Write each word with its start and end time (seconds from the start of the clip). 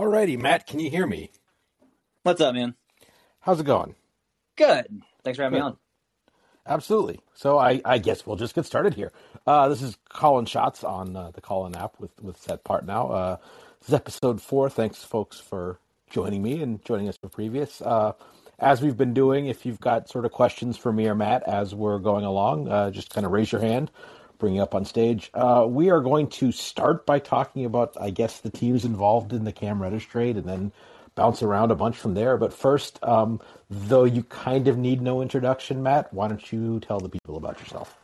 Alrighty, 0.00 0.38
Matt, 0.40 0.66
can 0.66 0.80
you 0.80 0.88
hear 0.88 1.06
me? 1.06 1.30
What's 2.22 2.40
up, 2.40 2.54
man? 2.54 2.74
How's 3.40 3.60
it 3.60 3.66
going? 3.66 3.96
Good. 4.56 4.86
Thanks 5.22 5.36
for 5.36 5.42
having 5.42 5.58
Good. 5.58 5.64
me 5.64 5.70
on. 5.72 5.76
Absolutely. 6.66 7.20
So 7.34 7.58
I, 7.58 7.82
I 7.84 7.98
guess 7.98 8.26
we'll 8.26 8.36
just 8.36 8.54
get 8.54 8.64
started 8.64 8.94
here. 8.94 9.12
Uh, 9.46 9.68
this 9.68 9.82
is 9.82 9.98
Callin 10.08 10.46
Shots 10.46 10.84
on 10.84 11.14
uh, 11.14 11.32
the 11.32 11.42
Callin 11.42 11.76
app 11.76 12.00
with 12.00 12.12
with 12.22 12.38
Seth 12.38 12.64
Partnow. 12.64 13.12
Uh, 13.14 13.36
this 13.80 13.88
is 13.88 13.94
episode 13.94 14.40
four. 14.40 14.70
Thanks, 14.70 15.04
folks, 15.04 15.38
for 15.38 15.78
joining 16.08 16.42
me 16.42 16.62
and 16.62 16.82
joining 16.82 17.06
us 17.06 17.18
for 17.18 17.28
previous. 17.28 17.82
Uh, 17.82 18.12
as 18.58 18.80
we've 18.80 18.96
been 18.96 19.12
doing, 19.12 19.48
if 19.48 19.66
you've 19.66 19.80
got 19.80 20.08
sort 20.08 20.24
of 20.24 20.32
questions 20.32 20.78
for 20.78 20.94
me 20.94 21.08
or 21.08 21.14
Matt 21.14 21.42
as 21.46 21.74
we're 21.74 21.98
going 21.98 22.24
along, 22.24 22.68
uh, 22.68 22.90
just 22.90 23.10
kind 23.10 23.26
of 23.26 23.32
raise 23.32 23.52
your 23.52 23.60
hand, 23.60 23.90
bring 24.40 24.54
you 24.54 24.62
up 24.62 24.74
on 24.74 24.84
stage. 24.84 25.30
Uh, 25.34 25.66
we 25.68 25.90
are 25.90 26.00
going 26.00 26.26
to 26.28 26.50
start 26.50 27.06
by 27.06 27.18
talking 27.18 27.64
about, 27.64 27.96
I 28.00 28.10
guess, 28.10 28.40
the 28.40 28.50
teams 28.50 28.84
involved 28.84 29.32
in 29.32 29.44
the 29.44 29.52
Cam 29.52 29.80
Reddish 29.80 30.06
trade, 30.06 30.36
and 30.36 30.46
then 30.46 30.72
bounce 31.14 31.42
around 31.42 31.70
a 31.70 31.74
bunch 31.74 31.96
from 31.96 32.14
there. 32.14 32.36
But 32.36 32.52
first, 32.52 32.98
um, 33.04 33.40
though 33.68 34.04
you 34.04 34.22
kind 34.24 34.66
of 34.66 34.78
need 34.78 35.02
no 35.02 35.22
introduction, 35.22 35.82
Matt, 35.82 36.12
why 36.12 36.28
don't 36.28 36.52
you 36.52 36.80
tell 36.80 36.98
the 36.98 37.08
people 37.08 37.36
about 37.36 37.60
yourself? 37.60 37.96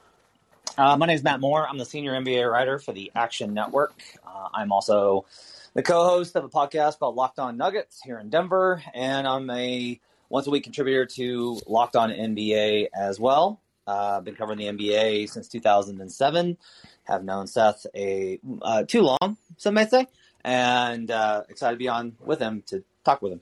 Uh, 0.79 0.97
my 0.97 1.07
name 1.07 1.17
is 1.17 1.25
Matt 1.25 1.41
Moore. 1.41 1.67
I'm 1.67 1.79
the 1.79 1.87
senior 1.87 2.13
NBA 2.13 2.51
writer 2.51 2.79
for 2.79 2.93
the 2.93 3.11
Action 3.15 3.55
Network. 3.55 3.95
Uh, 4.27 4.49
I'm 4.53 4.73
also 4.73 5.25
the 5.73 5.83
co-host 5.83 6.37
of 6.37 6.45
a 6.45 6.49
podcast 6.51 6.99
called 6.99 7.17
Locked 7.17 7.39
On 7.39 7.57
Nuggets 7.57 8.01
here 8.03 8.19
in 8.19 8.29
Denver, 8.29 8.83
and 8.95 9.27
I'm 9.27 9.49
a 9.49 9.99
once 10.29 10.47
a 10.47 10.51
week 10.51 10.65
contributor 10.65 11.07
to 11.07 11.61
Locked 11.67 11.97
On 11.97 12.11
NBA 12.11 12.89
as 12.95 13.19
well. 13.19 13.61
Uh, 13.87 14.17
I've 14.17 14.25
been 14.25 14.35
covering 14.35 14.59
the 14.59 14.67
NBA 14.67 15.31
since 15.31 15.49
2007. 15.49 16.57
Have 17.05 17.25
known 17.25 17.47
Seth 17.47 17.87
a 17.95 18.41
uh, 18.63 18.83
too 18.85 19.03
long, 19.03 19.37
some 19.57 19.75
may 19.75 19.87
say, 19.87 20.07
and 20.45 21.11
uh, 21.11 21.45
excited 21.49 21.75
to 21.75 21.79
be 21.79 21.89
on 21.89 22.17
with 22.25 22.41
him 22.41 22.63
to 22.67 22.83
talk 23.05 23.23
with 23.23 23.33
him. 23.33 23.41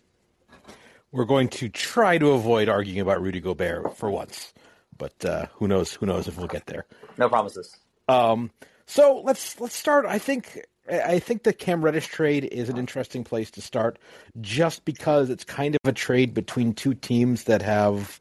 We're 1.13 1.25
going 1.25 1.49
to 1.51 1.69
try 1.69 2.19
to 2.19 2.33
avoid 2.33 2.69
arguing 2.69 3.01
about 3.01 3.23
Rudy 3.23 3.41
Gobert 3.41 3.97
for 3.97 4.11
once, 4.11 4.53
but 4.99 5.25
uh, 5.25 5.47
who 5.55 5.69
knows? 5.69 5.93
Who 5.95 6.07
knows 6.07 6.29
if 6.29 6.37
we'll 6.37 6.49
get 6.49 6.67
there? 6.67 6.87
No 7.17 7.29
promises. 7.29 7.77
Um, 8.09 8.51
so 8.87 9.23
let's 9.25 9.59
let's 9.61 9.77
start. 9.77 10.05
I 10.07 10.19
think 10.19 10.61
I 10.91 11.19
think 11.19 11.45
the 11.45 11.53
Cam 11.53 11.83
Reddish 11.83 12.09
trade 12.09 12.45
is 12.45 12.69
an 12.69 12.77
interesting 12.77 13.25
place 13.25 13.51
to 13.53 13.63
start, 13.63 13.99
just 14.41 14.85
because 14.85 15.31
it's 15.31 15.45
kind 15.45 15.75
of 15.75 15.81
a 15.89 15.93
trade 15.93 16.35
between 16.35 16.75
two 16.75 16.95
teams 16.95 17.45
that 17.45 17.63
have 17.63 18.21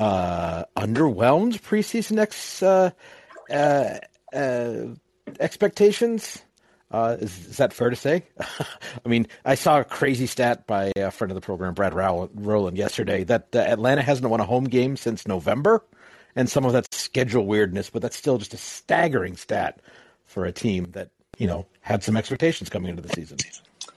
uh, 0.00 0.64
underwhelmed 0.76 1.60
preseason 1.60 2.18
ex, 2.18 2.62
uh, 2.62 2.90
uh, 3.50 3.98
uh, 4.34 4.86
expectations. 5.38 6.42
Uh, 6.90 7.18
is, 7.20 7.46
is 7.46 7.56
that 7.58 7.72
fair 7.72 7.90
to 7.90 7.96
say? 7.96 8.24
I 8.40 9.08
mean, 9.08 9.28
I 9.44 9.54
saw 9.54 9.78
a 9.78 9.84
crazy 9.84 10.26
stat 10.26 10.66
by 10.66 10.90
a 10.96 11.10
friend 11.10 11.30
of 11.30 11.34
the 11.36 11.40
program, 11.42 11.74
Brad 11.74 11.94
Rowland, 11.94 12.76
yesterday 12.76 13.24
that 13.24 13.54
uh, 13.54 13.58
Atlanta 13.58 14.02
hasn't 14.02 14.28
won 14.28 14.40
a 14.40 14.44
home 14.44 14.64
game 14.64 14.96
since 14.96 15.28
November, 15.28 15.84
and 16.34 16.48
some 16.48 16.64
of 16.64 16.72
that's 16.72 16.96
schedule 16.96 17.46
weirdness, 17.46 17.90
but 17.90 18.02
that's 18.02 18.16
still 18.16 18.38
just 18.38 18.54
a 18.54 18.56
staggering 18.56 19.36
stat 19.36 19.80
for 20.24 20.46
a 20.46 20.52
team 20.52 20.90
that 20.92 21.10
you 21.38 21.46
know 21.46 21.66
had 21.82 22.02
some 22.02 22.16
expectations 22.16 22.70
coming 22.70 22.88
into 22.88 23.02
the 23.02 23.10
season. 23.10 23.36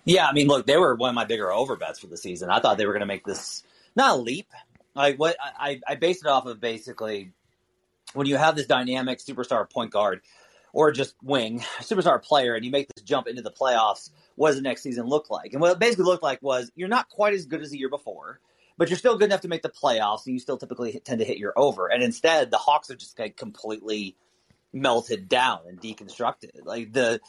Yeah, 0.05 0.27
I 0.27 0.33
mean, 0.33 0.47
look, 0.47 0.67
they 0.67 0.75
were 0.75 0.95
one 0.95 1.09
of 1.09 1.15
my 1.15 1.25
bigger 1.25 1.51
over 1.51 1.77
bets 1.77 1.99
for 1.99 2.07
the 2.07 2.17
season. 2.17 2.49
I 2.49 2.59
thought 2.59 2.77
they 2.77 2.85
were 2.85 2.91
going 2.91 2.99
to 2.99 3.07
make 3.07 3.25
this 3.25 3.63
not 3.95 4.17
a 4.17 4.21
leap. 4.21 4.47
Like 4.95 5.17
what 5.17 5.37
I, 5.41 5.81
I 5.87 5.95
based 5.95 6.23
it 6.23 6.29
off 6.29 6.45
of 6.45 6.59
basically 6.59 7.31
when 8.13 8.27
you 8.27 8.37
have 8.37 8.55
this 8.55 8.67
dynamic 8.67 9.19
superstar 9.19 9.69
point 9.69 9.91
guard 9.91 10.21
or 10.71 10.91
just 10.91 11.15
wing 11.23 11.59
superstar 11.79 12.21
player 12.21 12.55
and 12.55 12.65
you 12.65 12.71
make 12.71 12.87
this 12.93 13.03
jump 13.03 13.27
into 13.27 13.41
the 13.41 13.51
playoffs, 13.51 14.09
what 14.35 14.49
does 14.49 14.57
the 14.57 14.61
next 14.61 14.81
season 14.81 15.05
look 15.05 15.29
like? 15.29 15.53
And 15.53 15.61
what 15.61 15.71
it 15.71 15.79
basically 15.79 16.05
looked 16.05 16.23
like 16.23 16.41
was 16.41 16.71
you're 16.75 16.89
not 16.89 17.09
quite 17.09 17.33
as 17.33 17.45
good 17.45 17.61
as 17.61 17.71
the 17.71 17.77
year 17.77 17.89
before, 17.89 18.39
but 18.77 18.89
you're 18.89 18.97
still 18.97 19.17
good 19.17 19.25
enough 19.25 19.41
to 19.41 19.47
make 19.47 19.61
the 19.61 19.69
playoffs 19.69 20.25
and 20.25 20.33
you 20.33 20.39
still 20.39 20.57
typically 20.57 20.99
tend 21.03 21.19
to 21.19 21.25
hit 21.25 21.37
your 21.37 21.53
over. 21.55 21.87
And 21.87 22.03
instead, 22.03 22.51
the 22.51 22.57
Hawks 22.57 22.89
are 22.89 22.95
just 22.95 23.17
like 23.19 23.37
completely 23.37 24.15
melted 24.71 25.29
down 25.29 25.61
and 25.67 25.79
deconstructed. 25.79 26.65
Like 26.65 26.91
the 26.91 27.19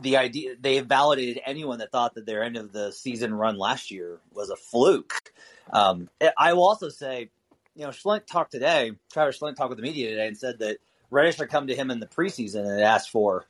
the 0.00 0.16
idea 0.16 0.54
they 0.60 0.80
validated 0.80 1.40
anyone 1.44 1.78
that 1.78 1.90
thought 1.90 2.14
that 2.14 2.26
their 2.26 2.42
end 2.42 2.56
of 2.56 2.72
the 2.72 2.92
season 2.92 3.34
run 3.34 3.58
last 3.58 3.90
year 3.90 4.18
was 4.32 4.50
a 4.50 4.56
fluke. 4.56 5.32
Um, 5.72 6.08
I 6.36 6.52
will 6.52 6.66
also 6.66 6.88
say, 6.88 7.30
you 7.74 7.84
know, 7.84 7.90
Schlenk 7.90 8.26
talked 8.26 8.52
today. 8.52 8.92
Travis 9.12 9.38
Schlenk 9.38 9.56
talked 9.56 9.70
with 9.70 9.78
the 9.78 9.82
media 9.82 10.10
today 10.10 10.28
and 10.28 10.36
said 10.36 10.60
that 10.60 10.78
Reddish 11.10 11.36
had 11.36 11.48
come 11.48 11.66
to 11.66 11.74
him 11.74 11.90
in 11.90 12.00
the 12.00 12.06
preseason 12.06 12.60
and 12.60 12.80
asked 12.80 13.10
for 13.10 13.46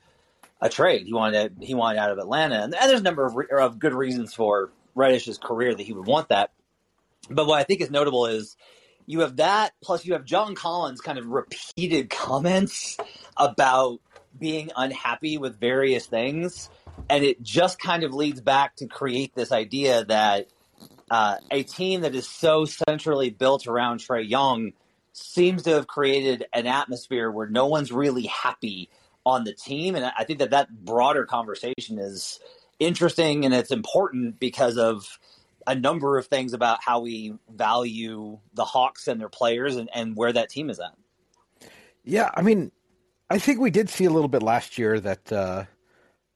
a 0.61 0.69
trade. 0.69 1.07
He 1.07 1.13
wanted 1.13 1.57
he 1.61 1.75
wanted 1.75 1.99
out 1.99 2.11
of 2.11 2.19
Atlanta, 2.19 2.63
and, 2.63 2.75
and 2.75 2.91
there's 2.91 3.01
a 3.01 3.05
number 3.05 3.25
of, 3.25 3.37
re- 3.37 3.47
of 3.59 3.79
good 3.79 3.95
reasons 3.95 4.35
for 4.35 4.71
Reddish's 4.95 5.39
career 5.39 5.75
that 5.75 5.83
he 5.83 5.93
would 5.93 6.07
want 6.07 6.31
that. 6.31 6.51
But 7.31 7.47
what 7.47 7.59
I 7.59 7.65
think 7.65 7.81
is 7.81 7.91
notable 7.91 8.27
is 8.27 8.57
you 9.07 9.21
have 9.21 9.37
that, 9.37 9.73
plus 9.83 10.05
you 10.05 10.15
have 10.15 10.25
John 10.25 10.55
Collins' 10.55 11.01
kind 11.01 11.19
of 11.19 11.27
repeated 11.27 12.11
comments 12.11 12.97
about 13.37 14.01
being 14.39 14.71
unhappy 14.77 15.39
with 15.39 15.61
various 15.61 16.07
things, 16.07 16.71
and 17.09 17.25
it 17.25 17.43
just 17.43 17.79
kind 17.79 18.03
of 18.03 18.13
leads 18.13 18.41
back 18.41 18.77
to 18.77 18.87
create 18.87 19.35
this 19.35 19.53
idea 19.53 20.05
that 20.05 20.49
uh, 21.11 21.37
a 21.51 21.63
team 21.63 22.03
that 22.03 22.15
is 22.15 22.29
so 22.29 22.65
centrally 22.65 23.31
built 23.31 23.67
around 23.67 24.01
Trae 24.01 24.29
Young 24.29 24.73
seems 25.13 25.63
to 25.63 25.71
have 25.71 25.87
created 25.87 26.47
an 26.53 26.67
atmosphere 26.67 27.31
where 27.31 27.49
no 27.49 27.67
one's 27.67 27.91
really 27.91 28.27
happy 28.27 28.89
on 29.25 29.45
the 29.45 29.53
team. 29.53 29.95
And 29.95 30.05
I 30.05 30.25
think 30.25 30.39
that 30.39 30.51
that 30.51 30.71
broader 30.71 31.25
conversation 31.25 31.99
is 31.99 32.41
interesting 32.79 33.45
and 33.45 33.53
it's 33.53 33.71
important 33.71 34.39
because 34.39 34.77
of 34.77 35.19
a 35.67 35.75
number 35.75 36.17
of 36.17 36.27
things 36.27 36.53
about 36.53 36.83
how 36.83 37.01
we 37.01 37.35
value 37.53 38.39
the 38.55 38.65
Hawks 38.65 39.09
and 39.09 39.21
their 39.21 39.29
players 39.29 39.77
and, 39.77 39.91
and 39.93 40.17
where 40.17 40.33
that 40.33 40.49
team 40.49 40.71
is 40.71 40.81
at. 40.81 40.95
Yeah, 42.05 42.31
I 42.35 42.41
mean, 42.43 42.73
I 43.31 43.39
think 43.39 43.61
we 43.61 43.71
did 43.71 43.91
see 43.91 44.07
a 44.07 44.11
little 44.11 44.29
bit 44.29 44.43
last 44.43 44.79
year 44.79 44.99
that 45.01 45.31
uh, 45.31 45.65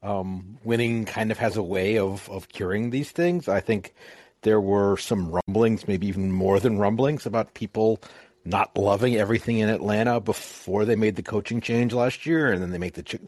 um, 0.03 0.59
winning 0.63 1.05
kind 1.05 1.31
of 1.31 1.39
has 1.39 1.57
a 1.57 1.63
way 1.63 1.97
of, 1.97 2.29
of 2.29 2.49
curing 2.49 2.91
these 2.91 3.11
things. 3.11 3.47
I 3.47 3.61
think 3.61 3.95
there 4.43 4.61
were 4.61 4.97
some 4.97 5.39
rumblings, 5.47 5.87
maybe 5.87 6.07
even 6.07 6.31
more 6.31 6.59
than 6.59 6.77
rumblings, 6.77 7.25
about 7.25 7.55
people 7.55 7.99
not 8.45 8.77
loving 8.77 9.15
everything 9.15 9.59
in 9.59 9.69
Atlanta 9.69 10.19
before 10.19 10.85
they 10.85 10.95
made 10.95 11.15
the 11.15 11.23
coaching 11.23 11.61
change 11.61 11.93
last 11.93 12.25
year, 12.25 12.51
and 12.51 12.61
then 12.61 12.71
they 12.71 12.77
make 12.77 12.93
the 12.93 13.19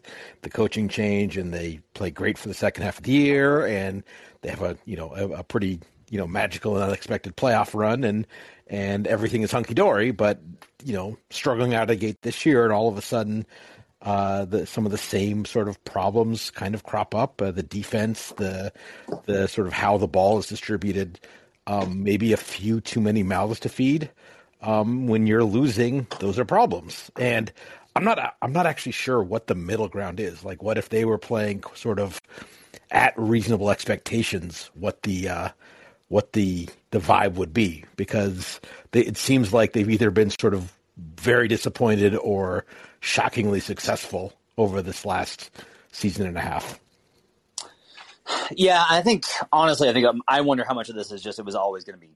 the 0.42 0.50
coaching 0.50 0.88
change 0.88 1.36
and 1.36 1.52
they 1.52 1.80
play 1.94 2.10
great 2.10 2.36
for 2.36 2.48
the 2.48 2.54
second 2.54 2.84
half 2.84 2.98
of 2.98 3.04
the 3.04 3.12
year, 3.12 3.66
and 3.66 4.04
they 4.42 4.50
have 4.50 4.62
a 4.62 4.76
you 4.84 4.96
know 4.96 5.14
a, 5.14 5.38
a 5.38 5.42
pretty 5.42 5.80
you 6.10 6.18
know 6.18 6.26
magical 6.26 6.76
and 6.76 6.84
unexpected 6.84 7.36
playoff 7.36 7.74
run, 7.74 8.04
and 8.04 8.26
and 8.66 9.06
everything 9.06 9.42
is 9.42 9.52
hunky 9.52 9.74
dory, 9.74 10.10
but 10.10 10.40
you 10.84 10.92
know 10.92 11.16
struggling 11.30 11.74
out 11.74 11.90
of 11.90 12.00
gate 12.00 12.22
this 12.22 12.46
year, 12.46 12.64
and 12.64 12.72
all 12.72 12.88
of 12.88 12.98
a 12.98 13.02
sudden. 13.02 13.46
Uh, 14.02 14.44
the, 14.44 14.66
some 14.66 14.84
of 14.84 14.92
the 14.92 14.98
same 14.98 15.44
sort 15.44 15.68
of 15.68 15.82
problems 15.82 16.50
kind 16.52 16.74
of 16.76 16.84
crop 16.84 17.12
up. 17.12 17.42
Uh, 17.42 17.50
the 17.50 17.62
defense, 17.62 18.30
the 18.36 18.70
the 19.24 19.48
sort 19.48 19.66
of 19.66 19.72
how 19.72 19.96
the 19.96 20.06
ball 20.06 20.38
is 20.38 20.46
distributed, 20.46 21.18
um, 21.66 22.04
maybe 22.04 22.32
a 22.32 22.36
few 22.36 22.80
too 22.80 23.00
many 23.00 23.24
mouths 23.24 23.58
to 23.58 23.68
feed 23.68 24.10
um, 24.62 25.06
when 25.06 25.26
you're 25.26 25.44
losing, 25.44 26.06
those 26.20 26.38
are 26.38 26.44
problems. 26.44 27.10
And 27.18 27.52
I'm 27.94 28.04
not 28.04 28.36
I'm 28.42 28.52
not 28.52 28.66
actually 28.66 28.92
sure 28.92 29.22
what 29.22 29.46
the 29.46 29.54
middle 29.54 29.88
ground 29.88 30.20
is. 30.20 30.44
Like, 30.44 30.62
what 30.62 30.78
if 30.78 30.88
they 30.88 31.04
were 31.04 31.18
playing 31.18 31.64
sort 31.74 31.98
of 31.98 32.20
at 32.90 33.14
reasonable 33.16 33.70
expectations? 33.70 34.70
What 34.74 35.02
the 35.02 35.28
uh, 35.28 35.48
what 36.08 36.32
the 36.32 36.68
the 36.90 36.98
vibe 36.98 37.34
would 37.34 37.52
be? 37.52 37.84
Because 37.96 38.60
they, 38.92 39.00
it 39.00 39.16
seems 39.16 39.52
like 39.52 39.72
they've 39.72 39.90
either 39.90 40.10
been 40.10 40.30
sort 40.30 40.54
of 40.54 40.72
very 40.96 41.48
disappointed 41.48 42.14
or 42.16 42.64
shockingly 43.00 43.60
successful 43.60 44.32
over 44.56 44.82
this 44.82 45.04
last 45.04 45.50
season 45.92 46.26
and 46.26 46.36
a 46.36 46.40
half. 46.40 46.80
Yeah, 48.50 48.84
I 48.88 49.02
think 49.02 49.24
honestly, 49.52 49.88
I 49.88 49.92
think 49.92 50.06
um, 50.06 50.22
I 50.26 50.40
wonder 50.40 50.64
how 50.66 50.74
much 50.74 50.88
of 50.88 50.94
this 50.94 51.12
is 51.12 51.22
just 51.22 51.38
it 51.38 51.44
was 51.44 51.54
always 51.54 51.84
going 51.84 51.98
to 51.98 52.04
be 52.04 52.14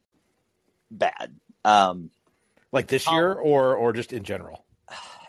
bad. 0.91 1.35
Um, 1.65 2.11
like 2.73 2.87
this 2.87 3.11
year, 3.11 3.33
um, 3.33 3.39
or 3.43 3.75
or 3.77 3.93
just 3.93 4.13
in 4.13 4.25
general. 4.25 4.65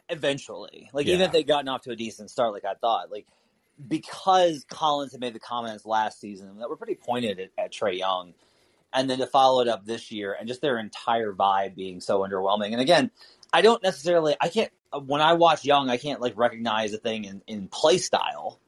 Eventually, 0.09 0.89
like 0.93 1.07
yeah. 1.07 1.13
even 1.13 1.25
if 1.25 1.31
they'd 1.31 1.47
gotten 1.47 1.69
off 1.69 1.83
to 1.83 1.91
a 1.91 1.95
decent 1.95 2.29
start, 2.29 2.51
like 2.51 2.65
I 2.65 2.73
thought, 2.73 3.11
like 3.11 3.25
because 3.87 4.65
Collins 4.69 5.11
had 5.11 5.21
made 5.21 5.33
the 5.33 5.39
comments 5.39 5.85
last 5.85 6.19
season 6.19 6.57
that 6.59 6.69
were 6.69 6.75
pretty 6.75 6.95
pointed 6.95 7.39
at, 7.39 7.49
at 7.57 7.71
Trae 7.71 7.97
Young, 7.97 8.33
and 8.93 9.09
then 9.09 9.19
to 9.19 9.27
follow 9.27 9.61
it 9.61 9.67
up 9.67 9.85
this 9.85 10.11
year, 10.11 10.35
and 10.37 10.47
just 10.47 10.61
their 10.61 10.77
entire 10.77 11.33
vibe 11.33 11.75
being 11.75 12.01
so 12.01 12.19
underwhelming. 12.19 12.71
And 12.71 12.81
again, 12.81 13.11
I 13.53 13.61
don't 13.61 13.83
necessarily, 13.83 14.35
I 14.39 14.49
can't 14.49 14.71
when 15.05 15.21
I 15.21 15.33
watch 15.33 15.63
Young, 15.63 15.89
I 15.89 15.97
can't 15.97 16.21
like 16.21 16.37
recognize 16.37 16.93
a 16.93 16.97
thing 16.97 17.25
in 17.25 17.41
in 17.47 17.67
play 17.67 17.97
style 17.97 18.59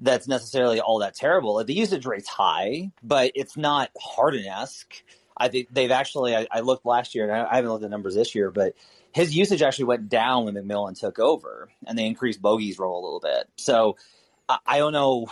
that's 0.00 0.28
necessarily 0.28 0.80
all 0.80 1.00
that 1.00 1.14
terrible. 1.14 1.54
Like, 1.54 1.66
the 1.66 1.74
usage 1.74 2.06
rate's 2.06 2.28
high, 2.28 2.90
but 3.02 3.32
it's 3.34 3.56
not 3.56 3.90
Harden 4.00 4.46
esque. 4.46 5.02
I 5.36 5.48
think 5.48 5.68
they've 5.70 5.90
actually. 5.90 6.36
I, 6.36 6.46
I, 6.50 6.60
looked 6.60 6.86
last 6.86 7.14
year, 7.14 7.24
and 7.24 7.32
I, 7.32 7.50
I 7.50 7.56
haven't 7.56 7.70
looked 7.70 7.84
at 7.84 7.90
numbers 7.90 8.14
this 8.14 8.34
year, 8.34 8.50
but 8.50 8.74
his 9.12 9.36
usage 9.36 9.62
actually 9.62 9.86
went 9.86 10.08
down 10.08 10.44
when 10.44 10.54
McMillan 10.54 10.98
took 10.98 11.18
over, 11.18 11.68
and 11.86 11.98
they 11.98 12.06
increased 12.06 12.42
Bogey's 12.42 12.78
role 12.78 13.00
a 13.00 13.04
little 13.04 13.20
bit. 13.20 13.48
So 13.56 13.96
I, 14.48 14.58
I 14.66 14.78
don't 14.78 14.92
know 14.92 15.26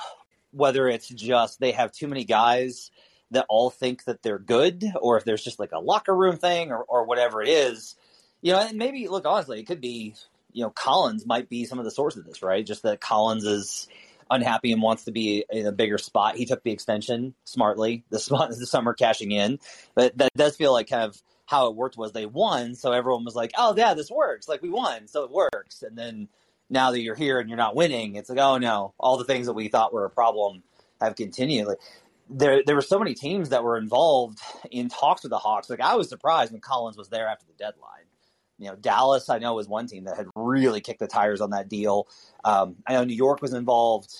whether 0.53 0.89
it's 0.89 1.09
just 1.09 1.61
they 1.61 1.73
have 1.73 1.93
too 1.93 2.09
many 2.09 2.25
guys 2.25 2.91
that 3.31 3.47
all 3.49 3.71
think 3.71 4.05
that 4.05 4.23
they're 4.23 4.39
good, 4.39 4.85
or 5.01 5.17
if 5.17 5.25
there's 5.25 5.43
just 5.43 5.59
like 5.59 5.73
a 5.73 5.79
locker 5.79 6.15
room 6.15 6.37
thing, 6.37 6.71
or, 6.71 6.85
or 6.85 7.05
whatever 7.05 7.43
it 7.43 7.49
is. 7.49 7.97
You 8.43 8.53
know, 8.53 8.61
and 8.61 8.79
maybe 8.79 9.09
look 9.09 9.27
honestly, 9.27 9.61
it 9.61 9.67
could 9.67 9.81
be 9.81 10.15
you 10.53 10.63
know 10.63 10.71
Collins 10.71 11.27
might 11.27 11.49
be 11.49 11.65
some 11.65 11.79
of 11.79 11.85
the 11.85 11.91
source 11.91 12.17
of 12.17 12.25
this, 12.25 12.43
right? 12.43 12.65
Just 12.65 12.83
that 12.83 13.01
Collins 13.01 13.45
is 13.45 13.89
unhappy 14.31 14.73
and 14.73 14.83
wants 14.83 15.05
to 15.05 15.13
be 15.13 15.45
in 15.51 15.67
a 15.67 15.73
bigger 15.73 15.99
spot. 15.99 16.37
He 16.37 16.47
took 16.47 16.63
the 16.63 16.73
extension 16.73 17.35
smartly 17.45 18.05
the, 18.11 18.19
spot 18.19 18.51
is 18.51 18.59
the 18.59 18.67
summer 18.67 18.95
cashing 18.95 19.33
in, 19.33 19.59
but 19.95 20.17
that 20.19 20.33
does 20.35 20.57
feel 20.57 20.73
like 20.73 20.89
kind 20.89 21.05
of 21.05 21.21
how 21.47 21.69
it 21.69 21.77
worked 21.77 21.97
was 21.97 22.13
they 22.13 22.27
won, 22.27 22.75
so 22.75 22.93
everyone 22.93 23.25
was 23.25 23.37
like, 23.37 23.53
"Oh 23.57 23.75
yeah, 23.77 23.95
this 23.95 24.11
works. 24.11 24.49
Like 24.49 24.63
we 24.63 24.71
won, 24.71 25.07
so 25.09 25.25
it 25.25 25.31
works." 25.31 25.83
And 25.83 25.97
then 25.97 26.29
now 26.69 26.91
that 26.91 27.01
you're 27.01 27.15
here 27.15 27.39
and 27.39 27.49
you're 27.49 27.57
not 27.57 27.77
winning, 27.77 28.17
it's 28.17 28.29
like, 28.29 28.39
"Oh 28.39 28.59
no, 28.59 28.95
all 28.99 29.17
the 29.17 29.25
things 29.25 29.47
that 29.47 29.53
we 29.53 29.69
thought 29.69 29.93
were 29.93 30.05
a 30.05 30.11
problem 30.11 30.63
have 31.01 31.15
continued." 31.15 31.69
There, 32.29 32.63
there 32.65 32.75
were 32.75 32.83
so 32.83 32.99
many 32.99 33.15
teams 33.15 33.51
that 33.51 33.63
were 33.63 33.77
involved 33.77 34.41
in 34.71 34.89
talks 34.89 35.23
with 35.23 35.31
the 35.31 35.39
Hawks. 35.39 35.71
Like 35.71 35.81
I 35.81 35.95
was 35.95 36.09
surprised 36.09 36.53
when 36.53 36.61
Collins 36.61 36.97
was 36.97 37.09
there 37.09 37.29
after 37.29 37.47
the 37.47 37.53
deadline. 37.53 38.05
You 38.59 38.69
know, 38.69 38.77
Dallas, 38.77 39.29
I 39.29 39.39
know 39.39 39.55
was 39.55 39.69
one 39.69 39.87
team 39.87 40.05
that 40.05 40.17
had 40.17 40.27
really 40.35 40.81
kicked 40.81 41.01
the 41.01 41.07
tires 41.07 41.41
on 41.41 41.51
that 41.51 41.69
deal. 41.69 42.09
Um, 42.43 42.77
I 42.87 42.95
know 42.95 43.05
New 43.05 43.15
York 43.15 43.43
was 43.43 43.53
involved. 43.53 44.11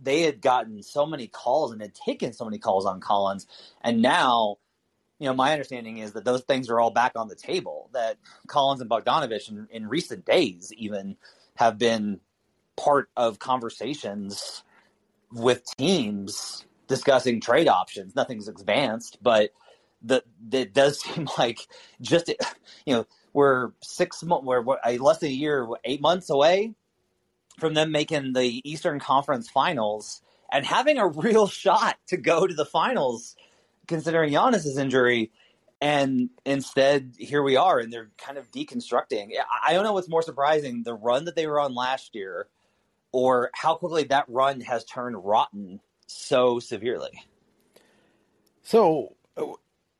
They 0.00 0.22
had 0.22 0.42
gotten 0.42 0.82
so 0.82 1.06
many 1.06 1.28
calls 1.28 1.72
and 1.72 1.80
had 1.80 1.94
taken 1.94 2.34
so 2.34 2.44
many 2.44 2.58
calls 2.58 2.84
on 2.84 3.00
Collins, 3.00 3.46
and 3.80 4.02
now 4.02 4.58
you 5.18 5.26
know, 5.26 5.34
my 5.34 5.52
understanding 5.52 5.98
is 5.98 6.12
that 6.12 6.24
those 6.24 6.42
things 6.42 6.68
are 6.68 6.78
all 6.78 6.90
back 6.90 7.12
on 7.16 7.28
the 7.28 7.34
table. 7.34 7.88
That 7.94 8.18
Collins 8.46 8.80
and 8.80 8.90
Bogdanovich, 8.90 9.48
in, 9.48 9.66
in 9.70 9.88
recent 9.88 10.26
days, 10.26 10.72
even 10.76 11.16
have 11.56 11.78
been 11.78 12.20
part 12.76 13.08
of 13.16 13.38
conversations 13.38 14.62
with 15.32 15.64
teams 15.78 16.64
discussing 16.88 17.40
trade 17.40 17.68
options. 17.68 18.14
Nothing's 18.14 18.48
advanced, 18.48 19.18
but 19.22 19.50
that 20.02 20.24
it 20.52 20.72
does 20.72 21.00
seem 21.02 21.28
like 21.38 21.60
just 22.00 22.28
you 22.84 22.94
know 22.94 23.06
we're 23.32 23.70
six 23.82 24.22
months, 24.22 24.46
we're, 24.46 24.62
we're 24.62 24.78
less 24.98 25.18
than 25.18 25.30
a 25.30 25.32
year, 25.32 25.68
eight 25.84 26.00
months 26.00 26.30
away 26.30 26.74
from 27.58 27.74
them 27.74 27.92
making 27.92 28.32
the 28.32 28.68
Eastern 28.68 28.98
Conference 29.00 29.48
Finals 29.48 30.22
and 30.50 30.64
having 30.64 30.98
a 30.98 31.06
real 31.06 31.46
shot 31.46 31.96
to 32.08 32.16
go 32.16 32.46
to 32.46 32.54
the 32.54 32.64
finals 32.64 33.36
considering 33.86 34.32
Giannis's 34.32 34.78
injury. 34.78 35.32
And 35.80 36.30
instead, 36.46 37.14
here 37.18 37.42
we 37.42 37.56
are, 37.56 37.78
and 37.78 37.92
they're 37.92 38.10
kind 38.16 38.38
of 38.38 38.50
deconstructing. 38.50 39.32
I 39.64 39.74
don't 39.74 39.84
know 39.84 39.92
what's 39.92 40.08
more 40.08 40.22
surprising 40.22 40.82
the 40.82 40.94
run 40.94 41.26
that 41.26 41.36
they 41.36 41.46
were 41.46 41.60
on 41.60 41.74
last 41.74 42.14
year, 42.14 42.48
or 43.12 43.50
how 43.52 43.74
quickly 43.74 44.04
that 44.04 44.24
run 44.28 44.62
has 44.62 44.84
turned 44.86 45.22
rotten 45.22 45.80
so 46.06 46.58
severely. 46.58 47.24
So, 48.62 49.14
uh, 49.36 49.44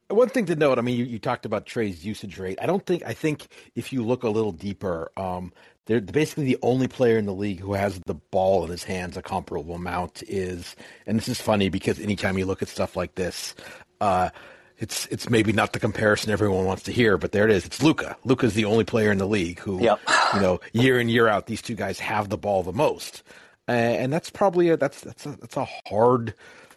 one 0.08 0.28
thing 0.28 0.46
to 0.46 0.56
note, 0.56 0.78
I 0.78 0.82
mean, 0.82 0.96
you, 0.98 1.04
you, 1.04 1.18
talked 1.18 1.46
about 1.46 1.66
Trae's 1.66 2.04
usage 2.04 2.38
rate. 2.38 2.58
I 2.60 2.66
don't 2.66 2.84
think, 2.84 3.02
I 3.04 3.12
think 3.12 3.48
if 3.74 3.92
you 3.92 4.04
look 4.04 4.22
a 4.22 4.28
little 4.28 4.52
deeper, 4.52 5.10
um, 5.16 5.52
they're 5.86 6.00
basically 6.00 6.44
the 6.44 6.58
only 6.62 6.88
player 6.88 7.18
in 7.18 7.26
the 7.26 7.34
league 7.34 7.60
who 7.60 7.74
has 7.74 8.00
the 8.06 8.14
ball 8.14 8.64
in 8.64 8.70
his 8.70 8.84
hands 8.84 9.16
a 9.16 9.22
comparable 9.22 9.74
amount 9.74 10.22
is, 10.28 10.76
and 11.06 11.16
this 11.16 11.28
is 11.28 11.40
funny 11.40 11.68
because 11.68 12.00
anytime 12.00 12.38
you 12.38 12.46
look 12.46 12.62
at 12.62 12.68
stuff 12.68 12.96
like 12.96 13.14
this, 13.14 13.54
uh, 14.00 14.30
it's 14.78 15.06
it's 15.06 15.30
maybe 15.30 15.52
not 15.52 15.72
the 15.72 15.80
comparison 15.80 16.30
everyone 16.30 16.66
wants 16.66 16.82
to 16.82 16.92
hear, 16.92 17.16
but 17.16 17.32
there 17.32 17.44
it 17.44 17.50
is. 17.50 17.64
It's 17.64 17.82
Luka. 17.82 18.16
Luka's 18.24 18.54
the 18.54 18.66
only 18.66 18.84
player 18.84 19.10
in 19.10 19.18
the 19.18 19.26
league 19.26 19.58
who, 19.60 19.82
yep. 19.82 20.00
you 20.34 20.40
know, 20.40 20.60
year 20.72 21.00
in 21.00 21.08
year 21.08 21.28
out, 21.28 21.46
these 21.46 21.62
two 21.62 21.74
guys 21.74 21.98
have 21.98 22.28
the 22.28 22.36
ball 22.36 22.62
the 22.62 22.72
most, 22.72 23.22
and 23.68 24.12
that's 24.12 24.30
probably 24.30 24.68
a, 24.68 24.76
that's 24.76 25.00
that's 25.00 25.26
a 25.26 25.30
that's 25.40 25.56
a 25.56 25.66
hard 25.88 26.34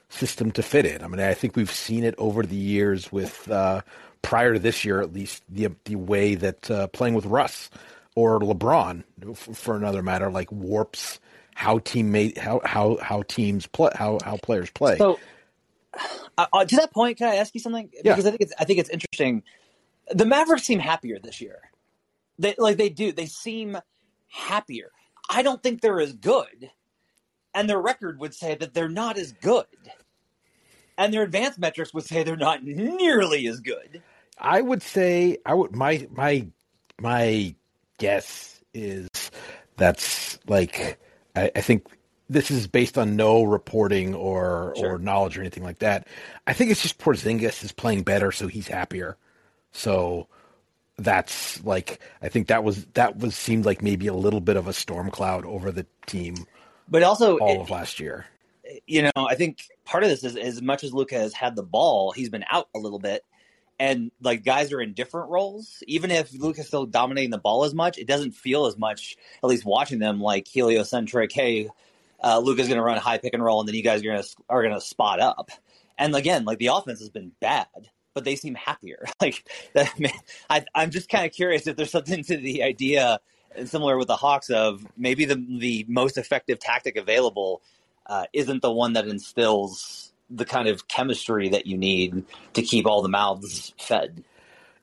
system 0.09 0.51
to 0.51 0.63
fit 0.63 0.86
in. 0.86 1.03
I 1.03 1.07
mean, 1.07 1.19
I 1.19 1.33
think 1.33 1.56
we've 1.56 1.71
seen 1.71 2.03
it 2.03 2.15
over 2.18 2.44
the 2.44 2.56
years 2.56 3.12
with 3.12 3.50
uh, 3.50 3.81
prior 4.21 4.53
to 4.53 4.59
this 4.59 4.83
year, 4.83 5.01
at 5.01 5.13
least 5.13 5.44
the 5.50 5.69
the 5.86 5.95
way 5.95 6.36
that 6.36 6.69
uh, 6.69 6.88
playing 6.88 7.13
with 7.13 7.25
Russ 7.25 7.69
or 8.15 8.39
LeBron, 8.39 9.03
for 9.36 9.75
another 9.75 10.01
matter, 10.01 10.31
like 10.31 10.51
warps 10.51 11.19
how 11.56 11.77
teammate 11.80 12.38
how 12.38 12.62
how 12.63 12.97
how 13.01 13.21
teams 13.24 13.68
play 13.68 13.91
how 13.94 14.18
how 14.24 14.38
players 14.38 14.69
play. 14.71 14.97
So, 14.97 15.19
uh, 16.38 16.45
uh, 16.53 16.65
to 16.65 16.75
that 16.77 16.94
point, 16.94 17.18
can 17.18 17.27
I 17.27 17.36
ask 17.36 17.53
you 17.53 17.59
something? 17.59 17.89
Yeah. 17.94 18.13
Because 18.13 18.25
I 18.25 18.30
think 18.30 18.41
it's 18.41 18.53
I 18.57 18.63
think 18.65 18.80
it's 18.80 18.89
interesting. 18.89 19.44
The 20.12 20.25
Mavericks 20.25 20.63
seem 20.63 20.80
happier 20.80 21.19
this 21.19 21.41
year. 21.41 21.59
They 22.39 22.56
like 22.57 22.77
they 22.77 22.89
do. 22.89 23.12
They 23.12 23.25
seem 23.25 23.77
happier. 24.27 24.91
I 25.30 25.44
don't 25.44 25.62
think 25.62 25.81
they're 25.81 26.00
as 26.00 26.13
good, 26.13 26.71
and 27.60 27.70
their 27.70 27.82
record 27.82 28.20
would 28.20 28.34
say 28.34 28.56
that 28.56 28.74
they're 28.74 28.88
not 28.88 29.18
as 29.18 29.34
good, 29.34 29.66
and 30.98 31.13
their 31.13 31.24
advanced 31.24 31.60
metrics 31.60 31.94
would 31.94 32.06
say 32.06 32.24
they're 32.24 32.38
not 32.38 32.63
nearly 32.63 33.48
as 33.48 33.60
good. 33.60 34.01
I 34.38 34.62
would 34.62 34.82
say 34.82 35.39
I 35.46 35.54
would 35.54 35.75
my 35.75 36.08
my 36.10 36.48
my 37.01 37.54
guess 37.98 38.62
is 38.74 39.10
that's 39.75 40.39
like 40.48 40.98
I, 41.36 41.51
I 41.54 41.62
think 41.62 41.86
this 42.30 42.50
is 42.50 42.66
based 42.68 42.98
on 42.98 43.18
no 43.18 43.44
reporting 43.44 44.16
or 44.16 44.74
sure. 44.78 44.96
or 44.96 44.98
knowledge 44.98 45.38
or 45.38 45.42
anything 45.42 45.63
like 45.63 45.80
that. 45.80 46.08
I 46.48 46.54
think 46.54 46.72
it's 46.72 46.82
just 46.82 46.98
Porzingis 46.98 47.62
is 47.62 47.74
playing 47.74 48.04
better, 48.04 48.32
so 48.32 48.48
he's 48.48 48.70
happier. 48.70 49.18
So 49.74 50.28
that's 50.98 51.62
like 51.66 52.00
I 52.22 52.30
think 52.30 52.48
that 52.48 52.63
was 52.63 52.86
that 52.94 53.18
was 53.18 53.36
seemed 53.36 53.66
like 53.66 53.82
maybe 53.82 54.08
a 54.08 54.13
little 54.13 54.39
bit 54.39 54.56
of 54.56 54.68
a 54.70 54.74
storm 54.74 55.12
cloud 55.12 55.46
over 55.46 55.74
the 55.74 55.86
team. 56.06 56.46
But 56.89 57.03
also 57.03 57.38
all 57.38 57.55
it, 57.55 57.62
of 57.62 57.69
last 57.69 58.00
year. 58.00 58.25
You 58.86 59.03
know, 59.03 59.12
I 59.27 59.36
think 59.36 59.63
part 59.86 60.03
of 60.03 60.10
this 60.10 60.24
is 60.24 60.36
as 60.36 60.62
much 60.62 60.84
as 60.84 60.93
Luka 60.93 61.15
has 61.15 61.34
had 61.34 61.55
the 61.55 61.63
ball, 61.63 62.12
he's 62.12 62.29
been 62.29 62.46
out 62.50 62.69
a 62.75 62.79
little 62.79 63.00
bit 63.00 63.24
and 63.79 64.12
like 64.22 64.43
guys 64.43 64.74
are 64.74 64.81
in 64.81 64.93
different 64.93 65.29
roles. 65.29 65.81
Even 65.88 66.12
if 66.12 66.34
Luka's 66.34 66.67
still 66.67 66.86
dominating 66.86 67.29
the 67.29 67.38
ball 67.38 67.63
as 67.63 67.74
much, 67.74 67.98
it 67.98 68.08
doesn't 68.08 68.31
feel 68.31 68.65
as 68.65 68.77
much. 68.77 69.15
At 69.41 69.50
least 69.50 69.65
watching 69.65 70.00
them 70.00 70.19
like 70.19 70.48
heliocentric. 70.48 71.31
Hey, 71.31 71.69
uh, 72.22 72.39
Luka's 72.39 72.67
going 72.67 72.77
to 72.77 72.84
run 72.84 72.98
a 72.98 73.01
high 73.01 73.17
pick 73.17 73.34
and 73.34 73.43
roll, 73.43 73.62
and 73.62 73.67
then 73.67 73.75
you 73.75 73.84
guys 73.84 74.01
are 74.01 74.05
going 74.05 74.22
to 74.22 74.29
are 74.50 74.62
going 74.62 74.74
to 74.74 74.81
spot 74.81 75.19
up. 75.19 75.50
And 75.98 76.13
again, 76.13 76.43
like 76.43 76.60
the 76.60 76.67
offense 76.67 77.00
has 77.00 77.10
been 77.10 77.31
bad, 77.39 77.67
but 78.13 78.25
they 78.25 78.36
seem 78.36 78.55
happier. 78.55 79.05
Like 79.22 79.50
that, 79.74 79.93
I, 80.50 80.65
I'm 80.75 80.91
just 80.91 81.10
kind 81.10 81.25
of 81.25 81.31
curious 81.31 81.65
if 81.65 81.77
there's 81.77 81.91
something 81.91 82.24
to 82.25 82.38
the 82.38 82.63
idea, 82.63 83.19
similar 83.65 83.98
with 83.98 84.08
the 84.08 84.15
Hawks, 84.15 84.50
of 84.50 84.86
maybe 84.98 85.25
the 85.25 85.36
the 85.36 85.86
most 85.88 86.18
effective 86.18 86.60
tactic 86.60 86.96
available 86.96 87.62
uh, 88.06 88.25
isn't 88.34 88.62
the 88.62 88.72
one 88.72 88.94
that 88.94 89.08
instills 89.08 90.12
the 90.29 90.46
kind 90.46 90.68
of 90.68 90.88
chemistry 90.88 91.50
that 91.50 91.65
you 91.65 91.77
need 91.77 92.24
to 92.53 92.62
keep 92.62 92.86
all 92.86 93.01
the 93.01 93.10
mouths 93.10 93.74
fed. 93.79 94.24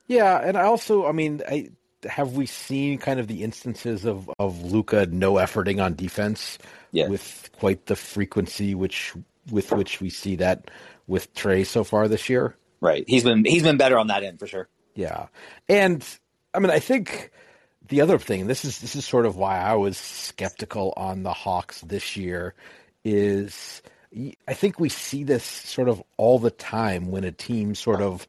Yeah, 0.07 0.39
and 0.43 0.57
I 0.57 0.63
also, 0.63 1.05
I 1.05 1.11
mean, 1.11 1.41
I 1.47 1.69
have 2.07 2.33
we 2.33 2.45
seen 2.45 2.97
kind 2.97 3.19
of 3.19 3.27
the 3.27 3.43
instances 3.43 4.05
of 4.05 4.29
of 4.39 4.63
Luka 4.63 5.05
no 5.07 5.33
efforting 5.33 5.83
on 5.83 5.95
defense 5.95 6.57
yeah. 6.91 7.07
with 7.07 7.49
quite 7.59 7.87
the 7.87 7.95
frequency 7.95 8.75
which 8.75 9.13
with 9.51 9.71
which 9.71 9.99
we 9.99 10.09
see 10.09 10.35
that 10.37 10.69
with 11.07 11.33
Trae 11.33 11.65
so 11.65 11.83
far 11.83 12.07
this 12.07 12.29
year. 12.29 12.55
Right. 12.79 13.03
He's 13.07 13.23
been 13.23 13.43
he's 13.45 13.63
been 13.63 13.77
better 13.77 13.97
on 13.97 14.07
that 14.07 14.23
end 14.23 14.39
for 14.39 14.47
sure. 14.47 14.69
Yeah. 14.95 15.27
And 15.67 16.05
I 16.53 16.59
mean, 16.59 16.71
I 16.71 16.79
think 16.79 17.31
the 17.87 18.01
other 18.01 18.19
thing, 18.19 18.47
this 18.47 18.65
is 18.65 18.79
this 18.79 18.95
is 18.95 19.05
sort 19.05 19.25
of 19.25 19.35
why 19.35 19.59
I 19.59 19.75
was 19.75 19.97
skeptical 19.97 20.93
on 20.97 21.23
the 21.23 21.33
Hawks 21.33 21.81
this 21.81 22.15
year 22.17 22.53
is 23.03 23.81
I 24.47 24.53
think 24.53 24.79
we 24.79 24.89
see 24.89 25.23
this 25.23 25.43
sort 25.43 25.89
of 25.89 26.01
all 26.17 26.39
the 26.39 26.51
time 26.51 27.11
when 27.11 27.23
a 27.23 27.31
team 27.31 27.75
sort 27.75 28.01
of, 28.01 28.27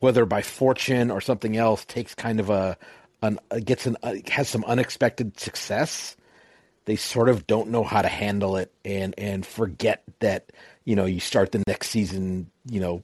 whether 0.00 0.24
by 0.24 0.42
fortune 0.42 1.10
or 1.10 1.20
something 1.20 1.56
else, 1.56 1.84
takes 1.84 2.14
kind 2.14 2.40
of 2.40 2.50
a, 2.50 2.76
an 3.20 3.38
gets 3.64 3.86
an 3.86 3.96
has 4.30 4.48
some 4.48 4.64
unexpected 4.64 5.38
success. 5.38 6.16
They 6.84 6.96
sort 6.96 7.28
of 7.28 7.46
don't 7.46 7.70
know 7.70 7.84
how 7.84 8.02
to 8.02 8.08
handle 8.08 8.56
it 8.56 8.72
and 8.84 9.14
and 9.18 9.46
forget 9.46 10.02
that 10.20 10.50
you 10.84 10.96
know 10.96 11.04
you 11.04 11.20
start 11.20 11.52
the 11.52 11.62
next 11.66 11.90
season 11.90 12.50
you 12.68 12.80
know 12.80 13.02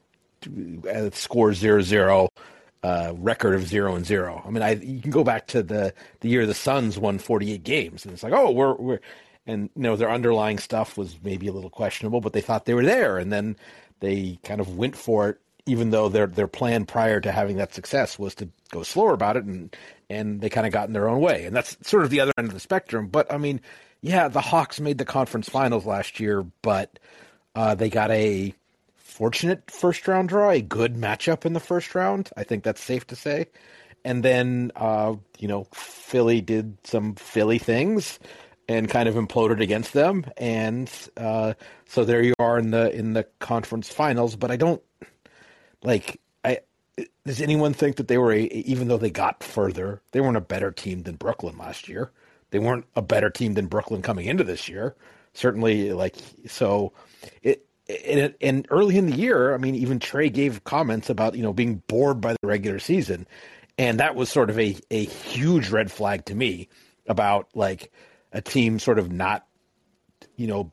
uh, 0.90 1.10
score 1.12 1.54
zero 1.54 1.82
zero. 1.82 2.28
Uh, 2.84 3.12
record 3.16 3.56
of 3.56 3.66
zero 3.66 3.96
and 3.96 4.06
zero. 4.06 4.40
I 4.46 4.50
mean, 4.50 4.62
I 4.62 4.74
you 4.74 5.00
can 5.00 5.10
go 5.10 5.24
back 5.24 5.48
to 5.48 5.64
the 5.64 5.92
the 6.20 6.28
year 6.28 6.46
the 6.46 6.54
Suns 6.54 6.96
won 6.96 7.18
48 7.18 7.64
games, 7.64 8.04
and 8.04 8.14
it's 8.14 8.22
like, 8.22 8.32
oh, 8.32 8.52
we're 8.52 8.74
we're 8.74 9.00
and 9.48 9.70
you 9.74 9.82
know 9.82 9.96
their 9.96 10.10
underlying 10.10 10.58
stuff 10.58 10.96
was 10.96 11.18
maybe 11.24 11.48
a 11.48 11.52
little 11.52 11.70
questionable, 11.70 12.20
but 12.20 12.34
they 12.34 12.40
thought 12.40 12.66
they 12.66 12.74
were 12.74 12.84
there, 12.84 13.18
and 13.18 13.32
then 13.32 13.56
they 14.00 14.38
kind 14.44 14.60
of 14.60 14.76
went 14.76 14.94
for 14.94 15.30
it, 15.30 15.38
even 15.66 15.90
though 15.90 16.08
their 16.08 16.26
their 16.28 16.46
plan 16.46 16.84
prior 16.84 17.20
to 17.20 17.32
having 17.32 17.56
that 17.56 17.74
success 17.74 18.18
was 18.18 18.34
to 18.36 18.48
go 18.70 18.82
slower 18.82 19.14
about 19.14 19.36
it, 19.36 19.44
and 19.44 19.74
and 20.08 20.40
they 20.40 20.50
kind 20.50 20.66
of 20.66 20.72
got 20.72 20.86
in 20.86 20.92
their 20.92 21.08
own 21.08 21.20
way, 21.20 21.46
and 21.46 21.56
that's 21.56 21.76
sort 21.82 22.04
of 22.04 22.10
the 22.10 22.20
other 22.20 22.32
end 22.38 22.48
of 22.48 22.54
the 22.54 22.60
spectrum. 22.60 23.08
But 23.08 23.32
I 23.32 23.38
mean, 23.38 23.60
yeah, 24.02 24.28
the 24.28 24.40
Hawks 24.40 24.80
made 24.80 24.98
the 24.98 25.04
conference 25.04 25.48
finals 25.48 25.86
last 25.86 26.20
year, 26.20 26.44
but 26.62 26.98
uh, 27.54 27.74
they 27.74 27.88
got 27.90 28.10
a 28.10 28.54
fortunate 29.18 29.68
first 29.68 30.06
round 30.06 30.28
draw, 30.28 30.50
a 30.50 30.62
good 30.62 30.94
matchup 30.94 31.44
in 31.44 31.52
the 31.52 31.60
first 31.60 31.96
round. 31.96 32.30
I 32.36 32.44
think 32.44 32.62
that's 32.62 32.80
safe 32.80 33.04
to 33.08 33.16
say. 33.16 33.46
And 34.04 34.22
then, 34.22 34.70
uh, 34.76 35.16
you 35.38 35.48
know, 35.48 35.66
Philly 35.74 36.40
did 36.40 36.78
some 36.84 37.16
Philly 37.16 37.58
things 37.58 38.20
and 38.68 38.88
kind 38.88 39.08
of 39.08 39.16
imploded 39.16 39.60
against 39.60 39.92
them, 39.92 40.24
and 40.36 40.88
uh, 41.16 41.54
so 41.86 42.04
there 42.04 42.22
you 42.22 42.34
are 42.38 42.58
in 42.60 42.70
the 42.70 42.94
in 42.94 43.14
the 43.14 43.24
conference 43.40 43.92
finals. 43.92 44.36
But 44.36 44.52
I 44.52 44.56
don't 44.56 44.82
like. 45.82 46.20
I 46.44 46.60
does 47.26 47.40
anyone 47.40 47.72
think 47.72 47.96
that 47.96 48.06
they 48.06 48.18
were 48.18 48.32
a, 48.32 48.42
even 48.44 48.86
though 48.86 48.98
they 48.98 49.10
got 49.10 49.42
further, 49.42 50.00
they 50.12 50.20
weren't 50.20 50.36
a 50.36 50.42
better 50.42 50.70
team 50.70 51.02
than 51.02 51.16
Brooklyn 51.16 51.58
last 51.58 51.88
year. 51.88 52.12
They 52.50 52.60
weren't 52.60 52.86
a 52.94 53.02
better 53.02 53.30
team 53.30 53.54
than 53.54 53.66
Brooklyn 53.66 54.00
coming 54.00 54.26
into 54.26 54.44
this 54.44 54.68
year. 54.68 54.94
Certainly, 55.34 55.92
like 55.92 56.14
so, 56.46 56.92
it 57.42 57.67
and, 57.88 58.34
and 58.40 58.66
early 58.70 58.96
in 58.96 59.06
the 59.06 59.16
year, 59.16 59.54
I 59.54 59.58
mean, 59.58 59.74
even 59.74 59.98
Trae 59.98 60.32
gave 60.32 60.64
comments 60.64 61.08
about 61.10 61.34
you 61.34 61.42
know 61.42 61.52
being 61.52 61.82
bored 61.86 62.20
by 62.20 62.32
the 62.32 62.46
regular 62.46 62.78
season, 62.78 63.26
and 63.78 64.00
that 64.00 64.14
was 64.14 64.28
sort 64.28 64.50
of 64.50 64.58
a 64.58 64.76
a 64.90 65.04
huge 65.04 65.70
red 65.70 65.90
flag 65.90 66.26
to 66.26 66.34
me 66.34 66.68
about 67.06 67.48
like 67.54 67.90
a 68.32 68.42
team 68.42 68.78
sort 68.78 68.98
of 68.98 69.10
not, 69.10 69.46
you 70.36 70.46
know, 70.46 70.70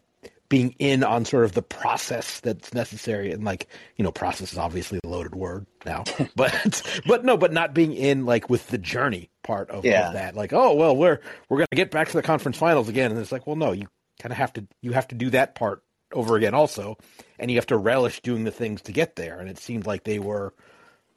being 0.49 0.75
in 0.77 1.03
on 1.03 1.23
sort 1.23 1.45
of 1.45 1.53
the 1.53 1.61
process 1.61 2.41
that's 2.41 2.73
necessary. 2.73 3.31
And 3.31 3.45
like 3.45 3.67
you 3.95 4.03
know 4.03 4.11
process 4.11 4.51
is 4.51 4.57
obviously 4.57 4.99
a 5.03 5.07
loaded 5.07 5.35
word 5.35 5.65
now 5.85 6.03
but 6.35 6.81
but 7.05 7.23
no 7.23 7.37
but 7.37 7.53
not 7.53 7.73
being 7.73 7.93
in 7.93 8.25
like 8.25 8.49
with 8.49 8.67
the 8.67 8.77
journey 8.77 9.29
part 9.43 9.69
of, 9.69 9.85
yeah. 9.85 10.07
of, 10.07 10.13
that. 10.13 10.35
Like 10.35 10.51
oh 10.51 10.75
well 10.75 10.95
we're 10.95 11.21
we're 11.47 11.59
gonna 11.59 11.67
get 11.73 11.91
back 11.91 12.09
to 12.09 12.13
the 12.13 12.23
conference 12.23 12.57
finals 12.57 12.89
again. 12.89 13.11
And 13.11 13.19
it's 13.21 13.31
like 13.31 13.47
well 13.47 13.55
no 13.55 13.71
you 13.71 13.87
kind 14.21 14.33
of 14.33 14.37
have 14.37 14.51
to 14.53 14.67
you 14.81 14.91
have 14.91 15.07
to 15.07 15.15
do 15.15 15.29
that 15.29 15.55
part 15.55 15.81
over 16.13 16.35
again 16.35 16.53
also 16.53 16.97
and 17.39 17.49
you 17.51 17.57
have 17.57 17.65
to 17.65 17.77
relish 17.77 18.21
doing 18.21 18.43
the 18.43 18.51
things 18.51 18.81
to 18.81 18.91
get 18.91 19.15
there 19.15 19.39
and 19.39 19.49
it 19.49 19.57
seemed 19.57 19.85
like 19.85 20.03
they 20.03 20.19
were 20.19 20.53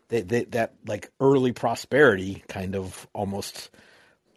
they, 0.09 0.23
they, 0.23 0.45
that 0.45 0.75
like 0.87 1.11
early 1.21 1.53
prosperity 1.53 2.43
kind 2.49 2.75
of 2.75 3.07
almost 3.13 3.71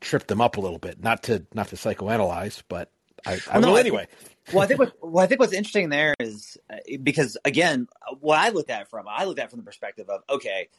tripped 0.02 0.28
them 0.28 0.42
up 0.42 0.58
a 0.58 0.62
little 0.62 0.80
bit. 0.80 1.02
Not 1.02 1.24
to 1.24 1.46
not 1.54 1.70
to 1.70 1.76
psychoanalyze, 1.76 2.62
but 2.68 2.92
I, 3.26 3.40
I 3.50 3.60
well, 3.60 3.62
will 3.62 3.68
no, 3.70 3.76
anyway. 3.76 4.08
well, 4.54 4.64
I 4.64 4.68
think 4.68 4.80
what, 4.80 4.94
well, 5.02 5.24
I 5.24 5.28
think 5.28 5.40
what's 5.40 5.54
interesting 5.54 5.90
there 5.90 6.14
is 6.20 6.58
uh, 6.70 6.78
because 7.02 7.38
again, 7.46 7.88
what 8.20 8.38
I 8.38 8.50
looked 8.50 8.70
at 8.70 8.90
from 8.90 9.06
I 9.08 9.26
looked 9.26 9.40
at 9.40 9.50
from 9.50 9.60
the 9.60 9.66
perspective 9.66 10.10
of 10.10 10.22
okay, 10.30 10.70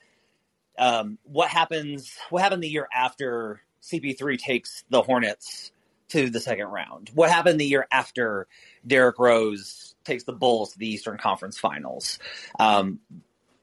um, 0.79 1.19
what 1.23 1.49
happens? 1.49 2.17
What 2.31 2.43
happened 2.43 2.63
the 2.63 2.69
year 2.69 2.89
after 2.95 3.63
CP3 3.83 4.39
takes 4.39 4.85
the 4.91 5.03
Hornets 5.03 5.73
to 6.13 6.31
the 6.31 6.41
second 6.41 6.67
round? 6.67 7.11
What 7.15 7.31
happened 7.31 7.61
the 7.61 7.67
year 7.67 7.87
after 7.93 8.47
Derrick 8.87 9.19
Rose 9.19 9.95
takes 10.05 10.25
the 10.25 10.33
Bulls 10.33 10.73
to 10.73 10.79
the 10.79 10.89
Eastern 10.89 11.19
Conference 11.19 11.59
Finals? 11.59 12.19
Um, 12.59 13.01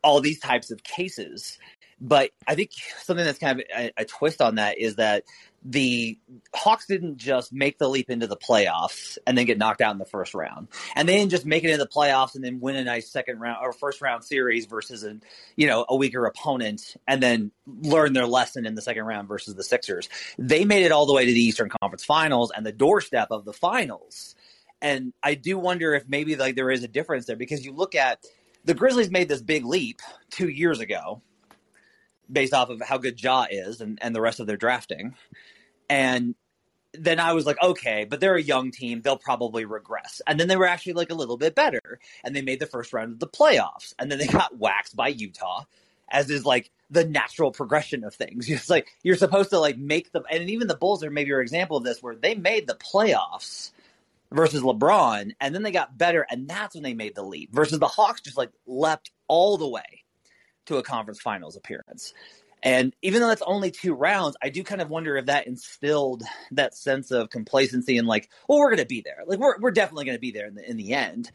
all 0.03 0.22
these 0.22 0.39
types 0.39 0.72
of 0.72 0.84
cases. 0.84 1.58
But 2.01 2.32
I 2.48 2.56
think 2.56 2.72
something 3.01 3.25
that's 3.25 3.39
kind 3.39 3.60
of 3.60 3.65
a, 3.75 3.91
a 3.98 4.06
twist 4.06 4.41
on 4.41 4.56
that 4.56 4.77
is 4.77 4.96
that 4.96 5.25
the 5.63 6.18
Hawks 6.54 6.86
didn't 6.86 7.18
just 7.18 7.51
make 7.51 7.78
the 7.78 7.89
leap 7.89 8.10
into 8.10 8.28
the 8.28 8.38
playoffs 8.38 9.18
and 9.28 9.38
then 9.38 9.46
get 9.46 9.58
knocked 9.58 9.82
out 9.82 9.92
in 9.92 9.98
the 9.98 10.06
first 10.06 10.34
round, 10.34 10.68
and 10.96 11.08
they 11.08 11.18
didn't 11.18 11.32
just 11.32 11.46
make 11.46 11.63
it 11.63 11.70
into 11.70 11.84
the 11.84 11.89
playoffs 11.89 12.36
and 12.36 12.44
then 12.44 12.60
win 12.60 12.75
a 12.75 12.84
nice 12.84 13.10
second 13.10 13.39
round 13.39 13.58
or 13.62 13.74
first 13.74 14.01
round 14.01 14.24
series 14.24 14.66
versus 14.66 15.04
a 15.04 15.20
you 15.56 15.68
know 15.68 15.86
a 15.89 15.96
weaker 15.96 16.25
opponent, 16.25 16.96
and 17.08 17.22
then 17.22 17.51
learn 17.68 18.13
their 18.13 18.28
lesson 18.28 18.66
in 18.66 18.75
the 18.75 18.82
second 18.82 19.04
round 19.04 19.28
versus 19.28 19.56
the 19.56 19.63
Sixers. 19.63 20.10
They 20.38 20.66
made 20.66 20.86
it 20.86 20.92
all 20.92 21.06
the 21.06 21.13
way 21.13 21.25
to 21.25 21.34
the 21.34 21.44
Eastern 21.44 21.70
Conference 21.82 22.04
Finals 22.04 22.51
and 22.56 22.66
the 22.66 22.72
doorstep 22.72 23.30
of 23.32 23.46
the 23.46 23.54
finals. 23.54 24.36
And 24.82 25.13
I 25.22 25.36
do 25.36 25.58
wonder 25.58 25.94
if 25.94 26.08
maybe 26.08 26.36
like 26.36 26.56
there 26.56 26.72
is 26.72 26.84
a 26.84 26.88
difference 26.88 27.25
there 27.25 27.36
because 27.36 27.66
you 27.66 27.74
look 27.74 27.96
at 27.96 28.24
the 28.63 28.74
Grizzlies 28.74 29.12
made 29.12 29.28
this 29.28 29.42
big 29.42 29.66
leap 29.66 30.01
two 30.30 30.48
years 30.48 30.80
ago 30.80 31.22
based 32.31 32.53
off 32.53 32.69
of 32.69 32.81
how 32.81 32.98
good 32.98 33.21
Ja 33.21 33.45
is 33.50 33.81
and, 33.81 34.00
and 34.01 34.15
the 34.15 34.21
rest 34.21 34.39
of 34.39 34.48
their 34.48 34.57
drafting. 34.57 35.15
And 35.89 36.36
then 36.93 37.19
I 37.19 37.33
was 37.33 37.45
like, 37.45 37.62
okay, 37.62 38.05
but 38.05 38.19
they're 38.19 38.36
a 38.36 38.41
young 38.41 38.71
team. 38.71 39.01
They'll 39.01 39.17
probably 39.17 39.65
regress. 39.65 40.21
And 40.25 40.39
then 40.39 40.48
they 40.48 40.57
were 40.57 40.67
actually 40.67 40.93
like 40.93 41.12
a 41.12 41.15
little 41.15 41.38
bit 41.38 41.55
better. 41.55 42.00
And 42.24 42.36
they 42.36 42.41
made 42.41 42.59
the 42.59 42.65
first 42.65 42.93
round 42.93 43.13
of 43.13 43.19
the 43.19 43.27
playoffs. 43.27 43.93
And 44.00 44.12
then 44.12 44.17
they 44.19 44.27
got 44.27 44.57
waxed 44.57 44.95
by 44.95 45.09
Utah, 45.09 45.65
as 46.09 46.29
is 46.29 46.45
like 46.45 46.71
the 46.89 47.05
natural 47.05 47.51
progression 47.51 48.03
of 48.03 48.15
things. 48.15 48.50
It's 48.50 48.69
like 48.69 48.89
you're 49.03 49.15
supposed 49.15 49.51
to 49.51 49.59
like 49.59 49.77
make 49.77 50.12
the 50.12 50.24
and 50.29 50.50
even 50.50 50.67
the 50.67 50.75
Bulls 50.75 51.03
are 51.03 51.12
maybe 51.12 51.29
your 51.29 51.41
example 51.41 51.77
of 51.77 51.83
this, 51.83 52.01
where 52.01 52.15
they 52.15 52.36
made 52.36 52.67
the 52.67 52.75
playoffs 52.75 53.71
versus 54.31 54.62
LeBron, 54.62 55.31
and 55.39 55.55
then 55.55 55.63
they 55.63 55.71
got 55.71 55.98
better, 55.98 56.25
and 56.29 56.48
that's 56.48 56.75
when 56.75 56.83
they 56.83 56.93
made 56.93 57.15
the 57.15 57.24
leap. 57.24 57.53
Versus 57.53 57.79
the 57.79 57.88
Hawks 57.88 58.21
just 58.21 58.38
like 58.38 58.51
leapt 58.67 59.12
all 59.27 59.57
the 59.57 59.67
way 59.67 60.03
to 60.69 60.77
a 60.77 60.83
conference 60.83 61.19
finals 61.19 61.55
appearance. 61.55 62.13
And 62.61 62.93
even 63.01 63.21
though 63.21 63.29
that's 63.29 63.41
only 63.41 63.71
two 63.71 63.93
rounds, 63.93 64.35
I 64.41 64.49
do 64.49 64.63
kind 64.63 64.81
of 64.81 64.89
wonder 64.89 65.15
if 65.17 65.27
that 65.27 65.47
instilled 65.47 66.23
that 66.51 66.75
sense 66.75 67.11
of 67.11 67.29
complacency 67.29 67.97
and 67.97 68.07
like, 68.07 68.29
well, 68.47 68.59
we're 68.59 68.69
going 68.69 68.79
to 68.79 68.85
be 68.85 69.01
there. 69.01 69.23
Like 69.25 69.39
we're 69.39 69.57
we're 69.59 69.71
definitely 69.71 70.05
going 70.05 70.17
to 70.17 70.21
be 70.21 70.31
there 70.31 70.47
in 70.47 70.55
the 70.55 70.69
in 70.69 70.77
the 70.77 70.93
end, 70.93 71.31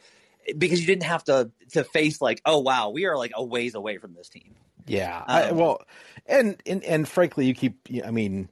because 0.58 0.80
you 0.80 0.86
didn't 0.86 1.04
have 1.04 1.24
to 1.24 1.50
to 1.72 1.84
face 1.84 2.20
like, 2.20 2.42
oh 2.44 2.58
wow, 2.58 2.90
we 2.90 3.06
are 3.06 3.16
like 3.16 3.32
a 3.34 3.42
ways 3.42 3.74
away 3.74 3.98
from 3.98 4.14
this 4.14 4.28
team. 4.28 4.54
Yeah, 4.86 5.16
um, 5.16 5.24
I, 5.28 5.52
well, 5.52 5.82
and, 6.26 6.60
and 6.66 6.84
and 6.84 7.08
frankly, 7.08 7.46
you 7.46 7.54
keep. 7.54 7.88
I 8.04 8.10
mean, 8.10 8.50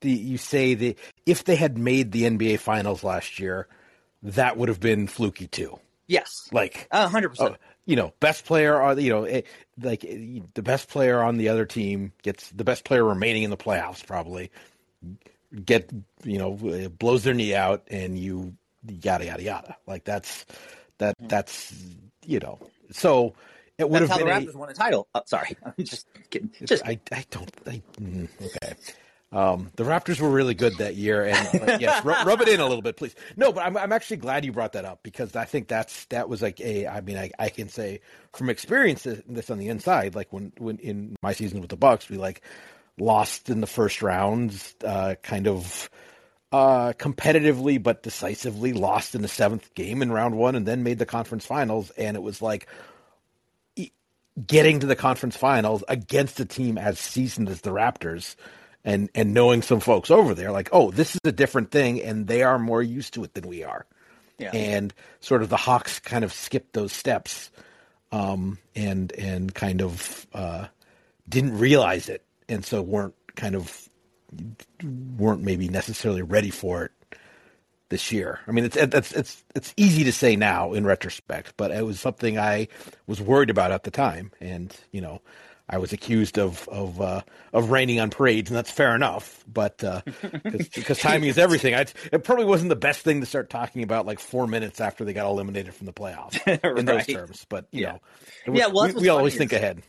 the 0.00 0.10
you 0.10 0.38
say 0.38 0.74
the 0.74 0.96
if 1.24 1.44
they 1.44 1.54
had 1.54 1.78
made 1.78 2.10
the 2.10 2.24
NBA 2.24 2.58
Finals 2.58 3.04
last 3.04 3.38
year, 3.38 3.68
that 4.24 4.56
would 4.56 4.68
have 4.68 4.80
been 4.80 5.06
fluky 5.06 5.46
too. 5.46 5.78
Yes, 6.08 6.48
like 6.50 6.88
hundred 6.92 7.28
uh, 7.28 7.30
percent 7.30 7.56
you 7.86 7.96
know, 7.96 8.12
best 8.20 8.44
player 8.44 8.80
on 8.80 9.00
you 9.00 9.10
know, 9.10 9.24
eh, 9.24 9.42
like 9.80 10.04
eh, 10.04 10.40
the 10.54 10.62
best 10.62 10.88
player 10.88 11.22
on 11.22 11.38
the 11.38 11.48
other 11.48 11.64
team 11.64 12.12
gets 12.22 12.50
the 12.50 12.64
best 12.64 12.84
player 12.84 13.04
remaining 13.04 13.44
in 13.44 13.50
the 13.50 13.56
playoffs 13.56 14.04
probably 14.04 14.50
get 15.64 15.90
you 16.24 16.38
know 16.38 16.58
eh, 16.68 16.88
blows 16.88 17.24
their 17.24 17.34
knee 17.34 17.54
out 17.54 17.84
and 17.88 18.18
you 18.18 18.54
yada 18.86 19.24
yada 19.24 19.42
yada 19.42 19.76
like 19.86 20.04
that's 20.04 20.44
that 20.98 21.14
hmm. 21.18 21.28
that's 21.28 21.72
you 22.24 22.38
know 22.40 22.58
so 22.90 23.34
it 23.78 23.88
would 23.88 24.02
that's 24.02 24.12
have 24.12 24.20
how 24.20 24.26
been 24.26 24.44
the 24.44 24.50
Raptors 24.50 24.54
a, 24.54 24.58
won 24.58 24.68
a 24.70 24.74
title. 24.74 25.06
Oh, 25.14 25.22
sorry, 25.26 25.56
I'm 25.64 25.84
just 25.84 26.06
kidding. 26.30 26.50
Just 26.64 26.82
I 26.86 26.98
I 27.12 27.24
don't 27.30 27.50
I, 27.66 27.82
mm, 28.00 28.28
okay. 28.42 28.74
Um, 29.36 29.70
the 29.76 29.84
Raptors 29.84 30.18
were 30.18 30.30
really 30.30 30.54
good 30.54 30.78
that 30.78 30.96
year, 30.96 31.26
and 31.26 31.36
yes, 31.80 32.02
rub, 32.02 32.26
rub, 32.26 32.40
it 32.40 32.48
in 32.48 32.58
a 32.58 32.66
little 32.66 32.80
bit, 32.80 32.96
please. 32.96 33.14
No, 33.36 33.52
but 33.52 33.66
I'm 33.66 33.76
I'm 33.76 33.92
actually 33.92 34.16
glad 34.16 34.46
you 34.46 34.52
brought 34.52 34.72
that 34.72 34.86
up 34.86 35.02
because 35.02 35.36
I 35.36 35.44
think 35.44 35.68
that's 35.68 36.06
that 36.06 36.30
was 36.30 36.40
like 36.40 36.58
a. 36.58 36.86
I 36.86 37.02
mean, 37.02 37.18
I, 37.18 37.30
I 37.38 37.50
can 37.50 37.68
say 37.68 38.00
from 38.32 38.48
experience 38.48 39.02
this 39.02 39.50
on 39.50 39.58
the 39.58 39.68
inside, 39.68 40.14
like 40.14 40.32
when 40.32 40.54
when 40.56 40.78
in 40.78 41.16
my 41.22 41.34
season 41.34 41.60
with 41.60 41.68
the 41.68 41.76
Bucks, 41.76 42.08
we 42.08 42.16
like 42.16 42.40
lost 42.98 43.50
in 43.50 43.60
the 43.60 43.66
first 43.66 44.00
rounds, 44.00 44.74
uh, 44.82 45.16
kind 45.22 45.46
of 45.46 45.90
uh, 46.50 46.94
competitively 46.94 47.82
but 47.82 48.02
decisively 48.02 48.72
lost 48.72 49.14
in 49.14 49.20
the 49.20 49.28
seventh 49.28 49.74
game 49.74 50.00
in 50.00 50.10
round 50.10 50.38
one, 50.38 50.54
and 50.54 50.64
then 50.64 50.82
made 50.82 50.98
the 50.98 51.04
conference 51.04 51.44
finals, 51.44 51.90
and 51.98 52.16
it 52.16 52.22
was 52.22 52.40
like 52.40 52.66
getting 54.46 54.80
to 54.80 54.86
the 54.86 54.96
conference 54.96 55.36
finals 55.36 55.84
against 55.88 56.40
a 56.40 56.46
team 56.46 56.78
as 56.78 56.98
seasoned 56.98 57.50
as 57.50 57.60
the 57.60 57.70
Raptors 57.70 58.34
and 58.86 59.10
and 59.14 59.34
knowing 59.34 59.60
some 59.60 59.80
folks 59.80 60.10
over 60.10 60.32
there, 60.32 60.52
like, 60.52 60.70
oh, 60.72 60.90
this 60.92 61.14
is 61.16 61.20
a 61.24 61.32
different 61.32 61.72
thing, 61.72 62.00
and 62.00 62.26
they 62.28 62.42
are 62.42 62.58
more 62.58 62.82
used 62.82 63.14
to 63.14 63.24
it 63.24 63.34
than 63.34 63.46
we 63.46 63.64
are. 63.64 63.84
Yeah. 64.38 64.52
And 64.54 64.94
sort 65.20 65.42
of 65.42 65.48
the 65.48 65.56
Hawks 65.56 65.98
kind 65.98 66.24
of 66.24 66.32
skipped 66.32 66.72
those 66.72 66.92
steps, 66.92 67.50
um, 68.12 68.58
and 68.76 69.12
and 69.12 69.52
kind 69.52 69.82
of 69.82 70.26
uh, 70.32 70.66
didn't 71.28 71.58
realize 71.58 72.08
it, 72.08 72.24
and 72.48 72.64
so 72.64 72.80
weren't 72.80 73.14
kind 73.34 73.56
of 73.56 73.88
weren't 75.18 75.42
maybe 75.42 75.68
necessarily 75.68 76.22
ready 76.22 76.50
for 76.50 76.84
it 76.84 76.92
this 77.88 78.12
year. 78.12 78.38
I 78.46 78.52
mean, 78.52 78.66
it's 78.66 78.76
it's 78.76 79.12
it's 79.12 79.44
it's 79.56 79.74
easy 79.76 80.04
to 80.04 80.12
say 80.12 80.36
now 80.36 80.74
in 80.74 80.86
retrospect, 80.86 81.54
but 81.56 81.72
it 81.72 81.84
was 81.84 81.98
something 81.98 82.38
I 82.38 82.68
was 83.08 83.20
worried 83.20 83.50
about 83.50 83.72
at 83.72 83.82
the 83.82 83.90
time, 83.90 84.30
and 84.40 84.74
you 84.92 85.00
know, 85.00 85.22
I 85.68 85.78
was 85.78 85.92
accused 85.92 86.38
of 86.38 86.68
of 86.68 87.00
uh, 87.00 87.22
of 87.52 87.70
raining 87.70 87.98
on 87.98 88.10
parades, 88.10 88.50
and 88.50 88.56
that's 88.56 88.70
fair 88.70 88.94
enough. 88.94 89.44
But 89.52 89.82
uh, 89.82 90.02
because 90.44 90.98
timing 90.98 91.28
is 91.28 91.38
everything, 91.38 91.74
I, 91.74 91.86
it 92.12 92.22
probably 92.22 92.44
wasn't 92.44 92.68
the 92.68 92.76
best 92.76 93.00
thing 93.00 93.20
to 93.20 93.26
start 93.26 93.50
talking 93.50 93.82
about 93.82 94.06
like 94.06 94.20
four 94.20 94.46
minutes 94.46 94.80
after 94.80 95.04
they 95.04 95.12
got 95.12 95.26
eliminated 95.26 95.74
from 95.74 95.86
the 95.86 95.92
playoffs 95.92 96.38
right. 96.62 96.78
in 96.78 96.84
those 96.84 97.06
terms. 97.06 97.44
But 97.48 97.66
you 97.72 97.82
yeah. 97.82 97.98
know, 98.46 98.54
yeah, 98.54 98.66
well, 98.68 98.86
we, 98.86 99.02
we 99.02 99.08
always 99.08 99.36
think 99.36 99.52
ahead. 99.52 99.82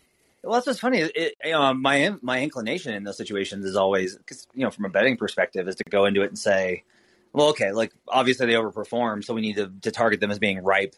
Well, 0.44 0.54
that's 0.54 0.68
what's 0.68 0.80
funny. 0.80 1.02
It, 1.02 1.54
um, 1.54 1.82
my 1.82 2.16
my 2.22 2.42
inclination 2.42 2.94
in 2.94 3.04
those 3.04 3.18
situations 3.18 3.64
is 3.66 3.76
always 3.76 4.18
because 4.18 4.48
you 4.56 4.64
know 4.64 4.72
from 4.72 4.86
a 4.86 4.90
betting 4.90 5.18
perspective 5.18 5.68
is 5.68 5.76
to 5.76 5.84
go 5.90 6.06
into 6.06 6.24
it 6.24 6.28
and 6.28 6.40
say, 6.40 6.86
well, 7.34 7.50
okay, 7.50 7.72
like 7.72 7.94
obviously 8.08 8.48
they 8.48 8.54
overperform, 8.54 9.24
so 9.24 9.36
we 9.36 9.42
need 9.42 9.58
to 9.58 9.72
to 9.82 9.92
target 9.92 10.22
them 10.22 10.32
as 10.32 10.40
being 10.40 10.64
ripe 10.64 10.96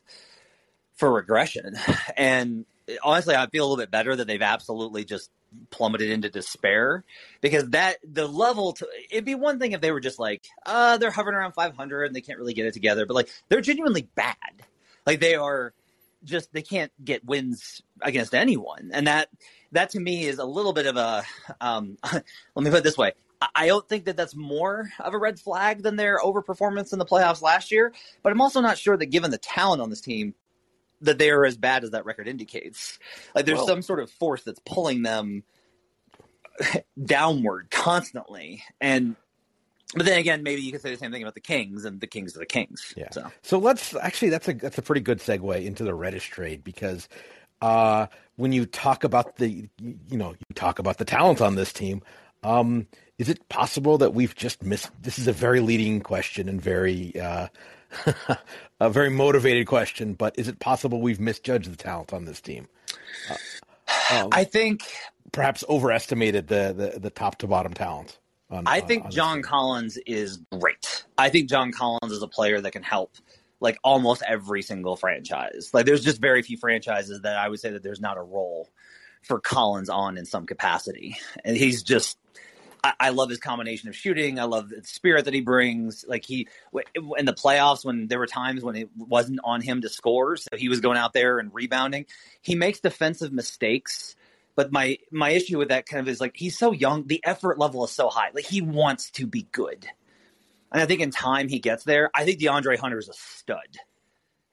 for 0.96 1.12
regression, 1.12 1.76
and 2.18 2.66
honestly, 3.04 3.36
I 3.36 3.48
feel 3.48 3.64
a 3.64 3.68
little 3.68 3.82
bit 3.82 3.92
better 3.92 4.16
that 4.16 4.28
they've 4.28 4.42
absolutely 4.42 5.06
just 5.06 5.30
plummeted 5.72 6.10
into 6.10 6.30
despair 6.30 7.04
because 7.42 7.68
that 7.70 7.98
the 8.04 8.28
level 8.28 8.74
to 8.74 8.88
it'd 9.10 9.26
be 9.26 9.36
one 9.36 9.60
thing 9.60 9.72
if 9.72 9.82
they 9.82 9.92
were 9.92 10.00
just 10.00 10.20
like 10.20 10.44
uh 10.66 10.98
they're 10.98 11.12
hovering 11.12 11.36
around 11.36 11.54
500 11.54 12.06
and 12.06 12.16
they 12.16 12.22
can't 12.22 12.38
really 12.38 12.54
get 12.54 12.68
it 12.68 12.74
together 12.74 13.08
but 13.08 13.16
like 13.16 13.30
they're 13.50 13.62
genuinely 13.62 14.08
bad 14.14 14.36
like 15.08 15.20
they 15.20 15.34
are 15.34 15.74
just 16.24 16.54
they 16.54 16.62
can't 16.62 16.92
get 17.04 17.26
wins 17.26 17.82
against 18.02 18.36
anyone 18.36 18.92
and 18.94 19.08
that 19.08 19.30
that 19.72 19.90
to 19.90 20.00
me 20.00 20.26
is 20.28 20.38
a 20.38 20.46
little 20.46 20.74
bit 20.74 20.86
of 20.86 20.98
a 20.98 21.24
um 21.62 21.98
let 22.14 22.24
me 22.56 22.70
put 22.70 22.80
it 22.80 22.84
this 22.84 22.98
way 22.98 23.14
I 23.56 23.68
don't 23.68 23.88
think 23.88 24.06
that 24.06 24.18
that's 24.18 24.36
more 24.36 24.90
of 25.00 25.14
a 25.14 25.18
red 25.18 25.40
flag 25.40 25.82
than 25.84 25.96
their 25.96 26.20
overperformance 26.20 26.92
in 26.92 27.00
the 27.00 27.06
playoffs 27.06 27.42
last 27.42 27.72
year. 27.72 27.94
But 28.22 28.34
I'm 28.34 28.42
also 28.42 28.60
not 28.60 28.78
sure 28.78 28.98
that 28.98 29.06
given 29.08 29.32
the 29.32 29.38
talent 29.38 29.82
on 29.82 29.90
this 29.90 30.02
team, 30.02 30.34
that 31.02 31.18
they 31.18 31.30
are 31.30 31.46
as 31.46 31.58
bad 31.58 31.84
as 31.84 31.92
that 31.92 32.06
record 32.06 32.28
indicates. 32.28 33.00
Like 33.34 33.46
there's 33.46 33.66
some 33.66 33.82
sort 33.82 34.00
of 34.00 34.12
force 34.12 34.44
that's 34.44 34.60
pulling 34.66 35.02
them 35.02 35.44
downward 37.04 37.70
constantly. 37.72 38.64
And 38.82 39.16
but 39.96 40.06
then 40.06 40.20
again, 40.20 40.44
maybe 40.44 40.62
you 40.62 40.72
could 40.72 40.82
say 40.82 40.92
the 40.92 40.98
same 40.98 41.12
thing 41.12 41.24
about 41.24 41.34
the 41.34 41.42
Kings, 41.42 41.84
and 41.84 42.00
the 42.00 42.08
Kings 42.08 42.36
are 42.36 42.40
the 42.40 42.46
Kings. 42.46 42.94
Yeah. 42.96 43.10
So, 43.12 43.32
so 43.42 43.58
let's 43.58 43.96
actually 43.96 44.30
that's 44.30 44.48
a 44.48 44.54
that's 44.54 44.78
a 44.78 44.84
pretty 44.84 45.02
good 45.02 45.20
segue 45.20 45.66
into 45.66 45.84
the 45.84 45.96
Reddish 45.96 46.30
trade 46.30 46.64
because 46.64 47.10
uh, 47.62 48.08
when 48.36 48.52
you 48.52 48.66
talk 48.66 49.04
about 49.04 49.38
the 49.38 49.68
you 49.80 50.18
know 50.18 50.32
you 50.32 50.56
talk 50.56 50.80
about 50.80 50.98
the 50.98 51.06
talent 51.06 51.42
on 51.42 51.56
this 51.56 51.74
team, 51.74 52.04
um, 52.44 52.88
is 53.18 53.30
it 53.30 53.50
possible 53.50 53.98
that 53.98 54.14
we've 54.14 54.36
just 54.36 54.64
missed? 54.64 54.92
This 55.02 55.18
is 55.18 55.28
a 55.28 55.34
very 55.34 55.60
leading 55.60 56.02
question 56.02 56.48
and 56.50 56.62
very 56.62 57.20
uh, 57.20 57.48
a 58.80 58.90
very 58.90 59.10
motivated 59.10 59.68
question, 59.68 60.14
but 60.14 60.38
is 60.38 60.48
it 60.48 60.60
possible 60.60 61.02
we've 61.02 61.20
misjudged 61.20 61.72
the 61.72 61.76
talent 61.76 62.14
on 62.14 62.26
this 62.26 62.42
team? 62.42 62.68
Uh, 63.30 63.36
um, 64.12 64.30
I 64.32 64.44
think 64.44 64.84
perhaps 65.32 65.64
overestimated 65.70 66.48
the, 66.48 66.74
the, 66.94 67.00
the 67.00 67.10
top 67.10 67.38
to 67.40 67.48
bottom 67.48 67.74
talent. 67.74 68.18
On, 68.50 68.64
I 68.66 68.82
think 68.82 69.06
on 69.06 69.12
John 69.12 69.42
Collins 69.42 69.98
is 70.06 70.38
great. 70.52 71.06
I 71.18 71.30
think 71.30 71.50
John 71.50 71.72
Collins 71.72 72.12
is 72.12 72.24
a 72.24 72.28
player 72.28 72.60
that 72.62 72.72
can 72.72 72.84
help 72.84 73.12
like 73.60 73.78
almost 73.84 74.24
every 74.28 74.62
single 74.62 74.96
franchise. 74.96 75.70
Like 75.74 75.86
there's 75.86 76.04
just 76.04 76.20
very 76.20 76.42
few 76.42 76.58
franchises 76.58 77.22
that 77.22 77.38
I 77.38 77.48
would 77.48 77.60
say 77.60 77.72
that 77.72 77.84
there's 77.84 78.00
not 78.00 78.18
a 78.18 78.22
role 78.22 78.70
for 79.22 79.40
Collins 79.40 79.90
on 79.90 80.18
in 80.18 80.26
some 80.26 80.46
capacity. 80.46 81.18
And 81.44 81.56
he's 81.58 81.84
just 81.84 82.18
I, 82.84 82.94
I, 83.00 83.10
love 83.10 83.30
his 83.30 83.40
combination 83.40 83.90
of 83.90 83.96
shooting. 83.96 84.40
I 84.40 84.44
love 84.44 84.70
the 84.70 84.84
spirit 84.84 85.26
that 85.26 85.34
he 85.34 85.42
brings. 85.42 86.06
Like 86.08 86.26
he 86.26 86.48
in 87.18 87.26
the 87.26 87.34
playoffs 87.34 87.84
when 87.84 88.08
there 88.08 88.20
were 88.20 88.28
times 88.28 88.64
when 88.64 88.76
it 88.76 88.90
wasn't 88.96 89.40
on 89.44 89.62
him 89.62 89.82
to 89.82 89.90
score, 89.90 90.38
so 90.38 90.50
he 90.56 90.70
was 90.70 90.80
going 90.80 90.98
out 90.98 91.14
there 91.14 91.40
and 91.40 91.54
rebounding. 91.54 92.06
He 92.42 92.56
makes 92.56 92.80
defensive 92.80 93.32
mistakes. 93.32 94.16
But 94.56 94.72
my 94.72 94.98
my 95.12 95.30
issue 95.30 95.58
with 95.58 95.70
that 95.70 95.86
kind 95.86 96.02
of 96.02 96.08
is 96.08 96.20
like 96.20 96.36
he's 96.36 96.58
so 96.58 96.72
young, 96.72 97.08
the 97.08 97.22
effort 97.24 97.58
level 97.58 97.84
is 97.86 97.92
so 97.92 98.10
high. 98.10 98.30
Like 98.34 98.46
he 98.46 98.62
wants 98.62 99.12
to 99.12 99.26
be 99.26 99.48
good. 99.52 99.88
And 100.72 100.82
I 100.82 100.86
think 100.86 101.02
in 101.02 101.12
time 101.12 101.48
he 101.48 101.60
gets 101.60 101.84
there. 101.84 102.12
I 102.14 102.26
think 102.26 102.40
DeAndre 102.40 102.78
Hunter 102.78 103.00
is 103.00 103.10
a 103.10 103.14
stud. 103.14 103.78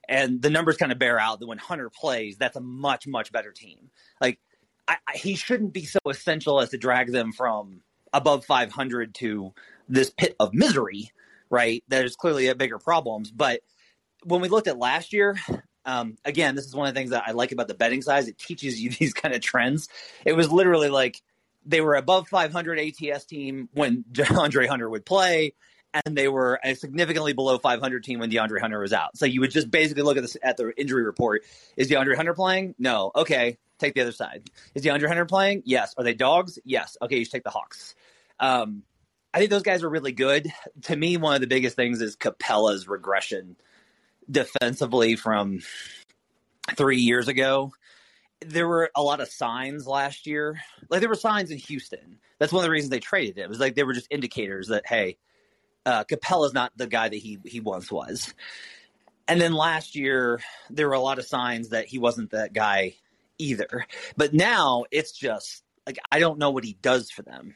And 0.09 0.41
the 0.41 0.49
numbers 0.49 0.77
kind 0.77 0.91
of 0.91 0.99
bear 0.99 1.19
out 1.19 1.39
that 1.39 1.47
when 1.47 1.57
Hunter 1.57 1.89
plays, 1.89 2.37
that's 2.37 2.55
a 2.55 2.61
much, 2.61 3.05
much 3.05 3.31
better 3.31 3.51
team. 3.51 3.91
Like 4.21 4.39
I, 4.87 4.97
I, 5.05 5.17
he 5.17 5.35
shouldn't 5.35 5.73
be 5.73 5.85
so 5.85 5.99
essential 6.09 6.61
as 6.61 6.69
to 6.69 6.77
drag 6.77 7.11
them 7.11 7.33
from 7.33 7.81
above 8.13 8.45
500 8.45 9.15
to 9.15 9.53
this 9.89 10.09
pit 10.09 10.35
of 10.39 10.53
misery, 10.53 11.11
right? 11.49 11.83
There's 11.87 12.15
clearly 12.15 12.47
a 12.47 12.55
bigger 12.55 12.79
problems. 12.79 13.31
But 13.31 13.61
when 14.23 14.41
we 14.41 14.47
looked 14.49 14.67
at 14.67 14.77
last 14.77 15.13
year, 15.13 15.37
um, 15.85 16.17
again, 16.25 16.55
this 16.55 16.65
is 16.65 16.75
one 16.75 16.87
of 16.87 16.93
the 16.93 16.99
things 16.99 17.11
that 17.11 17.23
I 17.25 17.31
like 17.31 17.51
about 17.51 17.67
the 17.67 17.73
betting 17.73 18.01
size. 18.01 18.27
It 18.27 18.37
teaches 18.37 18.79
you 18.79 18.89
these 18.99 19.13
kind 19.13 19.33
of 19.33 19.41
trends. 19.41 19.89
It 20.25 20.33
was 20.33 20.51
literally 20.51 20.89
like 20.89 21.21
they 21.65 21.81
were 21.81 21.95
above 21.95 22.27
500 22.27 22.79
ATS 22.79 23.25
team 23.25 23.69
when 23.73 24.03
DeAndre 24.11 24.67
Hunter 24.67 24.89
would 24.89 25.05
play, 25.05 25.53
and 26.05 26.17
they 26.17 26.27
were 26.27 26.59
a 26.63 26.75
significantly 26.75 27.33
below 27.33 27.57
500 27.57 28.03
team 28.03 28.19
when 28.19 28.29
DeAndre 28.29 28.59
Hunter 28.59 28.79
was 28.79 28.93
out. 28.93 29.17
So 29.17 29.25
you 29.25 29.39
would 29.41 29.51
just 29.51 29.71
basically 29.71 30.03
look 30.03 30.17
at 30.17 30.23
this 30.23 30.37
at 30.43 30.57
the 30.57 30.73
injury 30.77 31.03
report. 31.03 31.43
Is 31.77 31.89
DeAndre 31.89 32.15
Hunter 32.15 32.33
playing? 32.33 32.75
No. 32.77 33.11
Okay, 33.15 33.57
take 33.79 33.93
the 33.93 34.01
other 34.01 34.11
side. 34.11 34.49
Is 34.75 34.83
DeAndre 34.83 35.07
Hunter 35.07 35.25
playing? 35.25 35.63
Yes. 35.65 35.93
Are 35.97 36.03
they 36.03 36.13
dogs? 36.13 36.59
Yes. 36.65 36.97
Okay, 37.01 37.17
you 37.17 37.25
should 37.25 37.33
take 37.33 37.43
the 37.43 37.49
Hawks. 37.49 37.95
Um, 38.39 38.83
I 39.33 39.39
think 39.39 39.51
those 39.51 39.63
guys 39.63 39.83
are 39.83 39.89
really 39.89 40.11
good. 40.11 40.51
To 40.83 40.95
me, 40.95 41.17
one 41.17 41.35
of 41.35 41.41
the 41.41 41.47
biggest 41.47 41.75
things 41.75 42.01
is 42.01 42.15
Capela's 42.15 42.87
regression 42.87 43.55
defensively 44.29 45.15
from 45.15 45.59
three 46.75 46.99
years 46.99 47.27
ago. 47.27 47.71
There 48.45 48.67
were 48.67 48.91
a 48.95 49.01
lot 49.01 49.19
of 49.19 49.29
signs 49.29 49.87
last 49.87 50.27
year. 50.27 50.61
Like 50.89 50.99
there 50.99 51.09
were 51.09 51.15
signs 51.15 51.51
in 51.51 51.57
Houston. 51.57 52.19
That's 52.39 52.51
one 52.51 52.61
of 52.61 52.65
the 52.65 52.71
reasons 52.71 52.91
they 52.91 52.99
traded 52.99 53.37
it. 53.37 53.41
It 53.41 53.49
was 53.49 53.59
like 53.59 53.75
they 53.75 53.83
were 53.83 53.93
just 53.93 54.07
indicators 54.11 54.67
that 54.67 54.85
hey, 54.85 55.17
uh, 55.85 56.03
Capela's 56.03 56.53
not 56.53 56.71
the 56.75 56.87
guy 56.87 57.09
that 57.09 57.15
he 57.15 57.39
he 57.45 57.59
once 57.59 57.91
was. 57.91 58.33
And 59.27 59.41
then 59.41 59.53
last 59.53 59.95
year 59.95 60.39
there 60.69 60.87
were 60.87 60.93
a 60.93 60.99
lot 60.99 61.19
of 61.19 61.25
signs 61.25 61.69
that 61.69 61.87
he 61.87 61.97
wasn't 61.97 62.31
that 62.31 62.53
guy 62.53 62.95
either. 63.37 63.85
But 64.15 64.33
now 64.33 64.85
it's 64.91 65.11
just 65.11 65.63
like 65.85 65.97
I 66.11 66.19
don't 66.19 66.39
know 66.39 66.51
what 66.51 66.63
he 66.63 66.77
does 66.81 67.09
for 67.09 67.23
them. 67.23 67.55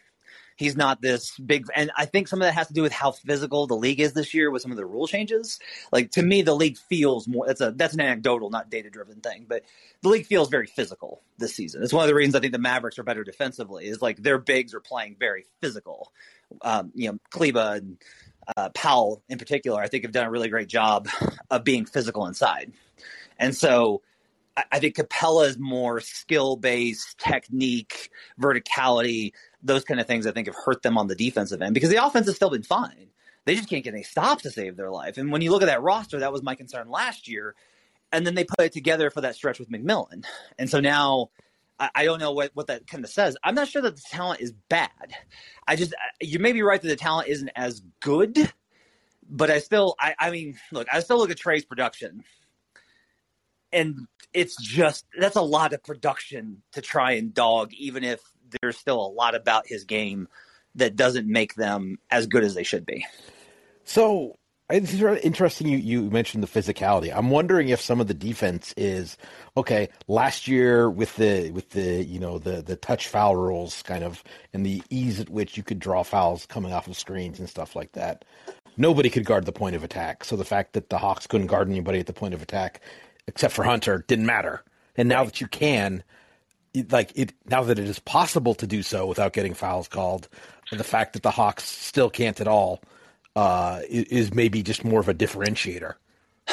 He's 0.58 0.78
not 0.78 1.02
this 1.02 1.36
big, 1.40 1.66
and 1.76 1.90
I 1.98 2.06
think 2.06 2.28
some 2.28 2.40
of 2.40 2.46
that 2.46 2.54
has 2.54 2.68
to 2.68 2.74
do 2.74 2.84
with 2.84 2.92
how 2.92 3.14
physical 3.14 3.66
the 3.66 3.76
league 3.76 4.00
is 4.00 4.14
this 4.14 4.32
year 4.34 4.52
with 4.52 4.62
some 4.62 4.70
of 4.70 4.78
the 4.78 4.86
rule 4.86 5.08
changes. 5.08 5.60
Like 5.92 6.12
to 6.12 6.22
me, 6.22 6.44
the 6.44 6.54
league 6.54 6.78
feels 6.78 7.28
more. 7.28 7.48
That's 7.48 7.62
a 7.62 7.72
that's 7.72 7.96
an 7.96 8.02
anecdotal, 8.02 8.52
not 8.52 8.70
data 8.70 8.92
driven 8.92 9.22
thing, 9.22 9.48
but 9.50 9.64
the 10.04 10.10
league 10.10 10.28
feels 10.28 10.50
very 10.50 10.68
physical 10.68 11.22
this 11.40 11.56
season. 11.56 11.82
It's 11.82 11.94
one 11.94 12.04
of 12.04 12.10
the 12.10 12.16
reasons 12.16 12.36
I 12.36 12.42
think 12.42 12.54
the 12.54 12.60
Mavericks 12.60 13.00
are 13.00 13.04
better 13.04 13.24
defensively. 13.24 13.88
Is 13.88 14.04
like 14.04 14.22
their 14.22 14.38
bigs 14.38 14.76
are 14.76 14.80
playing 14.80 15.16
very 15.20 15.46
physical. 15.62 16.12
Um, 16.62 16.92
you 16.94 17.12
know, 17.12 17.18
Kleber 17.32 17.78
and 17.78 17.98
uh, 18.56 18.70
Powell 18.70 19.24
in 19.30 19.40
particular, 19.40 19.82
I 19.82 19.88
think 19.88 20.04
have 20.04 20.12
done 20.12 20.28
a 20.28 20.32
really 20.32 20.50
great 20.50 20.68
job 20.68 21.08
of 21.50 21.64
being 21.64 21.86
physical 21.86 22.28
inside, 22.28 22.72
and 23.40 23.56
so 23.56 24.04
I 24.72 24.80
think 24.80 24.96
Capela 24.96 25.48
is 25.48 25.58
more 25.58 26.02
skill 26.02 26.58
based, 26.58 27.18
technique, 27.20 28.10
verticality, 28.40 29.32
those 29.64 29.84
kind 29.84 30.00
of 30.00 30.08
things. 30.08 30.28
I 30.28 30.32
think 30.32 30.48
have 30.48 30.56
hurt 30.56 30.82
them 30.82 30.98
on 30.98 31.08
the 31.08 31.16
defensive 31.16 31.62
end 31.62 31.74
because 31.74 31.90
the 31.90 32.04
offense 32.04 32.28
has 32.28 32.36
still 32.36 32.50
been 32.50 32.64
fine. 32.64 33.08
They 33.46 33.56
just 33.56 33.70
can't 33.70 33.84
get 33.84 33.94
any 33.94 34.04
stops 34.04 34.44
to 34.44 34.52
save 34.52 34.76
their 34.76 34.92
life. 34.92 35.18
And 35.18 35.32
when 35.32 35.42
you 35.42 35.52
look 35.52 35.64
at 35.64 35.68
that 35.68 35.82
roster, 35.82 36.20
that 36.20 36.34
was 36.34 36.44
my 36.44 36.56
concern 36.56 36.90
last 36.90 37.28
year. 37.28 37.56
And 38.12 38.28
then 38.28 38.36
they 38.36 38.44
put 38.44 38.60
it 38.60 38.74
together 38.74 39.10
for 39.10 39.22
that 39.22 39.36
stretch 39.36 39.58
with 39.58 39.72
McMillan. 39.72 40.26
And 40.60 40.70
so 40.70 40.82
now 40.82 41.30
I, 41.80 41.90
I 41.96 42.06
don't 42.06 42.20
know 42.20 42.34
what, 42.34 42.52
what 42.54 42.68
that 42.68 42.86
kind 42.88 43.04
of 43.04 43.10
says. 43.10 43.38
I'm 43.44 43.56
not 43.56 43.70
sure 43.70 43.82
that 43.82 43.96
the 43.96 44.04
talent 44.12 44.42
is 44.42 44.52
bad. 44.70 44.90
I 45.66 45.78
just, 45.78 45.94
you 46.20 46.40
may 46.40 46.52
be 46.52 46.62
right 46.62 46.82
that 46.82 46.88
the 46.88 46.96
talent 46.98 47.30
isn't 47.30 47.50
as 47.56 47.82
good, 48.02 48.52
but 49.30 49.50
I 49.50 49.60
still, 49.60 49.96
I, 49.98 50.14
I 50.20 50.30
mean, 50.30 50.58
look, 50.72 50.88
I 50.92 51.00
still 51.00 51.18
look 51.18 51.32
at 51.32 51.38
Trae's 51.38 51.66
production 51.66 52.24
and 53.74 54.08
it's 54.34 54.56
just 54.62 55.06
that's 55.20 55.36
a 55.36 55.42
lot 55.42 55.74
of 55.74 55.84
production 55.84 56.62
to 56.74 56.82
try 56.82 57.14
and 57.14 57.34
dog, 57.34 57.74
even 57.74 58.04
if 58.04 58.22
there's 58.62 58.78
still 58.78 59.00
a 59.00 59.08
lot 59.08 59.36
about 59.36 59.68
his 59.68 59.84
game 59.84 60.28
that 60.76 60.96
doesn't 60.96 61.28
make 61.28 61.56
them 61.56 61.98
as 62.10 62.28
good 62.28 62.44
as 62.44 62.56
they 62.56 62.64
should 62.64 62.86
be. 62.86 63.06
So 63.84 64.38
it's 64.70 64.94
interesting 64.94 65.68
you, 65.68 65.78
you 65.78 66.10
mentioned 66.10 66.44
the 66.44 66.48
physicality. 66.48 67.12
I'm 67.14 67.30
wondering 67.30 67.70
if 67.70 67.82
some 67.82 68.00
of 68.00 68.08
the 68.08 68.14
defense 68.14 68.74
is 68.78 69.18
okay. 69.58 69.90
Last 70.08 70.48
year 70.48 70.90
with 70.90 71.16
the 71.18 71.52
with 71.52 71.72
the 71.72 72.04
you 72.04 72.20
know 72.20 72.40
the 72.40 72.62
the 72.62 72.76
touch 72.76 73.08
foul 73.08 73.36
rules 73.36 73.82
kind 73.84 74.04
of 74.04 74.24
and 74.54 74.66
the 74.66 74.82
ease 74.90 75.20
at 75.20 75.30
which 75.30 75.58
you 75.58 75.64
could 75.64 75.80
draw 75.80 76.04
fouls 76.04 76.46
coming 76.46 76.72
off 76.72 76.88
of 76.88 76.98
screens 76.98 77.40
and 77.40 77.50
stuff 77.50 77.76
like 77.76 77.92
that. 77.94 78.24
Nobody 78.78 79.10
could 79.10 79.26
guard 79.26 79.46
the 79.46 79.52
point 79.52 79.76
of 79.76 79.84
attack. 79.84 80.24
So 80.24 80.38
the 80.38 80.46
fact 80.46 80.74
that 80.74 80.90
the 80.90 80.98
Hawks 80.98 81.28
couldn't 81.28 81.48
guard 81.48 81.70
anybody 81.70 82.00
at 82.00 82.08
the 82.08 82.14
point 82.14 82.34
of 82.34 82.42
attack 82.42 82.82
except 83.28 83.54
for 83.54 83.64
Hunter, 83.64 84.04
didn't 84.08 84.26
matter. 84.26 84.64
And 84.96 85.10
now 85.10 85.20
right. 85.20 85.28
that 85.28 85.42
you 85.42 85.48
can, 85.48 86.04
like 86.90 87.12
it, 87.16 87.34
now 87.50 87.64
that 87.64 87.80
it 87.80 87.88
is 87.88 88.00
possible 88.00 88.54
to 88.56 88.68
do 88.68 88.84
so 88.84 89.06
without 89.06 89.34
getting 89.34 89.54
fouls 89.54 89.88
called, 89.88 90.28
the 90.72 90.84
fact 90.84 91.14
that 91.14 91.24
the 91.24 91.32
Hawks 91.32 91.64
still 91.64 92.10
can't 92.10 92.40
at 92.40 92.48
all 92.48 92.82
uh, 93.36 93.82
is 93.90 94.34
maybe 94.34 94.64
just 94.64 94.84
more 94.84 95.00
of 95.00 95.10
a 95.10 95.14
differentiator. 95.14 95.96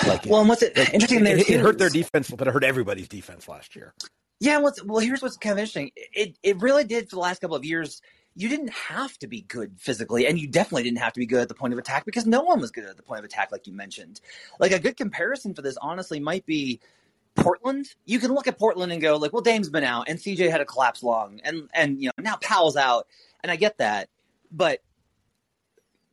Like, 0.07 0.27
well, 0.27 0.41
and 0.41 0.49
what's 0.49 0.63
it 0.63 0.77
like, 0.77 0.95
interesting? 0.95 1.27
It, 1.27 1.41
it, 1.41 1.51
it 1.51 1.61
hurt 1.61 1.79
their 1.79 1.89
defense, 1.89 2.31
but 2.31 2.47
it 2.47 2.53
hurt 2.53 2.65
everybody's 2.65 3.09
defense 3.09 3.49
last 3.49 3.75
year. 3.75 3.95
Yeah, 4.41 4.59
what's 4.59 4.83
well, 4.85 5.01
here's 5.01 5.23
what's 5.23 5.37
kind 5.37 5.55
of 5.55 5.59
interesting. 5.59 5.91
It 5.97 6.37
it 6.43 6.61
really 6.61 6.85
did 6.85 7.11
for 7.11 7.17
the 7.17 7.21
last 7.21 7.41
couple 7.41 7.57
of 7.57 7.65
years. 7.65 8.01
You 8.39 8.49
didn't 8.49 8.71
have 8.71 9.19
to 9.19 9.27
be 9.27 9.41
good 9.41 9.81
physically, 9.81 10.29
and 10.29 10.39
you 10.39 10.47
definitely 10.47 10.85
didn't 10.85 10.99
have 10.99 11.13
to 11.15 11.19
be 11.19 11.27
good 11.27 11.41
at 11.41 11.49
the 11.49 11.57
point 11.57 11.73
of 11.73 11.79
attack 11.79 12.05
because 12.05 12.25
no 12.25 12.43
one 12.43 12.61
was 12.61 12.71
good 12.71 12.85
at 12.85 12.97
the 12.97 13.03
point 13.03 13.19
of 13.19 13.25
attack, 13.25 13.51
like 13.51 13.67
you 13.67 13.73
mentioned. 13.73 14.21
Like 14.61 14.71
a 14.71 14.79
good 14.79 14.97
comparison 14.97 15.55
for 15.55 15.63
this, 15.63 15.77
honestly, 15.79 16.21
might 16.21 16.47
be 16.47 16.79
Portland. 17.35 17.95
You 18.05 18.21
can 18.21 18.33
look 18.33 18.47
at 18.47 18.57
Portland 18.57 18.93
and 18.93 19.03
go 19.03 19.17
like, 19.17 19.33
well, 19.33 19.43
Dame's 19.43 19.71
been 19.71 19.83
out, 19.83 20.09
and 20.09 20.21
CJ 20.21 20.53
had 20.53 20.61
a 20.61 20.65
collapse 20.65 21.03
long, 21.03 21.41
and 21.43 21.69
and 21.75 22.01
you 22.01 22.07
know 22.07 22.23
now 22.23 22.37
Powell's 22.37 22.77
out, 22.77 23.09
and 23.43 23.51
I 23.51 23.57
get 23.57 23.79
that, 23.79 24.09
but 24.53 24.83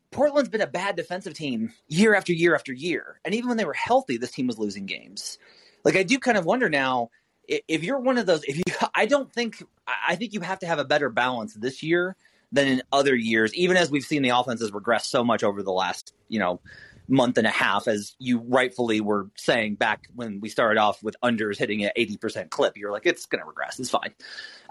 Portland's 0.10 0.50
been 0.50 0.62
a 0.62 0.68
bad 0.68 0.96
defensive 0.96 1.36
team 1.36 1.74
year 1.88 2.16
after 2.16 2.34
year 2.34 2.56
after 2.56 2.74
year, 2.74 3.20
and 3.24 3.36
even 3.36 3.50
when 3.50 3.58
they 3.58 3.66
were 3.66 3.74
healthy, 3.74 4.18
this 4.18 4.32
team 4.32 4.48
was 4.48 4.58
losing 4.58 4.88
games. 4.88 5.38
Like 5.84 5.96
I 5.96 6.02
do 6.02 6.18
kind 6.18 6.40
of 6.40 6.46
wonder 6.46 6.70
now 6.70 7.12
if 7.48 7.84
you're 7.84 8.00
one 8.00 8.18
of 8.18 8.26
those, 8.26 8.44
if 8.44 8.58
you, 8.58 8.64
I 8.96 9.06
don't 9.06 9.32
think, 9.32 9.64
I 9.88 10.16
think 10.16 10.34
you 10.34 10.42
have 10.42 10.60
to 10.60 10.68
have 10.68 10.80
a 10.80 10.86
better 10.86 11.10
balance 11.10 11.54
this 11.54 11.84
year 11.84 12.16
than 12.52 12.68
in 12.68 12.82
other 12.92 13.16
years, 13.16 13.54
even 13.54 13.78
as 13.78 13.90
we've 13.92 14.04
seen 14.04 14.22
the 14.22 14.30
offenses 14.30 14.72
regress 14.72 15.08
so 15.08 15.24
much 15.24 15.44
over 15.44 15.64
the 15.64 15.72
last, 15.72 16.14
you 16.30 16.40
know, 16.40 16.60
month 17.08 17.38
and 17.38 17.46
a 17.46 17.52
half, 17.52 17.88
as 17.88 18.16
you 18.18 18.40
rightfully 18.40 19.02
were 19.02 19.30
saying 19.36 19.76
back 19.76 20.08
when 20.16 20.40
we 20.40 20.50
started 20.50 20.80
off 20.80 21.04
with 21.04 21.16
unders 21.24 21.58
hitting 21.58 21.84
an 21.84 21.92
80% 21.98 22.50
clip. 22.50 22.78
You're 22.78 22.92
like, 22.92 23.06
it's 23.06 23.26
going 23.26 23.42
to 23.42 23.48
regress. 23.48 23.80
It's 23.80 23.90
fine. 23.90 24.14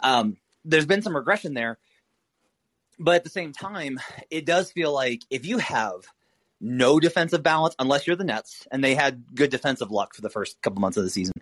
Um, 0.02 0.36
there's 0.64 0.86
been 0.86 1.02
some 1.02 1.14
regression 1.14 1.54
there. 1.54 1.78
but 2.98 3.16
at 3.16 3.24
the 3.24 3.30
same 3.30 3.52
time, 3.52 4.00
it 4.30 4.46
does 4.46 4.72
feel 4.72 4.92
like 4.92 5.22
if 5.30 5.46
you 5.46 5.58
have 5.58 6.06
no 6.60 6.98
defensive 6.98 7.42
balance, 7.42 7.74
unless 7.78 8.06
you're 8.06 8.16
the 8.16 8.24
Nets, 8.24 8.66
and 8.70 8.82
they 8.82 8.94
had 8.94 9.34
good 9.34 9.50
defensive 9.50 9.90
luck 9.90 10.14
for 10.14 10.22
the 10.22 10.30
first 10.30 10.60
couple 10.62 10.80
months 10.80 10.96
of 10.96 11.04
the 11.04 11.10
season, 11.10 11.34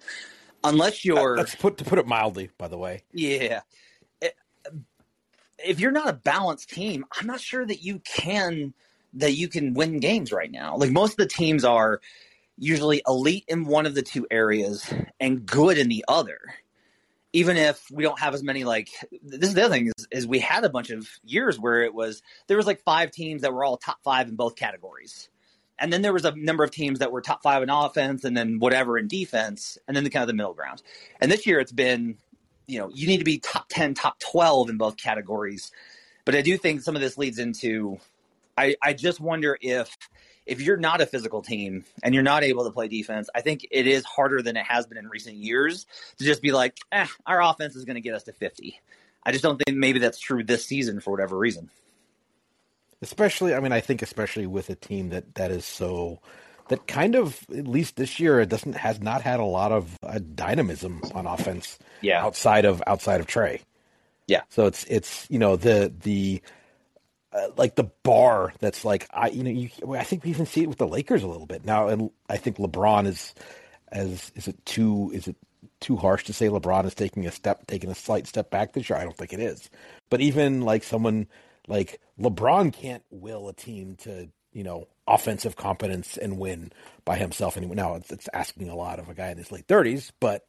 unless 0.65 0.95
uh, 0.95 1.01
you're 1.05 1.37
That's 1.37 1.55
put 1.55 1.79
to 1.79 1.85
put 1.85 1.99
it 1.99 2.07
mildly, 2.07 2.51
by 2.59 2.69
the 2.69 2.79
way. 2.79 3.03
yeah. 3.13 3.61
Eh, 4.21 4.31
if 5.59 5.81
you're 5.81 5.93
not 5.93 6.09
a 6.09 6.13
balanced 6.13 6.71
team, 6.71 7.05
I'm 7.19 7.27
not 7.27 7.41
sure 7.41 7.65
that 7.65 7.83
you 7.83 8.01
can 8.01 8.75
that 9.15 9.33
you 9.33 9.49
can 9.49 9.75
win 9.75 10.01
games 10.01 10.33
right 10.33 10.51
now. 10.51 10.77
Like 10.77 10.91
most 10.91 11.13
of 11.13 11.17
the 11.19 11.27
teams 11.27 11.65
are 11.65 12.01
usually 12.59 13.03
elite 13.07 13.45
in 13.49 13.65
one 13.65 13.87
of 13.87 13.95
the 13.95 14.03
two 14.03 14.27
areas 14.31 14.93
and 15.21 15.45
good 15.45 15.79
in 15.79 15.89
the 15.89 16.05
other. 16.09 16.39
Even 17.35 17.57
if 17.57 17.83
we 17.91 18.03
don't 18.03 18.19
have 18.19 18.35
as 18.35 18.43
many 18.43 18.65
like 18.65 18.89
this 19.23 19.49
is 19.49 19.55
the 19.55 19.65
other 19.65 19.75
thing 19.75 19.91
is, 19.97 20.07
is 20.11 20.27
we 20.27 20.39
had 20.39 20.65
a 20.65 20.71
bunch 20.71 20.91
of 20.91 21.09
years 21.25 21.59
where 21.59 21.83
it 21.83 21.95
was 21.95 22.23
there 22.47 22.57
was 22.57 22.67
like 22.67 22.83
five 22.83 23.11
teams 23.11 23.43
that 23.43 23.53
were 23.53 23.65
all 23.65 23.79
top 23.79 23.99
five 24.05 24.29
in 24.29 24.37
both 24.37 24.55
categories. 24.55 25.29
And 25.83 25.93
then 25.93 26.01
there 26.01 26.13
was 26.13 26.25
a 26.25 26.35
number 26.35 26.63
of 26.63 26.71
teams 26.71 27.01
that 27.01 27.11
were 27.11 27.21
top 27.21 27.43
five 27.43 27.63
in 27.63 27.69
offense 27.69 28.25
and 28.25 28.37
then 28.37 28.61
whatever 28.61 28.97
in 28.97 29.09
defense, 29.09 29.77
and 29.87 29.97
then 29.97 30.05
the 30.05 30.11
kind 30.11 30.23
of 30.23 30.29
the 30.29 30.35
middle 30.35 30.55
ground. 30.55 30.81
And 31.21 31.31
this 31.31 31.45
year 31.47 31.59
it's 31.59 31.73
been, 31.73 32.17
you 32.69 32.79
know, 32.79 32.89
you 32.95 33.09
need 33.09 33.19
to 33.19 33.25
be 33.25 33.39
top 33.39 33.69
10, 33.69 33.95
top 33.95 34.21
12 34.21 34.71
in 34.71 34.79
both 34.79 34.97
categories. 34.97 35.73
But 36.25 36.37
I 36.37 36.43
do 36.43 36.57
think 36.57 36.83
some 36.83 36.95
of 36.95 37.03
this 37.03 37.19
leads 37.19 37.41
into 37.41 37.99
I, 38.57 38.77
I 38.81 38.93
just 38.93 39.21
wonder 39.21 39.59
if 39.61 39.97
if 40.47 40.61
you're 40.61 40.77
not 40.77 41.01
a 41.01 41.07
physical 41.07 41.43
team 41.43 41.85
and 42.03 42.15
you're 42.15 42.23
not 42.23 42.43
able 42.43 42.65
to 42.65 42.71
play 42.71 42.89
defense, 42.89 43.29
I 43.35 43.41
think 43.41 43.67
it 43.71 43.87
is 43.87 44.05
harder 44.05 44.43
than 44.43 44.57
it 44.57 44.67
has 44.67 44.87
been 44.87 44.99
in 44.99 45.09
recent 45.09 45.37
years 45.37 45.87
to 46.19 46.25
just 46.25 46.43
be 46.43 46.53
like, 46.53 46.77
eh, 46.91 47.07
our 47.27 47.43
offense 47.43 47.77
is 47.77 47.85
going 47.85 47.95
to 47.95 48.01
get 48.01 48.15
us 48.15 48.25
to 48.25 48.33
50. 48.33 48.81
I 49.25 49.33
just 49.33 49.45
don't 49.45 49.61
think 49.65 49.79
maybe 49.79 50.01
that's 50.01 50.19
true 50.19 50.43
this 50.43 50.65
season 50.65 51.01
for 51.01 51.13
whatever 51.13 51.39
reason. 51.39 51.71
Especially, 53.03 53.55
I 53.55 53.61
mean, 53.61 53.73
I 53.73 53.81
think 53.81 54.01
especially 54.01 54.47
with 54.47 54.71
a 54.71 54.75
team 54.77 55.11
that 55.11 55.35
that 55.35 55.51
is 55.51 55.65
so 55.65 56.21
that 56.69 56.87
kind 56.87 57.15
of 57.15 57.45
at 57.57 57.67
least 57.67 57.97
this 57.97 58.19
year 58.21 58.41
it 58.41 58.49
doesn't 58.49 58.77
has 58.77 59.01
not 59.01 59.21
had 59.23 59.41
a 59.41 59.45
lot 59.45 59.73
of 59.73 59.99
uh, 60.03 60.21
dynamism 60.35 61.03
on 61.15 61.27
offense 61.27 61.79
Yeah. 62.01 62.25
outside 62.25 62.65
of 62.65 62.83
outside 62.87 63.21
of 63.21 63.27
Trae. 63.27 63.61
Yeah. 64.27 64.43
So 64.49 64.67
it's 64.67 64.85
it's 64.85 65.27
you 65.29 65.39
know 65.39 65.57
the 65.57 65.93
the 66.01 66.41
uh, 67.33 67.49
like 67.57 67.75
the 67.75 67.91
bar 68.05 68.53
that's 68.61 68.85
like 68.85 69.07
I 69.13 69.29
you 69.29 69.43
know 69.43 69.51
you 69.51 69.69
I 69.97 70.05
think 70.05 70.25
we 70.25 70.31
even 70.31 70.47
see 70.47 70.63
it 70.63 70.69
with 70.69 70.79
the 70.79 70.87
Lakers 70.87 71.23
a 71.23 71.27
little 71.27 71.47
bit 71.47 71.65
now 71.65 71.89
and 71.89 72.11
I 72.29 72.37
think 72.37 72.59
LeBron 72.59 73.07
is 73.07 73.35
as 73.89 74.31
is 74.35 74.49
it 74.49 74.65
too 74.65 75.11
is 75.13 75.29
it 75.29 75.37
too 75.81 75.97
harsh 75.97 76.25
to 76.25 76.33
say 76.33 76.47
LeBron 76.47 76.85
is 76.85 76.95
taking 76.95 77.27
a 77.27 77.33
step 77.33 77.67
taking 77.67 77.91
a 77.91 77.95
slight 77.95 78.27
step 78.27 78.51
back 78.51 78.73
this 78.73 78.89
year 78.89 78.99
I 78.99 79.05
don't 79.05 79.17
think 79.17 79.33
it 79.33 79.41
is 79.41 79.69
but 80.11 80.21
even 80.21 80.63
like 80.63 80.85
someone 80.85 81.27
like 81.69 82.01
LeBron 82.19 82.73
can't 82.73 83.05
will 83.11 83.49
a 83.49 83.53
team 83.53 83.97
to 83.97 84.29
you 84.53 84.65
know 84.65 84.89
offensive 85.07 85.57
competence 85.57 86.17
and 86.17 86.39
win 86.39 86.71
by 87.05 87.17
himself 87.17 87.57
anymore 87.57 87.75
now 87.75 87.95
it's, 87.95 88.13
it's 88.13 88.29
asking 88.33 88.69
a 88.69 88.77
lot 88.77 88.99
of 88.99 89.09
a 89.09 89.15
guy 89.15 89.31
in 89.31 89.39
his 89.39 89.51
late 89.51 89.67
30s 89.67 90.11
but 90.21 90.47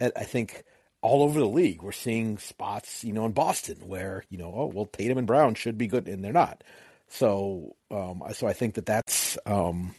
I 0.00 0.24
think 0.24 0.64
all 1.02 1.22
over 1.22 1.38
the 1.38 1.46
league. 1.46 1.82
We're 1.82 1.92
seeing 1.92 2.38
spots, 2.38 3.04
you 3.04 3.12
know, 3.12 3.26
in 3.26 3.32
Boston 3.32 3.76
where 3.86 4.24
you 4.30 4.38
know, 4.38 4.52
oh 4.54 4.66
well, 4.72 4.86
Tatum 4.86 5.18
and 5.18 5.26
Brown 5.26 5.54
should 5.54 5.76
be 5.76 5.88
good, 5.88 6.08
and 6.08 6.24
they're 6.24 6.32
not. 6.32 6.64
So, 7.08 7.76
um, 7.90 8.22
so 8.32 8.46
I 8.46 8.54
think 8.54 8.74
that 8.74 8.86
that's 8.86 9.36
um, 9.44 9.94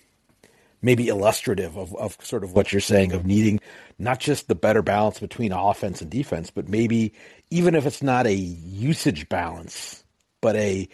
maybe 0.81 1.09
illustrative 1.09 1.77
of, 1.77 1.95
of 1.95 2.17
sort 2.23 2.43
of 2.43 2.53
what 2.53 2.71
you're 2.71 2.81
saying 2.81 3.11
of 3.11 3.23
needing 3.25 3.59
not 3.99 4.19
just 4.19 4.47
the 4.47 4.55
better 4.55 4.81
balance 4.81 5.19
between 5.19 5.51
offense 5.51 6.01
and 6.01 6.09
defense, 6.09 6.49
but 6.49 6.67
maybe 6.67 7.13
even 7.51 7.75
if 7.75 7.85
it's 7.85 8.01
not 8.01 8.25
a 8.25 8.33
usage 8.33 9.29
balance, 9.29 10.02
but 10.43 10.57
a 10.57 10.87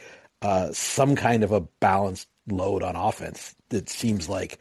uh, 0.43 0.71
some 0.71 1.17
kind 1.17 1.43
of 1.43 1.51
a 1.51 1.59
balanced 1.59 2.29
load 2.47 2.83
on 2.83 2.95
offense. 2.95 3.55
That 3.69 3.89
seems 3.89 4.29
like 4.29 4.59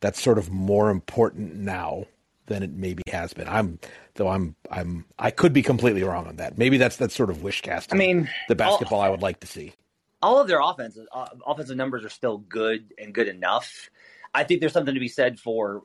that's 0.00 0.20
sort 0.20 0.38
of 0.38 0.50
more 0.50 0.90
important 0.90 1.54
now 1.54 2.06
than 2.46 2.62
it 2.62 2.72
maybe 2.72 3.02
has 3.12 3.32
been. 3.32 3.46
I'm 3.46 3.78
though 4.14 4.28
I'm 4.28 4.56
I'm 4.70 5.04
I 5.18 5.30
could 5.30 5.52
be 5.52 5.62
completely 5.62 6.02
wrong 6.02 6.26
on 6.26 6.36
that. 6.36 6.58
Maybe 6.58 6.78
that's 6.78 6.96
that's 6.96 7.14
sort 7.14 7.30
of 7.30 7.42
wish 7.42 7.60
casting. 7.60 7.96
I 7.96 7.98
mean, 7.98 8.28
the 8.48 8.56
basketball 8.56 9.00
I 9.00 9.10
would 9.10 9.22
like 9.22 9.40
to 9.40 9.46
see. 9.46 9.74
all 10.22 10.40
of 10.40 10.48
their 10.48 10.60
offenses, 10.60 11.06
uh, 11.12 11.26
offensive 11.46 11.76
numbers 11.76 12.04
are 12.04 12.10
still 12.10 12.38
good 12.38 12.92
and 12.98 13.14
good 13.14 13.28
enough. 13.28 13.90
I 14.34 14.44
think 14.44 14.60
there's 14.60 14.72
something 14.72 14.94
to 14.94 15.00
be 15.00 15.08
said 15.08 15.38
for 15.38 15.82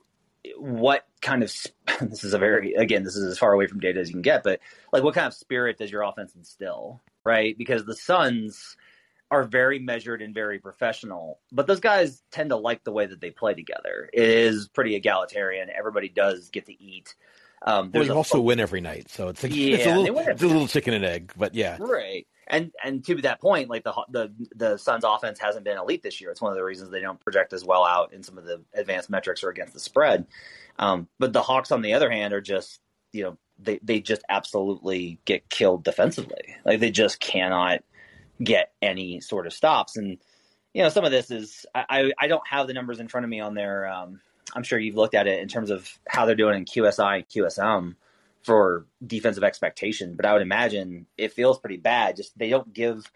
what 0.58 1.06
kind 1.22 1.44
of 1.44 1.52
sp- 1.52 1.76
this 2.02 2.24
is 2.24 2.34
a 2.34 2.38
very 2.38 2.74
again 2.74 3.04
this 3.04 3.16
is 3.16 3.26
as 3.26 3.38
far 3.38 3.52
away 3.54 3.68
from 3.68 3.80
data 3.80 4.00
as 4.00 4.08
you 4.08 4.14
can 4.14 4.22
get, 4.22 4.44
but 4.44 4.60
like 4.94 5.04
what 5.04 5.14
kind 5.14 5.28
of 5.28 5.34
spirit 5.34 5.78
does 5.78 5.92
your 5.92 6.04
offense 6.04 6.36
instill, 6.36 7.02
right? 7.26 7.58
Because 7.58 7.86
the 7.86 7.96
Suns 7.96 8.78
are 9.32 9.44
very 9.44 9.80
measured 9.80 10.22
and 10.22 10.34
very 10.34 10.60
professional, 10.60 11.40
but 11.52 11.68
those 11.68 11.80
guys 11.80 12.24
tend 12.32 12.52
to 12.52 12.56
like 12.56 12.84
the 12.84 12.92
way 12.92 13.06
that 13.06 13.20
they 13.20 13.32
play 13.32 13.54
together. 13.54 14.10
It 14.14 14.30
is 14.30 14.68
pretty 14.68 14.96
egalitarian. 14.96 15.70
Everybody 15.76 16.10
does 16.10 16.50
get 16.50 16.68
to 16.68 16.84
eat. 16.84 17.16
Um, 17.66 17.90
Well, 17.92 18.04
you 18.04 18.12
a 18.12 18.16
also 18.16 18.40
win 18.42 18.60
every 18.60 18.82
night, 18.82 19.10
so 19.10 19.30
it's 19.30 19.44
it's 19.44 19.54
Yeah, 19.54 19.96
a 19.96 20.00
little 20.00 20.20
it's 20.20 20.44
a 20.44 20.48
little 20.48 20.68
chicken 20.68 20.94
and 20.94 21.04
egg, 21.04 21.34
but 21.36 21.56
yeah. 21.56 21.78
Right. 21.80 22.28
And 22.48 22.72
and 22.84 23.04
to 23.06 23.16
that 23.24 23.42
point, 23.42 23.70
like 23.70 23.84
the 23.84 23.94
the 24.10 24.32
the 24.56 24.78
Suns 24.78 25.04
offense 25.04 25.40
hasn't 25.40 25.66
been 25.66 25.78
elite 25.80 26.04
this 26.04 26.22
year. 26.22 26.30
It's 26.30 26.42
one 26.42 26.52
of 26.52 26.58
the 26.58 26.64
reasons 26.64 26.92
they 26.92 27.02
don't 27.02 27.20
project 27.20 27.54
as 27.54 27.66
well 27.66 27.84
out 27.84 28.14
in 28.14 28.22
some 28.22 28.38
of 28.38 28.46
the 28.46 28.64
advanced 28.76 29.10
metrics 29.10 29.44
or 29.44 29.50
against 29.50 29.74
the 29.74 29.80
spread. 29.80 30.28
Um, 30.78 31.08
but 31.18 31.34
the 31.34 31.42
Hawks, 31.42 31.72
on 31.72 31.82
the 31.82 31.94
other 31.94 32.12
hand, 32.12 32.34
are 32.36 32.42
just 32.42 32.80
you 33.14 33.24
know 33.24 33.38
they 33.60 33.80
they 33.82 34.00
just 34.00 34.24
absolutely 34.30 35.20
get 35.26 35.50
killed 35.50 35.84
defensively. 35.84 36.56
Like 36.66 36.80
they 36.80 36.92
just 36.92 37.20
cannot 37.20 37.84
get 38.44 38.72
any 38.82 39.22
sort 39.22 39.48
of 39.48 39.54
stops. 39.54 39.98
And 39.98 40.18
you 40.74 40.84
know 40.84 40.90
some 40.90 41.06
of 41.06 41.12
this 41.12 41.32
is 41.32 41.66
I 41.74 42.12
I, 42.20 42.28
don't 42.28 42.48
have 42.48 42.68
the 42.68 42.74
numbers 42.74 43.00
in 43.00 43.08
front 43.08 43.24
of 43.24 43.30
me 43.30 43.40
on 43.40 43.56
their. 43.56 43.88
Um, 43.88 44.20
I'm 44.54 44.64
sure 44.64 44.78
you've 44.78 44.96
looked 44.96 45.16
at 45.16 45.28
it 45.28 45.40
in 45.40 45.48
terms 45.48 45.72
of 45.72 45.90
how 46.08 46.26
they're 46.26 46.36
doing 46.36 46.58
in 46.58 46.66
QSI 46.66 47.16
and 47.16 47.28
QSM 47.28 47.96
for 48.44 48.86
defensive 49.06 49.44
expectation, 49.44 50.16
but 50.16 50.26
I 50.26 50.34
would 50.34 50.44
imagine 50.44 51.08
it 51.18 51.34
feels 51.34 51.58
pretty 51.58 51.78
bad. 51.78 52.16
Just 52.16 52.38
they 52.38 52.50
don't 52.50 52.72
give 52.74 53.10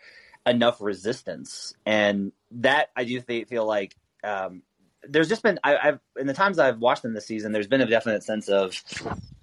enough 0.45 0.82
resistance, 0.82 1.73
and 1.86 2.32
that 2.52 2.89
I 2.95 3.04
do 3.04 3.21
feel 3.21 3.65
like 3.65 3.95
um, 4.23 4.63
there's 5.07 5.29
just 5.29 5.43
been 5.43 5.59
I, 5.63 5.77
I've 5.77 5.99
in 6.17 6.27
the 6.27 6.33
times 6.33 6.59
I've 6.59 6.79
watched 6.79 7.03
them 7.03 7.13
this 7.13 7.25
season, 7.25 7.51
there's 7.51 7.67
been 7.67 7.81
a 7.81 7.85
definite 7.85 8.23
sense 8.23 8.49
of 8.49 8.83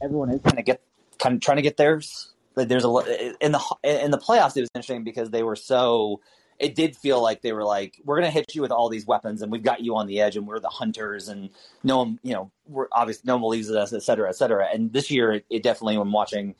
everyone 0.03 0.31
is 0.31 0.41
kind 0.43 0.59
of 0.59 0.65
get 0.65 0.81
kind 1.19 1.35
of 1.37 1.41
trying 1.41 1.57
to 1.57 1.63
get 1.63 1.77
theirs. 1.77 2.33
Like 2.55 2.69
there's 2.69 2.85
a 2.85 3.35
in 3.41 3.53
the 3.53 3.77
in 3.83 4.11
the 4.11 4.19
playoffs, 4.19 4.57
it 4.57 4.63
was 4.63 4.71
interesting 4.75 5.05
because 5.05 5.31
they 5.31 5.43
were 5.43 5.57
so. 5.57 6.21
It 6.59 6.75
did 6.75 6.97
feel 6.97 7.23
like 7.23 7.43
they 7.43 7.53
were 7.53 7.65
like, 7.65 8.01
we're 8.03 8.19
going 8.19 8.33
to 8.33 8.33
hit 8.33 8.55
you 8.55 8.63
with 8.63 8.71
all 8.71 8.89
these 8.89 9.07
weapons, 9.07 9.43
and 9.43 9.53
we've 9.53 9.63
got 9.63 9.83
you 9.83 9.95
on 9.97 10.07
the 10.07 10.23
edge, 10.23 10.39
and 10.39 10.47
we're 10.47 10.59
the 10.59 10.71
hunters, 10.71 11.29
and 11.29 11.51
no 11.85 11.99
one, 11.99 12.19
you 12.23 12.33
know, 12.33 12.51
we're 12.67 12.87
obviously 12.93 13.25
no 13.27 13.35
one 13.35 13.43
believes 13.43 13.71
us, 13.71 13.93
et 13.93 14.03
cetera, 14.03 14.31
et 14.31 14.37
cetera. 14.37 14.67
And 14.73 14.91
this 14.91 15.11
year, 15.11 15.33
it, 15.33 15.45
it 15.51 15.63
definitely, 15.63 15.99
when 15.99 16.11
watching, 16.13 16.55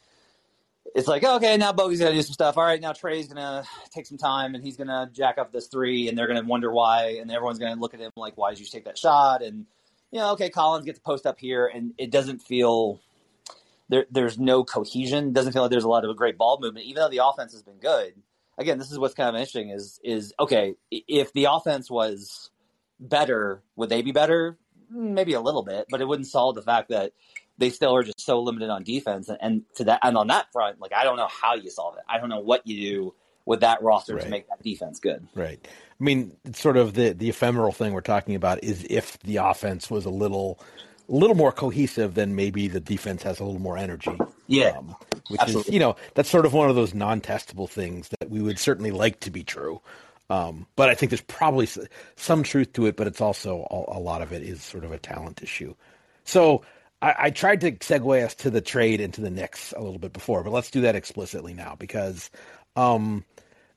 it's 0.97 1.07
like, 1.07 1.23
okay, 1.23 1.59
now 1.59 1.73
Bogey's 1.73 2.01
got 2.01 2.09
to 2.09 2.15
do 2.15 2.23
some 2.23 2.33
stuff. 2.33 2.57
All 2.57 2.65
right, 2.65 2.81
now 2.81 2.93
Trae's 2.95 3.29
going 3.29 3.37
to 3.37 3.69
take 3.91 4.07
some 4.07 4.17
time, 4.17 4.55
and 4.55 4.65
he's 4.65 4.79
going 4.79 4.89
to 4.89 5.11
jack 5.13 5.37
up 5.37 5.53
this 5.53 5.67
three, 5.67 6.09
and 6.09 6.17
they're 6.17 6.27
going 6.27 6.41
to 6.41 6.49
wonder 6.49 6.73
why, 6.73 7.19
and 7.21 7.31
everyone's 7.31 7.59
going 7.59 7.75
to 7.75 7.79
look 7.79 7.93
at 7.93 8.01
him 8.01 8.11
like, 8.17 8.39
why 8.39 8.51
did 8.51 8.61
you 8.61 8.65
take 8.65 8.87
that 8.87 8.97
shot? 8.97 9.43
And 9.43 9.67
you 10.11 10.21
know, 10.21 10.33
okay, 10.33 10.49
Collins 10.49 10.87
gets 10.87 10.99
to 10.99 11.03
post 11.03 11.27
up 11.27 11.39
here, 11.39 11.67
and 11.67 11.93
it 11.99 12.11
doesn't 12.11 12.39
feel 12.39 12.99
there. 13.91 14.07
There's 14.11 14.39
no 14.39 14.65
cohesion. 14.65 15.29
It 15.29 15.33
doesn't 15.35 15.53
feel 15.53 15.63
like 15.63 15.71
there's 15.71 15.85
a 15.85 15.89
lot 15.89 16.05
of 16.05 16.11
a 16.11 16.15
great 16.15 16.39
ball 16.39 16.59
movement, 16.63 16.87
even 16.87 17.03
though 17.03 17.11
the 17.11 17.23
offense 17.23 17.53
has 17.53 17.63
been 17.63 17.79
good. 17.79 18.15
Again, 18.57 18.79
this 18.79 18.91
is 18.91 18.99
what's 18.99 19.13
kind 19.13 19.29
of 19.29 19.35
interesting. 19.35 19.69
Is 19.69 20.01
is 20.03 20.33
okay 20.41 20.77
if 20.91 21.31
the 21.35 21.49
offense 21.51 21.91
was 21.91 22.49
better, 22.99 23.63
would 23.77 23.91
they 23.91 24.01
be 24.01 24.13
better? 24.13 24.57
Maybe 24.89 25.35
a 25.35 25.43
little 25.43 25.63
bit, 25.63 25.89
but 25.91 26.01
it 26.01 26.09
wouldn't 26.09 26.29
solve 26.29 26.55
the 26.55 26.63
fact 26.63 26.89
that 26.89 27.13
they 27.59 27.71
still 27.71 27.95
are 27.97 28.03
just 28.03 28.21
so 28.21 28.41
limited 28.41 28.71
on 28.71 28.85
defense. 28.85 29.29
And, 29.29 29.39
and 29.41 29.63
to 29.77 29.85
that, 29.85 30.01
and 30.03 30.17
on 30.17 30.27
that 30.29 30.53
front, 30.53 30.81
like 30.81 30.93
I 30.95 31.05
don't 31.05 31.17
know 31.17 31.29
how 31.29 31.55
you 31.55 31.71
solve 31.71 31.97
it. 31.97 32.05
I 32.09 32.19
don't 32.19 32.29
know 32.29 32.41
what 32.41 32.67
you 32.67 32.77
do 32.95 33.15
with 33.45 33.61
that 33.61 33.83
roster 33.83 34.15
Right. 34.15 34.25
to 34.25 34.29
make 34.29 34.49
that 34.49 34.63
defense 34.63 34.99
good. 35.01 35.27
Right. 35.35 35.59
I 35.99 36.05
mean, 36.05 36.37
it's 36.45 36.61
sort 36.61 36.77
of 36.77 36.95
the 36.95 37.13
the 37.13 37.29
ephemeral 37.31 37.73
thing 37.73 37.93
we're 37.93 38.01
talking 38.01 38.35
about 38.35 38.63
is 38.65 38.85
if 38.91 39.19
the 39.21 39.37
offense 39.37 39.91
was 39.91 40.05
a 40.05 40.11
little 40.11 40.59
a 41.09 41.13
little 41.13 41.37
more 41.37 41.53
cohesive, 41.53 42.15
then 42.15 42.35
maybe 42.35 42.67
the 42.67 42.81
defense 42.81 43.23
has 43.23 43.39
a 43.39 43.45
little 43.45 43.61
more 43.61 43.79
energy. 43.79 44.11
Yeah, 44.49 44.77
Um, 44.79 44.97
which 45.29 45.41
Absolutely. 45.41 45.71
is 45.71 45.75
you 45.75 45.81
know 45.81 45.97
that's 46.15 46.29
sort 46.29 46.45
of 46.45 46.53
one 46.53 46.69
of 46.69 46.77
those 46.77 46.93
non-testable 46.95 47.69
things 47.71 48.09
that 48.21 48.29
we 48.29 48.43
would 48.43 48.59
certainly 48.59 48.91
like 48.91 49.21
to 49.21 49.31
be 49.31 49.45
true. 49.45 49.81
Um, 50.29 50.67
but 50.75 50.89
I 50.89 50.97
think 50.97 51.11
there's 51.11 51.21
probably 51.23 51.69
some 52.17 52.43
truth 52.43 52.73
to 52.73 52.87
it, 52.87 52.97
but 52.97 53.07
it's 53.07 53.21
also 53.21 53.67
a, 53.71 53.97
a 53.97 54.01
lot 54.01 54.23
of 54.23 54.33
it 54.33 54.43
is 54.43 54.61
sort 54.61 54.85
of 54.85 54.91
a 54.91 54.99
talent 54.99 55.41
issue. 55.41 55.75
So 56.25 56.63
I, 57.07 57.27
I 57.27 57.31
tried 57.31 57.61
to 57.61 57.73
segue 57.73 58.25
us 58.25 58.35
to 58.37 58.51
the 58.51 58.61
trade 58.61 59.01
into 59.01 59.21
the 59.21 59.31
Knicks 59.31 59.73
a 59.77 59.81
little 59.81 60.01
bit 60.01 60.13
before, 60.13 60.43
but 60.43 60.53
let's 60.53 60.73
do 60.73 60.81
that 60.81 60.97
explicitly 60.97 61.55
now 61.55 61.77
because, 61.79 62.31
um, 62.75 63.25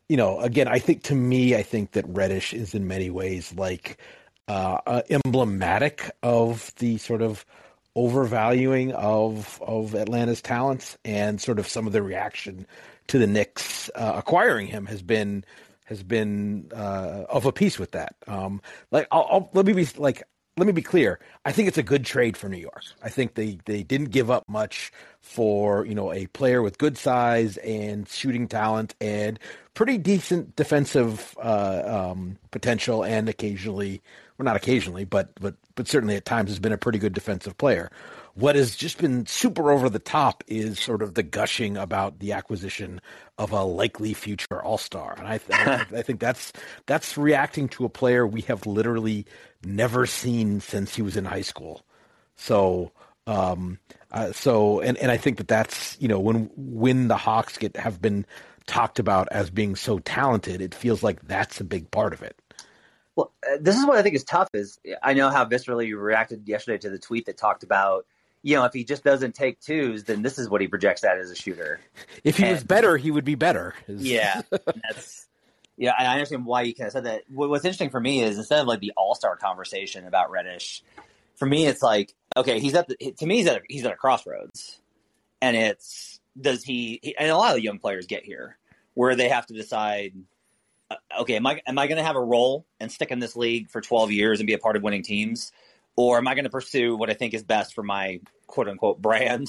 you 0.08 0.18
know, 0.18 0.40
again, 0.40 0.68
I 0.68 0.80
think 0.80 1.04
to 1.04 1.16
me, 1.16 1.56
I 1.56 1.62
think 1.62 1.92
that 1.92 2.06
Reddish 2.08 2.54
is 2.54 2.74
in 2.74 2.88
many 2.88 3.12
ways 3.12 3.54
like 3.54 4.00
uh, 4.48 4.80
uh, 4.88 5.02
emblematic 5.12 6.10
of 6.24 6.74
the 6.78 6.98
sort 6.98 7.22
of 7.22 7.46
overvaluing 7.96 8.94
of 8.94 9.62
of 9.62 9.94
Atlanta's 9.94 10.42
talents 10.42 10.98
and 11.06 11.40
sort 11.40 11.60
of 11.60 11.68
some 11.68 11.86
of 11.86 11.94
the 11.94 12.02
reaction 12.02 12.66
to 13.08 13.20
the 13.20 13.28
Knicks 13.28 13.92
uh, 13.94 14.14
acquiring 14.16 14.66
him 14.66 14.88
has 14.88 15.04
been 15.04 15.44
has 15.86 16.02
been 16.02 16.72
uh, 16.74 17.26
of 17.30 17.46
a 17.46 17.52
piece 17.52 17.78
with 17.78 17.92
that. 17.92 18.16
Um, 18.26 18.62
like, 18.92 19.08
I'll, 19.12 19.28
I'll, 19.30 19.50
let 19.54 19.66
me 19.66 19.74
be 19.74 19.88
like, 19.98 20.24
let 20.60 20.68
me 20.68 20.74
be 20.74 20.82
clear. 20.82 21.20
I 21.46 21.52
think 21.52 21.68
it's 21.68 21.78
a 21.78 21.84
good 21.84 22.06
trade 22.06 22.38
for 22.38 22.50
New 22.50 22.58
York. 22.58 22.84
I 23.02 23.10
think 23.10 23.36
they 23.36 23.58
they 23.66 23.84
didn't 23.84 24.12
give 24.12 24.30
up 24.30 24.48
much 24.48 24.92
for 25.22 25.86
you 25.86 25.96
know 25.96 26.12
a 26.12 26.28
player 26.28 26.62
with 26.62 26.78
good 26.78 26.98
size 26.98 27.58
and 27.58 28.08
shooting 28.08 28.48
talent 28.48 28.96
and 29.02 29.40
pretty 29.74 29.98
decent 29.98 30.56
defensive 30.56 31.38
uh, 31.42 32.10
um, 32.12 32.38
potential 32.52 33.04
and 33.04 33.30
occasionally, 33.30 34.02
well, 34.38 34.44
not 34.44 34.56
occasionally, 34.56 35.06
but 35.06 35.30
but 35.40 35.56
but 35.76 35.88
certainly 35.88 36.16
at 36.16 36.26
times 36.26 36.50
has 36.50 36.60
been 36.60 36.74
a 36.74 36.78
pretty 36.78 37.00
good 37.00 37.14
defensive 37.14 37.58
player. 37.58 37.90
What 38.36 38.56
has 38.56 38.76
just 38.76 38.98
been 39.00 39.26
super 39.26 39.72
over 39.72 39.90
the 39.90 40.00
top 40.00 40.44
is 40.48 40.80
sort 40.80 41.02
of 41.02 41.14
the 41.14 41.24
gushing 41.24 41.78
about 41.78 42.20
the 42.20 42.34
acquisition 42.34 43.02
of 43.38 43.52
a 43.52 43.64
likely 43.64 44.14
future 44.14 44.62
All 44.62 44.78
Star, 44.78 45.16
and 45.18 45.28
I, 45.28 45.38
th- 45.40 45.92
I 45.94 46.02
think 46.02 46.20
that's 46.20 46.54
that's 46.86 47.18
reacting 47.18 47.68
to 47.70 47.86
a 47.86 47.90
player 47.90 48.26
we 48.26 48.42
have 48.42 48.66
literally 48.66 49.26
never 49.64 50.06
seen 50.06 50.62
since 50.62 50.96
he 50.96 51.02
was 51.02 51.18
in 51.18 51.26
high 51.26 51.42
school. 51.42 51.84
So, 52.36 52.92
um, 53.28 53.80
uh, 54.12 54.32
so, 54.32 54.80
and 54.80 54.98
and 54.98 55.12
I 55.12 55.18
think 55.18 55.38
that 55.38 55.48
that's 55.48 55.98
you 56.00 56.08
know 56.08 56.20
when 56.20 56.50
when 56.56 57.08
the 57.08 57.18
Hawks 57.18 57.58
get 57.58 57.78
have 57.78 58.02
been 58.02 58.26
talked 58.68 59.00
about 59.00 59.28
as 59.32 59.50
being 59.50 59.76
so 59.76 60.00
talented, 60.00 60.62
it 60.62 60.76
feels 60.76 61.04
like 61.04 61.28
that's 61.28 61.60
a 61.60 61.64
big 61.64 61.92
part 61.92 62.14
of 62.14 62.22
it. 62.22 62.40
Well, 63.16 63.34
uh, 63.46 63.58
this 63.60 63.76
is 63.76 63.86
what 63.86 63.98
I 63.98 64.02
think 64.02 64.16
is 64.16 64.24
tough. 64.24 64.50
Is 64.54 64.80
I 65.04 65.14
know 65.14 65.30
how 65.30 65.46
viscerally 65.46 65.88
you 65.88 65.98
reacted 65.98 66.48
yesterday 66.48 66.78
to 66.80 66.90
the 66.90 67.00
tweet 67.00 67.26
that 67.26 67.38
talked 67.38 67.64
about 67.64 68.06
you 68.42 68.56
know, 68.56 68.66
if 68.66 68.74
he 68.74 68.84
just 68.84 69.04
doesn't 69.04 69.36
take 69.36 69.60
twos, 69.60 70.06
then 70.06 70.22
this 70.22 70.40
is 70.40 70.50
what 70.50 70.62
he 70.62 70.68
projects 70.68 71.04
at 71.04 71.18
as 71.18 71.30
a 71.30 71.36
shooter. 71.36 71.80
If 72.24 72.38
he 72.38 72.44
and, 72.44 72.54
was 72.54 72.64
better, 72.64 72.98
he 72.98 73.12
would 73.12 73.26
be 73.26 73.36
better. 73.36 73.76
Yeah, 73.88 74.42
that's 74.52 75.28
yeah. 75.78 75.94
I 75.98 76.14
understand 76.14 76.46
why 76.46 76.64
you 76.64 76.74
kind 76.74 76.88
of 76.88 76.94
said 76.94 77.06
that. 77.06 77.24
What's 77.30 77.66
interesting 77.66 77.90
for 77.90 78.00
me 78.00 78.22
is 78.22 78.38
instead 78.38 78.62
of 78.62 78.68
like 78.68 78.80
the 78.80 78.94
All 78.96 79.16
Star 79.16 79.36
conversation 79.36 80.08
about 80.08 80.32
Reddish, 80.32 80.84
for 81.36 81.46
me 81.46 81.66
it's 81.66 81.82
like 81.82 82.14
okay, 82.38 82.60
he's 82.60 82.76
at 82.76 82.88
the, 82.88 82.96
to 83.18 83.26
me 83.26 83.38
he's 83.38 83.48
at 83.48 83.58
a, 83.58 83.62
he's 83.68 83.86
at 83.86 83.92
a 83.92 83.98
crossroads, 83.98 84.80
and 85.42 85.58
it's 85.58 86.20
does 86.40 86.64
he 86.64 87.16
and 87.20 87.30
a 87.30 87.38
lot 87.38 87.58
of 87.58 87.64
young 87.64 87.80
players 87.80 88.06
get 88.06 88.24
here 88.24 88.58
where 88.94 89.16
they 89.16 89.30
have 89.30 89.46
to 89.48 89.54
decide. 89.54 90.14
Uh, 90.92 90.96
okay, 91.22 91.36
am 91.36 91.46
I 91.46 91.62
am 91.68 91.78
I 91.78 91.88
going 91.88 91.98
to 91.98 92.04
have 92.04 92.16
a 92.16 92.24
role 92.24 92.66
and 92.80 92.92
stick 92.92 93.12
in 93.12 93.20
this 93.20 93.36
league 93.36 93.70
for 93.70 93.80
12 93.80 94.12
years 94.12 94.40
and 94.40 94.48
be 94.48 94.54
a 94.54 94.58
part 94.58 94.76
of 94.76 94.82
winning 94.82 95.04
teams? 95.04 95.52
Or 95.96 96.18
am 96.18 96.28
I 96.28 96.34
going 96.34 96.46
to 96.46 96.50
pursue 96.50 96.96
what 96.96 97.10
I 97.10 97.14
think 97.14 97.34
is 97.34 97.44
best 97.44 97.76
for 97.76 97.84
my 97.84 98.22
quote 98.48 98.68
unquote 98.68 99.02
brand 99.02 99.48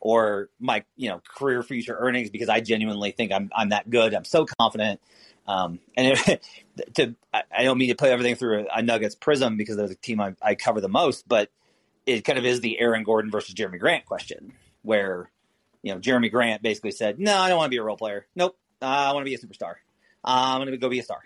or 0.00 0.50
my 0.58 0.84
you 0.96 1.08
know 1.08 1.20
career 1.26 1.62
future 1.62 1.96
earnings 1.98 2.30
because 2.30 2.48
I 2.48 2.60
genuinely 2.60 3.12
think 3.12 3.32
I'm 3.32 3.50
I'm 3.54 3.70
that 3.70 3.88
good. 3.88 4.14
I'm 4.14 4.24
so 4.24 4.46
confident. 4.60 5.00
Um, 5.46 5.80
and 5.96 6.18
it, 6.26 6.46
to 6.94 7.14
I 7.32 7.64
don't 7.64 7.78
mean 7.78 7.88
to 7.88 7.94
put 7.94 8.10
everything 8.10 8.36
through 8.36 8.66
a, 8.66 8.78
a 8.78 8.82
Nuggets 8.82 9.14
prism 9.14 9.56
because 9.56 9.76
they're 9.76 9.88
the 9.88 9.94
team 9.94 10.20
I, 10.20 10.34
I, 10.40 10.54
cover 10.54 10.80
the 10.80 10.88
most, 10.88 11.26
but 11.26 11.50
it 12.06 12.24
kind 12.24 12.38
of 12.38 12.44
is 12.44 12.60
the 12.60 12.78
Aaron 12.78 13.02
Gordon 13.04 13.30
versus 13.30 13.54
Jerami 13.54 13.78
Grant 13.78 14.04
question, 14.04 14.52
where 14.82 15.30
you 15.82 15.92
know 15.92 16.00
Jerami 16.00 16.30
Grant 16.30 16.62
basically 16.62 16.92
said, 16.92 17.18
"No, 17.18 17.36
I 17.36 17.48
don't 17.48 17.58
want 17.58 17.66
to 17.66 17.74
be 17.74 17.78
a 17.78 17.82
role 17.82 17.96
player. 17.96 18.26
Nope, 18.36 18.56
uh, 18.80 18.86
I 18.86 19.12
want 19.12 19.26
to 19.26 19.30
be 19.30 19.34
a 19.34 19.38
superstar. 19.38 19.74
Uh, 20.24 20.54
I'm 20.54 20.60
going 20.60 20.70
to 20.70 20.76
go 20.76 20.88
be 20.88 20.98
a 20.98 21.04
star." 21.04 21.20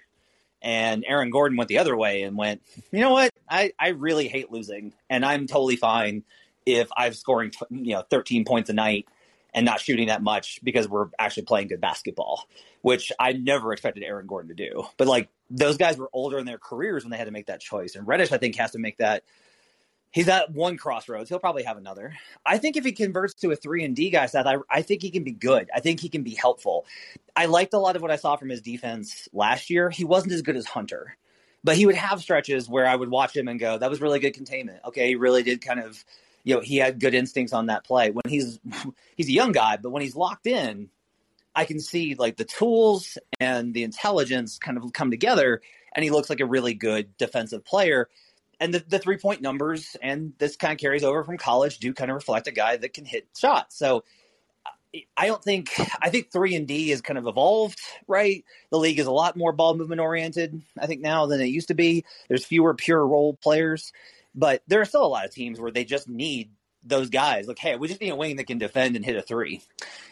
And 0.65 1.05
Aaron 1.07 1.31
Gordon 1.31 1.59
went 1.59 1.69
the 1.69 1.79
other 1.79 1.95
way 1.95 2.23
and 2.23 2.37
went, 2.39 2.63
you 2.91 3.01
know 3.01 3.11
what? 3.11 3.31
I, 3.49 3.73
I 3.79 3.89
really 3.89 4.29
hate 4.29 4.51
losing, 4.51 4.95
and 5.11 5.25
I'm 5.25 5.47
totally 5.47 5.77
fine 5.77 6.25
if 6.65 6.89
I'm 6.97 7.13
scoring 7.13 7.53
you 7.71 7.95
know 7.95 8.03
13 8.11 8.47
points 8.47 8.71
a 8.71 8.73
night 8.73 9.07
and 9.53 9.67
not 9.67 9.81
shooting 9.81 10.09
that 10.09 10.23
much 10.23 10.61
because 10.65 10.89
we're 10.89 11.09
actually 11.19 11.45
playing 11.45 11.69
good 11.69 11.81
basketball, 11.81 12.49
which 12.81 13.13
I 13.21 13.33
never 13.33 13.73
expected 13.73 14.03
Aaron 14.03 14.27
Gordon 14.27 14.49
to 14.49 14.55
do. 14.55 14.85
But 14.97 15.07
like 15.07 15.29
those 15.51 15.77
guys 15.77 15.99
were 15.99 16.09
older 16.13 16.39
in 16.39 16.47
their 16.47 16.59
careers 16.59 17.05
when 17.05 17.11
they 17.11 17.19
had 17.19 17.27
to 17.27 17.31
make 17.31 17.47
that 17.47 17.61
choice, 17.61 17.95
and 17.95 18.09
Reddish 18.09 18.33
I 18.33 18.39
think 18.39 18.57
has 18.57 18.73
to 18.73 18.79
make 18.79 18.97
that 18.97 19.25
he's 20.15 20.29
at 20.29 20.53
one 20.53 20.77
crossroads. 20.77 21.29
He'll 21.29 21.41
probably 21.41 21.65
have 21.65 21.77
another. 21.77 22.15
I 22.47 22.57
think 22.59 22.77
if 22.77 22.85
he 22.85 22.93
converts 22.93 23.35
to 23.35 23.51
a 23.51 23.57
three 23.57 23.85
and 23.85 23.95
D 23.97 24.11
guy, 24.11 24.27
Seth, 24.27 24.47
I, 24.47 24.57
I 24.71 24.81
think 24.81 25.03
he 25.03 25.11
can 25.11 25.25
be 25.25 25.33
good. 25.33 25.69
I 25.75 25.81
think 25.81 26.01
he 26.01 26.09
can 26.09 26.23
be 26.23 26.35
helpful. 26.35 26.87
I 27.37 27.47
liked 27.47 27.75
a 27.75 27.79
lot 27.79 27.97
of 27.97 28.03
what 28.03 28.13
I 28.13 28.17
saw 28.17 28.37
from 28.37 28.49
his 28.49 28.63
defense 28.63 29.29
last 29.33 29.69
year. 29.69 29.91
He 29.91 30.05
wasn't 30.05 30.33
as 30.33 30.43
good 30.43 30.57
as 30.57 30.67
Hunter, 30.67 31.17
but 31.65 31.77
he 31.77 31.85
would 31.85 31.97
have 31.97 32.23
stretches 32.23 32.69
where 32.69 32.87
I 32.87 32.95
would 32.95 33.11
watch 33.11 33.37
him 33.37 33.49
and 33.49 33.59
go, 33.59 33.77
"That 33.77 33.91
was 33.91 34.01
really 34.01 34.21
good 34.21 34.35
containment." 34.35 34.81
Okay, 34.87 35.09
he 35.09 35.17
really 35.17 35.43
did 35.43 35.61
kind 35.61 35.81
of, 35.81 36.05
you 36.45 36.55
know, 36.55 36.61
he 36.61 36.77
had 36.77 37.01
good 37.01 37.15
instincts 37.15 37.53
on 37.53 37.67
that 37.67 37.85
play. 37.85 38.13
When 38.13 38.23
he's 38.29 38.61
he's 39.17 39.29
a 39.29 39.33
young 39.33 39.51
guy, 39.51 39.79
but 39.79 39.91
when 39.91 40.03
he's 40.03 40.17
locked 40.17 40.47
in, 40.47 40.91
I 41.57 41.65
can 41.65 41.81
see 41.81 42.15
like 42.15 42.37
the 42.37 42.45
tools 42.45 43.19
and 43.41 43.75
the 43.75 43.83
intelligence 43.83 44.59
kind 44.59 44.79
of 44.79 44.93
come 44.93 45.11
together, 45.11 45.61
and 45.93 46.05
he 46.05 46.11
looks 46.11 46.31
like 46.31 46.41
a 46.41 46.47
really 46.47 46.75
good 46.75 47.17
defensive 47.17 47.65
player 47.65 48.09
and 48.61 48.75
the, 48.75 48.85
the 48.87 48.99
three 48.99 49.17
point 49.17 49.41
numbers 49.41 49.97
and 50.03 50.33
this 50.39 50.57
kind 50.57 50.73
of 50.73 50.79
carries 50.79 51.05
over 51.05 51.25
from 51.25 51.37
college 51.37 51.79
do 51.79 51.93
kind 51.93 52.11
of 52.11 52.15
reflect 52.15 52.47
a 52.47 52.53
guy 52.53 52.77
that 52.77 52.95
can 52.95 53.05
hit 53.05 53.29
shots. 53.37 53.77
So 53.79 54.05
I 55.17 55.27
don't 55.27 55.43
think 55.43 55.71
I 56.01 56.11
think 56.11 56.31
three 56.31 56.55
and 56.55 56.67
D 56.67 56.93
is 56.93 57.01
kind 57.01 57.19
of 57.19 57.27
evolved, 57.27 57.81
right? 58.07 58.45
The 58.71 58.79
league 58.79 58.99
is 58.99 59.07
a 59.07 59.13
lot 59.13 59.37
more 59.37 59.53
ball 59.53 59.77
movement 59.77 60.01
oriented, 60.01 60.63
I 60.79 60.87
think 60.87 61.01
now 61.01 61.27
than 61.27 61.41
it 61.41 61.47
used 61.47 61.69
to 61.69 61.75
be. 61.75 62.05
There's 62.29 62.45
fewer 62.45 62.75
pure 62.75 63.07
role 63.07 63.35
players, 63.35 63.93
but 64.35 64.63
there 64.69 64.81
are 64.81 64.85
still 64.85 65.05
a 65.05 65.09
lot 65.09 65.25
of 65.25 65.33
teams 65.33 65.61
where 65.61 65.73
they 65.73 65.85
just 65.85 66.09
need 66.09 66.51
those 66.85 67.11
guys. 67.11 67.49
Like, 67.49 67.59
hey, 67.59 67.77
we 67.77 67.89
just 67.89 68.01
need 68.01 68.11
a 68.11 68.17
wing 68.17 68.37
that 68.37 68.47
can 68.47 68.59
defend 68.59 68.95
and 68.95 69.05
hit 69.05 69.17
a 69.17 69.23
three. 69.23 69.63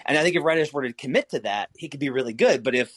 And 0.05 0.19
I 0.19 0.23
think 0.23 0.37
if 0.37 0.43
Reddish 0.43 0.73
were 0.73 0.83
to 0.83 0.93
commit 0.93 1.31
to 1.31 1.41
that, 1.41 1.69
he 1.77 1.89
could 1.89 2.01
be 2.01 2.11
really 2.11 2.33
good. 2.33 2.65
But 2.65 2.75
if 2.75 2.93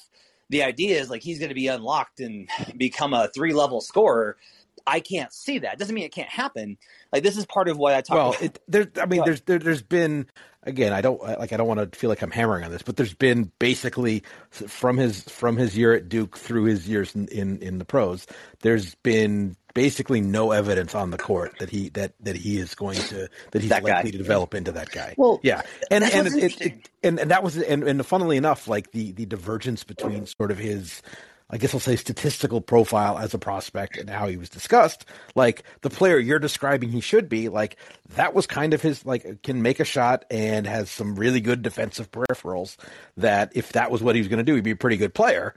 the 0.49 0.63
idea 0.63 0.99
is 0.99 1.09
like 1.09 1.21
he's 1.21 1.39
going 1.39 1.49
to 1.49 1.55
be 1.55 1.67
unlocked 1.67 2.19
and 2.19 2.49
become 2.77 3.13
a 3.13 3.27
three 3.27 3.53
level 3.53 3.81
scorer, 3.81 4.37
I 4.87 4.99
can't 4.99 5.33
see 5.33 5.59
that. 5.59 5.79
Doesn't 5.79 5.93
mean 5.93 6.05
it 6.05 6.13
can't 6.13 6.29
happen. 6.29 6.77
Like 7.11 7.23
this 7.23 7.37
is 7.37 7.45
part 7.45 7.67
of 7.69 7.77
what 7.77 7.93
I 7.93 8.01
talk. 8.01 8.15
Well, 8.15 8.29
about. 8.29 8.41
It, 8.41 8.59
there, 8.67 8.87
I 9.01 9.05
mean, 9.05 9.23
there's 9.25 9.41
there, 9.41 9.59
has 9.59 9.81
been 9.81 10.27
again. 10.63 10.93
I 10.93 11.01
don't 11.01 11.21
like. 11.21 11.53
I 11.53 11.57
don't 11.57 11.67
want 11.67 11.91
to 11.91 11.97
feel 11.97 12.09
like 12.09 12.21
I'm 12.21 12.31
hammering 12.31 12.63
on 12.63 12.71
this, 12.71 12.81
but 12.81 12.95
there's 12.95 13.13
been 13.13 13.51
basically 13.59 14.23
from 14.51 14.97
his 14.97 15.23
from 15.23 15.57
his 15.57 15.77
year 15.77 15.93
at 15.93 16.09
Duke 16.09 16.37
through 16.37 16.65
his 16.65 16.87
years 16.87 17.15
in 17.15 17.27
in, 17.29 17.59
in 17.59 17.77
the 17.79 17.85
pros. 17.85 18.27
There's 18.61 18.95
been 18.95 19.55
basically 19.73 20.21
no 20.21 20.51
evidence 20.51 20.95
on 20.95 21.11
the 21.11 21.17
court 21.17 21.53
that 21.59 21.69
he 21.69 21.89
that 21.89 22.13
that 22.21 22.35
he 22.35 22.57
is 22.57 22.73
going 22.75 22.97
to 22.97 23.29
that 23.51 23.61
he's 23.61 23.69
that 23.69 23.83
likely 23.83 24.11
guy. 24.11 24.11
to 24.11 24.17
develop 24.17 24.55
into 24.55 24.71
that 24.71 24.89
guy. 24.91 25.15
Well, 25.17 25.39
yeah, 25.43 25.61
and 25.91 26.03
and 26.03 26.27
it, 26.27 26.61
it, 26.61 26.89
and 27.03 27.19
and 27.19 27.31
that 27.31 27.43
was 27.43 27.57
and, 27.57 27.83
and 27.83 28.05
funnily 28.05 28.37
enough, 28.37 28.67
like 28.67 28.91
the 28.91 29.11
the 29.11 29.25
divergence 29.25 29.83
between 29.83 30.25
sort 30.25 30.51
of 30.51 30.57
his 30.57 31.01
I 31.49 31.57
guess 31.57 31.73
I'll 31.73 31.79
say 31.79 31.95
statistical 31.95 32.59
profile 32.59 33.19
as 33.19 33.33
a 33.33 33.37
prospect 33.37 33.97
and 33.97 34.09
how 34.09 34.27
he 34.27 34.35
was 34.35 34.49
discussed. 34.49 35.05
Like 35.35 35.63
the 35.81 35.91
player 35.91 36.17
you're 36.17 36.39
describing 36.39 36.89
he 36.89 37.01
should 37.01 37.29
be, 37.29 37.49
like 37.49 37.77
that 38.15 38.33
was 38.33 38.47
kind 38.47 38.73
of 38.73 38.81
his 38.81 39.05
like 39.05 39.43
can 39.43 39.61
make 39.61 39.79
a 39.79 39.85
shot 39.85 40.25
and 40.31 40.65
has 40.65 40.89
some 40.89 41.15
really 41.15 41.41
good 41.41 41.61
defensive 41.61 42.11
peripherals 42.11 42.77
that 43.17 43.51
if 43.53 43.73
that 43.73 43.91
was 43.91 44.01
what 44.01 44.15
he 44.15 44.21
was 44.21 44.27
going 44.27 44.39
to 44.39 44.43
do, 44.43 44.55
he'd 44.55 44.63
be 44.63 44.71
a 44.71 44.75
pretty 44.75 44.97
good 44.97 45.13
player. 45.13 45.53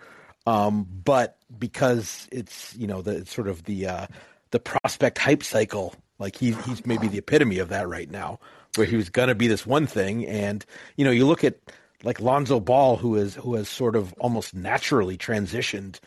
Um, 0.47 0.87
but 1.05 1.39
because 1.59 2.29
it's 2.31 2.75
you 2.77 2.87
know 2.87 3.01
the 3.01 3.19
it's 3.19 3.35
sort 3.35 3.49
of 3.49 3.65
the 3.65 3.87
uh, 3.87 4.07
the 4.51 4.61
prospect 4.61 5.19
hype 5.19 5.43
cycle, 5.43 5.95
like 6.19 6.37
he, 6.37 6.53
he's 6.53 6.85
maybe 6.87 7.09
the 7.09 7.19
epitome 7.19 7.59
of 7.59 7.71
that 7.71 7.89
right 7.89 8.11
now, 8.11 8.41
where 8.77 8.87
he 8.87 8.97
was 8.97 9.09
going 9.09 9.29
to 9.29 9.35
be 9.35 9.47
this 9.49 9.67
one 9.67 9.87
thing, 9.87 10.27
and 10.27 10.65
you 10.97 11.05
know 11.05 11.11
you 11.11 11.27
look 11.27 11.45
at 11.45 11.59
like 12.05 12.21
Lonzo 12.21 12.61
Ball, 12.61 12.97
who 12.97 13.17
is 13.17 13.35
who 13.35 13.55
has 13.55 13.69
sort 13.69 13.97
of 13.97 14.13
almost 14.15 14.55
naturally 14.55 15.17
transitioned 15.17 15.99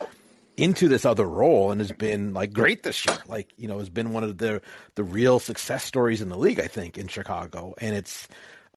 into 0.56 0.88
this 0.88 1.04
other 1.04 1.26
role 1.26 1.70
and 1.70 1.80
has 1.80 1.92
been 1.92 2.34
like 2.34 2.52
great 2.52 2.82
this 2.82 3.04
year. 3.06 3.18
Like 3.26 3.52
you 3.56 3.68
know, 3.68 3.78
has 3.78 3.90
been 3.90 4.12
one 4.12 4.24
of 4.24 4.38
the 4.38 4.62
the 4.94 5.04
real 5.04 5.38
success 5.38 5.84
stories 5.84 6.22
in 6.22 6.28
the 6.28 6.38
league, 6.38 6.60
I 6.60 6.66
think, 6.66 6.96
in 6.96 7.08
Chicago. 7.08 7.74
And 7.78 7.94
it's 7.94 8.28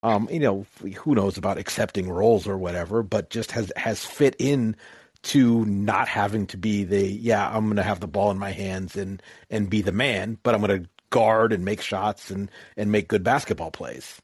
um, 0.04 0.28
you 0.32 0.40
know, 0.40 0.66
who 0.98 1.16
knows 1.16 1.38
about 1.38 1.58
accepting 1.58 2.10
roles 2.10 2.48
or 2.48 2.58
whatever, 2.58 3.02
but 3.02 3.30
just 3.30 3.52
has 3.54 3.72
has 3.76 4.04
fit 4.06 4.36
in 4.40 4.76
to 5.24 5.66
not 5.66 6.08
having 6.08 6.46
to 6.48 6.58
be 6.58 6.84
the 6.84 7.02
yeah, 7.02 7.50
I'm 7.50 7.66
going 7.66 7.78
to 7.78 7.84
have 7.84 8.00
the 8.00 8.08
ball 8.08 8.30
in 8.32 8.38
my 8.38 8.52
hands 8.52 8.96
and 8.96 9.22
and 9.50 9.70
be 9.70 9.82
the 9.82 9.92
man, 9.92 10.38
but 10.44 10.54
I'm 10.54 10.62
going 10.62 10.84
to 10.84 10.90
guard 11.12 11.54
and 11.54 11.64
make 11.64 11.82
shots 11.82 12.30
and 12.30 12.52
and 12.76 12.92
make 12.92 13.08
good 13.08 13.24
basketball 13.24 13.72
plays 13.72 14.22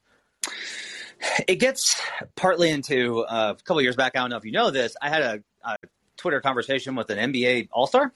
it 1.47 1.55
gets 1.55 2.01
partly 2.35 2.69
into 2.69 3.21
uh, 3.21 3.55
a 3.57 3.63
couple 3.63 3.81
years 3.81 3.95
back. 3.95 4.15
I 4.15 4.19
don't 4.19 4.29
know 4.29 4.37
if 4.37 4.45
you 4.45 4.51
know 4.51 4.71
this. 4.71 4.95
I 5.01 5.09
had 5.09 5.21
a, 5.21 5.43
a 5.63 5.77
Twitter 6.17 6.41
conversation 6.41 6.95
with 6.95 7.09
an 7.09 7.33
NBA 7.33 7.69
All 7.71 7.87
Star, 7.87 8.13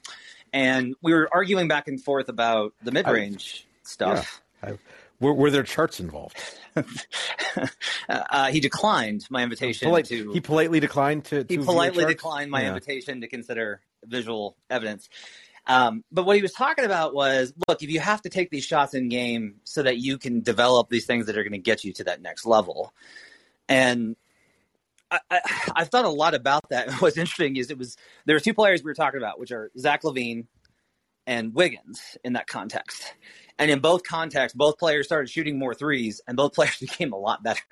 and 0.52 0.94
we 1.02 1.12
were 1.12 1.28
arguing 1.32 1.68
back 1.68 1.88
and 1.88 2.02
forth 2.02 2.28
about 2.28 2.72
the 2.82 2.92
mid 2.92 3.06
range 3.06 3.66
stuff. 3.82 4.42
Yeah, 4.62 4.70
I, 4.70 4.78
were, 5.20 5.32
were, 5.32 5.50
there 5.50 5.62
charts 5.62 5.98
involved? 5.98 6.36
uh, 8.08 8.48
he 8.48 8.60
declined 8.60 9.26
my 9.30 9.42
invitation 9.42 9.88
Polite, 9.88 10.04
to. 10.06 10.32
He 10.32 10.40
politely 10.40 10.80
declined 10.80 11.24
to. 11.26 11.44
to 11.44 11.54
he 11.54 11.64
politely 11.64 12.04
declined 12.04 12.50
my 12.50 12.62
yeah. 12.62 12.68
invitation 12.68 13.22
to 13.22 13.28
consider 13.28 13.80
visual 14.04 14.56
evidence. 14.68 15.08
Um, 15.66 16.04
but 16.12 16.24
what 16.24 16.36
he 16.36 16.42
was 16.42 16.52
talking 16.52 16.84
about 16.84 17.14
was, 17.14 17.52
look, 17.68 17.82
if 17.82 17.90
you 17.90 18.00
have 18.00 18.22
to 18.22 18.28
take 18.28 18.50
these 18.50 18.64
shots 18.64 18.94
in 18.94 19.08
game 19.08 19.56
so 19.64 19.82
that 19.82 19.98
you 19.98 20.18
can 20.18 20.40
develop 20.40 20.88
these 20.88 21.06
things 21.06 21.26
that 21.26 21.36
are 21.36 21.42
going 21.42 21.52
to 21.52 21.58
get 21.58 21.84
you 21.84 21.92
to 21.94 22.04
that 22.04 22.22
next 22.22 22.46
level, 22.46 22.94
and 23.68 24.16
I, 25.10 25.20
I, 25.30 25.40
I've 25.76 25.88
thought 25.88 26.04
a 26.04 26.10
lot 26.10 26.34
about 26.34 26.68
that. 26.70 26.90
What's 27.00 27.16
interesting 27.16 27.56
is 27.56 27.70
it 27.70 27.78
was 27.78 27.96
there 28.24 28.36
were 28.36 28.40
two 28.40 28.54
players 28.54 28.82
we 28.82 28.90
were 28.90 28.94
talking 28.94 29.18
about, 29.18 29.40
which 29.40 29.52
are 29.52 29.70
Zach 29.78 30.02
LaVine 30.02 30.46
and 31.26 31.54
Wiggins 31.54 32.16
in 32.24 32.34
that 32.34 32.46
context. 32.46 33.14
And 33.58 33.70
in 33.70 33.80
both 33.80 34.02
contexts, 34.02 34.56
both 34.56 34.78
players 34.78 35.06
started 35.06 35.30
shooting 35.30 35.58
more 35.58 35.74
threes, 35.74 36.20
and 36.28 36.36
both 36.36 36.52
players 36.54 36.78
became 36.78 37.12
a 37.12 37.18
lot 37.18 37.42
better. 37.42 37.62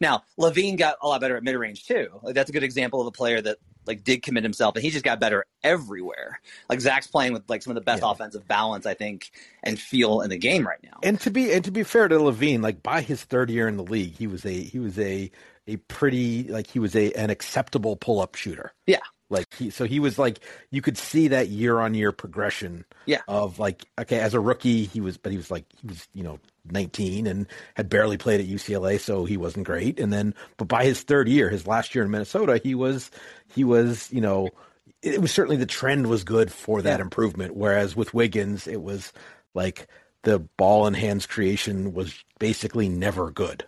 Now, 0.00 0.24
LaVine 0.38 0.76
got 0.76 0.98
a 1.02 1.08
lot 1.08 1.20
better 1.20 1.36
at 1.36 1.42
mid 1.42 1.56
range 1.56 1.86
too. 1.86 2.08
Like 2.22 2.34
that's 2.34 2.50
a 2.50 2.52
good 2.52 2.64
example 2.64 3.00
of 3.00 3.06
a 3.06 3.12
player 3.12 3.40
that 3.40 3.58
like 3.86 4.04
did 4.04 4.22
commit 4.22 4.42
himself, 4.42 4.74
and 4.76 4.84
he 4.84 4.90
just 4.90 5.04
got 5.04 5.20
better 5.20 5.44
everywhere. 5.62 6.40
Like 6.68 6.80
Zach's 6.80 7.06
playing 7.06 7.32
with 7.32 7.48
like 7.48 7.62
some 7.62 7.70
of 7.70 7.74
the 7.74 7.80
best 7.80 8.02
yeah. 8.02 8.10
offensive 8.10 8.46
balance, 8.46 8.86
I 8.86 8.94
think, 8.94 9.30
and 9.62 9.78
feel 9.78 10.20
in 10.20 10.30
the 10.30 10.38
game 10.38 10.66
right 10.66 10.82
now. 10.82 10.98
And 11.02 11.20
to 11.20 11.30
be 11.30 11.52
and 11.52 11.64
to 11.64 11.70
be 11.70 11.82
fair 11.82 12.08
to 12.08 12.16
LaVine, 12.16 12.62
like 12.62 12.82
by 12.82 13.00
his 13.00 13.24
third 13.24 13.50
year 13.50 13.68
in 13.68 13.76
the 13.76 13.84
league, 13.84 14.16
he 14.16 14.26
was 14.26 14.44
a 14.44 14.52
he 14.52 14.78
was 14.78 14.98
a 14.98 15.30
a 15.66 15.76
pretty 15.76 16.44
like 16.44 16.66
he 16.66 16.78
was 16.78 16.94
a 16.96 17.12
an 17.12 17.30
acceptable 17.30 17.96
pull 17.96 18.20
up 18.20 18.34
shooter. 18.34 18.72
Yeah. 18.86 19.00
Like 19.30 19.54
he, 19.54 19.70
so 19.70 19.84
he 19.84 19.98
was 19.98 20.18
like 20.18 20.40
you 20.70 20.82
could 20.82 20.98
see 20.98 21.28
that 21.28 21.48
year 21.48 21.80
on 21.80 21.94
year 21.94 22.12
progression. 22.12 22.84
Yeah. 23.06 23.22
Of 23.28 23.58
like 23.58 23.84
okay, 23.98 24.20
as 24.20 24.34
a 24.34 24.40
rookie 24.40 24.84
he 24.84 25.00
was, 25.00 25.16
but 25.16 25.32
he 25.32 25.38
was 25.38 25.50
like 25.50 25.64
he 25.80 25.86
was 25.86 26.06
you 26.12 26.22
know 26.22 26.38
19 26.70 27.26
and 27.26 27.46
had 27.74 27.88
barely 27.88 28.16
played 28.16 28.40
at 28.40 28.46
UCLA, 28.46 29.00
so 29.00 29.24
he 29.24 29.36
wasn't 29.36 29.66
great. 29.66 29.98
And 29.98 30.12
then, 30.12 30.34
but 30.58 30.68
by 30.68 30.84
his 30.84 31.02
third 31.02 31.28
year, 31.28 31.48
his 31.48 31.66
last 31.66 31.94
year 31.94 32.04
in 32.04 32.10
Minnesota, 32.10 32.60
he 32.62 32.74
was 32.74 33.10
he 33.54 33.64
was 33.64 34.12
you 34.12 34.20
know 34.20 34.50
it 35.02 35.20
was 35.20 35.32
certainly 35.32 35.56
the 35.56 35.66
trend 35.66 36.08
was 36.08 36.24
good 36.24 36.52
for 36.52 36.82
that 36.82 36.98
yeah. 36.98 37.04
improvement. 37.04 37.56
Whereas 37.56 37.96
with 37.96 38.14
Wiggins, 38.14 38.66
it 38.66 38.82
was 38.82 39.12
like 39.54 39.88
the 40.22 40.38
ball 40.38 40.86
and 40.86 40.96
hands 40.96 41.26
creation 41.26 41.92
was 41.92 42.22
basically 42.38 42.88
never 42.88 43.30
good. 43.30 43.66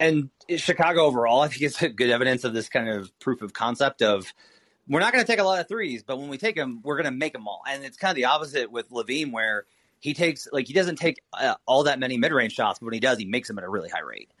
And 0.00 0.30
Chicago 0.56 1.02
overall, 1.02 1.42
I 1.42 1.48
think 1.48 1.60
it's 1.60 1.78
good 1.78 2.10
evidence 2.10 2.44
of 2.44 2.54
this 2.54 2.70
kind 2.70 2.88
of 2.88 3.16
proof 3.20 3.42
of 3.42 3.52
concept 3.52 4.00
of 4.00 4.32
we're 4.88 5.00
not 5.00 5.12
going 5.12 5.22
to 5.22 5.30
take 5.30 5.38
a 5.38 5.44
lot 5.44 5.60
of 5.60 5.68
threes, 5.68 6.02
but 6.02 6.18
when 6.18 6.30
we 6.30 6.38
take 6.38 6.56
them, 6.56 6.80
we're 6.82 6.96
going 6.96 7.04
to 7.04 7.16
make 7.16 7.34
them 7.34 7.46
all. 7.46 7.62
And 7.68 7.84
it's 7.84 7.98
kind 7.98 8.10
of 8.10 8.16
the 8.16 8.24
opposite 8.24 8.72
with 8.72 8.88
LaVine, 8.90 9.30
where 9.30 9.66
he 10.00 10.14
takes 10.14 10.48
like 10.50 10.66
he 10.66 10.72
doesn't 10.72 10.96
take 10.96 11.20
uh, 11.34 11.54
all 11.66 11.84
that 11.84 11.98
many 11.98 12.16
mid 12.16 12.32
range 12.32 12.54
shots, 12.54 12.78
but 12.78 12.86
when 12.86 12.94
he 12.94 13.00
does, 13.00 13.18
he 13.18 13.26
makes 13.26 13.46
them 13.46 13.58
at 13.58 13.64
a 13.64 13.68
really 13.68 13.90
high 13.90 14.00
rate. 14.00 14.32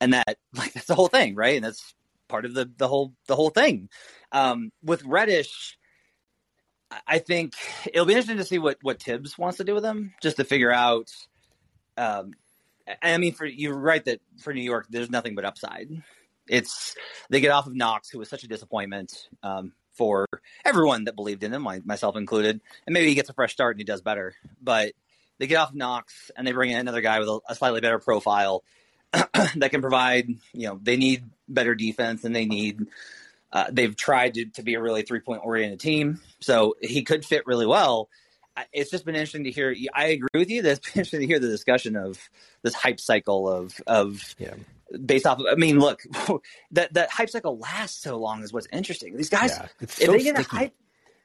And 0.00 0.12
that 0.12 0.36
like 0.54 0.74
that's 0.74 0.86
the 0.86 0.94
whole 0.94 1.08
thing, 1.08 1.34
right? 1.34 1.56
And 1.56 1.64
that's 1.64 1.94
part 2.28 2.44
of 2.44 2.52
the 2.52 2.70
the 2.76 2.86
whole 2.86 3.14
the 3.26 3.36
whole 3.36 3.50
thing. 3.50 3.88
Um, 4.32 4.70
with 4.82 5.02
Reddish, 5.04 5.78
I 7.06 7.18
think 7.18 7.54
it'll 7.86 8.06
be 8.06 8.12
interesting 8.12 8.36
to 8.36 8.44
see 8.44 8.58
what 8.58 8.76
what 8.82 9.02
Thibs 9.02 9.38
wants 9.38 9.56
to 9.56 9.64
do 9.64 9.74
with 9.74 9.84
him, 9.84 10.12
just 10.22 10.36
to 10.36 10.44
figure 10.44 10.72
out. 10.72 11.10
Um, 11.96 12.32
I 13.02 13.18
mean, 13.18 13.32
for 13.32 13.46
you're 13.46 13.76
right 13.76 14.04
that 14.04 14.20
for 14.38 14.52
New 14.52 14.62
York, 14.62 14.86
there's 14.90 15.10
nothing 15.10 15.34
but 15.34 15.44
upside. 15.44 15.90
It's 16.48 16.94
they 17.30 17.40
get 17.40 17.50
off 17.50 17.66
of 17.66 17.74
Knox, 17.74 18.08
who 18.08 18.18
was 18.18 18.28
such 18.28 18.44
a 18.44 18.48
disappointment. 18.48 19.28
Um, 19.42 19.72
for 19.96 20.26
everyone 20.64 21.04
that 21.04 21.16
believed 21.16 21.42
in 21.42 21.52
him, 21.52 21.66
myself 21.84 22.16
included. 22.16 22.60
And 22.86 22.92
maybe 22.92 23.08
he 23.08 23.14
gets 23.14 23.30
a 23.30 23.34
fresh 23.34 23.52
start 23.52 23.74
and 23.74 23.80
he 23.80 23.84
does 23.84 24.02
better. 24.02 24.34
But 24.62 24.92
they 25.38 25.46
get 25.46 25.56
off 25.56 25.74
Knox 25.74 26.30
and 26.36 26.46
they 26.46 26.52
bring 26.52 26.70
in 26.70 26.78
another 26.78 27.00
guy 27.00 27.18
with 27.18 27.28
a, 27.28 27.40
a 27.48 27.54
slightly 27.54 27.80
better 27.80 27.98
profile 27.98 28.62
that 29.12 29.70
can 29.70 29.80
provide. 29.80 30.28
You 30.52 30.68
know, 30.68 30.80
they 30.82 30.96
need 30.96 31.24
better 31.48 31.74
defense 31.74 32.24
and 32.24 32.34
they 32.34 32.46
need. 32.46 32.86
Uh, 33.52 33.66
they've 33.70 33.96
tried 33.96 34.34
to, 34.34 34.44
to 34.46 34.62
be 34.62 34.74
a 34.74 34.82
really 34.82 35.02
three 35.02 35.20
point 35.20 35.40
oriented 35.44 35.80
team, 35.80 36.20
so 36.40 36.76
he 36.80 37.02
could 37.02 37.24
fit 37.24 37.46
really 37.46 37.66
well. 37.66 38.08
It's 38.72 38.90
just 38.90 39.04
been 39.04 39.14
interesting 39.14 39.44
to 39.44 39.50
hear. 39.50 39.74
I 39.94 40.06
agree 40.06 40.28
with 40.34 40.50
you. 40.50 40.62
That's 40.62 40.80
been 40.92 41.00
interesting 41.00 41.20
to 41.20 41.26
hear 41.26 41.38
the 41.38 41.48
discussion 41.48 41.96
of 41.96 42.18
this 42.62 42.74
hype 42.74 43.00
cycle 43.00 43.48
of 43.48 43.80
of 43.86 44.34
yeah 44.38 44.54
based 45.04 45.26
off 45.26 45.40
of, 45.40 45.46
I 45.50 45.54
mean, 45.56 45.78
look, 45.78 46.02
that 46.72 46.94
that 46.94 47.10
hype 47.10 47.30
cycle 47.30 47.58
lasts 47.58 48.02
so 48.02 48.16
long 48.18 48.42
is 48.42 48.52
what's 48.52 48.68
interesting. 48.72 49.16
These 49.16 49.30
guys, 49.30 49.50
yeah, 49.50 49.68
if 49.80 49.92
so 49.92 50.12
they 50.12 50.22
get 50.22 50.36
sticky. 50.36 50.56
a 50.56 50.58
hype, 50.58 50.74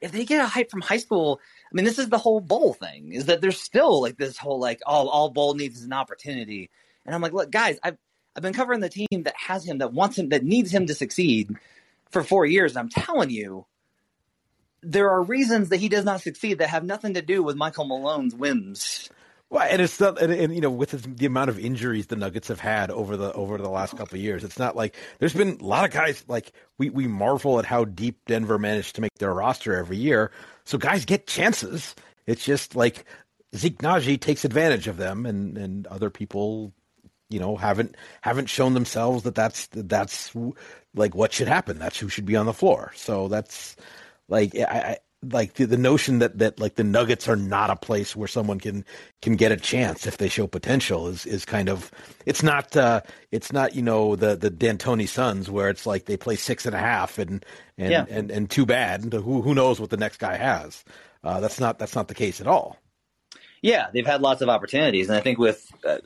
if 0.00 0.12
they 0.12 0.24
get 0.24 0.40
a 0.40 0.46
hype 0.46 0.70
from 0.70 0.80
high 0.80 0.96
school, 0.96 1.40
I 1.66 1.74
mean, 1.74 1.84
this 1.84 1.98
is 1.98 2.08
the 2.08 2.18
whole 2.18 2.40
Bol 2.40 2.74
thing. 2.74 3.12
Is 3.12 3.26
that 3.26 3.40
there's 3.40 3.60
still 3.60 4.00
like 4.00 4.16
this 4.16 4.36
whole 4.36 4.58
like, 4.58 4.80
oh, 4.86 5.08
all 5.08 5.30
Bol 5.30 5.54
needs 5.54 5.78
is 5.78 5.84
an 5.84 5.92
opportunity, 5.92 6.70
and 7.06 7.14
I'm 7.14 7.22
like, 7.22 7.32
look, 7.32 7.50
guys, 7.50 7.78
I've 7.82 7.98
I've 8.34 8.42
been 8.42 8.54
covering 8.54 8.80
the 8.80 8.88
team 8.88 9.22
that 9.24 9.34
has 9.36 9.64
him, 9.64 9.78
that 9.78 9.92
wants 9.92 10.18
him, 10.18 10.30
that 10.30 10.44
needs 10.44 10.72
him 10.72 10.86
to 10.86 10.94
succeed 10.94 11.54
for 12.10 12.22
four 12.22 12.46
years, 12.46 12.72
and 12.72 12.80
I'm 12.80 12.88
telling 12.88 13.30
you. 13.30 13.66
There 14.82 15.10
are 15.10 15.22
reasons 15.22 15.68
that 15.68 15.78
he 15.78 15.88
does 15.88 16.04
not 16.04 16.20
succeed 16.20 16.58
that 16.58 16.70
have 16.70 16.84
nothing 16.84 17.14
to 17.14 17.22
do 17.22 17.42
with 17.42 17.56
Michael 17.56 17.84
Malone's 17.84 18.34
whims. 18.34 19.08
Well, 19.52 19.68
and 19.70 19.82
it's 19.82 20.00
not, 20.00 20.20
and, 20.20 20.32
and 20.32 20.54
you 20.54 20.62
know, 20.62 20.70
with 20.70 20.90
the 21.18 21.26
amount 21.26 21.50
of 21.50 21.58
injuries 21.58 22.06
the 22.06 22.16
Nuggets 22.16 22.48
have 22.48 22.58
had 22.58 22.90
over 22.90 23.18
the 23.18 23.34
over 23.34 23.58
the 23.58 23.68
last 23.68 23.94
couple 23.94 24.16
of 24.16 24.22
years, 24.22 24.44
it's 24.44 24.58
not 24.58 24.74
like 24.74 24.96
there's 25.18 25.34
been 25.34 25.58
a 25.60 25.64
lot 25.64 25.84
of 25.84 25.90
guys 25.90 26.24
like 26.26 26.52
we 26.78 26.88
we 26.88 27.06
marvel 27.06 27.58
at 27.58 27.66
how 27.66 27.84
deep 27.84 28.18
Denver 28.26 28.58
managed 28.58 28.94
to 28.94 29.02
make 29.02 29.12
their 29.18 29.34
roster 29.34 29.76
every 29.76 29.98
year. 29.98 30.30
So 30.64 30.78
guys 30.78 31.04
get 31.04 31.26
chances. 31.26 31.94
It's 32.26 32.42
just 32.42 32.74
like 32.74 33.04
Zeke 33.54 33.76
Nnaji 33.76 34.18
takes 34.18 34.46
advantage 34.46 34.88
of 34.88 34.96
them, 34.96 35.26
and 35.26 35.58
and 35.58 35.86
other 35.88 36.08
people, 36.08 36.72
you 37.28 37.38
know, 37.38 37.56
haven't 37.56 37.94
haven't 38.22 38.48
shown 38.48 38.72
themselves 38.72 39.24
that 39.24 39.34
that's 39.34 39.66
that's 39.70 40.32
like 40.94 41.14
what 41.14 41.34
should 41.34 41.48
happen. 41.48 41.78
That's 41.78 41.98
who 41.98 42.08
should 42.08 42.24
be 42.24 42.36
on 42.36 42.46
the 42.46 42.54
floor. 42.54 42.92
So 42.96 43.28
that's 43.28 43.76
like 44.28 44.54
I, 44.56 44.98
like 45.30 45.54
the, 45.54 45.66
the 45.66 45.76
notion 45.76 46.18
that, 46.18 46.38
that 46.38 46.58
like 46.58 46.74
the 46.74 46.84
Nuggets 46.84 47.28
are 47.28 47.36
not 47.36 47.70
a 47.70 47.76
place 47.76 48.16
where 48.16 48.26
someone 48.26 48.58
can 48.58 48.84
can 49.20 49.36
get 49.36 49.52
a 49.52 49.56
chance 49.56 50.06
if 50.06 50.18
they 50.18 50.28
show 50.28 50.46
potential 50.46 51.08
is 51.08 51.26
is 51.26 51.44
kind 51.44 51.68
of 51.68 51.90
it's 52.26 52.42
not 52.42 52.76
uh, 52.76 53.02
it's 53.30 53.52
not 53.52 53.74
you 53.76 53.82
know 53.82 54.16
the 54.16 54.34
the 54.34 54.50
D'Antoni 54.50 55.08
Suns 55.08 55.50
where 55.50 55.68
it's 55.68 55.86
like 55.86 56.06
they 56.06 56.16
play 56.16 56.36
six 56.36 56.66
and 56.66 56.74
a 56.74 56.78
half 56.78 57.18
and 57.18 57.44
and 57.78 57.90
yeah. 57.92 58.04
and, 58.08 58.30
and 58.30 58.50
too 58.50 58.66
bad 58.66 59.12
who 59.12 59.42
who 59.42 59.54
knows 59.54 59.80
what 59.80 59.90
the 59.90 59.96
next 59.96 60.18
guy 60.18 60.36
has 60.36 60.84
uh, 61.24 61.40
that's 61.40 61.60
not 61.60 61.78
that's 61.78 61.94
not 61.94 62.08
the 62.08 62.14
case 62.14 62.40
at 62.40 62.46
all. 62.46 62.78
Yeah, 63.60 63.88
they've 63.92 64.06
had 64.06 64.22
lots 64.22 64.42
of 64.42 64.48
opportunities, 64.48 65.08
and 65.08 65.16
I 65.16 65.20
think 65.20 65.38
with 65.38 65.70
uh, 65.86 65.98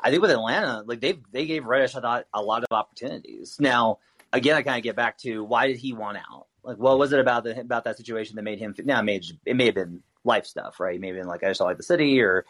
I 0.00 0.10
think 0.10 0.20
with 0.20 0.32
Atlanta, 0.32 0.82
like 0.86 1.00
they 1.00 1.18
they 1.30 1.46
gave 1.46 1.64
Reddish 1.64 1.94
I 1.94 2.00
thought 2.00 2.26
a 2.34 2.42
lot 2.42 2.64
of 2.64 2.72
opportunities. 2.72 3.56
Now 3.60 3.98
again, 4.32 4.56
I 4.56 4.62
kind 4.62 4.78
of 4.78 4.82
get 4.82 4.96
back 4.96 5.18
to 5.18 5.44
why 5.44 5.68
did 5.68 5.76
he 5.76 5.92
want 5.92 6.18
out? 6.18 6.46
Like, 6.64 6.78
what 6.78 6.98
was 6.98 7.12
it 7.12 7.20
about 7.20 7.44
the, 7.44 7.60
about 7.60 7.84
that 7.84 7.96
situation 7.96 8.36
that 8.36 8.42
made 8.42 8.58
him? 8.58 8.74
Now, 8.84 9.00
it 9.00 9.04
may 9.04 9.20
it 9.44 9.56
may 9.56 9.66
have 9.66 9.74
been 9.74 10.02
life 10.24 10.46
stuff, 10.46 10.80
right? 10.80 11.00
Maybe 11.00 11.18
been 11.18 11.28
like 11.28 11.44
I 11.44 11.48
just 11.48 11.58
don't 11.58 11.68
like 11.68 11.76
the 11.76 11.82
city, 11.82 12.20
or 12.20 12.44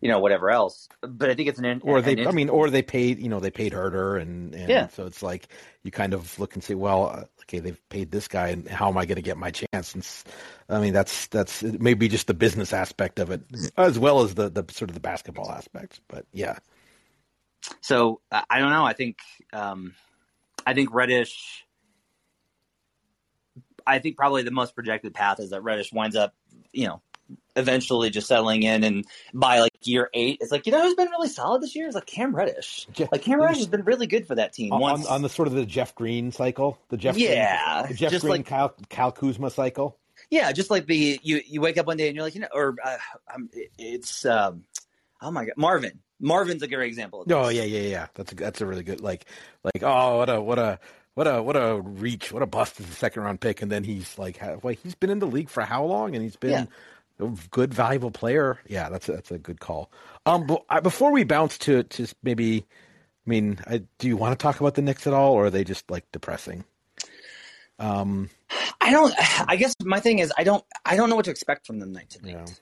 you 0.00 0.08
know 0.08 0.18
whatever 0.18 0.50
else. 0.50 0.88
But 1.00 1.30
I 1.30 1.34
think 1.34 1.48
it's 1.48 1.58
an 1.58 1.80
or 1.84 2.02
they. 2.02 2.12
An 2.14 2.26
I 2.26 2.32
mean, 2.32 2.48
or 2.48 2.70
they 2.70 2.82
paid. 2.82 3.20
You 3.20 3.28
know, 3.28 3.40
they 3.40 3.50
paid 3.50 3.72
Huerter, 3.72 4.20
and, 4.20 4.54
and 4.54 4.68
yeah. 4.68 4.88
So 4.88 5.06
it's 5.06 5.22
like 5.22 5.48
you 5.84 5.90
kind 5.90 6.12
of 6.12 6.38
look 6.38 6.54
and 6.54 6.64
say, 6.64 6.74
well, 6.74 7.06
uh, 7.06 7.24
okay, 7.42 7.60
they've 7.60 7.88
paid 7.88 8.10
this 8.10 8.28
guy, 8.28 8.48
and 8.48 8.68
how 8.68 8.88
am 8.88 8.98
I 8.98 9.06
going 9.06 9.16
to 9.16 9.22
get 9.22 9.36
my 9.36 9.50
chance? 9.50 9.94
And 9.94 10.06
I 10.68 10.80
mean, 10.80 10.92
that's 10.92 11.28
that's 11.28 11.62
maybe 11.62 12.08
just 12.08 12.26
the 12.26 12.34
business 12.34 12.72
aspect 12.72 13.20
of 13.20 13.30
it, 13.30 13.42
as 13.76 13.98
well 13.98 14.22
as 14.22 14.34
the 14.34 14.48
the 14.48 14.64
sort 14.70 14.90
of 14.90 14.94
the 14.94 15.00
basketball 15.00 15.50
aspects. 15.50 16.00
But 16.08 16.26
yeah. 16.32 16.58
So 17.80 18.20
I 18.32 18.58
don't 18.58 18.70
know. 18.70 18.84
I 18.84 18.92
think 18.92 19.18
um, 19.52 19.94
I 20.66 20.74
think 20.74 20.92
Reddish 20.92 21.64
I 23.86 23.98
think 23.98 24.16
probably 24.16 24.42
the 24.42 24.50
most 24.50 24.74
projected 24.74 25.14
path 25.14 25.40
is 25.40 25.50
that 25.50 25.62
Reddish 25.62 25.92
winds 25.92 26.16
up, 26.16 26.34
you 26.72 26.86
know, 26.86 27.02
eventually 27.56 28.10
just 28.10 28.26
settling 28.26 28.62
in 28.62 28.84
and 28.84 29.04
by 29.34 29.60
like 29.60 29.72
year 29.82 30.08
eight, 30.14 30.38
it's 30.40 30.52
like, 30.52 30.66
you 30.66 30.72
know 30.72 30.82
who's 30.82 30.94
been 30.94 31.10
really 31.10 31.28
solid 31.28 31.62
this 31.62 31.74
year? 31.74 31.88
is 31.88 31.94
like 31.94 32.06
Cam 32.06 32.34
Reddish. 32.34 32.86
like 33.10 33.22
Cam 33.22 33.40
Reddish 33.40 33.58
has 33.58 33.66
been 33.66 33.84
really 33.84 34.06
good 34.06 34.26
for 34.26 34.34
that 34.36 34.52
team. 34.52 34.72
On, 34.72 34.80
Once, 34.80 35.06
on, 35.06 35.22
the 35.22 35.28
sort 35.28 35.48
of 35.48 35.54
the 35.54 35.66
Jeff 35.66 35.94
Green 35.94 36.32
cycle, 36.32 36.78
the 36.88 36.96
Jeff 36.96 37.16
yeah, 37.16 37.82
Green, 37.82 37.92
the 37.92 37.94
Jeff 37.94 38.20
Green, 38.20 38.30
like, 38.30 38.46
Kyle, 38.46 38.74
Kyle 38.88 39.12
Kuzma 39.12 39.50
cycle. 39.50 39.98
Yeah, 40.30 40.52
just 40.52 40.70
like 40.70 40.86
the 40.86 41.20
you 41.22 41.40
you 41.46 41.60
wake 41.60 41.78
up 41.78 41.86
one 41.86 41.96
day 41.96 42.06
and 42.08 42.16
you're 42.16 42.24
like, 42.24 42.34
you 42.34 42.40
know, 42.40 42.48
or 42.54 42.76
uh, 42.82 42.96
it's 43.78 44.24
um, 44.24 44.64
oh 45.20 45.30
my 45.30 45.44
god, 45.44 45.54
Marvin. 45.56 46.00
Marvin's 46.20 46.62
a 46.62 46.68
great 46.68 46.86
example. 46.86 47.24
Oh 47.28 47.48
yeah, 47.48 47.64
yeah, 47.64 47.80
yeah. 47.80 48.06
That's 48.14 48.32
a, 48.32 48.34
that's 48.36 48.60
a 48.60 48.66
really 48.66 48.84
good 48.84 49.00
like 49.00 49.26
like 49.64 49.82
oh 49.82 50.18
what 50.18 50.30
a 50.30 50.40
what 50.40 50.58
a 50.58 50.78
what 51.14 51.26
a 51.26 51.42
what 51.42 51.56
a 51.56 51.80
reach, 51.80 52.32
what 52.32 52.42
a 52.42 52.46
bust 52.46 52.80
as 52.80 52.88
a 52.88 52.92
second 52.92 53.22
round 53.22 53.40
pick, 53.40 53.62
and 53.62 53.70
then 53.70 53.84
he's 53.84 54.18
like, 54.18 54.40
wait, 54.62 54.78
he's 54.82 54.94
been 54.94 55.10
in 55.10 55.18
the 55.18 55.26
league 55.26 55.50
for 55.50 55.62
how 55.62 55.84
long? 55.84 56.14
And 56.14 56.22
he's 56.22 56.36
been 56.36 56.68
yeah. 57.20 57.26
a 57.26 57.30
good, 57.50 57.74
valuable 57.74 58.10
player. 58.10 58.58
Yeah, 58.66 58.88
that's 58.88 59.08
a, 59.08 59.12
that's 59.12 59.30
a 59.30 59.38
good 59.38 59.60
call. 59.60 59.90
Um, 60.24 60.46
but 60.46 60.64
I, 60.68 60.80
before 60.80 61.12
we 61.12 61.24
bounce 61.24 61.58
to 61.58 61.82
to 61.82 62.06
maybe, 62.22 62.64
I 63.26 63.30
mean, 63.30 63.58
I, 63.66 63.82
do 63.98 64.08
you 64.08 64.16
want 64.16 64.38
to 64.38 64.42
talk 64.42 64.60
about 64.60 64.74
the 64.74 64.82
Knicks 64.82 65.06
at 65.06 65.12
all, 65.12 65.34
or 65.34 65.46
are 65.46 65.50
they 65.50 65.64
just 65.64 65.90
like 65.90 66.10
depressing? 66.12 66.64
Um, 67.78 68.30
I 68.80 68.90
don't. 68.90 69.14
I 69.48 69.56
guess 69.56 69.74
my 69.82 70.00
thing 70.00 70.20
is, 70.20 70.32
I 70.36 70.44
don't. 70.44 70.64
I 70.84 70.96
don't 70.96 71.10
know 71.10 71.16
what 71.16 71.26
to 71.26 71.30
expect 71.30 71.66
from 71.66 71.78
them 71.78 71.92
night 71.92 72.10
to 72.10 72.26
night. 72.26 72.60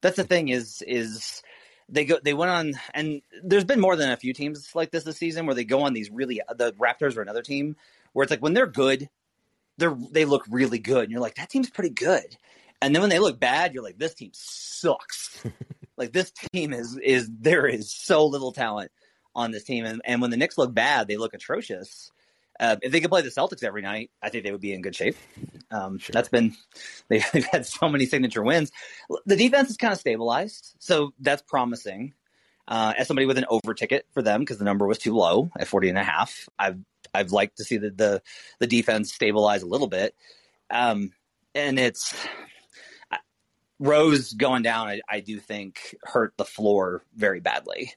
That's 0.00 0.16
the 0.16 0.24
thing. 0.24 0.48
Is 0.48 0.82
is 0.86 1.42
they 1.88 2.04
go 2.04 2.18
they 2.22 2.34
went 2.34 2.50
on 2.50 2.74
and 2.94 3.22
there's 3.42 3.64
been 3.64 3.80
more 3.80 3.96
than 3.96 4.10
a 4.10 4.16
few 4.16 4.32
teams 4.32 4.74
like 4.74 4.90
this 4.90 5.04
this 5.04 5.16
season 5.18 5.46
where 5.46 5.54
they 5.54 5.64
go 5.64 5.82
on 5.82 5.92
these 5.92 6.10
really 6.10 6.40
the 6.56 6.72
Raptors 6.74 7.16
or 7.16 7.22
another 7.22 7.42
team 7.42 7.76
where 8.12 8.22
it's 8.24 8.30
like 8.30 8.42
when 8.42 8.54
they're 8.54 8.66
good 8.66 9.08
they're 9.78 9.96
they 10.12 10.24
look 10.24 10.44
really 10.50 10.78
good 10.78 11.04
and 11.04 11.12
you're 11.12 11.20
like 11.20 11.36
that 11.36 11.50
team's 11.50 11.70
pretty 11.70 11.90
good 11.90 12.36
And 12.82 12.94
then 12.94 13.00
when 13.02 13.10
they 13.10 13.18
look 13.18 13.40
bad, 13.40 13.72
you're 13.72 13.82
like, 13.82 13.98
this 13.98 14.14
team 14.14 14.30
sucks. 14.34 15.42
like 15.96 16.12
this 16.12 16.30
team 16.30 16.72
is 16.72 16.98
is 16.98 17.30
there 17.40 17.66
is 17.66 17.90
so 17.90 18.26
little 18.26 18.52
talent 18.52 18.90
on 19.34 19.52
this 19.52 19.64
team. 19.64 19.84
And, 19.86 20.02
and 20.04 20.20
when 20.20 20.30
the 20.30 20.36
Knicks 20.36 20.58
look 20.58 20.74
bad, 20.74 21.08
they 21.08 21.16
look 21.16 21.34
atrocious. 21.34 22.10
Uh, 22.60 22.76
if 22.82 22.92
they 22.92 23.00
could 23.00 23.10
play 23.10 23.22
the 23.22 23.30
Celtics 23.30 23.64
every 23.64 23.82
night, 23.82 24.10
I 24.22 24.28
think 24.28 24.44
they 24.44 24.52
would 24.52 24.60
be 24.60 24.72
in 24.72 24.82
good 24.82 24.94
shape. 24.94 25.16
Um, 25.70 25.98
sure. 25.98 26.12
That's 26.12 26.28
been 26.28 26.54
they've, 27.08 27.24
they've 27.32 27.46
had 27.46 27.66
so 27.66 27.88
many 27.88 28.06
signature 28.06 28.42
wins. 28.42 28.70
The 29.26 29.36
defense 29.36 29.70
is 29.70 29.76
kind 29.76 29.92
of 29.92 29.98
stabilized, 29.98 30.74
so 30.78 31.12
that's 31.20 31.42
promising. 31.42 32.14
Uh, 32.66 32.94
as 32.96 33.06
somebody 33.06 33.26
with 33.26 33.36
an 33.36 33.44
over 33.50 33.74
ticket 33.74 34.06
for 34.14 34.22
them 34.22 34.40
because 34.40 34.56
the 34.56 34.64
number 34.64 34.86
was 34.86 34.96
too 34.96 35.14
low 35.14 35.50
at 35.58 35.68
40 35.68 35.90
and 35.90 35.98
a 35.98 36.02
half, 36.02 36.48
I've 36.58 36.78
I've 37.12 37.30
liked 37.30 37.58
to 37.58 37.64
see 37.64 37.76
the 37.76 37.90
the, 37.90 38.22
the 38.58 38.66
defense 38.66 39.12
stabilize 39.12 39.62
a 39.62 39.66
little 39.66 39.88
bit. 39.88 40.14
Um, 40.70 41.12
and 41.54 41.78
it's 41.78 42.14
Rose 43.78 44.32
going 44.32 44.62
down. 44.62 44.88
I, 44.88 45.00
I 45.08 45.20
do 45.20 45.38
think 45.38 45.94
hurt 46.04 46.32
the 46.38 46.44
floor 46.44 47.02
very 47.14 47.40
badly 47.40 47.92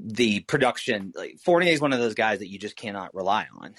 the 0.00 0.40
production. 0.40 1.12
Like 1.16 1.38
Fournier 1.38 1.72
is 1.72 1.80
one 1.80 1.92
of 1.92 1.98
those 1.98 2.14
guys 2.14 2.38
that 2.38 2.48
you 2.48 2.58
just 2.58 2.76
cannot 2.76 3.14
rely 3.14 3.46
on, 3.60 3.74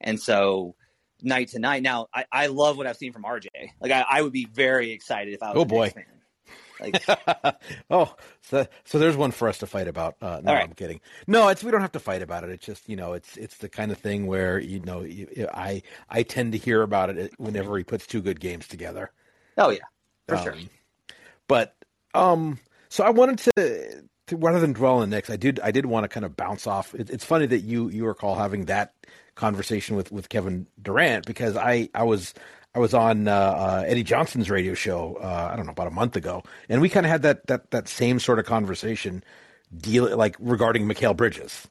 and 0.00 0.20
so 0.20 0.74
night 1.22 1.48
to 1.48 1.58
night. 1.58 1.82
Now, 1.82 2.08
I, 2.12 2.24
I 2.32 2.46
love 2.46 2.76
what 2.76 2.86
I've 2.86 2.96
seen 2.96 3.12
from 3.12 3.24
RJ. 3.24 3.48
Like 3.80 3.92
I, 3.92 4.04
I 4.08 4.22
would 4.22 4.32
be 4.32 4.46
very 4.46 4.90
excited 4.90 5.34
if 5.34 5.42
I 5.42 5.52
was. 5.52 5.62
Oh 5.62 5.64
boy. 5.64 5.92
Like, 6.80 7.04
oh, 7.90 8.14
so 8.40 8.66
so 8.84 8.98
there's 8.98 9.16
one 9.16 9.32
for 9.32 9.48
us 9.48 9.58
to 9.58 9.66
fight 9.66 9.86
about. 9.86 10.16
Uh, 10.20 10.40
no, 10.42 10.54
right. 10.54 10.64
I'm 10.64 10.72
kidding. 10.72 11.00
No, 11.26 11.48
it's 11.48 11.62
we 11.62 11.70
don't 11.70 11.82
have 11.82 11.92
to 11.92 12.00
fight 12.00 12.22
about 12.22 12.44
it. 12.44 12.50
It's 12.50 12.64
just 12.64 12.88
you 12.88 12.96
know, 12.96 13.12
it's 13.12 13.36
it's 13.36 13.58
the 13.58 13.68
kind 13.68 13.92
of 13.92 13.98
thing 13.98 14.26
where 14.26 14.58
you 14.58 14.80
know, 14.80 15.02
you, 15.02 15.48
I 15.52 15.82
I 16.08 16.22
tend 16.22 16.52
to 16.52 16.58
hear 16.58 16.82
about 16.82 17.10
it 17.10 17.32
whenever 17.38 17.76
he 17.76 17.84
puts 17.84 18.06
two 18.06 18.22
good 18.22 18.40
games 18.40 18.66
together. 18.66 19.12
Oh 19.58 19.70
yeah, 19.70 19.80
for 20.26 20.36
um, 20.36 20.42
sure. 20.42 20.54
But 21.48 21.76
um, 22.14 22.58
so 22.88 23.04
I 23.04 23.10
wanted 23.10 23.38
to 23.38 24.04
rather 24.32 24.60
than 24.60 24.72
dwell 24.72 24.96
on 24.96 25.10
the 25.10 25.16
Knicks, 25.16 25.30
I 25.30 25.36
did 25.36 25.60
I 25.60 25.70
did 25.70 25.86
want 25.86 26.04
to 26.04 26.08
kind 26.08 26.24
of 26.24 26.36
bounce 26.36 26.66
off. 26.66 26.94
It, 26.94 27.10
it's 27.10 27.24
funny 27.24 27.46
that 27.46 27.60
you 27.60 27.88
you 27.90 28.06
recall 28.06 28.36
having 28.36 28.66
that 28.66 28.94
conversation 29.34 29.96
with, 29.96 30.12
with 30.12 30.28
Kevin 30.28 30.66
Durant 30.80 31.26
because 31.26 31.56
I 31.56 31.88
I 31.94 32.02
was 32.04 32.34
I 32.74 32.78
was 32.78 32.94
on 32.94 33.28
uh, 33.28 33.32
uh, 33.32 33.84
Eddie 33.86 34.04
Johnson's 34.04 34.50
radio 34.50 34.74
show 34.74 35.18
uh, 35.22 35.50
I 35.52 35.56
don't 35.56 35.66
know 35.66 35.72
about 35.72 35.88
a 35.88 35.92
month 35.92 36.16
ago, 36.16 36.42
and 36.68 36.80
we 36.80 36.88
kind 36.88 37.06
of 37.06 37.10
had 37.10 37.22
that 37.22 37.46
that 37.46 37.70
that 37.70 37.88
same 37.88 38.18
sort 38.18 38.38
of 38.38 38.46
conversation 38.46 39.24
deal 39.76 40.16
like 40.16 40.36
regarding 40.38 40.86
Mikal 40.86 41.16
Bridges, 41.16 41.68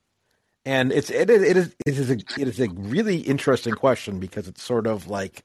and 0.66 0.92
it's 0.92 1.10
it, 1.10 1.30
it 1.30 1.58
is 1.58 1.76
it 1.86 1.98
is 1.98 2.10
a 2.10 2.18
it 2.40 2.48
is 2.48 2.60
a 2.60 2.70
really 2.70 3.18
interesting 3.18 3.74
question 3.76 4.20
because 4.20 4.48
it's 4.48 4.64
sort 4.64 4.88
of 4.88 5.08
like 5.08 5.44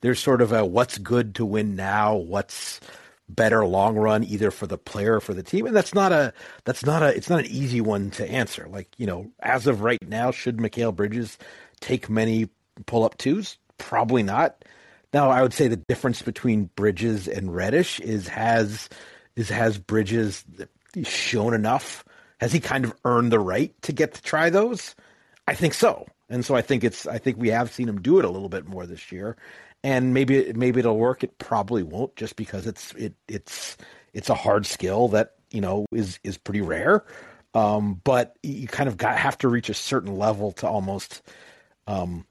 there's 0.00 0.20
sort 0.20 0.42
of 0.42 0.52
a 0.52 0.64
what's 0.64 0.98
good 0.98 1.34
to 1.36 1.44
win 1.44 1.76
now, 1.76 2.14
what's 2.16 2.80
better 3.28 3.64
long 3.64 3.96
run 3.96 4.24
either 4.24 4.50
for 4.50 4.66
the 4.66 4.78
player 4.78 5.16
or 5.16 5.20
for 5.20 5.34
the 5.34 5.42
team. 5.42 5.66
And 5.66 5.76
that's 5.76 5.94
not 5.94 6.12
a 6.12 6.32
that's 6.64 6.84
not 6.84 7.02
a 7.02 7.14
it's 7.14 7.30
not 7.30 7.40
an 7.40 7.46
easy 7.46 7.80
one 7.80 8.10
to 8.12 8.28
answer. 8.28 8.66
Like 8.68 8.88
you 8.96 9.06
know 9.06 9.30
as 9.40 9.66
of 9.66 9.82
right 9.82 10.02
now 10.06 10.30
should 10.30 10.58
Mikal 10.58 10.94
Bridges 10.94 11.38
take 11.80 12.08
many 12.08 12.48
pull 12.86 13.04
up 13.04 13.18
twos? 13.18 13.58
Probably 13.76 14.22
not. 14.22 14.64
Now 15.12 15.30
I 15.30 15.42
would 15.42 15.52
say 15.52 15.68
the 15.68 15.76
difference 15.76 16.22
between 16.22 16.70
Bridges 16.74 17.28
and 17.28 17.54
Reddish 17.54 18.00
is 18.00 18.28
has 18.28 18.88
is 19.36 19.48
has 19.48 19.78
Bridges 19.78 20.44
shown 21.04 21.54
enough? 21.54 22.04
Has 22.40 22.52
he 22.52 22.60
kind 22.60 22.84
of 22.84 22.94
earned 23.04 23.32
the 23.32 23.40
right 23.40 23.74
to 23.82 23.92
get 23.92 24.14
to 24.14 24.22
try 24.22 24.50
those? 24.50 24.94
I 25.46 25.54
think 25.54 25.74
so. 25.74 26.06
And 26.30 26.44
so 26.44 26.54
I 26.54 26.62
think 26.62 26.84
it's 26.84 27.06
I 27.06 27.18
think 27.18 27.38
we 27.38 27.48
have 27.48 27.72
seen 27.72 27.88
him 27.88 28.00
do 28.00 28.18
it 28.18 28.24
a 28.24 28.30
little 28.30 28.48
bit 28.48 28.66
more 28.66 28.86
this 28.86 29.10
year 29.12 29.36
and 29.84 30.12
maybe 30.12 30.52
maybe 30.54 30.80
it'll 30.80 30.98
work. 30.98 31.22
It 31.22 31.38
probably 31.38 31.82
won't, 31.82 32.14
just 32.16 32.36
because 32.36 32.66
it's 32.66 32.92
it 32.94 33.14
it's 33.28 33.76
it's 34.12 34.28
a 34.28 34.34
hard 34.34 34.66
skill 34.66 35.08
that 35.08 35.34
you 35.50 35.60
know 35.60 35.86
is 35.92 36.18
is 36.24 36.36
pretty 36.38 36.60
rare. 36.60 37.04
Um, 37.54 38.00
but 38.04 38.36
you 38.42 38.68
kind 38.68 38.88
of 38.88 38.96
got 38.96 39.16
have 39.16 39.38
to 39.38 39.48
reach 39.48 39.68
a 39.68 39.74
certain 39.74 40.16
level 40.16 40.52
to 40.52 40.68
almost 40.68 41.22
um, 41.86 42.26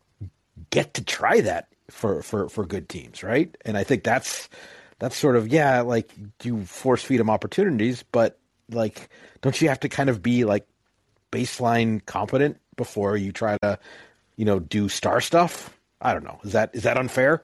get 0.70 0.94
to 0.96 1.04
try 1.04 1.42
that 1.42 1.68
for 1.90 2.22
for 2.22 2.50
for 2.50 2.66
good 2.66 2.90
teams, 2.90 3.24
right? 3.24 3.56
And 3.66 3.78
I 3.78 3.84
think 3.84 4.04
that's 4.04 4.50
that's 5.00 5.16
sort 5.16 5.36
of 5.36 5.48
yeah, 5.48 5.82
like 5.82 6.12
you 6.44 6.66
force 6.66 7.04
feed 7.04 7.20
them 7.20 7.30
opportunities, 7.30 8.04
but 8.12 8.40
like 8.70 9.10
don't 9.42 9.60
you 9.62 9.70
have 9.70 9.80
to 9.82 9.90
kind 9.90 10.10
of 10.10 10.22
be 10.22 10.46
like 10.46 10.68
baseline 11.32 12.06
competent 12.06 12.58
before 12.76 13.18
you 13.18 13.32
try 13.32 13.58
to 13.64 13.80
you 14.36 14.46
know 14.46 14.60
do 14.60 14.90
star 14.90 15.22
stuff? 15.22 15.77
I 16.02 16.14
don't 16.14 16.24
know. 16.24 16.40
Is 16.44 16.54
that 16.54 16.72
is 16.74 16.84
that 16.84 16.98
unfair? 16.98 17.44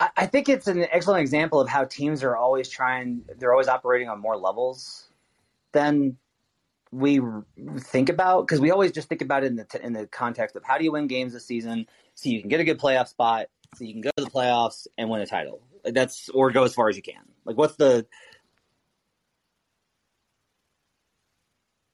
I 0.00 0.26
think 0.26 0.48
it's 0.48 0.68
an 0.68 0.86
excellent 0.92 1.22
example 1.22 1.60
of 1.60 1.68
how 1.68 1.84
teams 1.84 2.22
are 2.22 2.36
always 2.36 2.68
trying. 2.68 3.22
They're 3.36 3.50
always 3.50 3.66
operating 3.66 4.08
on 4.08 4.20
more 4.20 4.36
levels 4.36 5.08
than 5.72 6.16
we 6.92 7.20
think 7.80 8.08
about 8.08 8.46
because 8.46 8.60
we 8.60 8.70
always 8.70 8.92
just 8.92 9.08
think 9.08 9.22
about 9.22 9.42
it 9.42 9.48
in 9.48 9.56
the 9.56 9.80
in 9.82 9.92
the 9.92 10.06
context 10.06 10.54
of 10.54 10.62
how 10.64 10.78
do 10.78 10.84
you 10.84 10.92
win 10.92 11.08
games 11.08 11.32
this 11.32 11.44
season 11.44 11.86
so 12.14 12.28
you 12.28 12.40
can 12.40 12.48
get 12.48 12.60
a 12.60 12.64
good 12.64 12.78
playoff 12.78 13.08
spot 13.08 13.46
so 13.74 13.84
you 13.84 13.92
can 13.92 14.00
go 14.00 14.10
to 14.16 14.24
the 14.24 14.30
playoffs 14.30 14.86
and 14.96 15.10
win 15.10 15.20
a 15.20 15.26
title. 15.26 15.60
That's 15.84 16.28
or 16.28 16.52
go 16.52 16.62
as 16.62 16.74
far 16.74 16.88
as 16.88 16.96
you 16.96 17.02
can. 17.02 17.22
Like 17.44 17.58
what's 17.58 17.76
the 17.76 18.06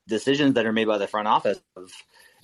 decisions 0.06 0.54
that 0.54 0.66
are 0.66 0.72
made 0.72 0.86
by 0.86 0.98
the 0.98 1.08
front 1.08 1.26
office 1.26 1.60
of 1.74 1.90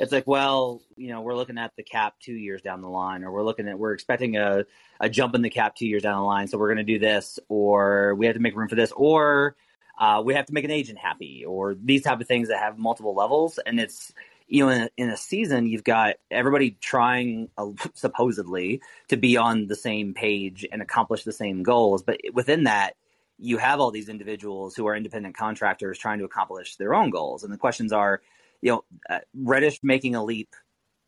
it's 0.00 0.12
like, 0.12 0.26
well, 0.26 0.80
you 0.96 1.08
know, 1.08 1.20
we're 1.20 1.36
looking 1.36 1.58
at 1.58 1.76
the 1.76 1.82
cap 1.82 2.14
two 2.20 2.32
years 2.32 2.62
down 2.62 2.80
the 2.80 2.88
line, 2.88 3.22
or 3.22 3.30
we're 3.30 3.44
looking 3.44 3.68
at 3.68 3.78
we're 3.78 3.92
expecting 3.92 4.36
a, 4.38 4.64
a 4.98 5.10
jump 5.10 5.34
in 5.34 5.42
the 5.42 5.50
cap 5.50 5.76
two 5.76 5.86
years 5.86 6.02
down 6.02 6.18
the 6.18 6.26
line, 6.26 6.48
so 6.48 6.56
we're 6.56 6.68
going 6.68 6.84
to 6.84 6.92
do 6.92 6.98
this, 6.98 7.38
or 7.48 8.14
we 8.14 8.24
have 8.24 8.34
to 8.34 8.40
make 8.40 8.56
room 8.56 8.68
for 8.68 8.76
this, 8.76 8.92
or 8.92 9.56
uh, 9.98 10.22
we 10.24 10.34
have 10.34 10.46
to 10.46 10.54
make 10.54 10.64
an 10.64 10.70
agent 10.70 10.98
happy, 10.98 11.44
or 11.44 11.74
these 11.74 12.02
type 12.02 12.18
of 12.18 12.26
things 12.26 12.48
that 12.48 12.58
have 12.58 12.78
multiple 12.78 13.14
levels, 13.14 13.58
and 13.58 13.78
it's 13.78 14.12
you 14.48 14.64
know, 14.64 14.70
in 14.70 14.82
a, 14.82 14.90
in 14.96 15.10
a 15.10 15.16
season, 15.16 15.66
you've 15.66 15.84
got 15.84 16.16
everybody 16.30 16.72
trying 16.80 17.50
uh, 17.58 17.68
supposedly 17.94 18.80
to 19.08 19.18
be 19.18 19.36
on 19.36 19.66
the 19.66 19.76
same 19.76 20.14
page 20.14 20.66
and 20.72 20.80
accomplish 20.80 21.24
the 21.24 21.32
same 21.32 21.62
goals, 21.62 22.02
but 22.02 22.18
within 22.32 22.64
that, 22.64 22.96
you 23.38 23.58
have 23.58 23.80
all 23.80 23.90
these 23.90 24.08
individuals 24.08 24.74
who 24.74 24.86
are 24.86 24.96
independent 24.96 25.34
contractors 25.36 25.98
trying 25.98 26.18
to 26.18 26.24
accomplish 26.24 26.76
their 26.76 26.94
own 26.94 27.10
goals, 27.10 27.44
and 27.44 27.52
the 27.52 27.58
questions 27.58 27.92
are 27.92 28.22
you 28.62 28.72
know, 28.72 28.84
uh, 29.08 29.20
Reddish 29.34 29.80
making 29.82 30.14
a 30.14 30.24
leap 30.24 30.54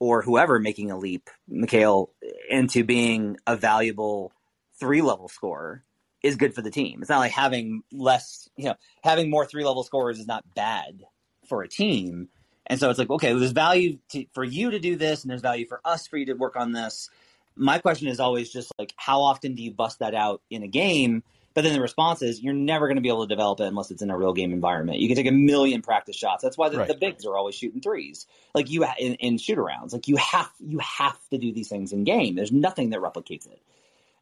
or 0.01 0.23
whoever 0.23 0.59
making 0.59 0.91
a 0.91 0.99
leap, 0.99 1.31
Mikal, 1.51 2.09
into 2.51 2.85
being 2.85 3.37
a 3.47 3.57
valuable 3.57 4.33
three 4.79 5.03
level 5.03 5.29
scorer 5.29 5.85
is 6.23 6.37
good 6.37 6.55
for 6.55 6.63
the 6.63 6.71
team. 6.71 7.01
It's 7.01 7.09
not 7.09 7.19
like 7.19 7.33
having 7.33 7.83
less, 7.93 8.49
you 8.57 8.67
know, 8.67 8.75
having 9.03 9.31
more 9.31 9.47
three 9.47 9.65
level 9.65 9.83
scorers 9.83 10.19
is 10.19 10.27
not 10.27 10.55
bad 10.55 11.03
for 11.49 11.63
a 11.63 11.69
team. 11.69 12.29
And 12.67 12.79
so 12.79 12.91
it's 12.91 12.99
like, 12.99 13.11
okay, 13.11 13.33
there's 13.33 13.53
value 13.53 13.99
to, 14.11 14.25
for 14.33 14.45
you 14.45 14.71
to 14.71 14.79
do 14.79 14.97
this, 14.97 15.23
and 15.23 15.31
there's 15.31 15.43
value 15.43 15.67
for 15.67 15.81
us 15.85 16.07
for 16.07 16.17
you 16.17 16.27
to 16.27 16.35
work 16.35 16.57
on 16.57 16.73
this. 16.73 17.11
My 17.57 17.79
question 17.79 18.09
is 18.09 18.21
always 18.21 18.51
just 18.51 18.73
like, 18.79 18.95
how 18.97 19.23
often 19.23 19.55
do 19.55 19.63
you 19.63 19.73
bust 19.73 19.99
that 19.99 20.15
out 20.15 20.43
in 20.49 20.63
a 20.63 20.69
game? 20.69 21.23
But 21.55 21.65
then 21.65 21.73
the 21.75 21.81
response 21.81 22.23
is 22.23 22.43
you're 22.43 22.55
never 22.55 22.87
going 22.87 22.97
to 22.97 23.03
be 23.03 23.09
able 23.09 23.27
to 23.27 23.29
develop 23.29 23.61
it 23.61 23.65
unless 23.65 23.91
it's 23.91 24.03
in 24.03 24.11
a 24.11 24.17
real 24.17 24.33
game 24.33 24.53
environment. 24.53 24.99
You 24.99 25.09
can 25.09 25.17
take 25.17 25.27
a 25.27 25.33
million 25.33 25.83
practice 25.83 26.17
shots. 26.17 26.43
That's 26.43 26.57
why 26.57 26.69
the, 26.69 26.79
right. 26.79 26.89
the 26.89 26.95
bigs 26.95 27.27
are 27.27 27.37
always 27.37 27.55
shooting 27.55 27.81
threes. 27.81 28.27
Like 28.55 28.71
you 28.71 28.85
in, 28.99 29.15
in 29.15 29.39
shoot 29.39 29.59
arounds, 29.59 29.93
like 29.93 30.09
you 30.09 30.17
have 30.17 30.51
you 30.61 30.79
have 30.79 31.19
to 31.31 31.39
do 31.39 31.53
these 31.53 31.69
things 31.69 31.93
in 31.93 32.05
game. 32.05 32.35
There's 32.35 32.53
nothing 32.53 32.91
that 32.91 33.01
replicates 33.01 33.47
it. 33.47 33.61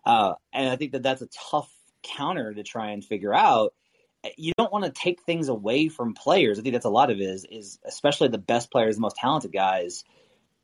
Uh, 0.05 0.35
and 0.53 0.69
I 0.69 0.77
think 0.77 0.93
that 0.93 1.03
that's 1.03 1.23
a 1.23 1.29
tough 1.51 1.71
counter 2.03 2.53
to 2.53 2.63
try 2.63 2.91
and 2.91 3.05
figure 3.05 3.35
out. 3.35 3.75
You 4.37 4.53
don't 4.59 4.73
want 4.73 4.85
to 4.85 4.91
take 4.91 5.23
things 5.23 5.49
away 5.49 5.89
from 5.89 6.13
players. 6.13 6.59
I 6.59 6.63
think 6.63 6.75
that's 6.75 6.85
a 6.85 6.91
lot 6.91 7.11
of 7.11 7.19
it 7.19 7.25
is 7.25 7.47
is 7.47 7.79
especially 7.85 8.29
the 8.29 8.39
best 8.39 8.71
players, 8.71 8.97
the 8.97 9.01
most 9.01 9.17
talented 9.17 9.53
guys 9.53 10.05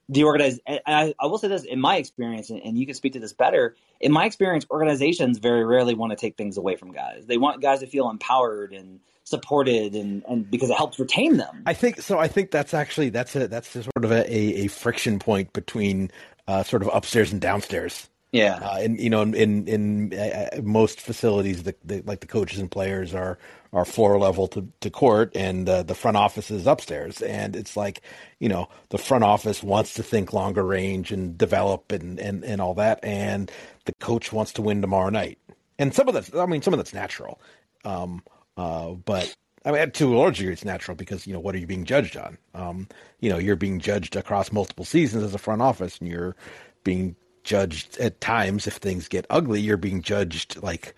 the 0.09 0.25
organize 0.25 0.61
I, 0.67 1.15
I, 1.19 1.27
will 1.27 1.39
say 1.39 1.49
this 1.49 1.65
in 1.65 1.81
my 1.81 1.97
experience 1.97 2.51
and, 2.51 2.61
and, 2.63 2.79
you 2.79 2.87
can 2.87 2.95
speak 2.95 3.15
to 3.15 3.21
this 3.21 3.33
better 3.33 3.75
in 4.01 4.13
my 4.13 4.25
experience 4.25 4.65
organizations 4.71 5.39
very 5.39 5.65
rarely 5.65 5.95
want 5.95 6.11
to 6.11 6.17
take 6.17 6.37
things 6.37 6.57
away 6.57 6.77
from 6.77 6.93
guys. 6.93 7.27
They 7.27 7.39
want 7.39 7.61
guys 7.61 7.81
to 7.81 7.87
feel 7.87 8.09
empowered 8.09 8.73
and 8.73 9.01
supported 9.25 9.97
and, 9.97 10.23
and 10.29 10.49
because 10.49 10.71
it 10.71 10.77
helps 10.77 11.01
retain 11.01 11.37
them. 11.37 11.63
I 11.67 11.75
think 11.75 12.01
so 12.01 12.19
i 12.19 12.29
think 12.29 12.51
that's 12.51 12.75
actually 12.75 13.11
that's 13.11 13.35
a 13.35 13.49
that's 13.49 13.75
a 13.75 13.83
sort 13.83 14.05
of 14.05 14.13
a, 14.13 14.33
a, 14.33 14.67
friction 14.69 15.19
point 15.19 15.53
between 15.53 16.11
uh, 16.47 16.63
sort 16.63 16.83
of 16.83 16.91
upstairs 16.93 17.33
and 17.33 17.41
downstairs 17.41 18.09
yeah, 18.37 18.57
uh, 18.57 18.79
and 18.79 19.01
you 19.01 19.11
know, 19.11 19.23
in 19.23 19.35
in, 19.35 19.69
in 19.69 20.19
uh, 20.19 20.61
most 20.63 21.01
facilities, 21.01 21.63
the, 21.63 21.75
the, 21.85 22.03
like 22.03 22.21
the 22.21 22.27
coaches 22.27 22.59
and 22.59 22.71
players 22.71 23.15
are 23.15 23.39
are 23.73 23.85
floor 23.85 24.19
level 24.19 24.47
to, 24.49 24.67
to 24.81 24.91
court, 24.91 25.33
and 25.35 25.69
uh, 25.69 25.83
the 25.83 25.95
front 25.95 26.17
office 26.17 26.51
is 26.51 26.67
upstairs. 26.67 27.21
And 27.23 27.55
it's 27.55 27.77
like, 27.77 28.01
you 28.39 28.49
know, 28.49 28.69
the 28.91 28.99
front 28.99 29.25
office 29.25 29.63
wants 29.63 29.95
to 29.95 30.03
think 30.03 30.33
longer 30.33 30.63
range 30.63 31.13
and 31.13 31.37
develop 31.37 31.93
and 31.93 32.19
and, 32.19 32.45
and 32.45 32.61
all 32.61 32.75
that, 32.75 33.03
and 33.03 33.51
the 33.85 33.93
coach 33.95 34.33
wants 34.33 34.53
to 34.55 34.63
win 34.63 34.81
tomorrow 34.81 35.11
night. 35.11 35.39
And 35.79 35.95
some 35.95 36.09
of 36.09 36.15
that's, 36.15 36.35
I 36.35 36.47
mean, 36.47 36.63
some 36.63 36.73
of 36.73 36.79
that's 36.79 36.95
natural, 36.95 37.41
um, 37.85 38.23
uh, 38.57 38.91
but 38.91 39.35
I 39.65 39.73
mean, 39.73 39.91
to 39.91 40.15
a 40.15 40.19
large 40.19 40.39
degree, 40.39 40.53
it's 40.53 40.65
natural 40.65 40.95
because 40.95 41.27
you 41.27 41.33
know 41.33 41.41
what 41.41 41.55
are 41.55 41.59
you 41.59 41.67
being 41.67 41.85
judged 41.85 42.17
on? 42.17 42.39
Um, 42.55 42.89
you 43.21 43.29
know, 43.29 43.39
you're 43.39 43.57
being 43.57 43.81
judged 43.81 44.15
across 44.17 44.53
multiple 44.53 44.85
seasons 44.85 45.25
as 45.25 45.35
a 45.35 45.39
front 45.39 45.61
office, 45.61 45.99
and 45.99 46.09
you're 46.09 46.37
being 46.85 47.17
judged 47.47 47.97
at 47.99 48.21
times 48.21 48.67
if 48.67 48.75
things 48.75 49.09
get 49.09 49.25
ugly, 49.31 49.61
you're 49.61 49.79
being 49.79 50.03
judged 50.03 50.63
like 50.63 50.95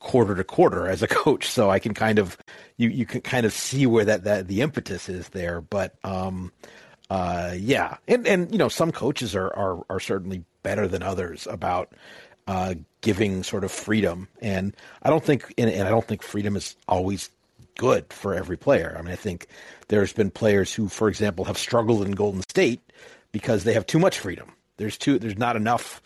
quarter 0.00 0.34
to 0.34 0.42
quarter 0.42 0.88
as 0.88 1.02
a 1.02 1.06
coach. 1.22 1.46
So 1.46 1.70
I 1.70 1.78
can 1.78 1.94
kind 1.94 2.18
of 2.18 2.36
you 2.76 2.88
you 2.88 3.06
can 3.06 3.20
kind 3.20 3.46
of 3.46 3.52
see 3.52 3.86
where 3.86 4.04
that 4.06 4.24
that 4.24 4.48
the 4.48 4.62
impetus 4.62 5.08
is 5.08 5.28
there. 5.28 5.60
But 5.60 5.94
um, 6.02 6.50
uh, 7.08 7.54
yeah, 7.56 7.98
and 8.08 8.26
and 8.26 8.50
you 8.50 8.58
know 8.58 8.68
some 8.68 8.90
coaches 8.90 9.36
are 9.36 9.54
are 9.54 9.84
are 9.88 10.00
certainly 10.00 10.44
better 10.64 10.88
than 10.88 11.02
others 11.02 11.46
about 11.46 11.92
uh, 12.48 12.74
giving 13.02 13.42
sort 13.42 13.62
of 13.62 13.70
freedom. 13.70 14.28
And 14.40 14.74
I 15.02 15.10
don't 15.10 15.24
think 15.24 15.54
and, 15.58 15.70
and 15.70 15.86
I 15.86 15.90
don't 15.90 16.06
think 16.06 16.22
freedom 16.22 16.56
is 16.56 16.74
always 16.88 17.30
good 17.76 18.12
for 18.12 18.34
every 18.34 18.56
player. 18.56 18.96
I 18.98 19.02
mean, 19.02 19.12
I 19.12 19.16
think 19.16 19.46
there's 19.88 20.12
been 20.12 20.30
players 20.30 20.72
who, 20.72 20.88
for 20.88 21.08
example, 21.08 21.44
have 21.44 21.58
struggled 21.58 22.04
in 22.04 22.12
Golden 22.12 22.42
State 22.42 22.80
because 23.30 23.64
they 23.64 23.74
have 23.74 23.86
too 23.86 23.98
much 23.98 24.18
freedom. 24.18 24.52
There's 24.76 24.98
too 24.98 25.18
there's 25.18 25.38
not 25.38 25.56
enough 25.56 26.02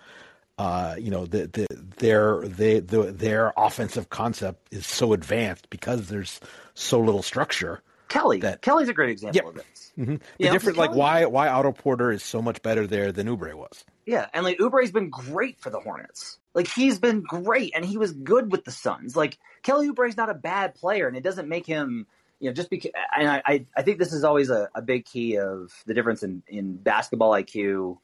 uh, 0.59 0.95
you 0.99 1.11
know, 1.11 1.27
the, 1.27 1.47
the, 1.49 1.67
their 1.99 2.41
they, 2.49 2.81
the, 2.81 3.13
their 3.13 3.53
offensive 3.57 4.09
concept 4.09 4.73
is 4.73 4.87
so 4.87 5.13
advanced 5.13 5.69
because 5.69 6.09
there's 6.09 6.41
so 6.75 6.99
little 7.01 7.23
structure. 7.23 7.83
Kelly, 8.09 8.41
that, 8.41 8.63
Kelly's 8.63 8.89
a 8.89 8.95
great 8.95 9.11
example 9.11 9.37
yep. 9.37 9.47
of 9.49 9.55
this. 9.55 9.93
Mm-hmm. 9.99 10.17
The 10.39 10.51
different, 10.51 10.79
like 10.79 10.95
why 10.95 11.27
why 11.27 11.49
Otto 11.49 11.73
Porter 11.73 12.13
is 12.13 12.23
so 12.23 12.41
much 12.41 12.63
better 12.63 12.87
there 12.87 13.13
than 13.13 13.27
Oubre 13.27 13.55
was. 13.55 13.85
Yeah, 14.05 14.27
and 14.33 14.45
like 14.45 14.59
Oubre's 14.59 14.93
been 14.93 15.11
great 15.11 15.59
for 15.61 15.71
the 15.71 15.81
Hornets. 15.81 16.39
Like 16.55 16.69
he's 16.69 16.99
been 16.99 17.23
great, 17.23 17.73
and 17.75 17.85
he 17.85 17.97
was 17.99 18.13
good 18.13 18.53
with 18.53 18.65
the 18.65 18.71
Suns. 18.71 19.17
Like 19.17 19.39
Kelly 19.63 19.89
Oubre's 19.89 20.17
not 20.17 20.31
a 20.31 20.35
bad 20.35 20.75
player, 20.75 21.09
and 21.09 21.17
it 21.17 21.23
doesn't 21.23 21.49
make 21.49 21.67
him 21.67 22.07
you 22.39 22.51
know, 22.51 22.55
just 22.55 22.69
because, 22.69 22.91
and 23.17 23.29
I, 23.29 23.65
I 23.75 23.83
think 23.83 23.99
this 23.99 24.13
is 24.13 24.23
always 24.23 24.51
a, 24.51 24.69
a 24.75 24.83
big 24.83 25.07
key 25.07 25.39
of 25.39 25.73
the 25.87 25.95
difference 25.95 26.23
in, 26.23 26.43
in 26.47 26.77
basketball 26.77 27.31
IQ 27.31 27.97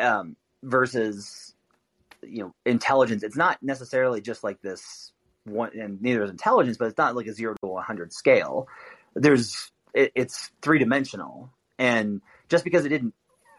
um, 0.00 0.36
versus 0.62 1.54
you 2.22 2.42
know 2.42 2.54
intelligence. 2.66 3.22
It's 3.22 3.36
not 3.36 3.62
necessarily 3.62 4.20
just 4.20 4.44
like 4.44 4.60
this 4.60 5.12
one 5.44 5.78
and 5.78 6.00
neither 6.02 6.22
is 6.22 6.30
intelligence 6.30 6.76
but 6.76 6.86
it's 6.86 6.98
not 6.98 7.16
like 7.16 7.26
a 7.26 7.32
0 7.32 7.54
to 7.62 7.66
100 7.66 8.12
scale. 8.12 8.68
There's 9.14 9.72
it, 9.94 10.12
it's 10.14 10.50
three 10.62 10.78
dimensional 10.78 11.50
and 11.78 12.20
just 12.48 12.64
because 12.64 12.84
it 12.84 12.90
didn't 12.90 13.14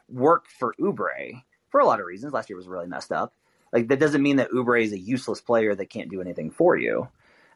work 0.09 0.45
for 0.59 0.75
Oubre 0.79 1.41
for 1.69 1.79
a 1.79 1.85
lot 1.85 1.99
of 1.99 2.05
reasons 2.05 2.33
last 2.33 2.49
year 2.49 2.57
was 2.57 2.67
really 2.67 2.87
messed 2.87 3.11
up 3.11 3.33
like 3.73 3.87
that 3.87 3.99
doesn't 3.99 4.21
mean 4.21 4.37
that 4.37 4.51
Oubre 4.51 4.83
is 4.83 4.91
a 4.91 4.99
useless 4.99 5.41
player 5.41 5.73
that 5.73 5.89
can't 5.89 6.11
do 6.11 6.21
anything 6.21 6.51
for 6.51 6.77
you 6.77 7.07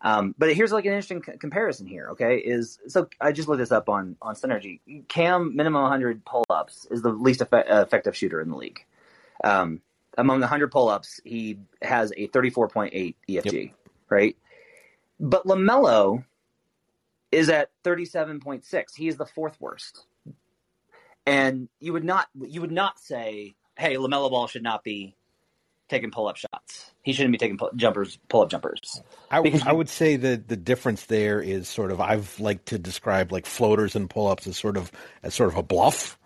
um, 0.01 0.35
but 0.37 0.53
here's 0.53 0.71
like 0.71 0.85
an 0.85 0.91
interesting 0.91 1.23
c- 1.23 1.37
comparison 1.37 1.87
here 1.87 2.09
okay 2.11 2.37
is 2.37 2.79
so 2.87 3.07
i 3.21 3.31
just 3.31 3.47
looked 3.47 3.59
this 3.59 3.71
up 3.71 3.89
on 3.89 4.15
on 4.21 4.35
synergy 4.35 4.79
cam 5.07 5.55
minimum 5.55 5.81
100 5.81 6.23
pull-ups 6.25 6.87
is 6.91 7.01
the 7.01 7.09
least 7.09 7.41
effect- 7.41 7.69
effective 7.69 8.15
shooter 8.15 8.41
in 8.41 8.49
the 8.49 8.57
league 8.57 8.85
um, 9.43 9.81
among 10.17 10.39
100 10.39 10.71
pull-ups, 10.71 11.19
he 11.23 11.59
has 11.81 12.11
a 12.15 12.27
34.8 12.27 13.15
EFG, 13.29 13.53
yep. 13.53 13.73
right? 14.09 14.37
But 15.19 15.45
LaMelo 15.45 16.23
is 17.31 17.49
at 17.49 17.69
37.6. 17.83 18.95
He 18.95 19.07
is 19.07 19.17
the 19.17 19.25
fourth 19.25 19.59
worst. 19.59 20.05
And 21.25 21.69
you 21.79 21.93
would 21.93 22.03
not 22.03 22.27
you 22.39 22.61
would 22.61 22.71
not 22.71 22.99
say, 22.99 23.55
"Hey, 23.75 23.95
LaMelo 23.95 24.29
Ball 24.29 24.45
should 24.45 24.61
not 24.61 24.83
be 24.83 25.15
taking 25.89 26.11
pull-up 26.11 26.37
shots. 26.37 26.91
He 27.01 27.13
shouldn't 27.13 27.31
be 27.31 27.37
taking 27.37 27.57
pull- 27.57 27.71
jumpers, 27.75 28.17
pull-up 28.29 28.49
jumpers." 28.49 29.01
I, 29.29 29.61
I 29.65 29.73
would 29.73 29.89
say 29.89 30.15
that 30.15 30.47
the 30.47 30.57
difference 30.57 31.05
there 31.05 31.41
is 31.41 31.67
sort 31.67 31.91
of 31.91 32.01
I've 32.01 32.39
liked 32.39 32.67
to 32.67 32.77
describe 32.77 33.31
like 33.31 33.45
floaters 33.45 33.95
and 33.95 34.09
pull-ups 34.09 34.47
as 34.47 34.57
sort 34.57 34.77
of 34.77 34.91
as 35.23 35.33
sort 35.33 35.49
of 35.49 35.57
a 35.57 35.63
bluff. 35.63 36.17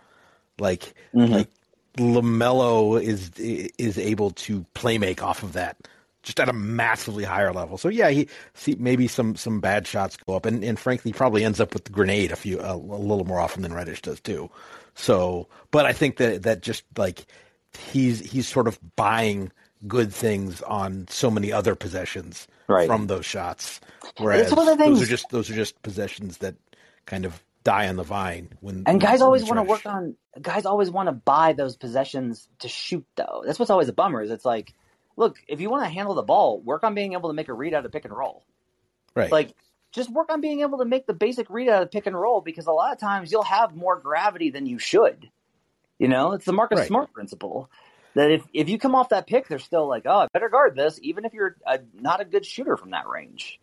Like 0.60 0.94
mm-hmm. 1.14 1.34
like 1.34 1.50
LaMelo 1.98 3.02
is 3.02 3.32
is 3.38 3.98
able 3.98 4.32
to 4.32 4.66
play 4.74 4.98
make 4.98 5.24
off 5.24 5.44
of 5.44 5.54
that 5.54 5.78
just 6.24 6.40
at 6.40 6.50
a 6.50 6.54
massively 6.54 7.24
higher 7.24 7.54
level. 7.54 7.78
So 7.78 7.90
yeah, 7.90 8.10
he 8.10 8.28
see 8.54 8.76
maybe 8.78 9.08
some 9.08 9.36
some 9.36 9.60
bad 9.60 9.88
shots 9.88 10.18
go 10.18 10.36
up, 10.36 10.46
and, 10.46 10.64
and 10.64 10.78
frankly 10.78 11.14
probably 11.14 11.44
ends 11.44 11.60
up 11.60 11.74
with 11.74 11.86
the 11.86 11.92
grenade 11.92 12.32
a 12.32 12.36
few 12.36 12.60
a, 12.60 12.76
a 12.76 12.78
little 12.78 13.26
more 13.26 13.40
often 13.40 13.64
than 13.64 13.74
Reddish 13.74 14.02
does 14.02 14.20
too. 14.20 14.50
So, 14.96 15.48
but 15.72 15.86
I 15.86 15.94
think 15.94 16.18
that 16.18 16.44
that 16.44 16.62
just 16.62 16.84
like 16.98 17.26
he's 17.78 18.20
he's 18.20 18.48
sort 18.48 18.68
of 18.68 18.80
buying 18.96 19.52
good 19.88 20.14
things 20.14 20.62
on 20.62 21.08
so 21.10 21.32
many 21.32 21.52
other 21.52 21.76
possessions 21.76 22.48
right. 22.68 22.88
from 22.88 23.08
those 23.08 23.26
shots, 23.26 23.80
whereas 24.18 24.50
those 24.52 25.02
are 25.02 25.06
just 25.06 25.30
those 25.30 25.50
are 25.50 25.56
just 25.56 25.82
possessions 25.82 26.38
that 26.40 26.56
kind 27.06 27.26
of 27.26 27.44
die 27.64 27.88
on 27.88 27.98
the 27.98 28.04
vine 28.04 28.50
when 28.62 28.84
and 28.86 29.02
guys 29.02 29.22
always 29.22 29.44
want 29.44 29.58
to 29.58 29.64
work 29.64 29.86
on 29.86 30.16
guys 30.42 30.66
always 30.66 30.90
want 30.90 31.08
to 31.08 31.12
buy 31.12 31.54
those 31.54 31.76
possessions 31.76 32.48
to 32.60 32.68
shoot 32.68 33.06
though. 33.16 33.44
That's 33.46 33.60
what's 33.60 33.72
always 33.72 33.90
a 33.90 33.94
bummer 33.94 34.22
is 34.22 34.32
it's 34.32 34.46
like 34.46 34.74
look 35.18 35.38
if 35.48 35.60
you 35.60 35.70
want 35.70 35.84
to 35.84 35.90
handle 35.90 36.16
the 36.16 36.24
ball 36.24 36.62
work 36.62 36.84
on 36.84 36.96
being 36.96 37.14
able 37.14 37.30
to 37.30 37.34
make 37.34 37.50
a 37.50 37.54
read 37.54 37.74
out 37.74 37.86
of 37.86 37.92
pick 37.92 38.06
and 38.06 38.16
roll. 38.16 38.44
Right. 39.16 39.32
Like 39.32 39.54
just 39.92 40.12
work 40.12 40.32
on 40.32 40.40
being 40.40 40.62
able 40.62 40.78
to 40.80 40.86
make 40.86 41.08
the 41.08 41.14
basic 41.14 41.50
read 41.50 41.68
out 41.68 41.82
of 41.82 41.92
pick 41.92 42.06
and 42.06 42.20
roll 42.20 42.42
because 42.42 42.68
a 42.68 42.72
lot 42.72 42.94
of 42.94 43.00
times 43.00 43.32
you'll 43.32 43.44
have 43.44 43.76
more 43.76 44.00
gravity 44.00 44.52
than 44.52 44.66
you 44.66 44.80
should 44.80 45.30
you 46.00 46.08
know 46.08 46.34
it's 46.34 46.46
the 46.46 46.54
Marcus 46.54 46.80
right. 46.80 46.88
Smart 46.88 47.14
principle 47.14 47.70
that 48.16 48.32
if, 48.32 48.44
if 48.54 48.70
you 48.70 48.80
come 48.80 48.96
off 48.96 49.10
that 49.10 49.28
pick 49.28 49.48
they're 49.48 49.60
still 49.60 49.88
like 49.88 50.04
oh 50.06 50.22
I 50.22 50.28
better 50.34 50.50
guard 50.50 50.76
this 50.76 51.00
even 51.04 51.26
if 51.26 51.34
you're 51.34 51.56
a, 51.68 51.80
not 51.94 52.22
a 52.22 52.26
good 52.26 52.46
shooter 52.46 52.76
from 52.78 52.92
that 52.92 53.08
range 53.08 53.60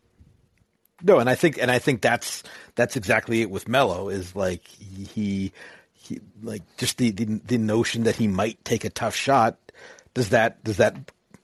no, 1.03 1.19
and 1.19 1.29
I 1.29 1.35
think 1.35 1.59
and 1.59 1.71
I 1.71 1.79
think 1.79 2.01
that's 2.01 2.43
that's 2.75 2.97
exactly 2.97 3.43
it 3.43 3.51
with 3.51 3.69
Melo 3.69 4.09
is 4.09 4.35
like 4.35 4.67
he 4.67 5.53
he 5.93 6.21
like 6.43 6.63
just 6.79 6.97
the, 6.99 7.11
the 7.11 7.41
the 7.47 7.59
notion 7.59 8.05
that 8.05 8.17
he 8.17 8.29
might 8.29 8.65
take 8.65 8.85
a 8.85 8.91
tough 8.91 9.15
shot 9.15 9.59
does 10.15 10.31
that 10.31 10.63
does 10.65 10.79
that 10.79 10.97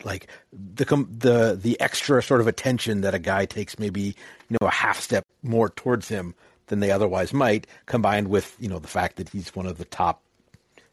like 0.04 0.28
the 0.52 0.84
the 1.18 1.58
the 1.60 1.78
extra 1.80 2.22
sort 2.22 2.40
of 2.40 2.46
attention 2.46 3.02
that 3.02 3.14
a 3.14 3.18
guy 3.18 3.44
takes 3.44 3.78
maybe 3.78 4.00
you 4.00 4.56
know 4.60 4.66
a 4.66 4.70
half 4.70 5.00
step 5.00 5.26
more 5.42 5.68
towards 5.68 6.08
him 6.08 6.34
than 6.68 6.80
they 6.80 6.90
otherwise 6.90 7.34
might 7.34 7.66
combined 7.84 8.28
with 8.28 8.56
you 8.58 8.68
know 8.68 8.78
the 8.78 8.88
fact 8.88 9.16
that 9.16 9.28
he's 9.28 9.54
one 9.54 9.66
of 9.66 9.76
the 9.76 9.84
top 9.84 10.22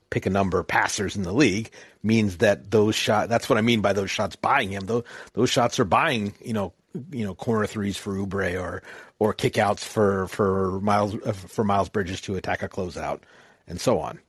pick 0.10 0.26
a 0.26 0.30
number 0.30 0.62
passers 0.64 1.16
in 1.16 1.24
the 1.24 1.34
league 1.34 1.70
means 2.04 2.38
that 2.38 2.72
those 2.72 2.96
shot 2.96 3.30
that's 3.30 3.50
what 3.50 3.58
I 3.58 3.62
mean 3.62 3.82
by 3.82 3.94
those 3.94 4.10
shots 4.10 4.36
buying 4.36 4.70
him 4.70 4.86
those 4.86 5.04
those 5.34 5.50
shots 5.50 5.80
are 5.80 5.86
buying 5.86 6.34
you 6.44 6.54
know 6.54 6.74
you 7.12 7.26
know 7.26 7.36
corner 7.36 7.68
threes 7.68 7.98
for 7.98 8.14
Oubre 8.16 8.60
or 8.60 8.82
or 9.20 9.34
kickouts 9.34 9.80
for 9.80 10.28
for 10.28 10.80
Miles 10.82 11.16
uh, 11.26 11.34
for 11.34 11.64
Miles 11.64 11.90
Bridges 11.90 12.22
to 12.22 12.36
attack 12.36 12.64
a 12.64 12.70
closeout 12.70 13.22
and 13.68 13.80
so 13.80 14.00
on. 14.00 14.20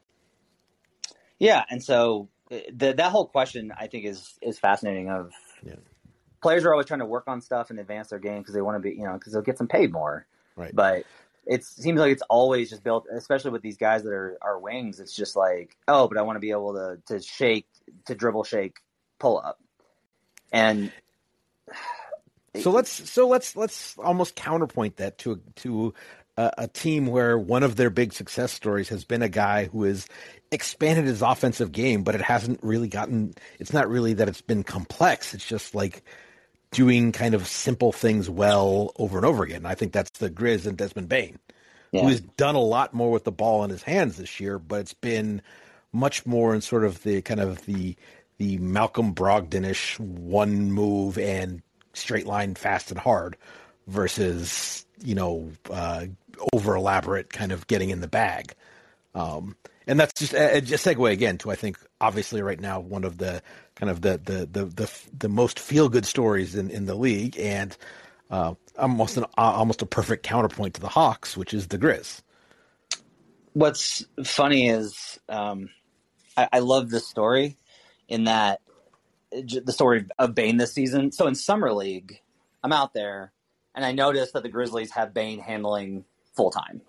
Yeah, 1.38 1.64
and 1.70 1.82
so 1.82 2.28
uh, 2.50 2.58
the, 2.72 2.92
that 2.92 3.10
whole 3.10 3.26
question 3.26 3.72
I 3.78 3.86
think 3.86 4.04
is 4.04 4.34
is 4.42 4.58
fascinating. 4.58 5.08
Of 5.08 5.32
yeah. 5.64 5.76
players 6.42 6.64
are 6.64 6.72
always 6.72 6.86
trying 6.86 7.00
to 7.00 7.06
work 7.06 7.24
on 7.26 7.40
stuff 7.40 7.70
and 7.70 7.78
advance 7.78 8.08
their 8.08 8.18
game 8.18 8.38
because 8.38 8.54
they 8.54 8.62
want 8.62 8.76
to 8.76 8.80
be 8.80 8.94
you 8.96 9.04
know 9.04 9.14
because 9.14 9.32
they'll 9.32 9.42
get 9.42 9.58
some 9.58 9.68
paid 9.68 9.92
more. 9.92 10.26
Right, 10.56 10.74
but 10.74 11.06
it 11.50 11.64
seems 11.64 11.98
like 11.98 12.12
it's 12.12 12.22
always 12.30 12.70
just 12.70 12.84
built, 12.84 13.06
especially 13.12 13.50
with 13.50 13.60
these 13.60 13.76
guys 13.76 14.04
that 14.04 14.12
are, 14.12 14.38
are 14.40 14.60
wings. 14.60 15.00
It's 15.00 15.14
just 15.14 15.34
like, 15.34 15.76
oh, 15.88 16.06
but 16.06 16.16
I 16.16 16.22
want 16.22 16.36
to 16.36 16.40
be 16.40 16.52
able 16.52 16.74
to 16.74 16.98
to 17.08 17.20
shake, 17.20 17.66
to 18.06 18.14
dribble, 18.14 18.44
shake, 18.44 18.76
pull 19.18 19.38
up, 19.38 19.58
and 20.52 20.92
so 22.56 22.70
let's 22.70 23.10
so 23.10 23.26
let's 23.26 23.56
let's 23.56 23.98
almost 23.98 24.36
counterpoint 24.36 24.98
that 24.98 25.18
to 25.18 25.40
to 25.56 25.92
a, 26.36 26.52
a, 26.58 26.68
team 26.68 27.08
where 27.08 27.36
one 27.36 27.64
of 27.64 27.74
their 27.74 27.90
big 27.90 28.12
success 28.12 28.52
stories 28.52 28.88
has 28.90 29.04
been 29.04 29.22
a 29.22 29.28
guy 29.28 29.64
who 29.64 29.82
has 29.82 30.06
expanded 30.52 31.04
his 31.04 31.20
offensive 31.20 31.72
game, 31.72 32.04
but 32.04 32.14
it 32.14 32.22
hasn't 32.22 32.60
really 32.62 32.88
gotten. 32.88 33.34
It's 33.58 33.72
not 33.72 33.88
really 33.88 34.14
that 34.14 34.28
it's 34.28 34.40
been 34.40 34.62
complex. 34.62 35.34
It's 35.34 35.46
just 35.46 35.74
like 35.74 36.04
doing 36.72 37.12
kind 37.12 37.34
of 37.34 37.46
simple 37.46 37.92
things 37.92 38.30
well 38.30 38.92
over 38.96 39.16
and 39.16 39.26
over 39.26 39.42
again. 39.42 39.66
I 39.66 39.74
think 39.74 39.92
that's 39.92 40.10
the 40.18 40.30
Grizz 40.30 40.66
and 40.66 40.76
Desmond 40.76 41.08
Bane, 41.08 41.38
yeah. 41.92 42.02
who 42.02 42.08
has 42.08 42.20
done 42.20 42.54
a 42.54 42.60
lot 42.60 42.94
more 42.94 43.10
with 43.10 43.24
the 43.24 43.32
ball 43.32 43.64
in 43.64 43.70
his 43.70 43.82
hands 43.82 44.16
this 44.16 44.40
year, 44.40 44.58
but 44.58 44.80
it's 44.80 44.94
been 44.94 45.42
much 45.92 46.24
more 46.26 46.54
in 46.54 46.60
sort 46.60 46.84
of 46.84 47.02
the 47.02 47.22
kind 47.22 47.40
of 47.40 47.64
the 47.66 47.96
the 48.38 48.56
Malcolm 48.58 49.14
Brogdonish 49.14 49.98
one 50.00 50.72
move 50.72 51.18
and 51.18 51.62
straight 51.92 52.26
line 52.26 52.54
fast 52.54 52.90
and 52.90 52.98
hard 52.98 53.36
versus 53.86 54.86
you 55.02 55.14
know 55.14 55.50
uh, 55.70 56.06
over 56.52 56.74
elaborate 56.76 57.30
kind 57.30 57.52
of 57.52 57.66
getting 57.66 57.90
in 57.90 58.00
the 58.00 58.08
bag. 58.08 58.54
Um, 59.14 59.56
and 59.86 59.98
that's 59.98 60.12
just 60.12 60.34
a, 60.34 60.60
just 60.60 60.84
segue 60.84 61.10
again 61.10 61.38
to 61.38 61.50
I 61.50 61.54
think 61.54 61.78
obviously 62.00 62.42
right 62.42 62.60
now 62.60 62.80
one 62.80 63.04
of 63.04 63.18
the 63.18 63.42
kind 63.74 63.90
of 63.90 64.00
the 64.00 64.20
the 64.22 64.46
the 64.50 64.64
the, 64.66 64.90
the 65.18 65.28
most 65.28 65.58
feel 65.58 65.88
good 65.88 66.06
stories 66.06 66.54
in, 66.54 66.70
in 66.70 66.86
the 66.86 66.94
league 66.94 67.38
and 67.38 67.76
uh, 68.30 68.54
almost 68.78 69.16
an 69.16 69.24
uh, 69.24 69.26
almost 69.36 69.82
a 69.82 69.86
perfect 69.86 70.22
counterpoint 70.22 70.74
to 70.74 70.80
the 70.80 70.88
Hawks, 70.88 71.36
which 71.36 71.52
is 71.52 71.68
the 71.68 71.78
Grizz. 71.78 72.22
What's 73.52 74.04
funny 74.24 74.68
is 74.68 75.18
um, 75.28 75.70
I, 76.36 76.48
I 76.52 76.58
love 76.60 76.90
this 76.90 77.08
story 77.08 77.58
in 78.08 78.24
that 78.24 78.60
the 79.32 79.72
story 79.72 80.06
of 80.18 80.34
Bane 80.34 80.56
this 80.56 80.72
season. 80.72 81.12
So 81.12 81.26
in 81.26 81.34
summer 81.34 81.72
league, 81.72 82.20
I'm 82.62 82.72
out 82.72 82.94
there 82.94 83.32
and 83.74 83.84
I 83.84 83.92
noticed 83.92 84.32
that 84.34 84.42
the 84.42 84.48
Grizzlies 84.48 84.92
have 84.92 85.14
Bane 85.14 85.38
handling 85.38 86.04
full 86.34 86.50
time. 86.50 86.82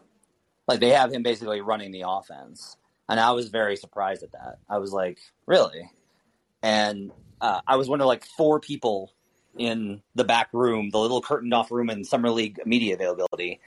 Like 0.67 0.79
they 0.79 0.89
have 0.89 1.11
him 1.11 1.23
basically 1.23 1.61
running 1.61 1.91
the 1.91 2.05
offense. 2.07 2.77
And 3.11 3.19
I 3.19 3.31
was 3.31 3.49
very 3.49 3.75
surprised 3.75 4.23
at 4.23 4.31
that. 4.31 4.57
I 4.69 4.79
was 4.79 4.91
like, 4.91 5.19
really? 5.45 5.91
and 6.63 7.11
uh, 7.39 7.61
I 7.67 7.75
was 7.75 7.89
one 7.89 8.01
of 8.01 8.07
like 8.07 8.25
four 8.25 8.59
people 8.59 9.11
in 9.57 10.01
the 10.15 10.23
back 10.23 10.49
room, 10.53 10.89
the 10.91 10.99
little 10.99 11.21
curtained 11.21 11.53
off 11.53 11.71
room 11.71 11.89
in 11.89 12.03
summer 12.03 12.29
league 12.29 12.59
media 12.65 12.95
availability, 12.95 13.59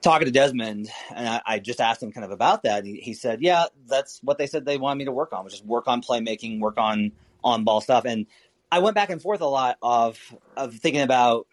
talking 0.00 0.26
to 0.26 0.32
Desmond, 0.32 0.88
and 1.14 1.28
I, 1.28 1.42
I 1.46 1.58
just 1.58 1.80
asked 1.80 2.02
him 2.02 2.12
kind 2.12 2.24
of 2.24 2.30
about 2.30 2.62
that. 2.64 2.84
He, 2.84 2.96
he, 2.96 3.14
said, 3.14 3.40
"Yeah, 3.40 3.66
that's 3.86 4.20
what 4.22 4.38
they 4.38 4.46
said 4.46 4.64
they 4.64 4.76
wanted 4.76 4.98
me 4.98 5.04
to 5.06 5.12
work 5.12 5.32
on, 5.32 5.44
was 5.44 5.54
just 5.54 5.64
work 5.64 5.88
on 5.88 6.02
playmaking, 6.02 6.60
work 6.60 6.78
on 6.78 7.12
on 7.42 7.64
ball 7.64 7.80
stuff." 7.80 8.04
And 8.04 8.26
I 8.70 8.78
went 8.78 8.94
back 8.94 9.10
and 9.10 9.20
forth 9.20 9.40
a 9.40 9.46
lot 9.46 9.78
of 9.82 10.18
of 10.56 10.74
thinking 10.74 11.02
about 11.02 11.46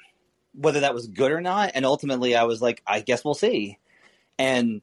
whether 0.54 0.82
that 0.82 0.94
was 0.94 1.08
good 1.08 1.32
or 1.32 1.42
not, 1.42 1.72
and 1.74 1.86
ultimately 1.86 2.36
I 2.36 2.44
was 2.44 2.62
like, 2.62 2.84
"I 2.86 3.00
guess 3.02 3.24
we'll 3.24 3.34
see." 3.34 3.78
And 4.38 4.82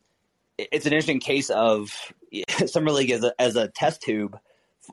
it's 0.59 0.87
an 0.87 0.93
interesting 0.93 1.21
case 1.21 1.51
of 1.51 2.13
summer 2.67 2.91
league 2.91 3.11
as 3.11 3.25
a 3.25 3.41
as 3.41 3.57
a 3.57 3.69
test 3.69 4.03
tube. 4.03 4.39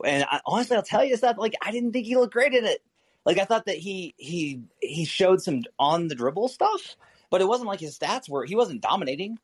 And 0.04 0.24
I, 0.28 0.40
honestly, 0.44 0.76
I'll 0.76 0.82
tell 0.82 1.04
you, 1.04 1.16
that 1.16 1.38
like 1.38 1.54
I 1.62 1.70
didn't 1.70 1.92
think 1.92 2.06
he 2.06 2.16
looked 2.16 2.32
great 2.32 2.54
in 2.54 2.64
it. 2.64 2.82
Like 3.24 3.38
I 3.38 3.44
thought 3.44 3.66
that 3.66 3.76
he 3.76 4.14
he 4.18 4.62
he 4.80 5.04
showed 5.04 5.42
some 5.42 5.62
on 5.78 6.08
the 6.08 6.14
dribble 6.14 6.48
stuff, 6.48 6.96
but 7.30 7.40
it 7.40 7.48
wasn't 7.48 7.68
like 7.68 7.80
his 7.80 7.98
stats 7.98 8.28
were 8.28 8.44
he 8.44 8.56
wasn't 8.56 8.82
dominating. 8.82 9.38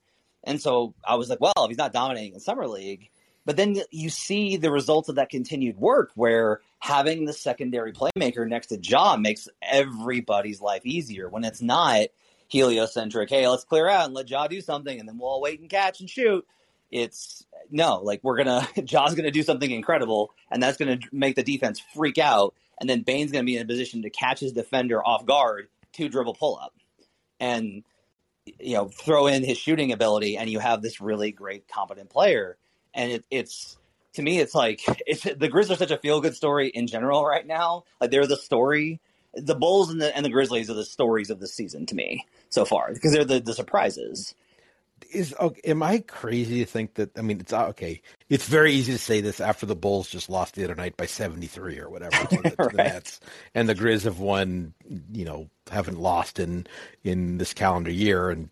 And 0.45 0.61
so 0.61 0.95
I 1.05 1.17
was 1.17 1.29
like, 1.29 1.41
well, 1.41 1.53
if 1.59 1.69
he's 1.69 1.79
not 1.79 1.93
dominating 1.93 2.35
in 2.35 2.41
summer 2.41 2.67
league, 2.67 3.11
but 3.45 3.57
then 3.57 3.77
you 3.91 4.11
see 4.11 4.57
the 4.57 4.71
results 4.71 5.09
of 5.09 5.17
that 5.17 5.31
continued 5.31 5.77
work 5.77 6.11
where 6.15 6.61
having 6.79 7.25
the 7.25 7.33
secondary 7.33 7.93
playmaker 7.93 8.47
next 8.49 8.69
to 8.69 8.79
Ja 8.81 9.17
makes 9.17 9.49
everybody's 9.63 10.61
life 10.61 10.85
easier. 10.85 11.29
When 11.29 11.45
it's 11.45 11.63
not 11.63 12.07
heliocentric, 12.49 13.31
hey, 13.31 13.49
let's 13.49 13.65
clear 13.65 13.89
out 13.89 14.07
and 14.07 14.15
let 14.15 14.31
Ja 14.31 14.47
do 14.47 14.61
something 14.61 14.99
and 14.99 15.09
then 15.09 15.19
we'll 15.19 15.29
all 15.29 15.41
wait 15.41 15.61
and 15.61 15.71
catch 15.71 16.01
and 16.01 16.09
shoot. 16.09 16.47
It's 16.91 17.47
no, 17.71 18.01
like 18.03 18.21
we're 18.23 18.37
gonna 18.37 18.69
Ja's 18.85 19.15
gonna 19.15 19.31
do 19.31 19.43
something 19.43 19.71
incredible 19.71 20.33
and 20.51 20.63
that's 20.63 20.77
gonna 20.77 20.99
make 21.13 21.37
the 21.37 21.43
defense 21.43 21.81
freak 21.95 22.19
out 22.19 22.55
and 22.81 22.89
then 22.89 23.03
Bane's 23.03 23.31
to 23.31 23.43
be 23.43 23.57
in 23.57 23.63
a 23.63 23.67
position 23.67 24.03
to 24.03 24.11
catch 24.11 24.41
his 24.41 24.53
defender 24.53 25.07
off 25.07 25.27
guard 25.27 25.69
to 25.95 26.09
dribble 26.09 26.35
pull 26.35 26.59
up, 26.59 26.75
and 27.39 27.85
you 28.59 28.75
know 28.75 28.89
throw 28.89 29.27
in 29.27 29.45
his 29.45 29.59
shooting 29.59 29.93
ability, 29.93 30.37
and 30.39 30.49
you 30.51 30.59
have 30.59 30.83
this 30.83 31.01
really 31.01 31.31
great, 31.31 31.69
competent 31.69 32.11
player. 32.11 32.57
And 32.95 33.13
it, 33.13 33.25
it's 33.31 33.77
to 34.15 34.23
me, 34.23 34.39
it's 34.41 34.55
like 34.55 34.81
it's 35.07 35.23
the 35.23 35.49
Grizz 35.49 35.71
are 35.71 35.77
such 35.77 35.91
a 35.91 35.99
feel 35.99 36.21
good 36.21 36.35
story 36.35 36.69
in 36.69 36.87
general 36.87 37.25
right 37.25 37.47
now. 37.47 37.85
Like 38.01 38.11
they're 38.11 38.27
the 38.27 38.37
story. 38.37 39.01
The 39.35 39.55
Bulls 39.55 39.91
and 39.91 40.01
the 40.01 40.17
and 40.17 40.25
the 40.25 40.31
Grizzlies 40.31 40.71
are 40.71 40.75
the 40.75 40.85
stories 40.85 41.31
of 41.31 41.39
the 41.39 41.47
season 41.47 41.87
to 41.87 41.95
me 41.95 42.27
so 42.49 42.65
far 42.65 42.93
because 42.93 43.13
they're 43.13 43.25
the, 43.25 43.41
the 43.41 43.55
surprises 43.55 44.35
is 45.13 45.35
okay, 45.39 45.61
am 45.65 45.83
I 45.83 45.99
crazy 45.99 46.61
to 46.61 46.71
think 46.71 46.95
that? 46.95 47.17
I 47.19 47.23
mean, 47.23 47.41
it's 47.41 47.53
uh, 47.53 47.67
okay. 47.69 48.01
It's 48.29 48.47
very 48.47 48.73
easy 48.73 48.93
to 48.93 48.99
say 48.99 49.21
this 49.21 49.41
after 49.41 49.67
the 49.67 49.77
Bulls 49.77 50.09
just 50.09 50.31
lost 50.31 50.55
the 50.55 50.65
other 50.65 50.75
night 50.75 50.97
by 50.97 51.07
seventy 51.07 51.47
three 51.47 51.79
or 51.79 51.89
whatever 51.89 52.17
to, 52.27 52.37
the, 52.37 52.43
right. 52.59 52.71
the 52.71 52.77
Nets, 52.77 53.21
and 53.55 53.69
the 53.69 53.75
Grizz 53.75 54.05
have 54.05 54.19
won. 54.19 54.75
You 55.13 55.25
know, 55.25 55.51
haven't 55.71 55.99
lost 55.99 56.39
in 56.39 56.67
in 57.05 57.39
this 57.39 57.55
calendar 57.55 57.91
year 57.91 58.31
and 58.31 58.51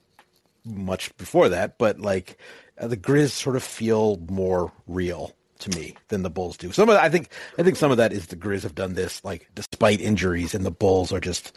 much 0.65 1.17
before 1.17 1.49
that. 1.49 1.79
But 1.79 2.01
like 2.01 2.39
uh, 2.79 2.89
the 2.89 2.97
Grizz 2.97 3.31
sort 3.31 3.57
of 3.57 3.63
feel 3.63 4.17
more 4.29 4.73
real 4.87 5.35
to 5.61 5.77
me 5.77 5.95
than 6.09 6.23
the 6.23 6.31
Bulls 6.31 6.57
do. 6.57 6.73
Some 6.73 6.89
of 6.89 6.97
I 6.97 7.09
think 7.09 7.31
I 7.59 7.63
think 7.63 7.77
some 7.77 7.91
of 7.91 7.97
that 7.97 8.13
is 8.13 8.27
the 8.27 8.37
Grizz 8.37 8.63
have 8.63 8.75
done 8.75 8.95
this 8.95 9.25
like 9.25 9.49
despite 9.55 10.01
injuries, 10.01 10.55
and 10.55 10.65
the 10.65 10.71
Bulls 10.71 11.13
are 11.13 11.21
just 11.21 11.57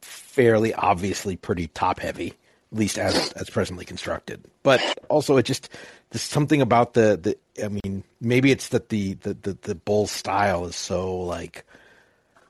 fairly 0.00 0.74
obviously 0.74 1.36
pretty 1.36 1.68
top 1.68 2.00
heavy 2.00 2.34
at 2.74 2.78
least 2.80 2.98
as 2.98 3.32
as 3.32 3.48
presently 3.48 3.84
constructed. 3.84 4.44
But 4.64 4.82
also, 5.08 5.36
it 5.36 5.44
just 5.44 5.68
there's 6.10 6.22
something 6.22 6.60
about 6.60 6.94
the 6.94 7.16
the. 7.16 7.64
I 7.64 7.68
mean, 7.68 8.02
maybe 8.20 8.50
it's 8.50 8.68
that 8.68 8.88
the 8.88 9.14
the 9.14 9.34
the, 9.34 9.58
the 9.62 9.74
bull 9.74 10.06
style 10.06 10.66
is 10.66 10.76
so 10.76 11.16
like. 11.16 11.64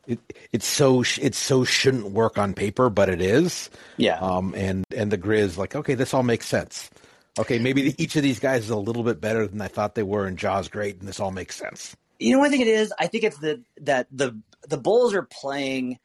It, 0.07 0.19
it's 0.53 0.67
so 0.67 1.03
it's 1.03 1.39
so 1.39 1.65
shouldn't 1.65 2.11
work 2.11 2.37
on 2.37 2.53
paper, 2.55 2.91
but 2.91 3.09
it 3.09 3.21
is. 3.21 3.71
Yeah. 3.99 4.19
Um. 4.19 4.55
And 4.57 4.85
and 4.97 5.11
the 5.11 5.19
Grizz 5.19 5.59
like 5.59 5.77
okay, 5.77 5.95
this 5.95 6.15
all 6.15 6.23
makes 6.23 6.47
sense. 6.47 6.91
Okay, 7.39 7.59
maybe 7.59 7.91
the, 7.91 8.03
each 8.03 8.17
of 8.17 8.23
these 8.23 8.39
guys 8.39 8.65
is 8.65 8.71
a 8.71 8.77
little 8.77 9.03
bit 9.03 9.21
better 9.21 9.47
than 9.47 9.61
I 9.61 9.69
thought 9.69 9.95
they 9.95 10.03
were, 10.03 10.27
and 10.27 10.39
Ja's 10.39 10.69
great, 10.69 11.01
and 11.01 11.09
this 11.09 11.21
all 11.21 11.33
makes 11.33 11.57
sense. 11.57 11.97
You 12.19 12.33
know 12.33 12.39
what 12.39 12.49
I 12.49 12.51
think 12.51 12.63
it 12.63 12.69
is? 12.69 12.93
I 12.99 13.09
think 13.09 13.25
it's 13.25 13.39
the 13.39 13.63
that 13.83 14.07
the 14.11 14.39
the 14.69 14.79
Bulls 14.79 15.13
are 15.15 15.23
playing 15.23 15.99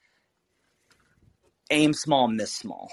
aim 1.70 1.94
small, 1.94 2.28
miss 2.28 2.54
small 2.54 2.92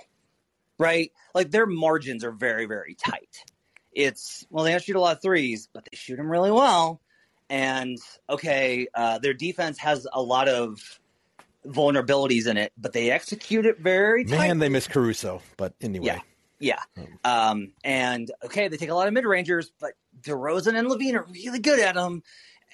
right? 0.79 1.13
Like 1.35 1.51
their 1.51 1.67
margins 1.67 2.25
are 2.25 2.33
very, 2.33 2.67
very 2.67 2.95
tight. 2.95 3.45
It's 3.93 4.47
well, 4.51 4.65
they 4.65 4.73
don't 4.73 4.83
shoot 4.83 4.97
a 4.97 5.01
lot 5.01 5.17
of 5.17 5.23
threes, 5.23 5.69
but 5.73 5.85
they 5.85 5.97
shoot 5.97 6.17
them 6.17 6.31
really 6.31 6.53
well. 6.53 7.01
And 7.49 7.99
okay, 8.29 8.89
uh, 8.95 9.19
their 9.19 9.35
defense 9.35 9.79
has 9.79 10.07
a 10.13 10.21
lot 10.21 10.49
of 10.49 11.01
vulnerabilities 11.65 12.47
in 12.47 12.57
it, 12.57 12.73
but 12.77 12.93
they 12.93 13.11
execute 13.11 13.67
it 13.67 13.79
very. 13.79 14.25
Tightly. 14.25 14.39
Man, 14.39 14.59
they 14.59 14.69
miss 14.69 14.87
Caruso, 14.87 15.43
but 15.57 15.75
anyway. 15.81 16.07
Yeah. 16.07 16.21
Yeah. 16.59 16.81
Hmm. 16.97 17.15
Um, 17.25 17.73
and 17.85 18.31
okay, 18.45 18.69
they 18.69 18.77
take 18.77 18.89
a 18.89 18.95
lot 18.95 19.09
of 19.09 19.15
mid 19.15 19.25
rangers, 19.25 19.73
but 19.81 19.93
DeRozan 20.23 20.79
and 20.79 20.89
LaVine 20.89 21.15
are 21.15 21.27
really 21.31 21.59
good 21.59 21.81
at 21.81 21.95
them. 21.95 22.23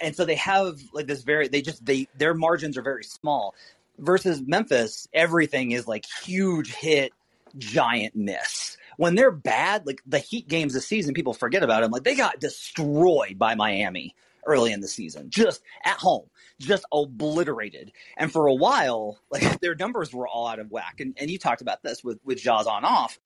And 0.00 0.16
so 0.16 0.24
they 0.24 0.36
have 0.36 0.80
like 0.92 1.06
this 1.06 1.22
very, 1.22 1.48
they 1.48 1.62
just, 1.62 1.84
they, 1.84 2.08
their 2.16 2.34
margins 2.34 2.76
are 2.76 2.82
very 2.82 3.04
small 3.04 3.54
versus 3.98 4.40
Memphis. 4.40 5.08
Everything 5.12 5.72
is 5.72 5.86
like 5.86 6.06
huge 6.24 6.72
hit, 6.72 7.12
giant 7.58 8.14
miss. 8.16 8.76
When 8.96 9.14
they're 9.14 9.30
bad, 9.30 9.86
like 9.86 10.02
the 10.06 10.18
Heat 10.18 10.48
games 10.48 10.74
this 10.74 10.86
season, 10.86 11.14
people 11.14 11.34
forget 11.34 11.62
about 11.62 11.82
them. 11.82 11.90
Like 11.90 12.04
they 12.04 12.14
got 12.14 12.40
destroyed 12.40 13.38
by 13.38 13.54
Miami 13.54 14.14
early 14.46 14.72
in 14.72 14.80
the 14.80 14.88
season, 14.88 15.30
just 15.30 15.62
at 15.84 15.98
home, 15.98 16.28
just 16.58 16.84
obliterated. 16.92 17.92
And 18.16 18.30
for 18.30 18.46
a 18.46 18.54
while, 18.54 19.18
like 19.30 19.60
their 19.60 19.74
numbers 19.74 20.12
were 20.12 20.26
all 20.26 20.46
out 20.46 20.58
of 20.58 20.70
whack. 20.70 21.00
And, 21.00 21.14
and 21.18 21.30
you 21.30 21.38
talked 21.38 21.62
about 21.62 21.82
this 21.82 22.02
with, 22.02 22.18
with 22.24 22.38
Ja's 22.38 22.66
on 22.66 22.84
off, 22.84 23.18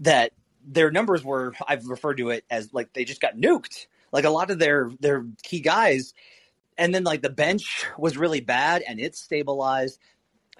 that 0.00 0.32
their 0.64 0.90
numbers 0.90 1.24
were, 1.24 1.54
I've 1.66 1.86
referred 1.86 2.18
to 2.18 2.30
it 2.30 2.44
as 2.50 2.72
like 2.72 2.92
they 2.92 3.04
just 3.04 3.20
got 3.20 3.36
nuked. 3.36 3.86
Like 4.12 4.24
a 4.24 4.30
lot 4.30 4.50
of 4.50 4.58
their, 4.58 4.90
their 5.00 5.24
key 5.42 5.60
guys. 5.60 6.14
And 6.76 6.94
then 6.94 7.04
like 7.04 7.22
the 7.22 7.30
bench 7.30 7.86
was 7.98 8.16
really 8.16 8.40
bad 8.40 8.82
and 8.86 8.98
it 8.98 9.14
stabilized 9.14 9.98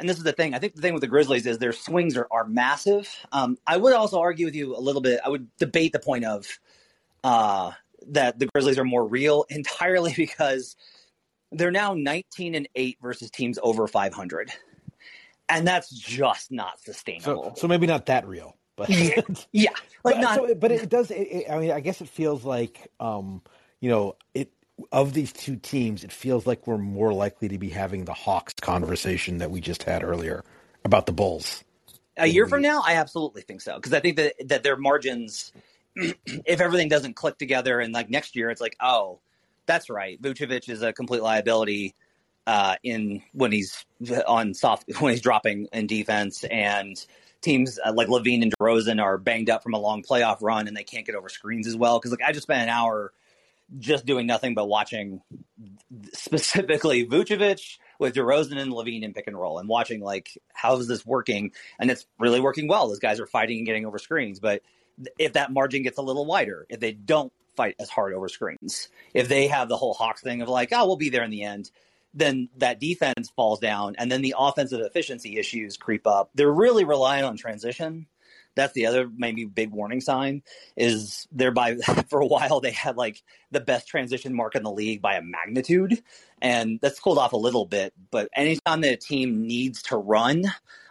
and 0.01 0.09
this 0.09 0.17
is 0.17 0.25
the 0.25 0.33
thing. 0.33 0.55
I 0.55 0.59
think 0.59 0.75
the 0.75 0.83
thing 0.83 0.95
with 0.95 1.03
the 1.03 1.07
Grizzlies 1.07 1.47
is 1.47 1.59
their 1.59 1.73
swings 1.73 2.17
are, 2.17 2.27
are 2.31 2.47
massive. 2.47 3.09
Um, 3.33 3.59
I 3.67 3.77
would 3.77 3.93
also 3.93 4.19
argue 4.19 4.47
with 4.47 4.55
you 4.55 4.75
a 4.75 4.81
little 4.81 5.03
bit. 5.03 5.21
I 5.25 5.29
would 5.29 5.55
debate 5.59 5.93
the 5.93 6.01
point 6.01 6.25
of 6.25 6.47
uh, 7.23 7.73
that 8.09 8.39
the 8.39 8.47
Grizzlies 8.47 8.79
are 8.79 8.85
more 8.85 9.07
real 9.07 9.45
entirely 9.51 10.15
because 10.17 10.75
they're 11.53 11.71
now 11.71 11.95
19 11.95 12.55
and 12.55 12.69
8 12.75 12.99
versus 13.03 13.31
teams 13.31 13.59
over 13.63 13.87
500. 13.87 14.51
And 15.49 15.67
that's 15.67 15.91
just 15.91 16.51
not 16.51 16.81
sustainable. 16.81 17.55
So, 17.57 17.63
so 17.63 17.69
maybe 17.69 17.87
not 17.87 18.07
that 18.07 18.27
real, 18.27 18.57
but 18.77 18.89
yeah, 18.89 19.71
like 20.05 20.15
but, 20.15 20.21
not. 20.21 20.35
So, 20.37 20.55
but 20.55 20.71
it 20.71 20.89
does. 20.89 21.11
It, 21.11 21.23
it, 21.23 21.51
I 21.51 21.59
mean, 21.59 21.73
I 21.73 21.81
guess 21.81 22.01
it 22.01 22.09
feels 22.09 22.45
like, 22.45 22.91
um, 23.01 23.43
you 23.81 23.91
know, 23.91 24.15
it 24.33 24.53
of 24.93 25.13
these 25.13 25.33
two 25.33 25.57
teams, 25.57 26.05
it 26.05 26.13
feels 26.13 26.47
like 26.47 26.67
we're 26.67 26.79
more 26.79 27.13
likely 27.13 27.49
to 27.49 27.59
be 27.59 27.71
having 27.71 28.05
the 28.05 28.13
Hawks 28.13 28.55
conversation 28.55 29.39
that 29.39 29.51
we 29.51 29.61
just 29.61 29.83
had 29.83 30.03
earlier 30.05 30.45
about 30.85 31.07
the 31.07 31.13
Bulls. 31.13 31.65
A 32.17 32.27
year 32.27 32.47
from 32.47 32.63
now, 32.63 32.83
I 32.85 32.95
absolutely 32.97 33.43
think 33.43 33.61
so 33.61 33.77
because 33.77 33.93
I 33.93 34.01
think 34.01 34.17
that 34.17 34.35
that 34.47 34.63
their 34.63 34.77
margins, 34.77 35.53
if 35.95 36.61
everything 36.61 36.89
doesn't 36.89 37.15
click 37.15 37.39
together, 37.39 37.81
and 37.81 37.95
like 37.95 38.11
next 38.11 38.37
year, 38.37 38.51
it's 38.51 38.61
like, 38.61 38.77
oh, 38.81 39.21
that's 39.67 39.89
right, 39.89 40.21
Vucevic 40.21 40.69
is 40.69 40.83
a 40.83 40.93
complete 40.93 41.23
liability 41.23 41.95
uh, 42.47 42.77
in 42.83 43.23
when 43.33 43.53
he's 43.53 43.85
on 44.27 44.55
soft 44.55 44.85
when 45.01 45.13
he's 45.13 45.23
dropping 45.23 45.69
in 45.73 45.87
defense, 45.87 46.45
and 46.45 47.05
teams 47.41 47.79
uh, 47.83 47.93
like 47.95 48.09
LaVine 48.09 48.43
and 48.43 48.53
DeRozan 48.59 49.03
are 49.03 49.17
banged 49.17 49.49
up 49.49 49.63
from 49.63 49.75
a 49.75 49.79
long 49.79 50.03
playoff 50.03 50.39
run, 50.41 50.69
and 50.69 50.77
they 50.77 50.85
can't 50.85 51.07
get 51.07 51.15
over 51.15 51.29
screens 51.29 51.67
as 51.67 51.77
well. 51.77 51.99
Because 51.99 52.11
like 52.11 52.23
I 52.23 52.33
just 52.33 52.43
spent 52.43 52.63
an 52.63 52.69
hour 52.69 53.13
just 53.79 54.07
doing 54.07 54.27
nothing 54.27 54.55
but 54.55 54.67
watching 54.67 55.21
specifically 56.13 57.07
Vucevic 57.07 57.79
with 57.99 58.15
DeRozan 58.15 58.59
and 58.59 58.73
LaVine 58.73 59.03
in 59.03 59.13
pick 59.13 59.27
and 59.27 59.39
roll 59.39 59.59
and 59.59 59.69
watching 59.69 60.01
like 60.01 60.37
how 60.53 60.77
is 60.77 60.89
this 60.89 61.05
working 61.05 61.53
and 61.79 61.91
it's 61.91 62.07
really 62.19 62.41
working 62.41 62.69
well. 62.69 62.89
Those 62.89 62.99
guys 62.99 63.21
are 63.21 63.27
fighting 63.27 63.59
and 63.59 63.67
getting 63.67 63.87
over 63.87 63.99
screens, 63.99 64.41
but 64.41 64.63
if 65.19 65.35
that 65.35 65.53
margin 65.53 65.83
gets 65.83 65.99
a 65.99 66.03
little 66.03 66.27
wider, 66.27 66.67
if 66.69 66.81
they 66.81 66.93
don't 66.93 67.33
fight 67.57 67.77
as 67.79 67.91
hard 67.91 68.13
over 68.13 68.29
screens, 68.29 68.89
if 69.15 69.29
they 69.29 69.49
have 69.49 69.69
the 69.69 69.77
whole 69.77 69.95
Hawks 69.95 70.23
thing 70.23 70.43
of 70.43 70.49
like, 70.49 70.71
oh, 70.73 70.87
we'll 70.87 70.97
be 70.97 71.11
there 71.11 71.25
in 71.25 71.31
the 71.31 71.43
end, 71.45 71.71
then 72.13 72.49
that 72.57 72.81
defense 72.81 73.31
falls 73.37 73.61
down 73.61 73.95
and 73.99 74.11
then 74.11 74.23
the 74.23 74.35
offensive 74.37 74.81
efficiency 74.81 75.39
issues 75.39 75.77
creep 75.77 76.07
up. 76.07 76.31
They're 76.35 76.53
really 76.53 76.85
relying 76.85 77.25
on 77.25 77.37
transition 77.37 78.07
that's 78.55 78.73
the 78.73 78.87
other 78.87 79.09
maybe 79.17 79.45
big 79.45 79.71
warning 79.71 80.01
sign 80.01 80.43
is 80.77 81.27
thereby 81.33 81.77
for 82.09 82.21
a 82.21 82.27
while 82.27 82.61
they 82.61 82.73
had 82.73 82.97
like 82.97 83.23
the 83.51 83.61
best 83.61 83.89
transition 83.89 84.35
mark 84.35 84.55
in 84.55 84.63
the 84.63 84.71
league 84.71 85.01
by 85.01 85.15
a 85.15 85.23
magnitude. 85.23 86.03
And 86.43 86.79
that's 86.81 87.01
cooled 87.01 87.19
off 87.19 87.33
a 87.33 87.39
little 87.39 87.67
bit 87.67 87.93
but 88.11 88.29
anytime 88.35 88.81
that 88.81 88.93
a 88.93 88.97
team 88.97 89.47
needs 89.47 89.83
to 89.83 89.97
run 89.97 90.45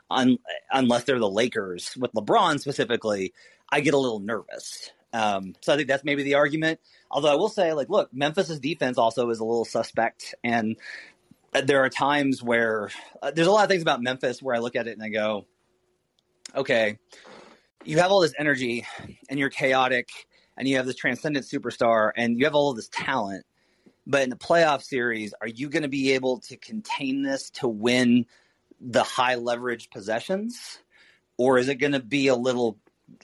un- 0.10 0.40
unless 0.72 1.04
they're 1.04 1.20
the 1.20 1.30
lakers 1.30 1.96
with 1.98 2.12
lebron 2.14 2.60
specifically 2.60 3.34
i 3.72 3.80
get 3.80 3.94
a 3.94 3.98
little 3.98 4.20
nervous. 4.20 4.92
Um, 5.14 5.56
so 5.62 5.74
I 5.74 5.76
think 5.76 5.88
that's 5.88 6.04
maybe 6.04 6.24
the 6.24 6.36
argument. 6.36 6.80
Although 7.10 7.32
I 7.32 7.36
will 7.36 7.50
say, 7.50 7.74
like, 7.74 7.90
look, 7.90 8.14
Memphis's 8.14 8.60
defense 8.60 8.98
also 8.98 9.30
is 9.30 9.40
a 9.40 9.46
little 9.46 9.66
suspect, 9.66 10.36
and 10.44 10.76
there 11.52 11.84
are 11.84 11.90
times 11.90 12.44
where 12.44 12.92
uh, 13.22 13.32
there's 13.32 13.48
a 13.48 13.52
lot 13.52 13.64
of 13.64 13.70
things 13.70 13.82
about 13.82 14.02
Memphis 14.02 14.42
where 14.42 14.56
I 14.56 14.60
look 14.60 14.76
at 14.76 14.88
it 14.88 14.92
and 14.92 15.04
I 15.04 15.10
go, 15.10 15.46
okay, 16.56 17.00
you 17.86 17.98
have 17.98 18.12
all 18.12 18.20
this 18.20 18.34
energy 18.38 18.86
and 19.30 19.40
you're 19.40 19.50
chaotic 19.50 20.10
and 20.58 20.68
you 20.68 20.78
have 20.78 20.86
this 20.86 20.96
transcendent 20.96 21.46
superstar 21.46 22.12
and 22.16 22.38
you 22.38 22.46
have 22.46 22.56
all 22.56 22.72
of 22.72 22.76
this 22.76 22.90
talent. 22.90 23.46
But 24.06 24.24
in 24.24 24.30
the 24.30 24.36
playoff 24.36 24.82
series, 24.82 25.34
are 25.42 25.48
you 25.48 25.70
going 25.70 25.84
to 25.84 25.90
be 25.90 26.14
able 26.14 26.40
to 26.42 26.58
contain 26.58 27.22
this 27.22 27.50
to 27.52 27.68
win 27.68 28.26
the 28.82 29.04
high 29.04 29.36
leverage 29.36 29.90
possessions? 29.90 30.80
Or 31.38 31.58
is 31.58 31.70
it 31.70 31.76
going 31.76 31.94
to 31.94 32.02
be 32.02 32.28
a 32.28 32.36
little 32.36 32.78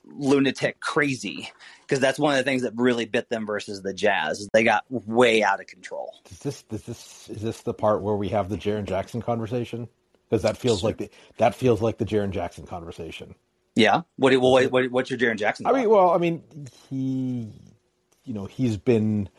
lunatic 0.05 0.79
crazy? 0.79 1.49
Because 1.81 1.99
that's 1.99 2.19
one 2.19 2.33
of 2.33 2.37
the 2.37 2.43
things 2.43 2.61
that 2.61 2.73
really 2.75 3.05
bit 3.05 3.29
them 3.29 3.45
versus 3.45 3.81
the 3.81 3.93
Jazz. 3.93 4.47
They 4.53 4.63
got 4.63 4.83
way 4.89 5.43
out 5.43 5.59
of 5.59 5.67
control. 5.67 6.13
Is 6.29 6.39
this, 6.39 6.63
is 6.71 6.83
this, 6.83 7.29
is 7.29 7.41
this 7.41 7.61
the 7.61 7.73
part 7.73 8.01
where 8.01 8.15
we 8.15 8.29
have 8.29 8.49
the 8.49 8.57
Jaren 8.57 8.85
Jackson 8.85 9.21
conversation? 9.21 9.87
Because 10.29 10.43
that 10.43 10.57
feels 10.57 10.83
like 10.83 10.97
the, 10.97 11.09
that 11.37 11.55
feels 11.55 11.81
like 11.81 11.97
the 11.97 12.05
Jaren 12.05 12.31
Jackson 12.31 12.65
conversation. 12.65 13.35
Yeah. 13.75 14.01
What, 14.15 14.35
what, 14.39 14.71
what 14.71 14.91
what's 14.91 15.09
your 15.09 15.19
Jaren 15.19 15.37
Jackson? 15.37 15.67
I 15.67 15.73
mean, 15.73 15.89
well, 15.89 16.11
I 16.11 16.17
mean, 16.17 16.43
he, 16.89 17.51
you 18.23 18.33
know, 18.33 18.45
he's 18.45 18.77
been 18.77 19.29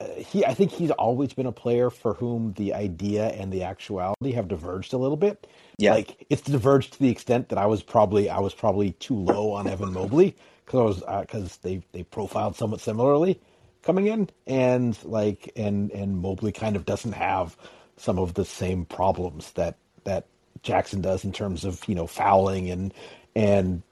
uh, 0.00 0.06
he. 0.16 0.44
I 0.44 0.54
think 0.54 0.72
he's 0.72 0.90
always 0.90 1.32
been 1.32 1.46
a 1.46 1.52
player 1.52 1.90
for 1.90 2.14
whom 2.14 2.52
the 2.54 2.74
idea 2.74 3.28
and 3.28 3.52
the 3.52 3.62
actuality 3.64 4.32
have 4.32 4.48
diverged 4.48 4.92
a 4.92 4.98
little 4.98 5.16
bit. 5.16 5.46
Yeah. 5.78 5.92
Like 5.92 6.26
it's 6.28 6.42
diverged 6.42 6.94
to 6.94 6.98
the 6.98 7.10
extent 7.10 7.48
that 7.50 7.58
I 7.58 7.66
was 7.66 7.82
probably 7.82 8.28
I 8.28 8.40
was 8.40 8.54
probably 8.54 8.92
too 8.92 9.16
low 9.16 9.52
on 9.52 9.68
Evan 9.68 9.92
Mobley 9.92 10.36
because 10.64 11.02
I 11.04 11.16
was 11.16 11.26
because 11.26 11.52
uh, 11.52 11.58
they 11.62 11.82
they 11.92 12.02
profiled 12.02 12.56
somewhat 12.56 12.80
similarly 12.80 13.40
coming 13.82 14.06
in 14.06 14.28
and 14.46 14.98
like 15.04 15.50
and 15.56 15.90
and 15.92 16.18
Mobley 16.18 16.52
kind 16.52 16.76
of 16.76 16.84
doesn't 16.84 17.12
have 17.12 17.56
some 17.96 18.18
of 18.18 18.34
the 18.34 18.44
same 18.44 18.84
problems 18.84 19.52
that 19.52 19.76
that 20.04 20.26
Jackson 20.62 21.00
does 21.00 21.24
in 21.24 21.32
terms 21.32 21.64
of 21.64 21.86
you 21.88 21.94
know 21.94 22.06
fouling 22.06 22.70
and 22.70 22.92
and 23.34 23.82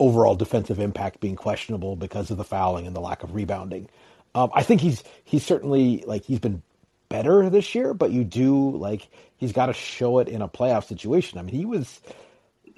overall 0.00 0.34
defensive 0.34 0.80
impact 0.80 1.20
being 1.20 1.36
questionable 1.36 1.96
because 1.96 2.30
of 2.30 2.36
the 2.36 2.44
fouling 2.44 2.86
and 2.86 2.96
the 2.96 3.00
lack 3.00 3.22
of 3.22 3.34
rebounding. 3.34 3.88
Um, 4.34 4.50
I 4.54 4.62
think 4.62 4.80
he's 4.80 5.02
he's 5.24 5.44
certainly 5.44 6.04
like 6.06 6.24
he's 6.24 6.38
been 6.38 6.62
better 7.08 7.48
this 7.50 7.74
year, 7.74 7.94
but 7.94 8.10
you 8.10 8.24
do 8.24 8.70
like 8.76 9.08
he's 9.36 9.52
got 9.52 9.66
to 9.66 9.72
show 9.72 10.18
it 10.18 10.28
in 10.28 10.42
a 10.42 10.48
playoff 10.48 10.86
situation. 10.86 11.38
I 11.38 11.42
mean, 11.42 11.54
he 11.54 11.64
was 11.64 12.00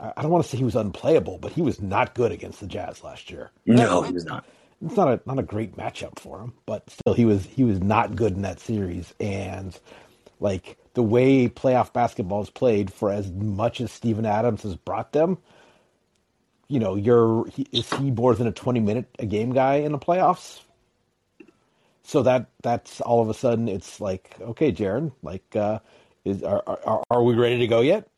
I 0.00 0.22
don't 0.22 0.30
want 0.30 0.44
to 0.44 0.50
say 0.50 0.56
he 0.56 0.64
was 0.64 0.76
unplayable, 0.76 1.38
but 1.38 1.52
he 1.52 1.62
was 1.62 1.80
not 1.80 2.14
good 2.14 2.32
against 2.32 2.60
the 2.60 2.66
Jazz 2.66 3.04
last 3.04 3.30
year. 3.30 3.50
No, 3.66 4.02
he 4.02 4.12
was 4.12 4.24
not. 4.24 4.44
It's 4.84 4.96
not 4.96 5.08
a 5.08 5.20
not 5.26 5.38
a 5.38 5.42
great 5.42 5.76
matchup 5.76 6.18
for 6.18 6.40
him, 6.40 6.54
but 6.64 6.88
still 6.88 7.12
he 7.12 7.24
was 7.24 7.44
he 7.44 7.64
was 7.64 7.80
not 7.80 8.16
good 8.16 8.34
in 8.34 8.42
that 8.42 8.60
series 8.60 9.12
and 9.20 9.78
like 10.40 10.78
the 10.94 11.02
way 11.02 11.48
playoff 11.48 11.92
basketball 11.92 12.42
is 12.42 12.48
played 12.48 12.90
for 12.90 13.12
as 13.12 13.30
much 13.30 13.80
as 13.80 13.92
Steven 13.92 14.24
Adams 14.24 14.62
has 14.62 14.74
brought 14.76 15.12
them, 15.12 15.36
you 16.70 16.78
know, 16.78 16.94
you're 16.94 17.46
is 17.72 17.92
he 17.94 18.12
more 18.12 18.34
than 18.34 18.46
a 18.46 18.52
20 18.52 18.78
minute 18.78 19.06
a 19.18 19.26
game 19.26 19.52
guy 19.52 19.76
in 19.76 19.90
the 19.90 19.98
playoffs? 19.98 20.60
So 22.04 22.22
that 22.22 22.46
that's 22.62 23.00
all 23.00 23.20
of 23.20 23.28
a 23.28 23.34
sudden 23.34 23.68
it's 23.68 24.00
like, 24.00 24.36
okay, 24.40 24.72
Jaren, 24.72 25.12
like, 25.22 25.44
uh, 25.56 25.80
is 26.24 26.44
are, 26.44 26.62
are 26.66 27.02
are 27.10 27.22
we 27.24 27.34
ready 27.34 27.58
to 27.58 27.66
go 27.66 27.80
yet? 27.80 28.08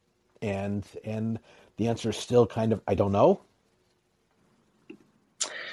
And 0.42 0.86
and 1.02 1.38
the 1.78 1.88
answer 1.88 2.10
is 2.10 2.16
still 2.16 2.46
kind 2.46 2.74
of 2.74 2.82
I 2.86 2.94
don't 2.94 3.12
know. 3.12 3.40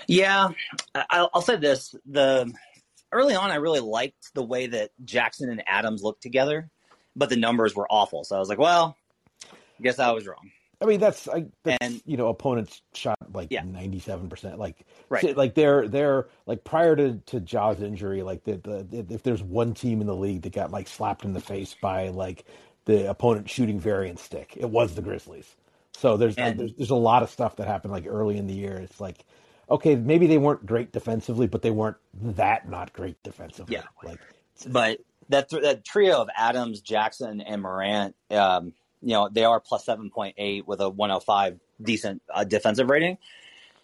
Yeah, 0.08 0.50
I'll, 0.96 1.30
I'll 1.34 1.42
say 1.42 1.58
this: 1.58 1.94
the 2.06 2.52
early 3.12 3.36
on, 3.36 3.52
I 3.52 3.56
really 3.56 3.82
liked 3.82 4.34
the 4.34 4.44
way 4.44 4.68
that 4.68 4.92
Jackson 5.04 5.50
and 5.50 5.62
Adams 5.68 6.02
looked 6.02 6.24
together, 6.24 6.70
but 7.14 7.28
the 7.28 7.36
numbers 7.36 7.76
were 7.76 7.88
awful. 7.92 8.24
So 8.24 8.38
I 8.38 8.40
was 8.40 8.48
like, 8.48 8.58
well, 8.58 8.96
I 9.44 9.84
guess 9.84 10.00
I 10.00 10.12
was 10.12 10.26
wrong. 10.26 10.50
I 10.82 10.86
mean, 10.86 11.00
that's, 11.00 11.28
I, 11.28 11.46
that's 11.64 11.78
and, 11.82 12.02
you 12.06 12.16
know, 12.16 12.30
opponents 12.30 12.82
shot 12.94 13.18
like 13.34 13.52
ninety 13.52 14.00
seven 14.00 14.30
percent. 14.30 14.60
Like, 14.60 14.86
right. 15.10 15.36
like 15.36 15.54
they're 15.54 15.88
they're 15.88 16.30
like 16.46 16.64
prior 16.64 16.96
to 16.96 17.16
to 17.26 17.40
Ja's 17.42 17.82
injury, 17.82 18.24
like 18.24 18.46
the, 18.46 18.58
the 18.58 19.06
if 19.14 19.24
there's 19.24 19.44
one 19.44 19.74
team 19.74 20.00
in 20.00 20.08
the 20.08 20.16
league 20.16 20.44
that 20.44 20.54
got 20.54 20.72
like 20.72 20.88
slapped 20.88 21.26
in 21.26 21.34
the 21.34 21.42
face 21.42 21.76
by 21.82 22.08
like 22.10 22.46
the 22.86 23.10
opponent 23.10 23.50
shooting 23.50 23.80
variant 23.80 24.20
stick, 24.20 24.54
it 24.56 24.70
was 24.70 24.96
the 24.96 25.02
Grizzlies. 25.02 25.56
So 25.92 26.16
there's, 26.16 26.38
and, 26.38 26.58
there's 26.58 26.74
there's 26.76 26.90
a 26.92 26.96
lot 26.96 27.24
of 27.24 27.30
stuff 27.30 27.58
that 27.58 27.68
happened 27.68 27.92
like 27.92 28.06
early 28.08 28.38
in 28.38 28.48
the 28.48 28.54
year. 28.54 28.78
It's 28.78 29.02
like, 29.02 29.26
okay, 29.70 29.96
maybe 29.96 30.28
they 30.28 30.38
weren't 30.38 30.66
great 30.66 30.94
defensively, 30.94 31.46
but 31.48 31.62
they 31.62 31.72
weren't 31.72 31.98
that 32.22 32.70
not 32.70 32.94
great 32.94 33.22
defensively. 33.22 33.76
Yeah, 33.76 33.84
like, 34.02 34.20
but 34.66 35.00
that 35.28 35.50
that 35.50 35.84
trio 35.84 36.22
of 36.22 36.30
Adams, 36.38 36.80
Jackson, 36.80 37.42
and 37.42 37.62
Morant. 37.62 38.16
Um, 38.32 38.72
you 39.02 39.14
know, 39.14 39.30
they 39.32 39.44
are 39.44 39.60
plus 39.60 39.86
7.8 39.86 40.66
with 40.66 40.82
a 40.82 40.90
105 40.90 41.60
decent 41.82 42.22
uh, 42.34 42.44
defensive 42.44 42.90
rating. 42.90 43.18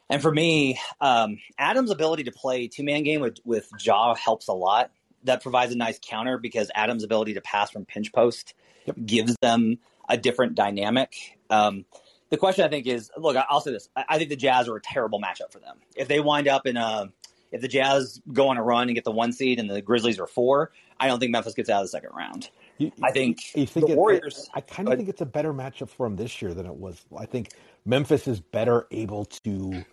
And 0.10 0.22
for 0.22 0.32
me, 0.32 0.80
um, 1.02 1.40
Adams' 1.58 1.90
ability 1.90 2.26
to 2.26 2.32
play 2.32 2.68
two 2.68 2.84
man 2.84 3.04
game 3.04 3.22
with, 3.22 3.38
with 3.44 3.70
Ja 3.80 4.14
helps 4.14 4.48
a 4.48 4.54
lot. 4.54 4.92
That 5.24 5.42
provides 5.42 5.74
a 5.74 5.78
nice 5.78 6.00
counter 6.00 6.38
because 6.38 6.70
Adams' 6.76 7.04
ability 7.04 7.34
to 7.34 7.42
pass 7.42 7.72
from 7.72 7.86
pinch 7.86 8.14
post 8.14 8.54
yep. 8.86 8.96
gives 9.04 9.36
them 9.42 9.80
a 10.08 10.18
different 10.18 10.54
dynamic. 10.54 11.16
Um, 11.50 11.86
the 12.30 12.38
question 12.38 12.66
I 12.66 12.70
think 12.70 12.86
is 12.86 13.10
look, 13.18 13.36
I'll 13.50 13.62
say 13.62 13.72
this. 13.72 13.90
I 13.96 14.18
think 14.18 14.30
the 14.30 14.36
Jazz 14.36 14.68
are 14.68 14.76
a 14.76 14.82
terrible 14.82 15.20
matchup 15.20 15.52
for 15.52 15.60
them. 15.60 15.78
If 15.96 16.08
they 16.08 16.20
wind 16.20 16.48
up 16.48 16.68
in 16.68 16.78
a, 16.78 17.12
if 17.52 17.62
the 17.62 17.68
Jazz 17.68 18.22
go 18.32 18.50
on 18.50 18.58
a 18.58 18.64
run 18.64 18.88
and 18.88 18.96
get 18.96 19.04
the 19.04 19.12
one 19.12 19.32
seed 19.32 19.60
and 19.60 19.70
the 19.70 19.82
Grizzlies 19.82 20.20
are 20.20 20.28
four, 20.28 20.72
I 21.00 21.08
don't 21.08 21.20
think 21.20 21.32
Memphis 21.32 21.54
gets 21.54 21.70
out 21.70 21.82
of 21.82 21.86
the 21.86 21.90
second 21.90 22.12
round. 22.16 22.50
You, 22.78 22.92
I 23.02 23.12
think, 23.12 23.56
you 23.56 23.66
think 23.66 23.88
the 23.88 23.94
it, 23.94 23.98
Warriors. 23.98 24.50
I, 24.54 24.58
I 24.58 24.62
kind 24.62 24.90
of 24.90 24.98
think 24.98 25.08
it's 25.08 25.22
a 25.22 25.26
better 25.26 25.54
matchup 25.54 25.90
for 25.90 26.06
them 26.08 26.18
this 26.18 26.42
year 26.42 26.54
than 26.54 26.66
it 26.66 26.76
was. 26.76 27.02
I 27.18 27.26
think 27.26 27.52
Memphis 27.86 28.28
is 28.28 28.40
better 28.40 28.86
able 28.92 29.26
to 29.26 29.86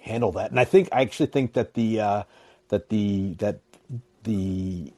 handle 0.00 0.32
that, 0.32 0.50
and 0.50 0.58
I 0.58 0.64
think 0.64 0.88
I 0.90 1.02
actually 1.02 1.26
think 1.26 1.52
that 1.52 1.74
the 1.74 2.00
uh, 2.00 2.22
that 2.68 2.88
the 2.88 3.34
that 3.34 3.60
the 4.24 4.92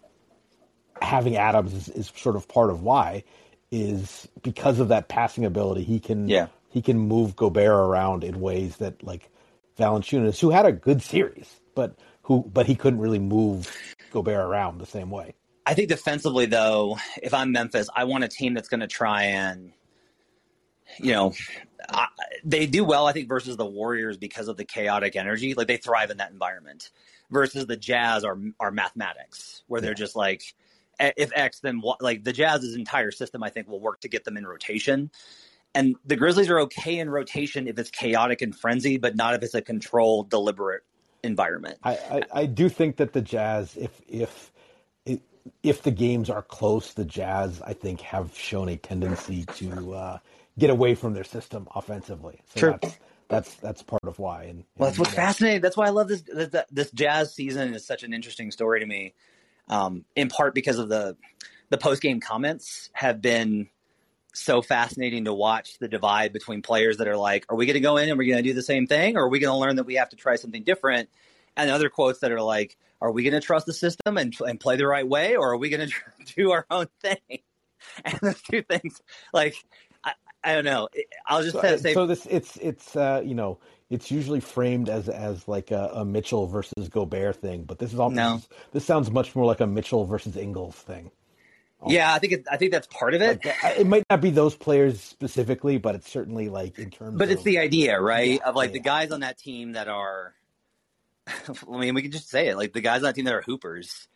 having 1.02 1.36
Adams 1.36 1.74
is, 1.74 1.88
is 1.88 2.12
sort 2.16 2.36
of 2.36 2.48
part 2.48 2.70
of 2.70 2.82
why 2.82 3.24
is 3.70 4.26
because 4.42 4.80
of 4.80 4.88
that 4.88 5.08
passing 5.08 5.44
ability. 5.44 5.84
He 5.84 6.00
can 6.00 6.28
yeah. 6.28 6.48
he 6.70 6.82
can 6.82 6.98
move 6.98 7.36
Gobert 7.36 7.70
around 7.70 8.24
in 8.24 8.40
ways 8.40 8.78
that 8.78 9.02
like 9.02 9.30
Valanciunas, 9.78 10.40
who 10.40 10.50
had 10.50 10.66
a 10.66 10.72
good 10.72 11.02
series, 11.02 11.48
but 11.74 11.94
who 12.22 12.42
but 12.52 12.66
he 12.66 12.74
couldn't 12.74 13.00
really 13.00 13.18
move 13.18 13.70
Gobert 14.12 14.40
around 14.40 14.78
the 14.78 14.86
same 14.86 15.10
way. 15.10 15.34
I 15.68 15.74
think 15.74 15.90
defensively, 15.90 16.46
though, 16.46 16.98
if 17.22 17.34
I'm 17.34 17.52
Memphis, 17.52 17.90
I 17.94 18.04
want 18.04 18.24
a 18.24 18.28
team 18.28 18.54
that's 18.54 18.68
going 18.68 18.80
to 18.80 18.86
try 18.86 19.24
and, 19.24 19.72
you 20.98 21.12
know, 21.12 21.34
I, 21.90 22.06
they 22.42 22.64
do 22.64 22.84
well, 22.84 23.06
I 23.06 23.12
think, 23.12 23.28
versus 23.28 23.58
the 23.58 23.66
Warriors 23.66 24.16
because 24.16 24.48
of 24.48 24.56
the 24.56 24.64
chaotic 24.64 25.14
energy. 25.14 25.52
Like 25.52 25.66
they 25.66 25.76
thrive 25.76 26.10
in 26.10 26.16
that 26.16 26.30
environment. 26.30 26.90
Versus 27.30 27.66
the 27.66 27.76
Jazz 27.76 28.24
are 28.24 28.38
are 28.58 28.70
mathematics, 28.70 29.62
where 29.66 29.82
they're 29.82 29.92
just 29.92 30.16
like, 30.16 30.54
if 30.98 31.30
X, 31.34 31.60
then 31.60 31.82
what? 31.82 32.00
Like 32.00 32.24
the 32.24 32.32
Jazz's 32.32 32.74
entire 32.74 33.10
system, 33.10 33.42
I 33.42 33.50
think, 33.50 33.68
will 33.68 33.80
work 33.80 34.00
to 34.00 34.08
get 34.08 34.24
them 34.24 34.38
in 34.38 34.46
rotation. 34.46 35.10
And 35.74 35.96
the 36.06 36.16
Grizzlies 36.16 36.48
are 36.48 36.60
okay 36.60 36.98
in 36.98 37.10
rotation 37.10 37.68
if 37.68 37.78
it's 37.78 37.90
chaotic 37.90 38.40
and 38.40 38.56
frenzied, 38.56 39.02
but 39.02 39.14
not 39.14 39.34
if 39.34 39.42
it's 39.42 39.52
a 39.52 39.60
controlled, 39.60 40.30
deliberate 40.30 40.84
environment. 41.22 41.76
I, 41.82 41.92
I, 41.92 42.22
I 42.32 42.46
do 42.46 42.70
think 42.70 42.96
that 42.96 43.12
the 43.12 43.20
Jazz, 43.20 43.76
if 43.76 44.00
if 44.08 44.50
if 45.62 45.82
the 45.82 45.90
games 45.90 46.30
are 46.30 46.42
close, 46.42 46.94
the 46.94 47.04
Jazz, 47.04 47.60
I 47.62 47.72
think, 47.72 48.00
have 48.00 48.36
shown 48.36 48.68
a 48.68 48.76
tendency 48.76 49.44
to 49.56 49.94
uh, 49.94 50.18
get 50.58 50.70
away 50.70 50.94
from 50.94 51.14
their 51.14 51.24
system 51.24 51.68
offensively. 51.74 52.40
So 52.54 52.60
sure. 52.60 52.78
That's, 52.80 52.98
that's 53.28 53.54
that's 53.56 53.82
part 53.82 54.04
of 54.04 54.18
why. 54.18 54.44
And, 54.44 54.64
well, 54.76 54.88
that's 54.88 54.98
what's 54.98 55.12
fascinating. 55.12 55.60
That's 55.60 55.76
why 55.76 55.86
I 55.86 55.90
love 55.90 56.08
this. 56.08 56.22
This, 56.22 56.54
this 56.70 56.90
Jazz 56.92 57.34
season 57.34 57.74
is 57.74 57.86
such 57.86 58.02
an 58.02 58.14
interesting 58.14 58.50
story 58.50 58.80
to 58.80 58.86
me. 58.86 59.14
Um, 59.68 60.06
in 60.16 60.28
part 60.28 60.54
because 60.54 60.78
of 60.78 60.88
the 60.88 61.16
the 61.68 61.76
post 61.76 62.00
game 62.00 62.20
comments 62.20 62.88
have 62.94 63.20
been 63.20 63.68
so 64.32 64.62
fascinating 64.62 65.24
to 65.24 65.34
watch 65.34 65.78
the 65.78 65.88
divide 65.88 66.32
between 66.32 66.62
players 66.62 66.98
that 66.98 67.08
are 67.08 67.16
like, 67.16 67.44
"Are 67.50 67.56
we 67.56 67.66
going 67.66 67.74
to 67.74 67.80
go 67.80 67.98
in 67.98 68.08
and 68.08 68.16
we're 68.16 68.30
going 68.30 68.42
to 68.42 68.48
do 68.48 68.54
the 68.54 68.62
same 68.62 68.86
thing, 68.86 69.16
or 69.16 69.24
are 69.24 69.28
we 69.28 69.40
going 69.40 69.52
to 69.52 69.58
learn 69.58 69.76
that 69.76 69.84
we 69.84 69.96
have 69.96 70.08
to 70.10 70.16
try 70.16 70.36
something 70.36 70.64
different?" 70.64 71.10
And 71.58 71.70
other 71.70 71.90
quotes 71.90 72.20
that 72.20 72.32
are 72.32 72.40
like, 72.40 72.78
are 73.00 73.10
we 73.10 73.24
going 73.24 73.34
to 73.34 73.40
trust 73.40 73.66
the 73.66 73.72
system 73.72 74.16
and, 74.16 74.34
and 74.40 74.58
play 74.58 74.76
the 74.76 74.86
right 74.86 75.06
way, 75.06 75.36
or 75.36 75.52
are 75.52 75.56
we 75.56 75.68
going 75.68 75.88
to 76.26 76.34
do 76.34 76.52
our 76.52 76.64
own 76.70 76.86
thing? 77.02 77.18
And 78.04 78.18
those 78.20 78.42
two 78.42 78.62
things, 78.62 79.00
like, 79.32 79.54
I, 80.02 80.12
I 80.42 80.54
don't 80.54 80.64
know. 80.64 80.88
I'll 81.26 81.44
just 81.44 81.54
so, 81.54 81.76
say. 81.76 81.94
So 81.94 82.06
this, 82.06 82.26
it's 82.26 82.56
it's 82.56 82.96
uh, 82.96 83.22
you 83.24 83.36
know, 83.36 83.60
it's 83.88 84.10
usually 84.10 84.40
framed 84.40 84.88
as 84.88 85.08
as 85.08 85.46
like 85.46 85.70
a, 85.70 85.88
a 85.94 86.04
Mitchell 86.04 86.48
versus 86.48 86.88
Gobert 86.88 87.36
thing, 87.36 87.62
but 87.62 87.78
this 87.78 87.92
is 87.92 88.00
all. 88.00 88.10
No. 88.10 88.34
This, 88.34 88.48
this 88.72 88.84
sounds 88.84 89.12
much 89.12 89.36
more 89.36 89.46
like 89.46 89.60
a 89.60 89.66
Mitchell 89.66 90.06
versus 90.06 90.36
Ingles 90.36 90.74
thing. 90.74 91.12
Yeah, 91.86 92.12
I 92.12 92.18
think 92.18 92.32
it, 92.32 92.46
I 92.50 92.56
think 92.56 92.72
that's 92.72 92.88
part 92.88 93.14
of 93.14 93.22
it. 93.22 93.44
Like, 93.44 93.78
it 93.78 93.86
might 93.86 94.02
not 94.10 94.20
be 94.20 94.30
those 94.30 94.56
players 94.56 95.00
specifically, 95.00 95.78
but 95.78 95.94
it's 95.94 96.10
certainly 96.10 96.48
like 96.48 96.78
in 96.78 96.90
terms. 96.90 97.16
But 97.16 97.28
of, 97.28 97.34
it's 97.34 97.44
the 97.44 97.58
idea, 97.58 98.00
right? 98.00 98.40
Yeah, 98.40 98.48
of 98.48 98.56
like 98.56 98.70
yeah. 98.70 98.74
the 98.74 98.80
guys 98.80 99.12
on 99.12 99.20
that 99.20 99.38
team 99.38 99.72
that 99.72 99.86
are 99.86 100.34
I 101.72 101.78
mean, 101.78 101.94
we 101.94 102.02
can 102.02 102.10
just 102.10 102.28
say 102.28 102.48
it. 102.48 102.56
Like 102.56 102.72
the 102.72 102.80
guys 102.80 102.98
on 102.98 103.02
that 103.04 103.14
team 103.14 103.24
that 103.26 103.34
are 103.34 103.42
hoopers, 103.42 104.08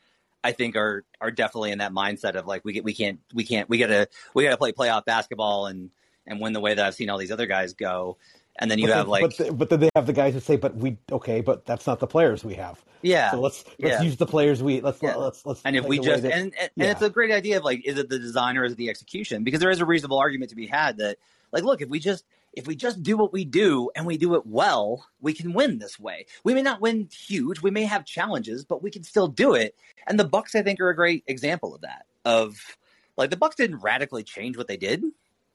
I 0.44 0.52
think 0.52 0.76
are 0.76 1.04
are 1.20 1.30
definitely 1.30 1.70
in 1.72 1.78
that 1.78 1.92
mindset 1.92 2.34
of 2.34 2.46
like 2.46 2.64
we 2.64 2.72
get 2.72 2.84
we 2.84 2.94
can't 2.94 3.20
we 3.32 3.44
can't 3.44 3.68
we 3.68 3.78
gotta 3.78 4.08
we 4.34 4.44
gotta 4.44 4.56
play 4.56 4.72
playoff 4.72 5.04
basketball 5.04 5.66
and 5.66 5.90
and 6.26 6.40
win 6.40 6.52
the 6.52 6.60
way 6.60 6.74
that 6.74 6.84
I've 6.84 6.94
seen 6.94 7.10
all 7.10 7.18
these 7.18 7.32
other 7.32 7.46
guys 7.46 7.74
go. 7.74 8.16
And 8.58 8.70
then 8.70 8.78
you 8.78 8.86
but 8.88 8.96
have 8.96 9.08
like, 9.08 9.22
but, 9.22 9.36
the, 9.38 9.52
but 9.52 9.70
then 9.70 9.80
they 9.80 9.88
have 9.94 10.06
the 10.06 10.12
guys 10.12 10.34
who 10.34 10.40
say, 10.40 10.56
"But 10.56 10.76
we 10.76 10.98
okay, 11.10 11.40
but 11.40 11.64
that's 11.64 11.86
not 11.86 12.00
the 12.00 12.06
players 12.06 12.44
we 12.44 12.54
have." 12.54 12.84
Yeah. 13.00 13.30
So 13.30 13.40
let's 13.40 13.64
let's 13.78 13.94
yeah. 13.94 14.02
use 14.02 14.16
the 14.16 14.26
players 14.26 14.62
we 14.62 14.82
let's 14.82 15.02
Yeah. 15.02 15.16
let's 15.16 15.46
let's. 15.46 15.62
and 15.64 15.74
if 15.74 15.86
we 15.86 15.98
just 15.98 16.22
that- 16.22 16.32
and 16.32 16.54
and, 16.60 16.70
yeah. 16.76 16.84
and 16.84 16.92
it's 16.92 17.00
a 17.00 17.08
great 17.08 17.30
idea 17.30 17.56
of 17.56 17.64
like, 17.64 17.86
is 17.86 17.96
it 17.96 18.10
the 18.10 18.18
design 18.18 18.58
or 18.58 18.64
is 18.64 18.72
it 18.72 18.76
the 18.76 18.90
execution? 18.90 19.42
Because 19.42 19.60
there 19.60 19.70
is 19.70 19.80
a 19.80 19.86
reasonable 19.86 20.18
argument 20.18 20.50
to 20.50 20.56
be 20.56 20.66
had 20.66 20.98
that 20.98 21.16
like, 21.50 21.64
look, 21.64 21.80
if 21.80 21.88
we 21.88 21.98
just 21.98 22.24
if 22.52 22.66
we 22.66 22.76
just 22.76 23.02
do 23.02 23.16
what 23.16 23.32
we 23.32 23.44
do 23.44 23.90
and 23.96 24.06
we 24.06 24.18
do 24.18 24.34
it 24.34 24.46
well, 24.46 25.06
we 25.20 25.32
can 25.32 25.52
win 25.52 25.78
this 25.78 25.98
way. 25.98 26.26
We 26.44 26.54
may 26.54 26.62
not 26.62 26.80
win 26.80 27.08
huge, 27.10 27.62
we 27.62 27.70
may 27.70 27.84
have 27.84 28.04
challenges, 28.04 28.64
but 28.64 28.82
we 28.82 28.90
can 28.90 29.04
still 29.04 29.28
do 29.28 29.54
it. 29.54 29.74
And 30.06 30.18
the 30.18 30.24
Bucks, 30.24 30.54
I 30.54 30.62
think, 30.62 30.80
are 30.80 30.90
a 30.90 30.96
great 30.96 31.24
example 31.26 31.74
of 31.74 31.82
that. 31.82 32.06
Of 32.24 32.76
like 33.16 33.30
the 33.30 33.36
Bucks 33.36 33.56
didn't 33.56 33.80
radically 33.80 34.22
change 34.22 34.56
what 34.56 34.68
they 34.68 34.76
did. 34.76 35.02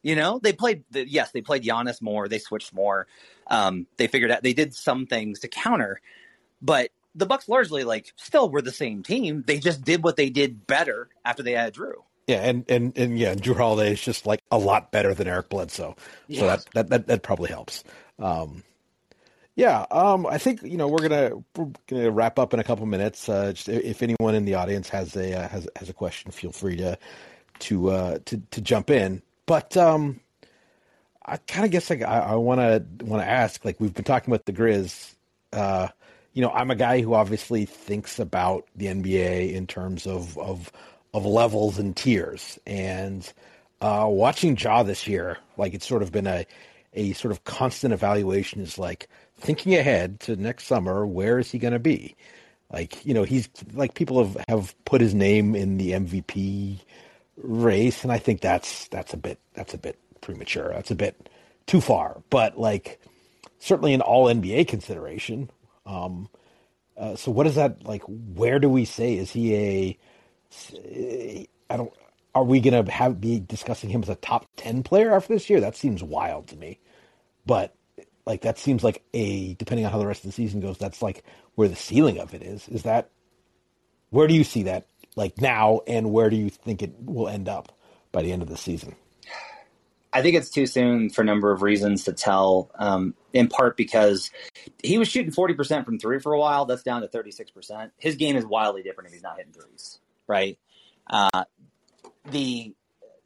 You 0.04 0.16
know, 0.16 0.40
they 0.42 0.54
played. 0.54 0.84
The, 0.92 1.10
yes, 1.10 1.32
they 1.32 1.42
played 1.42 1.64
Giannis 1.64 2.02
more. 2.02 2.28
They 2.28 2.40
switched 2.40 2.74
more. 2.74 3.08
Um, 3.48 3.88
they 3.98 4.08
figured 4.08 4.32
out 4.32 4.44
they 4.44 4.54
did 4.54 4.74
some 4.74 5.06
things 5.06 5.40
to 5.40 5.48
counter, 5.48 6.02
but 6.62 6.92
the 7.16 7.26
Bucks 7.26 7.50
largely 7.50 7.84
like 7.84 8.14
still 8.16 8.50
were 8.50 8.62
the 8.62 8.72
same 8.72 9.04
team. 9.04 9.44
They 9.46 9.60
just 9.60 9.84
did 9.84 10.04
what 10.04 10.16
they 10.16 10.30
did 10.30 10.68
better 10.68 11.10
after 11.26 11.44
they 11.44 11.54
had 11.54 11.74
Jrue. 11.74 12.04
Yeah, 12.28 12.38
and 12.44 12.66
and 12.70 12.98
and 12.98 13.18
yeah, 13.18 13.36
Jrue 13.36 13.56
Holiday 13.56 13.94
is 13.94 14.02
just 14.02 14.26
like 14.26 14.42
a 14.52 14.58
lot 14.58 14.92
better 14.92 15.14
than 15.14 15.28
Eric 15.28 15.50
Bledsoe, 15.50 15.96
so 15.98 15.98
Yeah. 16.28 16.46
that, 16.58 16.66
that 16.74 16.90
that 16.90 17.08
that 17.08 17.24
probably 17.24 17.50
helps. 17.50 17.86
Um, 18.20 18.64
yeah, 19.56 19.86
um, 19.90 20.28
I 20.28 20.38
think 20.38 20.62
you 20.62 20.76
know 20.78 20.88
we're 20.90 21.08
gonna 21.08 21.32
we're 21.56 21.72
gonna 21.88 22.12
wrap 22.12 22.38
up 22.38 22.54
in 22.54 22.60
a 22.60 22.64
couple 22.66 22.86
minutes. 22.86 23.28
Uh, 23.30 23.54
just 23.54 23.70
if 23.70 24.04
anyone 24.04 24.36
in 24.36 24.44
the 24.46 24.56
audience 24.56 24.90
has 24.90 25.16
a 25.16 25.34
uh, 25.40 25.48
has 25.48 25.68
has 25.78 25.90
a 25.90 25.94
question, 25.94 26.32
feel 26.32 26.52
free 26.52 26.76
to 26.78 26.98
to 27.60 27.90
uh, 27.90 28.20
to 28.26 28.42
to 28.52 28.62
jump 28.62 28.90
in. 28.90 29.22
But 29.46 29.78
um, 29.78 30.20
I 31.26 31.38
kind 31.38 31.66
of 31.66 31.72
guess 31.72 31.90
like 31.90 32.02
I, 32.02 32.20
I 32.20 32.36
want 32.36 32.60
to 32.60 33.06
want 33.06 33.24
to 33.24 33.28
ask. 33.28 33.64
Like 33.64 33.80
we've 33.80 33.94
been 33.94 34.04
talking 34.04 34.34
about 34.34 34.46
the 34.46 34.54
Grizz. 34.54 35.16
Uh, 35.54 35.88
you 36.34 36.42
know, 36.42 36.52
I'm 36.52 36.70
a 36.70 36.76
guy 36.76 37.02
who 37.02 37.14
obviously 37.16 37.66
thinks 37.66 38.20
about 38.20 38.68
the 38.76 38.88
NBA 38.88 39.54
in 39.54 39.66
terms 39.66 40.06
of 40.06 40.38
of 40.38 40.72
of 41.18 41.26
levels 41.26 41.78
and 41.78 41.96
tiers. 41.96 42.60
And 42.66 43.32
uh, 43.82 44.08
watching 44.10 44.58
Ja 44.58 44.84
this 44.84 45.08
year, 45.08 45.38
like 45.58 45.74
it's 45.74 45.88
sort 45.88 46.02
of 46.02 46.12
been 46.12 46.28
a 46.28 46.46
a 46.94 47.14
sort 47.14 47.32
of 47.32 47.44
constant 47.44 47.94
evaluation. 47.94 48.62
Is 48.62 48.80
like 48.80 49.08
thinking 49.38 49.76
ahead 49.76 50.20
to 50.22 50.36
next 50.36 50.66
summer. 50.66 51.06
Where 51.06 51.40
is 51.40 51.52
he 51.52 51.60
going 51.60 51.74
to 51.74 51.80
be? 51.80 52.16
Like 52.72 53.06
you 53.06 53.14
know, 53.14 53.24
he's 53.24 53.50
like 53.74 53.94
people 53.94 54.24
have 54.24 54.44
have 54.48 54.86
put 54.86 55.02
his 55.02 55.14
name 55.14 55.56
in 55.56 55.78
the 55.78 55.92
MVP 55.92 56.80
race, 57.38 58.04
and 58.04 58.12
I 58.12 58.18
think 58.18 58.42
that's 58.42 58.88
that's 58.90 59.14
a 59.14 59.18
bit 59.18 59.40
that's 59.54 59.74
a 59.74 59.78
bit 59.78 59.98
premature. 60.22 60.70
That's 60.74 60.92
a 60.92 60.96
bit 60.96 61.30
too 61.66 61.82
far. 61.82 62.22
But 62.30 62.60
like 62.60 63.00
certainly 63.60 63.94
an 63.94 64.02
All 64.02 64.26
NBA 64.26 64.68
consideration. 64.68 65.50
Um, 65.86 66.30
uh, 66.98 67.16
so 67.16 67.32
what 67.32 67.48
is 67.48 67.56
that 67.56 67.86
like? 67.86 68.04
Where 68.04 68.60
do 68.60 68.70
we 68.70 68.86
say 68.86 69.16
is 69.16 69.32
he 69.32 69.56
a? 69.56 69.98
I 70.74 71.78
don't. 71.78 71.94
Are 72.36 72.44
we 72.44 72.60
going 72.60 72.86
to 72.86 72.92
have 72.92 73.20
be 73.20 73.40
discussing 73.40 73.90
him 73.90 74.04
as 74.04 74.10
a 74.10 74.16
top 74.16 74.46
ten 74.58 74.84
player 74.84 75.14
after 75.14 75.34
this 75.34 75.50
year? 75.50 75.60
That 75.60 75.76
seems 75.76 76.04
wild 76.04 76.48
to 76.50 76.56
me. 76.56 76.80
But 77.46 77.74
like 78.26 78.42
that 78.42 78.60
seems 78.60 78.84
like 78.84 79.04
a 79.14 79.56
depending 79.56 79.86
on 79.86 79.92
how 79.92 79.98
the 79.98 80.06
rest 80.06 80.24
of 80.24 80.30
the 80.30 80.34
season 80.34 80.60
goes. 80.60 80.78
That's 80.78 81.02
like 81.02 81.24
where 81.56 81.68
the 81.68 81.76
ceiling 81.76 82.20
of 82.20 82.34
it 82.34 82.44
is. 82.44 82.68
Is 82.70 82.84
that 82.84 83.10
where 84.10 84.28
do 84.28 84.34
you 84.36 84.44
see 84.44 84.64
that 84.64 84.88
like 85.16 85.42
now, 85.42 85.82
and 85.88 86.12
where 86.12 86.30
do 86.30 86.36
you 86.36 86.50
think 86.50 86.84
it 86.84 86.94
will 87.04 87.28
end 87.28 87.50
up 87.50 87.76
by 88.12 88.22
the 88.22 88.32
end 88.32 88.42
of 88.42 88.50
the 88.50 88.58
season? 88.58 88.96
I 90.14 90.22
think 90.22 90.36
it's 90.36 90.50
too 90.50 90.66
soon 90.66 91.10
for 91.10 91.22
a 91.22 91.26
number 91.26 91.52
of 91.52 91.62
reasons 91.62 92.06
to 92.06 92.14
tell. 92.14 92.72
Um, 92.76 93.14
in 93.34 93.48
part 93.48 93.78
because 93.78 94.32
he 94.84 94.98
was 94.98 95.08
shooting 95.08 95.32
forty 95.32 95.54
percent 95.54 95.86
from 95.86 96.00
three 96.00 96.20
for 96.20 96.34
a 96.34 96.40
while. 96.40 96.66
That's 96.66 96.84
down 96.84 97.02
to 97.02 97.08
thirty 97.08 97.32
six 97.32 97.52
percent. 97.52 97.92
His 97.98 98.16
game 98.16 98.36
is 98.36 98.46
wildly 98.46 98.84
different 98.84 99.08
if 99.08 99.14
he's 99.14 99.24
not 99.24 99.38
hitting 99.38 99.54
threes, 99.54 100.00
right? 100.28 100.58
Uh, 101.10 101.46
the 102.30 102.74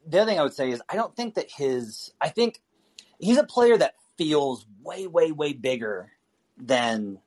the 0.06 0.20
other 0.20 0.30
thing 0.30 0.38
I 0.38 0.42
would 0.42 0.54
say 0.54 0.70
is 0.70 0.82
I 0.88 0.96
don't 0.96 1.14
think 1.14 1.34
that 1.34 1.50
his. 1.50 2.12
I 2.20 2.28
think 2.28 2.60
he's 3.18 3.38
a 3.38 3.44
player 3.44 3.76
that 3.76 3.94
feels 4.16 4.66
way, 4.82 5.06
way, 5.06 5.32
way 5.32 5.52
bigger 5.52 6.12
than 6.56 7.18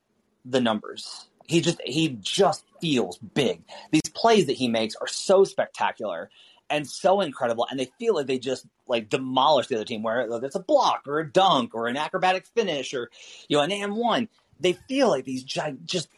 the 0.44 0.60
numbers. 0.60 1.28
He 1.46 1.60
just 1.60 1.80
he 1.84 2.18
just 2.20 2.64
feels 2.80 3.18
big. 3.18 3.62
These 3.90 4.10
plays 4.14 4.46
that 4.46 4.56
he 4.56 4.68
makes 4.68 4.96
are 4.96 5.06
so 5.06 5.44
spectacular 5.44 6.30
and 6.68 6.86
so 6.86 7.20
incredible, 7.20 7.66
and 7.70 7.78
they 7.78 7.90
feel 7.98 8.14
like 8.16 8.26
they 8.26 8.38
just 8.38 8.66
like 8.88 9.08
demolish 9.08 9.68
the 9.68 9.76
other 9.76 9.84
team. 9.84 10.02
Where 10.02 10.20
it's 10.42 10.56
a 10.56 10.60
block 10.60 11.02
or 11.06 11.20
a 11.20 11.30
dunk 11.30 11.74
or 11.74 11.86
an 11.86 11.96
acrobatic 11.96 12.46
finish 12.46 12.94
or 12.94 13.10
you 13.48 13.56
know 13.56 13.62
an 13.62 13.70
and 13.70 13.94
one, 13.94 14.28
they 14.58 14.72
feel 14.72 15.08
like 15.08 15.24
these 15.24 15.44
gi- 15.44 15.78
just 15.84 16.08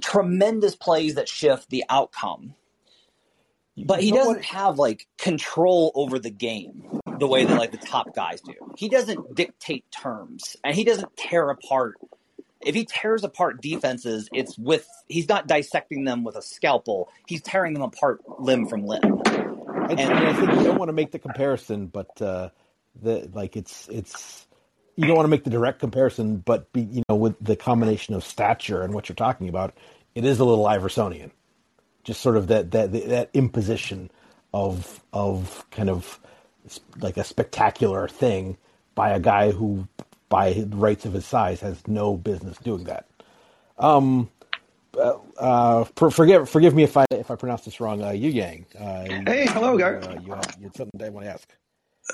tremendous 0.00 0.76
plays 0.76 1.14
that 1.14 1.28
shift 1.28 1.70
the 1.70 1.84
outcome. 1.88 2.54
But 3.76 4.02
he 4.02 4.12
doesn't 4.12 4.44
have 4.44 4.78
like 4.78 5.06
control 5.18 5.90
over 5.94 6.18
the 6.18 6.30
game 6.30 7.00
the 7.18 7.26
way 7.26 7.44
that 7.44 7.58
like 7.58 7.72
the 7.72 7.78
top 7.78 8.14
guys 8.14 8.40
do. 8.40 8.54
He 8.76 8.88
doesn't 8.88 9.34
dictate 9.34 9.90
terms 9.90 10.56
and 10.62 10.74
he 10.74 10.84
doesn't 10.84 11.16
tear 11.16 11.50
apart. 11.50 11.96
If 12.60 12.74
he 12.74 12.84
tears 12.84 13.24
apart 13.24 13.60
defenses, 13.60 14.28
it's 14.32 14.56
with 14.56 14.86
he's 15.08 15.28
not 15.28 15.46
dissecting 15.46 16.04
them 16.04 16.24
with 16.24 16.36
a 16.36 16.42
scalpel. 16.42 17.08
He's 17.26 17.42
tearing 17.42 17.74
them 17.74 17.82
apart 17.82 18.20
limb 18.38 18.66
from 18.66 18.86
limb. 18.86 19.02
And, 19.04 20.00
and 20.00 20.12
I 20.12 20.32
think 20.32 20.52
you 20.52 20.64
don't 20.64 20.78
want 20.78 20.88
to 20.88 20.94
make 20.94 21.10
the 21.10 21.18
comparison, 21.18 21.88
but 21.88 22.20
uh, 22.22 22.50
the 23.02 23.28
like 23.34 23.56
it's 23.56 23.88
it's 23.88 24.46
you 24.96 25.06
don't 25.06 25.16
want 25.16 25.26
to 25.26 25.30
make 25.30 25.44
the 25.44 25.50
direct 25.50 25.80
comparison, 25.80 26.38
but 26.38 26.72
be, 26.72 26.82
you 26.82 27.02
know 27.08 27.16
with 27.16 27.36
the 27.40 27.56
combination 27.56 28.14
of 28.14 28.24
stature 28.24 28.82
and 28.82 28.94
what 28.94 29.08
you're 29.08 29.16
talking 29.16 29.48
about, 29.48 29.74
it 30.14 30.24
is 30.24 30.38
a 30.38 30.44
little 30.44 30.64
Iversonian, 30.64 31.32
just 32.04 32.20
sort 32.20 32.36
of 32.36 32.46
that 32.48 32.70
that 32.70 32.92
that 32.92 33.30
imposition 33.34 34.10
of 34.52 35.02
of 35.12 35.66
kind 35.70 35.90
of 35.90 36.20
like 37.00 37.16
a 37.16 37.24
spectacular 37.24 38.08
thing 38.08 38.56
by 38.94 39.10
a 39.10 39.20
guy 39.20 39.50
who, 39.50 39.86
by 40.28 40.52
the 40.52 40.76
rights 40.76 41.04
of 41.04 41.12
his 41.12 41.26
size, 41.26 41.60
has 41.60 41.86
no 41.86 42.16
business 42.16 42.56
doing 42.58 42.84
that. 42.84 43.06
Um, 43.78 44.30
uh, 44.96 45.18
uh, 45.38 45.84
for, 45.96 46.10
forgive 46.10 46.48
forgive 46.48 46.74
me 46.74 46.84
if 46.84 46.96
I 46.96 47.04
if 47.10 47.30
I 47.30 47.34
pronounce 47.34 47.64
this 47.64 47.80
wrong. 47.80 48.02
Uh, 48.02 48.10
Yu 48.10 48.30
Yang. 48.30 48.66
Uh, 48.78 49.04
Hey, 49.26 49.46
hello, 49.46 49.76
guys. 49.76 50.06
Uh, 50.06 50.20
you, 50.24 50.32
had, 50.32 50.54
you 50.58 50.64
had 50.64 50.76
something 50.76 51.02
I 51.02 51.08
want 51.08 51.26
to 51.26 51.32
ask. 51.32 51.48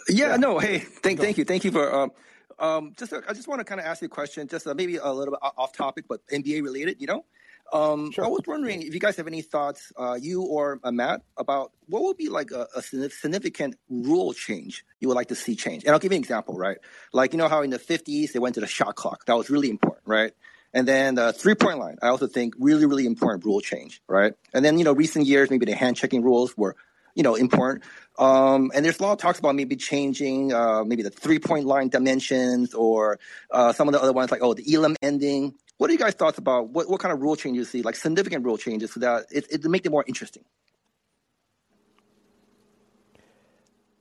Yeah, 0.09 0.37
no, 0.37 0.59
hey, 0.59 0.79
thank, 0.79 1.19
thank 1.19 1.37
you, 1.37 1.45
thank 1.45 1.65
you 1.65 1.73
for. 1.73 1.93
Um, 1.93 2.13
um, 2.61 2.93
just, 2.97 3.13
I 3.13 3.33
just 3.33 3.49
want 3.49 3.59
to 3.61 3.65
kind 3.65 3.81
of 3.81 3.87
ask 3.87 4.03
you 4.03 4.07
a 4.07 4.09
question, 4.09 4.47
just 4.47 4.67
uh, 4.67 4.75
maybe 4.75 4.97
a 4.97 5.11
little 5.11 5.33
bit 5.33 5.41
off 5.43 5.73
topic, 5.73 6.05
but 6.09 6.25
NBA 6.29 6.63
related. 6.63 7.01
You 7.01 7.09
know, 7.09 7.25
um, 7.73 8.11
Sure. 8.13 8.25
I 8.25 8.29
was 8.29 8.43
wondering 8.47 8.83
if 8.83 8.95
you 8.95 9.01
guys 9.01 9.17
have 9.17 9.27
any 9.27 9.43
thoughts, 9.43 9.93
uh, 9.97 10.19
you 10.21 10.43
or 10.43 10.81
uh, 10.83 10.91
Matt, 10.91 11.23
about 11.37 11.73
what 11.87 12.03
would 12.03 12.17
be 12.17 12.29
like 12.29 12.51
a, 12.51 12.67
a 12.75 12.83
significant 12.83 13.77
rule 13.89 14.33
change 14.33 14.85
you 15.01 15.09
would 15.09 15.15
like 15.15 15.29
to 15.29 15.35
see 15.35 15.57
change. 15.57 15.85
And 15.85 15.93
I'll 15.93 15.99
give 15.99 16.13
you 16.13 16.17
an 16.17 16.23
example, 16.23 16.57
right? 16.57 16.79
Like 17.13 17.33
you 17.33 17.39
know 17.39 17.49
how 17.49 17.63
in 17.63 17.71
the 17.71 17.79
'50s 17.79 18.33
they 18.33 18.39
went 18.39 18.55
to 18.57 18.61
the 18.61 18.67
shot 18.67 18.95
clock, 18.97 19.27
that 19.27 19.37
was 19.37 19.51
really 19.51 19.71
important, 19.71 20.07
right? 20.07 20.33
And 20.73 20.87
then 20.87 21.17
the 21.17 21.33
three 21.33 21.55
point 21.55 21.79
line, 21.79 21.99
I 22.03 22.09
also 22.09 22.27
think 22.27 22.55
really, 22.59 22.87
really 22.87 23.07
important 23.07 23.45
rule 23.45 23.61
change, 23.61 24.01
right? 24.07 24.35
And 24.55 24.65
then, 24.65 24.79
you 24.79 24.85
know, 24.85 24.93
recent 24.93 25.27
years, 25.27 25.51
maybe 25.51 25.67
the 25.67 25.75
hand 25.75 25.97
checking 25.97 26.23
rules 26.23 26.57
were, 26.57 26.77
you 27.15 27.23
know, 27.23 27.35
important. 27.35 27.85
Um, 28.19 28.71
and 28.75 28.85
there's 28.85 29.01
a 29.01 29.03
lot 29.03 29.13
of 29.13 29.19
talks 29.19 29.39
about 29.39 29.57
maybe 29.57 29.75
changing, 29.77 30.53
uh, 30.53 30.85
maybe 30.85 31.03
the 31.03 31.11
three 31.11 31.41
point 31.41 31.67
line 31.67 31.89
dimensions 31.89 32.73
or, 32.75 33.19
uh, 33.51 33.73
some 33.73 33.89
of 33.89 33.93
the 33.95 34.03
other 34.03 34.13
ones 34.13 34.31
like, 34.31 34.43
oh, 34.43 34.55
the 34.55 34.65
Elam 34.73 34.95
ending. 35.03 35.55
What 35.81 35.89
are 35.89 35.95
you 35.95 35.99
guys' 35.99 36.13
thoughts 36.13 36.37
about 36.37 36.69
what, 36.69 36.91
what 36.91 37.01
kind 37.01 37.11
of 37.11 37.23
rule 37.23 37.37
changes 37.37 37.57
you 37.57 37.65
see, 37.65 37.83
like 37.83 37.97
significant 37.97 38.45
rule 38.45 38.59
changes 38.59 38.93
so 38.93 39.01
that 39.01 39.25
it, 39.31 39.47
it 39.51 39.65
make 39.65 39.87
it 39.87 39.91
more 39.91 40.05
interesting? 40.07 40.45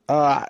Uh, 0.09 0.45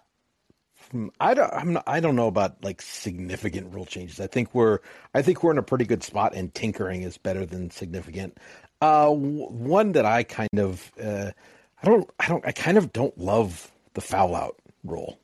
I 1.19 1.35
don't. 1.35 1.53
I'm 1.53 1.73
not, 1.73 1.83
I 1.85 1.99
don't 1.99 2.15
know 2.15 2.25
about 2.25 2.63
like 2.63 2.81
significant 2.81 3.71
rule 3.75 3.85
changes. 3.85 4.19
I 4.19 4.25
think 4.25 4.55
we're. 4.55 4.79
I 5.13 5.21
think 5.21 5.43
we're 5.43 5.51
in 5.51 5.59
a 5.59 5.63
pretty 5.63 5.85
good 5.85 6.01
spot, 6.01 6.33
and 6.33 6.51
tinkering 6.51 7.03
is 7.03 7.19
better 7.19 7.45
than 7.45 7.69
significant. 7.69 8.35
Uh, 8.81 9.09
w- 9.09 9.49
one 9.49 9.91
that 9.91 10.07
I 10.07 10.23
kind 10.23 10.57
of. 10.57 10.91
Uh, 10.99 11.29
I 11.83 11.87
don't. 11.87 12.09
I 12.19 12.27
don't. 12.27 12.43
I 12.43 12.53
kind 12.53 12.79
of 12.79 12.91
don't 12.91 13.15
love 13.19 13.71
the 13.93 14.01
foul 14.01 14.33
out 14.33 14.55
rule. 14.83 15.19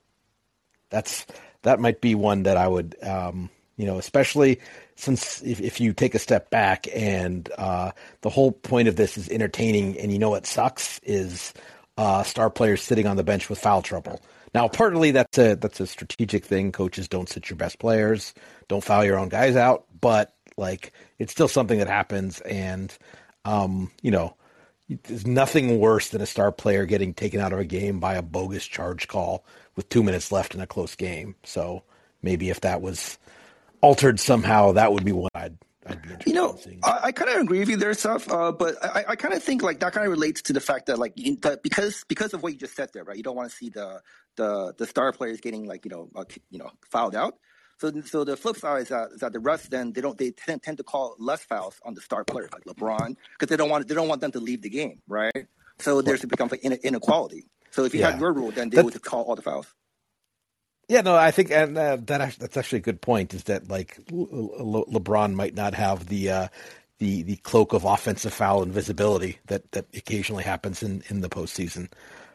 That's 0.92 1.26
that 1.64 1.80
might 1.80 2.00
be 2.00 2.14
one 2.14 2.44
that 2.44 2.58
I 2.58 2.68
would. 2.68 2.96
Um, 3.02 3.50
you 3.78 3.86
know, 3.86 3.98
especially 3.98 4.60
since 4.96 5.42
if, 5.44 5.60
if 5.60 5.80
you 5.80 5.94
take 5.94 6.16
a 6.16 6.20
step 6.20 6.50
back 6.50 6.88
and 6.94 7.50
uh, 7.58 7.92
the 8.22 8.30
whole 8.30 8.52
point 8.52 8.88
of 8.88 8.96
this 8.96 9.18
is 9.18 9.30
entertaining, 9.30 10.00
and 10.00 10.12
you 10.12 10.20
know 10.20 10.30
what 10.30 10.46
sucks 10.46 11.00
is 11.04 11.54
uh, 11.98 12.24
star 12.24 12.50
players 12.50 12.82
sitting 12.82 13.08
on 13.08 13.18
the 13.18 13.24
bench 13.24 13.50
with 13.50 13.60
foul 13.60 13.82
trouble. 13.82 14.22
Now, 14.54 14.70
partly 14.70 15.12
that's 15.12 15.38
a 15.38 15.56
that's 15.56 15.82
a 15.82 15.88
strategic 15.88 16.46
thing. 16.46 16.72
Coaches 16.72 17.10
don't 17.10 17.28
sit 17.28 17.50
your 17.50 17.58
best 17.58 17.80
players, 17.80 18.34
don't 18.68 18.84
foul 18.84 19.04
your 19.04 19.20
own 19.20 19.30
guys 19.30 19.56
out. 19.56 19.86
But 20.00 20.34
like 20.56 20.94
it's 21.20 21.34
still 21.34 21.50
something 21.50 21.80
that 21.80 21.88
happens, 21.90 22.40
and 22.42 22.98
um, 23.44 23.92
you 24.02 24.12
know, 24.12 24.36
there's 25.04 25.28
nothing 25.28 25.80
worse 25.80 26.10
than 26.10 26.22
a 26.22 26.26
star 26.26 26.54
player 26.54 26.86
getting 26.86 27.14
taken 27.14 27.42
out 27.42 27.52
of 27.52 27.60
a 27.60 27.66
game 27.66 28.00
by 28.00 28.16
a 28.16 28.22
bogus 28.22 28.66
charge 28.66 29.10
call 29.10 29.44
with 29.76 29.90
two 29.90 30.04
minutes 30.04 30.32
left 30.32 30.56
in 30.56 30.62
a 30.62 30.68
close 30.68 30.96
game. 30.96 31.36
So 31.44 31.84
maybe 32.22 32.50
if 32.50 32.62
that 32.62 32.82
was 32.82 33.18
altered 33.82 34.20
somehow, 34.20 34.74
that 34.74 34.92
would 34.94 35.06
be 35.06 35.12
what 35.12 35.32
I'd 35.36 35.58
I'd 35.88 36.02
be 36.02 36.10
interested 36.10 36.28
You 36.30 36.34
know. 36.36 36.58
I, 36.84 37.00
I 37.06 37.12
kind 37.12 37.30
of 37.30 37.42
agree 37.42 37.60
with 37.60 37.70
you 37.70 37.78
there, 37.78 37.94
stuff. 37.94 38.30
Uh, 38.32 38.52
but 38.52 38.84
I, 38.84 39.06
I 39.10 39.16
kind 39.16 39.34
of 39.36 39.44
think 39.44 39.62
like 39.62 39.80
that 39.82 39.94
kind 39.94 40.06
of 40.06 40.12
relates 40.12 40.42
to 40.44 40.54
the 40.54 40.60
fact 40.60 40.88
that 40.88 40.98
like 40.98 41.14
in 41.20 41.38
the, 41.42 41.60
because 41.62 42.04
because 42.08 42.34
of 42.34 42.42
what 42.42 42.54
you 42.54 42.58
just 42.60 42.76
said 42.76 42.90
there, 42.94 43.04
right? 43.04 43.16
You 43.18 43.24
don't 43.24 43.36
want 43.36 43.50
to 43.52 43.56
see 43.56 43.70
the 43.70 44.02
the 44.36 44.74
the 44.78 44.88
star 44.88 45.12
players 45.12 45.40
getting 45.42 45.66
like 45.66 45.86
you 45.86 45.92
know 45.92 46.10
uh, 46.16 46.24
you 46.50 46.58
know 46.60 46.72
fouled 46.90 47.16
out. 47.16 47.38
So 47.78 47.92
so 48.02 48.24
the 48.24 48.36
flip 48.38 48.56
side 48.58 48.84
is 48.84 48.88
that, 48.88 49.12
is 49.12 49.20
that 49.20 49.34
the 49.34 49.40
rest 49.40 49.70
then 49.70 49.94
they 49.94 50.02
don't 50.02 50.18
they 50.18 50.32
tend, 50.32 50.64
tend 50.64 50.78
to 50.78 50.84
call 50.84 51.16
less 51.20 51.44
fouls 51.44 51.76
on 51.86 51.94
the 51.94 52.02
star 52.02 52.24
players 52.24 52.50
like 52.54 52.64
LeBron 52.64 53.16
because 53.38 53.50
they 53.50 53.58
don't 53.58 53.70
want 53.70 53.88
they 53.88 53.94
don't 53.96 54.08
want 54.08 54.22
them 54.22 54.32
to 54.32 54.40
leave 54.40 54.62
the 54.64 54.70
game, 54.70 55.02
right? 55.08 55.46
So 55.80 56.02
there's 56.02 56.24
it 56.24 56.28
becomes 56.28 56.52
like 56.52 56.64
ine- 56.66 56.80
inequality. 56.84 57.46
So 57.72 57.84
if 57.84 57.94
you 57.94 58.00
Yeah. 58.00 58.12
had 58.12 58.20
your 58.22 58.32
rule, 58.34 58.50
then 58.52 58.70
they 58.70 58.78
That- 58.78 58.86
would 58.86 59.02
call 59.04 59.24
all 59.26 59.36
the 59.36 59.42
fouls. 59.42 59.68
Yeah, 60.88 61.02
no, 61.02 61.16
I 61.16 61.32
think, 61.32 61.52
and 61.52 61.78
uh, 61.78 61.98
that 62.06 62.38
that's 62.38 62.58
actually 62.58 62.80
a 62.80 62.82
good 62.82 63.02
point. 63.02 63.34
Is 63.34 63.46
that 63.46 63.70
like 63.70 63.98
Le- 64.12 64.64
Le- 64.64 64.86
LeBron 64.86 65.34
might 65.34 65.56
not 65.56 65.74
have 65.74 66.08
the 66.08 66.30
uh, 66.30 66.48
the 67.00 67.24
the 67.24 67.38
cloak 67.38 67.74
of 67.74 67.84
offensive 67.84 68.34
foul 68.34 68.62
invisibility 68.64 69.40
that 69.48 69.72
that 69.72 69.86
occasionally 69.96 70.44
happens 70.44 70.84
in 70.84 71.04
in 71.10 71.22
the 71.22 71.30
postseason 71.30 71.90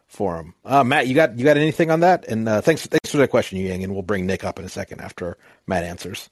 for 0.09 0.37
him. 0.39 0.55
Uh, 0.65 0.83
Matt, 0.83 1.07
you 1.07 1.15
got 1.15 1.39
you 1.39 1.45
got 1.45 1.57
anything 1.57 1.91
on 1.91 2.01
that? 2.01 2.27
And 2.27 2.49
uh, 2.49 2.61
thanks 2.61 2.87
thanks 2.87 3.11
for 3.11 3.19
that 3.19 3.29
question, 3.31 3.59
Yang, 3.59 3.85
and 3.85 3.93
we'll 3.93 4.03
bring 4.03 4.27
Nick 4.27 4.43
up 4.43 4.59
in 4.59 4.65
a 4.65 4.69
second 4.69 5.01
after 5.01 5.39
Matt 5.67 5.85
answers. 5.85 6.29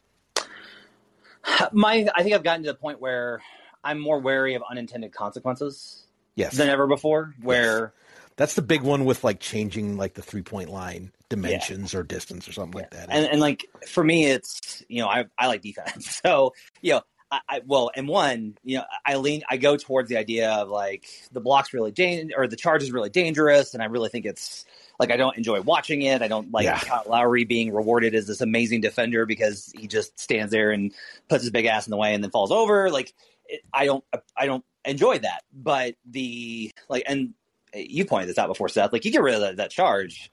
My, 1.72 2.06
I 2.14 2.22
think 2.22 2.34
I've 2.34 2.42
gotten 2.42 2.64
to 2.64 2.72
the 2.72 2.78
point 2.78 3.00
where 3.00 3.40
I'm 3.82 3.98
more 3.98 4.18
wary 4.18 4.54
of 4.54 4.62
unintended 4.68 5.12
consequences 5.12 6.04
Yes, 6.34 6.56
than 6.56 6.68
ever 6.68 6.86
before. 6.86 7.34
Where 7.40 7.94
that's 8.36 8.54
the 8.54 8.62
big 8.62 8.82
one 8.82 9.04
with 9.04 9.24
like 9.24 9.40
changing 9.40 9.96
like 9.96 10.14
the 10.14 10.22
three 10.22 10.42
point 10.42 10.70
line 10.70 11.12
dimensions 11.28 11.94
or 11.94 12.02
distance 12.02 12.48
or 12.48 12.52
something 12.52 12.80
like 12.80 12.90
that. 12.90 13.08
and 13.10 13.26
and 13.26 13.40
like 13.40 13.66
for 13.86 14.02
me, 14.02 14.26
it's 14.26 14.82
you 14.88 15.00
know 15.02 15.08
I 15.08 15.26
I 15.38 15.46
like 15.46 15.62
defense, 15.62 16.20
so 16.24 16.54
you 16.82 16.94
know. 16.94 17.02
I, 17.30 17.40
I 17.46 17.60
well, 17.66 17.90
and 17.94 18.08
one, 18.08 18.56
you 18.64 18.78
know, 18.78 18.84
I 19.04 19.16
lean, 19.16 19.42
I 19.50 19.58
go 19.58 19.76
towards 19.76 20.08
the 20.08 20.16
idea 20.16 20.50
of 20.50 20.70
like 20.70 21.06
the 21.30 21.42
block's 21.42 21.74
really 21.74 21.90
dan- 21.90 22.30
or 22.34 22.46
the 22.46 22.56
charge 22.56 22.82
is 22.82 22.90
really 22.90 23.10
dangerous, 23.10 23.74
and 23.74 23.82
I 23.82 23.86
really 23.86 24.08
think 24.08 24.24
it's 24.24 24.64
like 24.98 25.10
I 25.10 25.18
don't 25.18 25.36
enjoy 25.36 25.60
watching 25.60 26.00
it. 26.00 26.22
I 26.22 26.28
don't 26.28 26.50
like 26.52 26.64
Yeah. 26.64 26.78
Kyle 26.78 27.04
Lowry 27.06 27.44
being 27.44 27.70
rewarded 27.74 28.14
as 28.14 28.26
this 28.26 28.40
amazing 28.40 28.80
defender 28.80 29.26
because 29.26 29.70
he 29.78 29.86
just 29.88 30.18
stands 30.18 30.50
there 30.50 30.70
and 30.70 30.94
puts 31.28 31.42
his 31.42 31.50
big 31.50 31.66
ass 31.66 31.86
in 31.86 31.90
the 31.90 31.98
way 31.98 32.14
and 32.14 32.24
then 32.24 32.30
falls 32.30 32.50
over. 32.50 32.90
Like 32.90 33.12
it, 33.44 33.60
I 33.74 33.84
don't, 33.84 34.02
I 34.34 34.46
don't 34.46 34.64
enjoy 34.86 35.18
that. 35.18 35.42
But 35.52 35.96
the 36.10 36.72
like, 36.88 37.02
and 37.06 37.34
eh, 37.74 37.84
you 37.90 38.06
pointed 38.06 38.30
this 38.30 38.38
out 38.38 38.48
before, 38.48 38.70
Seth. 38.70 38.90
Like 38.90 39.04
you 39.04 39.12
get 39.12 39.20
rid 39.20 39.34
of 39.34 39.42
that, 39.42 39.56
that 39.58 39.70
charge, 39.70 40.30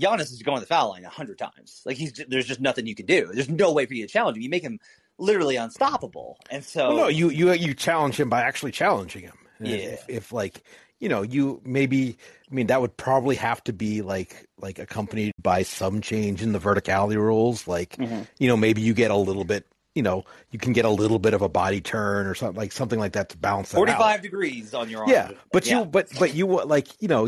Giannis 0.00 0.32
is 0.32 0.42
going 0.42 0.58
to 0.58 0.60
the 0.60 0.66
foul 0.66 0.90
line 0.90 1.04
a 1.04 1.08
hundred 1.08 1.38
times. 1.38 1.82
Like 1.84 1.96
he's 1.96 2.12
there's 2.28 2.46
just 2.46 2.60
nothing 2.60 2.86
you 2.86 2.94
can 2.94 3.06
do. 3.06 3.30
There's 3.32 3.48
no 3.48 3.72
way 3.72 3.86
for 3.86 3.94
you 3.94 4.06
to 4.06 4.12
challenge 4.12 4.36
him. 4.36 4.42
You 4.42 4.50
make 4.50 4.62
him 4.62 4.78
literally 5.18 5.56
unstoppable. 5.56 6.38
And 6.50 6.62
so 6.64 6.88
Well, 6.88 6.96
no, 6.96 7.08
you 7.08 7.30
you 7.30 7.52
you 7.52 7.74
challenge 7.74 8.18
him 8.20 8.28
by 8.28 8.42
actually 8.42 8.72
challenging 8.72 9.22
him. 9.22 9.38
And 9.58 9.68
Yeah. 9.68 9.76
If, 9.76 10.04
if 10.08 10.32
like 10.32 10.62
you 11.00 11.08
know 11.08 11.22
you 11.22 11.60
maybe 11.64 12.18
I 12.50 12.54
mean 12.54 12.66
that 12.68 12.80
would 12.80 12.96
probably 12.96 13.36
have 13.36 13.62
to 13.64 13.72
be 13.72 14.02
like 14.02 14.46
like 14.60 14.78
accompanied 14.78 15.32
by 15.40 15.62
some 15.62 16.00
change 16.00 16.42
in 16.42 16.52
the 16.52 16.58
verticality 16.60 17.16
rules. 17.16 17.66
Like 17.66 17.96
Mhm. 17.96 18.26
you 18.38 18.48
know 18.48 18.56
maybe 18.56 18.82
you 18.82 18.92
get 18.94 19.10
a 19.10 19.16
little 19.16 19.44
bit 19.44 19.66
you 19.96 20.02
know 20.02 20.24
you 20.50 20.58
can 20.60 20.72
get 20.72 20.84
a 20.84 20.90
little 20.90 21.18
bit 21.18 21.34
of 21.34 21.42
a 21.42 21.48
body 21.48 21.80
turn 21.80 22.26
or 22.26 22.34
something 22.34 22.56
like 22.56 22.70
something 22.70 22.98
like 23.00 23.14
that 23.14 23.30
to 23.30 23.36
balance 23.38 23.70
that 23.70 23.78
out. 23.78 23.86
45 23.86 24.22
degrees 24.22 24.74
on 24.74 24.88
your 24.88 25.00
arm. 25.00 25.10
Yeah, 25.10 25.30
but 25.50 25.66
Yeah. 25.66 25.80
you, 25.80 25.84
but 25.86 26.08
but 26.18 26.34
you 26.34 26.46
like 26.46 26.88
you 27.00 27.08
know, 27.08 27.26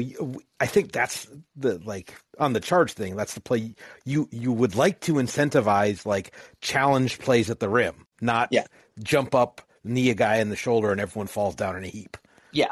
I 0.60 0.66
think 0.66 0.92
that's 0.92 1.26
the 1.56 1.78
like 1.84 2.14
on 2.38 2.52
the 2.52 2.60
charge 2.60 2.92
thing. 2.92 3.16
That's 3.16 3.34
the 3.34 3.40
play 3.40 3.74
you 4.04 4.28
you 4.30 4.52
would 4.52 4.76
like 4.76 5.00
to 5.00 5.14
incentivize 5.14 6.06
like 6.06 6.32
challenge 6.60 7.18
plays 7.18 7.50
at 7.50 7.58
the 7.58 7.68
rim, 7.68 8.06
not 8.20 8.48
Yeah. 8.52 8.64
jump 9.02 9.34
up, 9.34 9.62
knee 9.82 10.10
a 10.10 10.14
guy 10.14 10.36
in 10.36 10.50
the 10.50 10.56
shoulder, 10.56 10.92
and 10.92 11.00
everyone 11.00 11.26
falls 11.26 11.54
down 11.54 11.74
in 11.76 11.84
a 11.84 11.88
heap. 11.88 12.16
Yeah. 12.52 12.66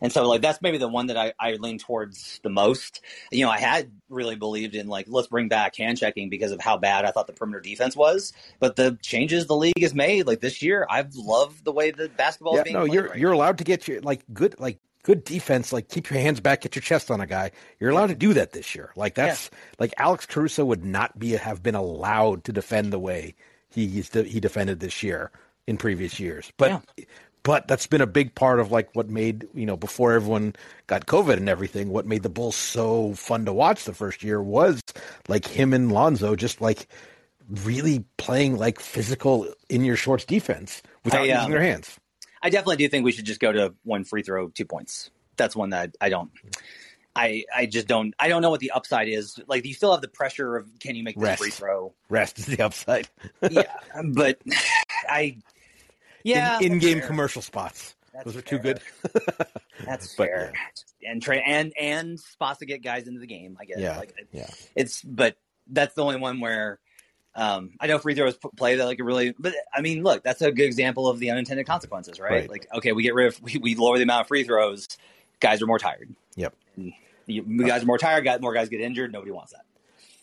And 0.00 0.12
so 0.12 0.28
like 0.28 0.40
that's 0.40 0.62
maybe 0.62 0.78
the 0.78 0.88
one 0.88 1.06
that 1.08 1.16
I, 1.16 1.32
I 1.38 1.54
lean 1.54 1.78
towards 1.78 2.40
the 2.42 2.50
most. 2.50 3.00
You 3.30 3.44
know, 3.44 3.50
I 3.50 3.58
had 3.58 3.90
really 4.08 4.36
believed 4.36 4.74
in 4.74 4.88
like 4.88 5.06
let's 5.08 5.28
bring 5.28 5.48
back 5.48 5.76
hand 5.76 5.98
checking 5.98 6.28
because 6.28 6.52
of 6.52 6.60
how 6.60 6.76
bad 6.76 7.04
I 7.04 7.10
thought 7.10 7.26
the 7.26 7.32
perimeter 7.32 7.60
defense 7.60 7.96
was. 7.96 8.32
But 8.60 8.76
the 8.76 8.98
changes 9.02 9.46
the 9.46 9.56
league 9.56 9.80
has 9.80 9.94
made, 9.94 10.26
like 10.26 10.40
this 10.40 10.62
year, 10.62 10.86
I've 10.88 11.14
loved 11.14 11.64
the 11.64 11.72
way 11.72 11.90
the 11.90 12.08
basketball 12.08 12.54
yeah, 12.54 12.60
is 12.60 12.64
being 12.64 12.74
no, 12.74 12.80
played 12.80 12.94
you're 12.94 13.08
right 13.08 13.18
you're 13.18 13.32
allowed 13.32 13.58
to 13.58 13.64
get 13.64 13.88
your 13.88 14.00
like 14.00 14.22
good 14.32 14.58
like 14.58 14.78
good 15.02 15.24
defense. 15.24 15.72
Like 15.72 15.88
keep 15.88 16.10
your 16.10 16.20
hands 16.20 16.40
back, 16.40 16.62
get 16.62 16.74
your 16.74 16.82
chest 16.82 17.10
on 17.10 17.20
a 17.20 17.26
guy. 17.26 17.50
You're 17.80 17.90
allowed 17.90 18.08
to 18.08 18.14
do 18.14 18.34
that 18.34 18.52
this 18.52 18.74
year. 18.74 18.92
Like 18.96 19.14
that's 19.14 19.50
like 19.78 19.92
Alex 19.98 20.26
Caruso 20.26 20.64
would 20.64 20.84
not 20.84 21.18
be 21.18 21.32
have 21.32 21.62
been 21.62 21.74
allowed 21.74 22.44
to 22.44 22.52
defend 22.52 22.92
the 22.92 22.98
way 22.98 23.34
he 23.70 23.86
he 23.86 24.40
defended 24.40 24.80
this 24.80 25.02
year 25.02 25.30
in 25.66 25.76
previous 25.76 26.18
years. 26.18 26.50
But 26.56 26.82
but 27.48 27.66
that's 27.66 27.86
been 27.86 28.02
a 28.02 28.06
big 28.06 28.34
part 28.34 28.60
of 28.60 28.70
like 28.70 28.94
what 28.94 29.08
made 29.08 29.48
you 29.54 29.64
know 29.64 29.74
before 29.74 30.12
everyone 30.12 30.54
got 30.86 31.06
COVID 31.06 31.38
and 31.38 31.48
everything. 31.48 31.88
What 31.88 32.04
made 32.04 32.22
the 32.22 32.28
Bulls 32.28 32.54
so 32.54 33.14
fun 33.14 33.46
to 33.46 33.54
watch 33.54 33.84
the 33.84 33.94
first 33.94 34.22
year 34.22 34.42
was 34.42 34.82
like 35.28 35.46
him 35.46 35.72
and 35.72 35.90
Lonzo 35.90 36.36
just 36.36 36.60
like 36.60 36.88
really 37.48 38.04
playing 38.18 38.58
like 38.58 38.78
physical 38.78 39.50
in 39.70 39.82
your 39.82 39.96
shorts 39.96 40.26
defense 40.26 40.82
without 41.06 41.22
I, 41.22 41.30
um, 41.30 41.36
using 41.38 41.52
their 41.52 41.62
hands. 41.62 41.98
I 42.42 42.50
definitely 42.50 42.76
do 42.76 42.88
think 42.90 43.06
we 43.06 43.12
should 43.12 43.24
just 43.24 43.40
go 43.40 43.50
to 43.50 43.72
one 43.82 44.04
free 44.04 44.22
throw, 44.22 44.48
two 44.48 44.66
points. 44.66 45.10
That's 45.38 45.56
one 45.56 45.70
that 45.70 45.96
I 46.02 46.10
don't. 46.10 46.30
I 47.16 47.46
I 47.56 47.64
just 47.64 47.86
don't. 47.86 48.12
I 48.18 48.28
don't 48.28 48.42
know 48.42 48.50
what 48.50 48.60
the 48.60 48.72
upside 48.72 49.08
is. 49.08 49.40
Like 49.46 49.64
you 49.64 49.72
still 49.72 49.92
have 49.92 50.02
the 50.02 50.08
pressure 50.08 50.54
of 50.58 50.68
can 50.80 50.96
you 50.96 51.02
make 51.02 51.18
the 51.18 51.34
free 51.38 51.48
throw? 51.48 51.94
Rest 52.10 52.38
is 52.40 52.44
the 52.44 52.60
upside. 52.60 53.08
Yeah, 53.50 53.72
but 54.04 54.38
I. 55.08 55.38
Yeah, 56.28 56.58
in, 56.60 56.72
that's 56.72 56.84
game 56.84 56.98
fair. 56.98 57.06
commercial 57.06 57.42
spots. 57.42 57.94
That's 58.12 58.24
Those 58.26 58.36
are 58.36 58.42
too 58.42 58.58
good. 58.58 58.80
That's 59.84 60.14
But, 60.16 60.26
fair. 60.28 60.52
And 61.06 61.22
tra- 61.22 61.36
and 61.38 61.72
and 61.80 62.18
spots 62.18 62.58
to 62.58 62.66
get 62.66 62.82
guys 62.82 63.06
into 63.06 63.20
the 63.20 63.26
game. 63.26 63.56
I 63.60 63.64
guess. 63.64 63.78
Yeah, 63.78 63.96
Like, 63.96 64.14
it- 64.18 64.28
yeah. 64.32 64.48
It's 64.74 65.02
but 65.02 65.36
that's 65.68 65.94
the 65.94 66.02
only 66.02 66.16
one 66.16 66.40
where. 66.40 66.80
Um, 67.34 67.74
I 67.78 67.86
know 67.86 67.98
free 68.00 68.14
throws 68.16 68.36
play 68.56 68.74
that 68.76 68.84
like 68.84 68.98
a 68.98 69.04
really, 69.04 69.32
but 69.38 69.54
I 69.72 69.80
mean, 69.80 70.02
look, 70.02 70.24
that's 70.24 70.42
a 70.42 70.50
good 70.50 70.64
example 70.64 71.06
of 71.06 71.20
the 71.20 71.30
unintended 71.30 71.66
consequences, 71.68 72.18
right? 72.18 72.32
Right. 72.32 72.50
Like, 72.50 72.66
okay, 72.74 72.90
we 72.90 73.04
get 73.04 73.14
rid 73.14 73.28
of, 73.28 73.40
we, 73.40 73.58
we 73.58 73.74
lower 73.76 73.96
the 73.96 74.02
amount 74.02 74.22
of 74.22 74.26
free 74.26 74.42
throws, 74.42 74.88
guys 75.38 75.62
are 75.62 75.66
more 75.66 75.78
tired. 75.78 76.12
Yep. 76.34 76.54
You, 77.26 77.42
guys 77.64 77.84
are 77.84 77.86
more 77.86 77.98
tired. 77.98 78.24
Got 78.24 78.40
more 78.40 78.54
guys 78.54 78.68
get 78.70 78.80
injured. 78.80 79.12
Nobody 79.12 79.30
wants 79.30 79.52
that. 79.52 79.64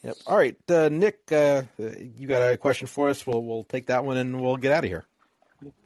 Yep. 0.04 0.18
All 0.28 0.36
right, 0.36 0.58
uh, 0.70 0.90
Nick, 0.92 1.32
uh, 1.32 1.62
you 1.80 2.28
got 2.28 2.52
a 2.52 2.58
question 2.58 2.88
for 2.88 3.08
us? 3.08 3.26
We'll 3.26 3.42
we'll 3.44 3.64
take 3.64 3.86
that 3.88 4.04
one 4.04 4.18
and 4.18 4.42
we'll 4.42 4.58
get 4.58 4.74
out 4.74 4.84
of 4.84 4.90
here. 4.90 5.06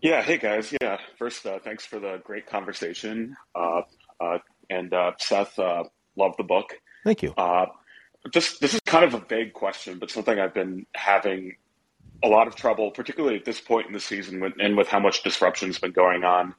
Yeah, 0.02 0.22
hey 0.22 0.38
guys. 0.38 0.74
Yeah, 0.82 0.98
first, 1.18 1.46
uh, 1.46 1.60
thanks 1.60 1.86
for 1.86 2.00
the 2.00 2.22
great 2.24 2.48
conversation. 2.48 3.36
Uh, 3.56 3.82
uh, 4.20 4.40
and 4.70 4.94
uh, 4.94 5.12
Seth, 5.18 5.58
uh, 5.58 5.84
love 6.16 6.36
the 6.38 6.44
book. 6.44 6.74
Thank 7.04 7.24
you. 7.24 7.34
Uh, 7.38 7.68
just 8.32 8.60
this 8.60 8.74
is 8.74 8.82
kind 8.86 9.06
of 9.06 9.14
a 9.14 9.20
vague 9.20 9.54
question, 9.54 9.98
but 10.00 10.12
something 10.12 10.40
I've 10.40 10.54
been 10.54 10.86
having 10.96 11.56
a 12.24 12.28
lot 12.28 12.48
of 12.48 12.56
trouble, 12.56 12.92
particularly 12.92 13.38
at 13.38 13.46
this 13.46 13.62
point 13.62 13.88
in 13.88 13.94
the 13.94 14.00
season, 14.00 14.42
with, 14.42 14.54
and 14.60 14.76
with 14.76 14.88
how 14.88 15.00
much 15.00 15.24
disruption's 15.24 15.80
been 15.80 15.92
going 15.92 16.24
on. 16.24 16.54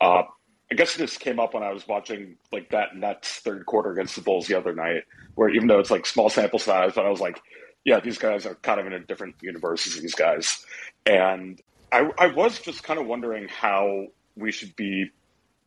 Uh, 0.00 0.22
I 0.70 0.74
guess 0.76 0.94
this 0.94 1.16
came 1.16 1.40
up 1.40 1.54
when 1.54 1.62
I 1.62 1.72
was 1.72 1.88
watching 1.88 2.36
like 2.52 2.70
that 2.70 2.94
Nets 2.94 3.38
third 3.38 3.66
quarter 3.66 3.92
against 3.92 4.14
the 4.14 4.22
Bulls 4.22 4.46
the 4.46 4.54
other 4.54 4.74
night, 4.74 5.04
where 5.34 5.48
even 5.48 5.68
though 5.68 5.80
it's 5.80 5.90
like 5.90 6.06
small 6.06 6.28
sample 6.28 6.58
size, 6.58 6.92
but 6.94 7.06
I 7.06 7.08
was 7.08 7.20
like, 7.20 7.40
yeah, 7.84 7.98
these 7.98 8.18
guys 8.18 8.46
are 8.46 8.54
kind 8.56 8.78
of 8.78 8.86
in 8.86 8.92
a 8.92 9.00
different 9.00 9.36
universe 9.40 9.86
as 9.86 10.00
these 10.00 10.14
guys, 10.14 10.64
and 11.06 11.60
I, 11.92 12.10
I 12.18 12.26
was 12.28 12.58
just 12.60 12.82
kind 12.82 12.98
of 13.00 13.06
wondering 13.06 13.48
how 13.48 14.06
we 14.36 14.52
should 14.52 14.74
be 14.76 15.10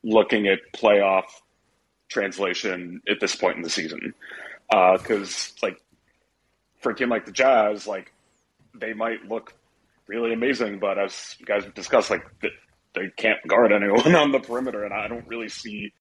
looking 0.03 0.47
at 0.47 0.59
playoff 0.73 1.25
translation 2.09 3.01
at 3.09 3.19
this 3.19 3.35
point 3.35 3.57
in 3.57 3.63
the 3.63 3.69
season. 3.69 4.13
Uh, 4.71 4.97
because, 4.97 5.53
like, 5.61 5.77
for 6.81 6.91
a 6.91 6.95
team 6.95 7.09
like 7.09 7.25
the 7.25 7.31
Jazz, 7.31 7.87
like, 7.87 8.13
they 8.73 8.93
might 8.93 9.25
look 9.27 9.53
really 10.07 10.33
amazing, 10.33 10.79
but 10.79 10.97
as 10.97 11.35
you 11.39 11.45
guys 11.45 11.65
discussed, 11.75 12.09
like, 12.09 12.23
th- 12.41 12.53
they 12.95 13.09
can't 13.17 13.45
guard 13.47 13.71
anyone 13.71 14.15
on 14.15 14.31
the 14.31 14.39
perimeter, 14.39 14.83
and 14.83 14.93
I 14.93 15.07
don't 15.07 15.27
really 15.27 15.49
see 15.49 15.93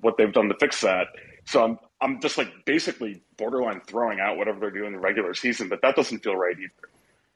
what 0.00 0.16
they've 0.16 0.32
done 0.32 0.48
to 0.48 0.54
fix 0.58 0.80
that. 0.82 1.06
So 1.44 1.64
I'm, 1.64 1.78
I'm 2.00 2.20
just, 2.20 2.38
like, 2.38 2.64
basically 2.64 3.22
borderline 3.36 3.80
throwing 3.86 4.20
out 4.20 4.36
whatever 4.36 4.60
they're 4.60 4.70
doing 4.70 4.88
in 4.88 4.92
the 4.94 4.98
regular 4.98 5.34
season, 5.34 5.68
but 5.68 5.80
that 5.82 5.96
doesn't 5.96 6.22
feel 6.22 6.36
right 6.36 6.56
either. 6.58 6.90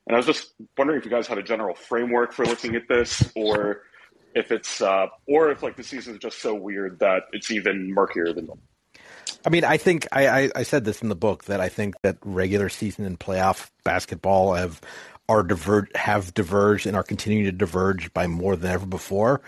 And 0.07 0.17
I 0.17 0.19
was 0.19 0.27
just 0.27 0.53
wondering 0.77 0.99
if 0.99 1.05
you 1.05 1.11
guys 1.11 1.27
had 1.27 1.39
a 1.39 1.43
general 1.43 1.75
framework 1.75 2.33
for 2.33 2.45
looking 2.45 2.75
at 2.75 2.89
this, 2.89 3.31
or 3.37 3.83
if 4.35 4.51
it's, 4.51 4.81
uh, 4.81 5.07
or 5.27 5.51
if 5.51 5.63
like 5.63 5.77
the 5.77 5.85
season 5.85 6.15
is 6.15 6.21
just 6.21 6.41
so 6.41 6.55
weird 6.55 6.99
that 7.01 7.25
it's 7.33 7.51
even 7.51 7.93
murkier 7.93 8.33
than. 8.33 8.49
I 9.45 9.51
mean, 9.51 9.65
I 9.65 9.77
think 9.77 10.07
I, 10.13 10.29
I, 10.29 10.51
I 10.57 10.63
said 10.65 10.85
this 10.85 11.03
in 11.03 11.09
the 11.09 11.15
book 11.15 11.45
that 11.45 11.61
I 11.61 11.69
think 11.69 11.95
that 12.03 12.19
regular 12.25 12.69
season 12.69 13.05
and 13.05 13.19
playoff 13.19 13.71
basketball 13.85 14.55
have 14.55 14.81
are 15.29 15.45
diverge 15.45 15.89
have 15.95 16.35
diverged 16.35 16.87
and 16.87 16.97
are 16.97 17.05
continuing 17.05 17.45
to 17.45 17.53
diverge 17.53 18.13
by 18.13 18.27
more 18.27 18.57
than 18.57 18.71
ever 18.73 18.87
before. 18.87 19.43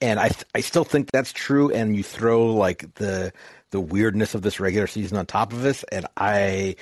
And 0.00 0.18
I 0.18 0.30
I 0.54 0.60
still 0.60 0.84
think 0.84 1.10
that's 1.10 1.32
true. 1.32 1.70
And 1.70 1.96
you 1.96 2.02
throw 2.02 2.54
like 2.54 2.92
the 2.94 3.32
the 3.70 3.80
weirdness 3.80 4.34
of 4.34 4.42
this 4.42 4.58
regular 4.58 4.86
season 4.86 5.16
on 5.16 5.26
top 5.26 5.52
of 5.52 5.62
this, 5.62 5.84
and 5.84 6.06
I, 6.16 6.76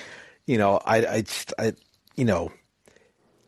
you 0.46 0.56
know, 0.56 0.78
I 0.78 1.06
I, 1.06 1.20
just, 1.20 1.52
I 1.58 1.74
you 2.16 2.24
know 2.24 2.50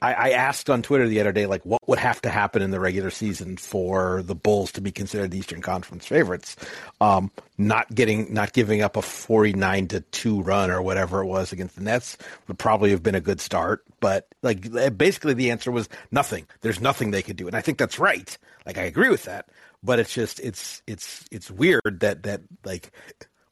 I, 0.01 0.13
I, 0.13 0.31
asked 0.31 0.71
on 0.71 0.83
Twitter 0.83 1.09
the 1.09 1.21
other 1.21 1.33
day, 1.33 1.47
like, 1.47 1.65
what 1.65 1.81
would 1.89 1.99
have 1.99 2.23
to 2.23 2.31
happen 2.31 2.63
in 2.63 2.71
the 2.71 2.81
regular 2.81 3.11
season 3.11 3.57
for 3.57 4.23
the 4.23 4.35
Bulls 4.35 4.73
to 4.73 4.81
be 4.81 4.93
considered 4.93 5.31
the 5.31 5.39
Eastern 5.39 5.63
Conference 5.63 6.07
favorites? 6.07 6.57
Um, 7.01 7.31
not 7.57 7.93
getting, 7.95 8.33
not 8.33 8.53
giving 8.53 8.83
up 8.83 8.97
a 8.97 9.03
forty-nine 9.03 9.89
to 9.89 10.01
two 10.01 10.43
run 10.43 10.71
or 10.71 10.81
whatever 10.83 11.21
it 11.21 11.27
was 11.27 11.53
against 11.53 11.77
the 11.77 11.83
Nets 11.83 12.17
would 12.47 12.59
probably 12.59 12.91
have 12.91 13.03
been 13.03 13.15
a 13.15 13.21
good 13.21 13.41
start. 13.41 13.85
But 14.01 14.29
like, 14.43 14.67
basically, 14.97 15.35
the 15.35 15.51
answer 15.51 15.71
was 15.71 15.89
nothing. 16.11 16.47
There's 16.61 16.81
nothing 16.81 17.11
they 17.11 17.23
could 17.23 17.37
do, 17.37 17.47
and 17.47 17.57
I 17.57 17.61
think 17.61 17.79
that's 17.79 17.99
right. 17.99 18.37
Like, 18.67 18.79
I 18.79 18.83
agree 18.83 19.09
with 19.09 19.25
that. 19.25 19.49
But 19.83 20.01
it's 20.01 20.13
just, 20.13 20.41
it's, 20.41 20.83
it's, 20.87 21.25
it's 21.31 21.51
weird 21.51 22.01
that 22.01 22.25
that 22.25 22.41
like, 22.65 22.91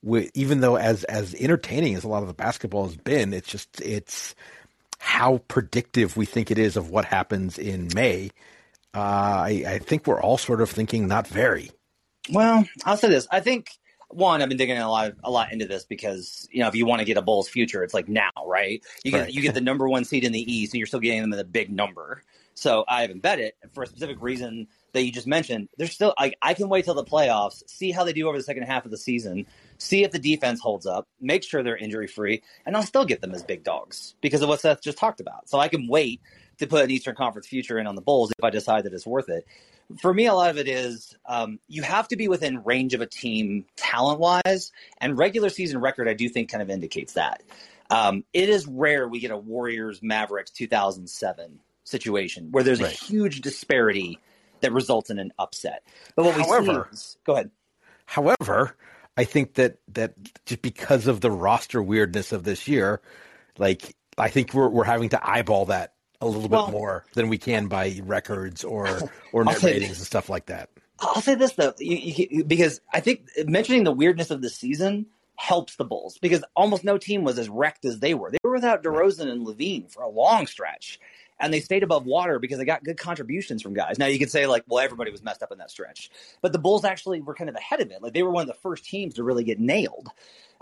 we, 0.02 0.30
even 0.34 0.60
though 0.60 0.76
as 0.76 1.04
as 1.04 1.34
entertaining 1.34 1.94
as 1.94 2.04
a 2.04 2.08
lot 2.08 2.22
of 2.22 2.28
the 2.28 2.34
basketball 2.34 2.84
has 2.84 2.96
been, 2.96 3.32
it's 3.32 3.48
just, 3.48 3.80
it's 3.80 4.34
how 5.06 5.38
predictive 5.46 6.16
we 6.16 6.26
think 6.26 6.50
it 6.50 6.58
is 6.58 6.76
of 6.76 6.90
what 6.90 7.04
happens 7.04 7.58
in 7.58 7.88
May, 7.94 8.28
uh, 8.92 8.98
I, 8.98 9.64
I, 9.66 9.78
think 9.78 10.04
we're 10.04 10.20
all 10.20 10.36
sort 10.36 10.60
of 10.60 10.68
thinking 10.68 11.06
not 11.06 11.28
very. 11.28 11.70
Well, 12.28 12.66
I'll 12.84 12.96
say 12.96 13.08
this. 13.08 13.28
I 13.30 13.38
think 13.38 13.70
one, 14.08 14.42
I've 14.42 14.48
been 14.48 14.58
digging 14.58 14.78
a 14.78 14.90
lot, 14.90 15.12
a 15.22 15.30
lot 15.30 15.52
into 15.52 15.64
this 15.66 15.84
because 15.84 16.48
you 16.50 16.60
know 16.60 16.66
if 16.66 16.74
you 16.74 16.86
want 16.86 16.98
to 16.98 17.04
get 17.04 17.16
a 17.16 17.22
Bulls 17.22 17.48
future, 17.48 17.84
it's 17.84 17.94
like 17.94 18.08
now, 18.08 18.30
right? 18.44 18.82
You 19.04 19.12
get 19.12 19.20
right. 19.20 19.32
you 19.32 19.42
get 19.42 19.54
the 19.54 19.60
number 19.60 19.88
one 19.88 20.04
seed 20.04 20.24
in 20.24 20.32
the 20.32 20.52
East, 20.52 20.74
and 20.74 20.78
you're 20.80 20.88
still 20.88 20.98
getting 20.98 21.22
them 21.22 21.32
at 21.32 21.38
a 21.38 21.44
big 21.44 21.70
number. 21.70 22.24
So 22.54 22.84
I 22.88 23.02
haven't 23.02 23.22
bet 23.22 23.38
it 23.38 23.54
for 23.74 23.84
a 23.84 23.86
specific 23.86 24.16
reason 24.20 24.66
that 24.92 25.02
you 25.02 25.12
just 25.12 25.28
mentioned. 25.28 25.68
There's 25.78 25.92
still 25.92 26.14
like 26.18 26.36
I 26.42 26.54
can 26.54 26.68
wait 26.68 26.84
till 26.84 26.94
the 26.94 27.04
playoffs, 27.04 27.62
see 27.68 27.92
how 27.92 28.02
they 28.02 28.12
do 28.12 28.26
over 28.26 28.36
the 28.36 28.44
second 28.44 28.64
half 28.64 28.84
of 28.84 28.90
the 28.90 28.98
season, 28.98 29.46
see 29.78 30.04
if 30.04 30.12
the 30.12 30.18
defense 30.18 30.60
holds 30.60 30.86
up, 30.86 31.08
make 31.20 31.42
sure 31.42 31.62
they're 31.62 31.76
injury 31.76 32.06
free, 32.06 32.42
and 32.64 32.76
I'll 32.76 32.82
still 32.82 33.04
get 33.04 33.20
them 33.20 33.34
as 33.34 33.42
big 33.42 33.64
dogs 33.64 34.14
because 34.20 34.42
of 34.42 34.48
what 34.48 34.60
Seth 34.60 34.82
just 34.82 34.98
talked 34.98 35.20
about. 35.20 35.48
So 35.48 35.58
I 35.58 35.68
can 35.68 35.88
wait 35.88 36.20
to 36.58 36.66
put 36.66 36.84
an 36.84 36.90
Eastern 36.90 37.14
Conference 37.14 37.46
future 37.46 37.78
in 37.78 37.86
on 37.86 37.94
the 37.94 38.00
Bulls 38.00 38.32
if 38.36 38.44
I 38.44 38.50
decide 38.50 38.84
that 38.84 38.92
it's 38.92 39.06
worth 39.06 39.28
it. 39.28 39.46
For 40.00 40.12
me, 40.12 40.26
a 40.26 40.34
lot 40.34 40.50
of 40.50 40.58
it 40.58 40.68
is 40.68 41.16
um, 41.26 41.60
you 41.68 41.82
have 41.82 42.08
to 42.08 42.16
be 42.16 42.28
within 42.28 42.64
range 42.64 42.94
of 42.94 43.00
a 43.00 43.06
team 43.06 43.66
talent 43.76 44.18
wise, 44.18 44.72
and 45.00 45.16
regular 45.16 45.48
season 45.48 45.80
record, 45.80 46.08
I 46.08 46.14
do 46.14 46.28
think, 46.28 46.50
kind 46.50 46.62
of 46.62 46.70
indicates 46.70 47.12
that. 47.12 47.42
Um, 47.90 48.24
it 48.32 48.48
is 48.48 48.66
rare 48.66 49.06
we 49.06 49.20
get 49.20 49.30
a 49.30 49.36
Warriors 49.36 50.02
Mavericks 50.02 50.50
2007 50.50 51.60
situation 51.84 52.48
where 52.50 52.64
there's 52.64 52.82
right. 52.82 52.92
a 52.92 53.04
huge 53.04 53.42
disparity 53.42 54.18
that 54.60 54.72
results 54.72 55.10
in 55.10 55.18
an 55.18 55.32
upset. 55.38 55.82
But 56.16 56.24
what 56.24 56.34
however, 56.34 56.60
we 56.60 56.68
see 56.68 56.92
is, 56.92 57.18
go 57.24 57.34
ahead. 57.34 57.50
However, 58.06 58.76
I 59.16 59.24
think 59.24 59.54
that 59.54 59.78
that 59.88 60.14
just 60.44 60.62
because 60.62 61.06
of 61.06 61.20
the 61.20 61.30
roster 61.30 61.82
weirdness 61.82 62.32
of 62.32 62.44
this 62.44 62.68
year, 62.68 63.00
like 63.58 63.94
I 64.18 64.28
think 64.28 64.52
we're 64.52 64.68
we're 64.68 64.84
having 64.84 65.10
to 65.10 65.28
eyeball 65.28 65.66
that 65.66 65.94
a 66.20 66.26
little 66.26 66.48
well, 66.48 66.66
bit 66.66 66.72
more 66.72 67.04
than 67.14 67.28
we 67.28 67.38
can 67.38 67.68
by 67.68 68.00
records 68.02 68.64
or 68.64 68.86
or 69.32 69.44
net 69.44 69.62
ratings 69.62 69.98
and 69.98 70.06
stuff 70.06 70.28
like 70.28 70.46
that. 70.46 70.70
I'll 70.98 71.20
say 71.20 71.34
this 71.34 71.52
though, 71.52 71.74
you, 71.78 72.26
you, 72.30 72.44
because 72.44 72.80
I 72.92 73.00
think 73.00 73.28
mentioning 73.46 73.84
the 73.84 73.92
weirdness 73.92 74.30
of 74.30 74.40
the 74.40 74.48
season 74.48 75.06
helps 75.36 75.76
the 75.76 75.84
Bulls 75.84 76.18
because 76.18 76.42
almost 76.54 76.84
no 76.84 76.96
team 76.96 77.22
was 77.22 77.38
as 77.38 77.48
wrecked 77.48 77.84
as 77.84 78.00
they 78.00 78.14
were. 78.14 78.30
They 78.30 78.38
were 78.42 78.54
without 78.54 78.82
DeRozan 78.82 79.30
and 79.30 79.46
LaVine 79.46 79.90
for 79.90 80.02
a 80.02 80.08
long 80.08 80.46
stretch 80.46 80.98
and 81.38 81.52
they 81.52 81.60
stayed 81.60 81.82
above 81.82 82.06
water 82.06 82.38
because 82.38 82.58
they 82.58 82.64
got 82.64 82.84
good 82.84 82.98
contributions 82.98 83.62
from 83.62 83.74
guys. 83.74 83.98
Now 83.98 84.06
you 84.06 84.18
could 84.18 84.30
say 84.30 84.46
like, 84.46 84.64
well, 84.66 84.82
everybody 84.82 85.10
was 85.10 85.22
messed 85.22 85.42
up 85.42 85.52
in 85.52 85.58
that 85.58 85.70
stretch, 85.70 86.10
but 86.42 86.52
the 86.52 86.58
Bulls 86.58 86.84
actually 86.84 87.20
were 87.20 87.34
kind 87.34 87.50
of 87.50 87.56
ahead 87.56 87.80
of 87.80 87.90
it. 87.90 88.02
Like 88.02 88.14
they 88.14 88.22
were 88.22 88.30
one 88.30 88.42
of 88.42 88.48
the 88.48 88.60
first 88.62 88.84
teams 88.84 89.14
to 89.14 89.24
really 89.24 89.44
get 89.44 89.60
nailed. 89.60 90.08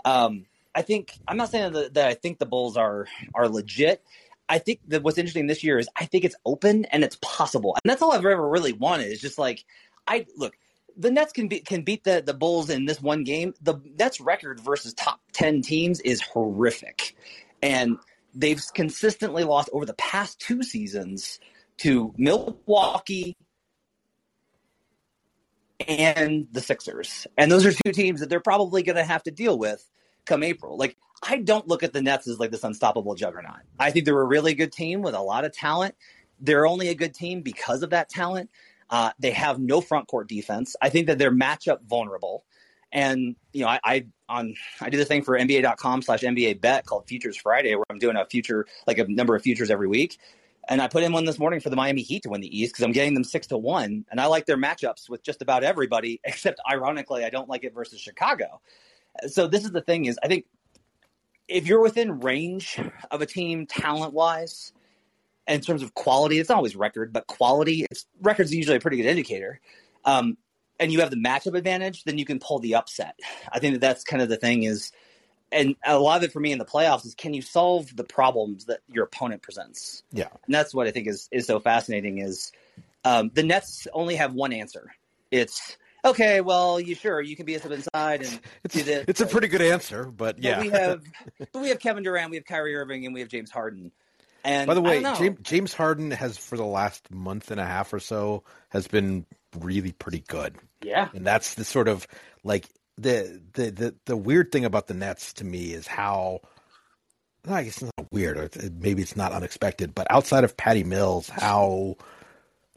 Um, 0.03 0.45
I 0.73 0.81
think 0.81 1.13
I'm 1.27 1.37
not 1.37 1.49
saying 1.49 1.73
that, 1.73 1.93
that 1.93 2.07
I 2.07 2.13
think 2.13 2.37
the 2.37 2.45
Bulls 2.45 2.75
are 2.75 3.07
are 3.33 3.47
legit. 3.47 4.03
I 4.47 4.59
think 4.59 4.81
that 4.89 5.01
what's 5.01 5.17
interesting 5.17 5.47
this 5.47 5.63
year 5.63 5.79
is 5.79 5.87
I 5.95 6.05
think 6.05 6.25
it's 6.25 6.35
open 6.45 6.85
and 6.85 7.03
it's 7.03 7.17
possible, 7.21 7.75
and 7.83 7.89
that's 7.89 8.01
all 8.01 8.11
I've 8.11 8.25
ever 8.25 8.47
really 8.47 8.73
wanted. 8.73 9.07
Is 9.07 9.21
just 9.21 9.39
like 9.39 9.63
I 10.07 10.25
look. 10.35 10.55
The 10.97 11.11
Nets 11.11 11.33
can 11.33 11.49
be, 11.49 11.59
can 11.59 11.81
beat 11.81 12.05
the, 12.05 12.23
the 12.25 12.33
Bulls 12.33 12.69
in 12.69 12.85
this 12.85 13.01
one 13.01 13.25
game. 13.25 13.53
The 13.61 13.81
Nets 13.99 14.21
record 14.21 14.61
versus 14.61 14.93
top 14.93 15.19
ten 15.33 15.61
teams 15.61 15.99
is 16.01 16.21
horrific, 16.21 17.17
and 17.61 17.97
they've 18.35 18.61
consistently 18.73 19.43
lost 19.43 19.69
over 19.71 19.85
the 19.85 19.93
past 19.93 20.39
two 20.39 20.61
seasons 20.61 21.39
to 21.77 22.13
Milwaukee 22.17 23.35
and 25.87 26.47
the 26.51 26.61
Sixers. 26.61 27.27
And 27.37 27.51
those 27.51 27.65
are 27.65 27.71
two 27.71 27.91
teams 27.91 28.19
that 28.19 28.29
they're 28.29 28.39
probably 28.39 28.83
going 28.83 28.97
to 28.97 29.03
have 29.03 29.23
to 29.23 29.31
deal 29.31 29.57
with 29.57 29.83
come 30.25 30.43
April. 30.43 30.77
Like, 30.77 30.97
I 31.27 31.37
don't 31.37 31.67
look 31.67 31.83
at 31.83 31.93
the 31.93 32.01
Nets 32.01 32.27
as 32.27 32.39
like 32.39 32.51
this 32.51 32.63
unstoppable 32.63 33.15
juggernaut. 33.15 33.61
I 33.79 33.91
think 33.91 34.05
they're 34.05 34.19
a 34.19 34.25
really 34.25 34.53
good 34.53 34.71
team 34.71 35.01
with 35.01 35.15
a 35.15 35.21
lot 35.21 35.45
of 35.45 35.53
talent. 35.53 35.95
They're 36.39 36.67
only 36.67 36.89
a 36.89 36.95
good 36.95 37.13
team 37.13 37.41
because 37.41 37.83
of 37.83 37.91
that 37.91 38.09
talent. 38.09 38.49
Uh, 38.89 39.11
they 39.19 39.31
have 39.31 39.59
no 39.59 39.81
front 39.81 40.07
court 40.07 40.27
defense. 40.27 40.75
I 40.81 40.89
think 40.89 41.07
that 41.07 41.17
they're 41.17 41.31
matchup 41.31 41.81
vulnerable. 41.83 42.43
And 42.95 43.35
you 43.51 43.61
know, 43.61 43.67
I, 43.67 43.79
I 43.83 44.05
on 44.29 44.55
I 44.79 44.89
do 44.89 44.97
the 44.97 45.03
thing 45.03 45.21
for 45.21 45.37
NBA.com 45.37 46.01
slash 46.01 46.21
NBA 46.21 46.61
bet 46.61 46.85
called 46.85 47.05
Futures 47.07 47.35
Friday, 47.35 47.75
where 47.75 47.83
I'm 47.89 47.99
doing 47.99 48.15
a 48.15 48.25
future 48.25 48.65
like 48.87 48.97
a 48.97 49.05
number 49.05 49.35
of 49.35 49.41
futures 49.41 49.69
every 49.69 49.89
week. 49.89 50.17
And 50.69 50.81
I 50.81 50.87
put 50.87 51.03
in 51.03 51.11
one 51.11 51.25
this 51.25 51.37
morning 51.37 51.59
for 51.59 51.69
the 51.69 51.75
Miami 51.75 52.03
Heat 52.03 52.23
to 52.23 52.29
win 52.29 52.39
the 52.39 52.57
East 52.57 52.73
because 52.73 52.85
I'm 52.85 52.93
getting 52.93 53.13
them 53.13 53.25
six 53.25 53.47
to 53.47 53.57
one, 53.57 54.05
and 54.09 54.21
I 54.21 54.27
like 54.27 54.45
their 54.45 54.57
matchups 54.57 55.09
with 55.09 55.21
just 55.23 55.41
about 55.41 55.65
everybody, 55.65 56.21
except 56.23 56.61
ironically, 56.71 57.25
I 57.25 57.29
don't 57.29 57.49
like 57.49 57.65
it 57.65 57.73
versus 57.73 57.99
Chicago. 57.99 58.61
So 59.27 59.47
this 59.47 59.65
is 59.65 59.71
the 59.71 59.81
thing: 59.81 60.05
is 60.05 60.17
I 60.23 60.29
think 60.29 60.45
if 61.49 61.67
you're 61.67 61.81
within 61.81 62.21
range 62.21 62.79
of 63.11 63.21
a 63.21 63.25
team 63.25 63.67
talent 63.67 64.13
wise, 64.13 64.71
in 65.47 65.59
terms 65.59 65.83
of 65.83 65.93
quality, 65.93 66.39
it's 66.39 66.49
always 66.49 66.77
record, 66.77 67.11
but 67.11 67.27
quality, 67.27 67.85
it's 67.91 68.07
record's 68.21 68.53
usually 68.53 68.77
a 68.77 68.79
pretty 68.79 68.97
good 68.97 69.05
indicator. 69.05 69.59
Um, 70.05 70.37
and 70.79 70.91
you 70.91 70.99
have 70.99 71.09
the 71.09 71.17
matchup 71.17 71.55
advantage, 71.55 72.03
then 72.03 72.17
you 72.17 72.25
can 72.25 72.39
pull 72.39 72.59
the 72.59 72.75
upset. 72.75 73.19
I 73.51 73.59
think 73.59 73.75
that 73.75 73.81
that's 73.81 74.03
kind 74.03 74.21
of 74.21 74.29
the 74.29 74.37
thing 74.37 74.63
is, 74.63 74.91
and 75.51 75.75
a 75.85 75.97
lot 75.97 76.17
of 76.17 76.23
it 76.23 76.33
for 76.33 76.39
me 76.39 76.51
in 76.51 76.57
the 76.57 76.65
playoffs 76.65 77.05
is 77.05 77.15
can 77.15 77.33
you 77.33 77.41
solve 77.41 77.95
the 77.95 78.03
problems 78.03 78.65
that 78.65 78.79
your 78.91 79.05
opponent 79.05 79.41
presents? 79.41 80.03
Yeah, 80.11 80.27
and 80.45 80.53
that's 80.53 80.73
what 80.73 80.87
I 80.87 80.91
think 80.91 81.07
is 81.07 81.29
is 81.31 81.47
so 81.47 81.59
fascinating. 81.59 82.19
Is 82.19 82.51
um, 83.03 83.31
the 83.33 83.43
Nets 83.43 83.87
only 83.93 84.15
have 84.15 84.33
one 84.33 84.53
answer. 84.53 84.93
It's 85.31 85.77
okay. 86.03 86.41
Well, 86.41 86.79
you 86.79 86.95
sure 86.95 87.21
you 87.21 87.35
can 87.35 87.45
be 87.45 87.55
us 87.55 87.65
up 87.65 87.71
inside 87.71 88.23
and 88.23 88.39
it's, 88.63 88.75
do 88.75 88.83
this. 88.83 89.05
It's 89.07 89.21
a 89.21 89.27
pretty 89.27 89.47
good 89.47 89.61
answer, 89.61 90.05
but 90.05 90.39
yeah, 90.39 90.55
but 90.55 90.63
we 90.63 90.69
have 90.69 91.03
but 91.51 91.61
we 91.61 91.69
have 91.69 91.79
Kevin 91.79 92.03
Durant, 92.03 92.31
we 92.31 92.37
have 92.37 92.45
Kyrie 92.45 92.75
Irving, 92.75 93.05
and 93.05 93.13
we 93.13 93.21
have 93.21 93.29
James 93.29 93.51
Harden. 93.51 93.91
And 94.43 94.67
by 94.67 94.75
the 94.75 94.81
way, 94.81 95.01
James, 95.01 95.39
James 95.41 95.73
Harden 95.73 96.11
has 96.11 96.37
for 96.37 96.55
the 96.55 96.65
last 96.65 97.09
month 97.09 97.49
and 97.49 97.59
a 97.59 97.65
half 97.65 97.91
or 97.93 97.99
so 97.99 98.43
has 98.69 98.87
been 98.87 99.25
really 99.63 99.91
pretty 99.91 100.23
good. 100.27 100.55
Yeah. 100.83 101.09
And 101.13 101.25
that's 101.25 101.55
the 101.55 101.65
sort 101.65 101.87
of 101.87 102.07
like 102.43 102.67
the 102.97 103.41
the 103.53 103.71
the, 103.71 103.95
the 104.05 104.17
weird 104.17 104.51
thing 104.51 104.65
about 104.65 104.87
the 104.87 104.93
Nets 104.93 105.33
to 105.33 105.43
me 105.43 105.73
is 105.73 105.87
how 105.87 106.41
I 107.47 107.63
guess 107.63 107.81
it's 107.81 107.91
not 107.97 108.11
weird. 108.11 108.55
Maybe 108.79 109.01
it's 109.01 109.15
not 109.15 109.31
unexpected, 109.31 109.93
but 109.93 110.07
outside 110.09 110.43
of 110.43 110.57
Patty 110.57 110.83
Mills, 110.83 111.29
how 111.29 111.97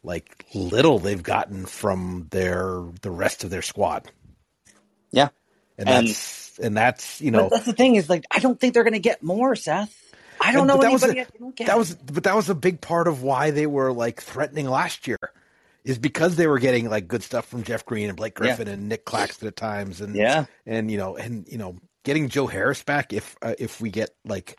like 0.02 0.46
little 0.54 0.98
they've 0.98 1.22
gotten 1.22 1.66
from 1.66 2.26
their 2.30 2.82
the 3.02 3.10
rest 3.10 3.44
of 3.44 3.50
their 3.50 3.62
squad. 3.62 4.10
Yeah, 5.10 5.28
and, 5.78 5.88
and 5.88 6.06
that's 6.08 6.58
and 6.58 6.76
that's 6.76 7.20
you 7.20 7.30
know 7.30 7.48
that's 7.50 7.64
the 7.64 7.72
thing 7.72 7.96
is 7.96 8.10
like 8.10 8.24
I 8.30 8.40
don't 8.40 8.58
think 8.60 8.74
they're 8.74 8.84
going 8.84 8.92
to 8.94 8.98
get 8.98 9.22
more, 9.22 9.54
Seth. 9.56 9.94
I 10.40 10.52
don't 10.52 10.66
know 10.66 10.78
that 10.78 10.92
was 10.92 11.04
a, 11.04 11.26
that 11.64 11.76
was 11.76 11.94
but 11.94 12.24
that 12.24 12.36
was 12.36 12.48
a 12.48 12.54
big 12.54 12.80
part 12.80 13.08
of 13.08 13.22
why 13.22 13.50
they 13.50 13.66
were 13.66 13.92
like 13.92 14.22
threatening 14.22 14.68
last 14.68 15.08
year 15.08 15.18
is 15.88 15.98
because 15.98 16.36
they 16.36 16.46
were 16.46 16.58
getting 16.58 16.90
like 16.90 17.08
good 17.08 17.22
stuff 17.22 17.46
from 17.46 17.62
Jeff 17.62 17.86
Green 17.86 18.08
and 18.08 18.16
Blake 18.16 18.34
Griffin 18.34 18.66
yeah. 18.66 18.74
and 18.74 18.90
Nic 18.90 19.06
Claxton 19.06 19.48
at 19.48 19.56
times, 19.56 20.02
and 20.02 20.14
yeah, 20.14 20.44
and 20.66 20.90
you 20.90 20.98
know, 20.98 21.16
and 21.16 21.48
you 21.48 21.56
know, 21.56 21.76
getting 22.04 22.28
Joe 22.28 22.46
Harris 22.46 22.82
back 22.82 23.14
if 23.14 23.36
uh, 23.40 23.54
if 23.58 23.80
we 23.80 23.90
get 23.90 24.10
like 24.24 24.58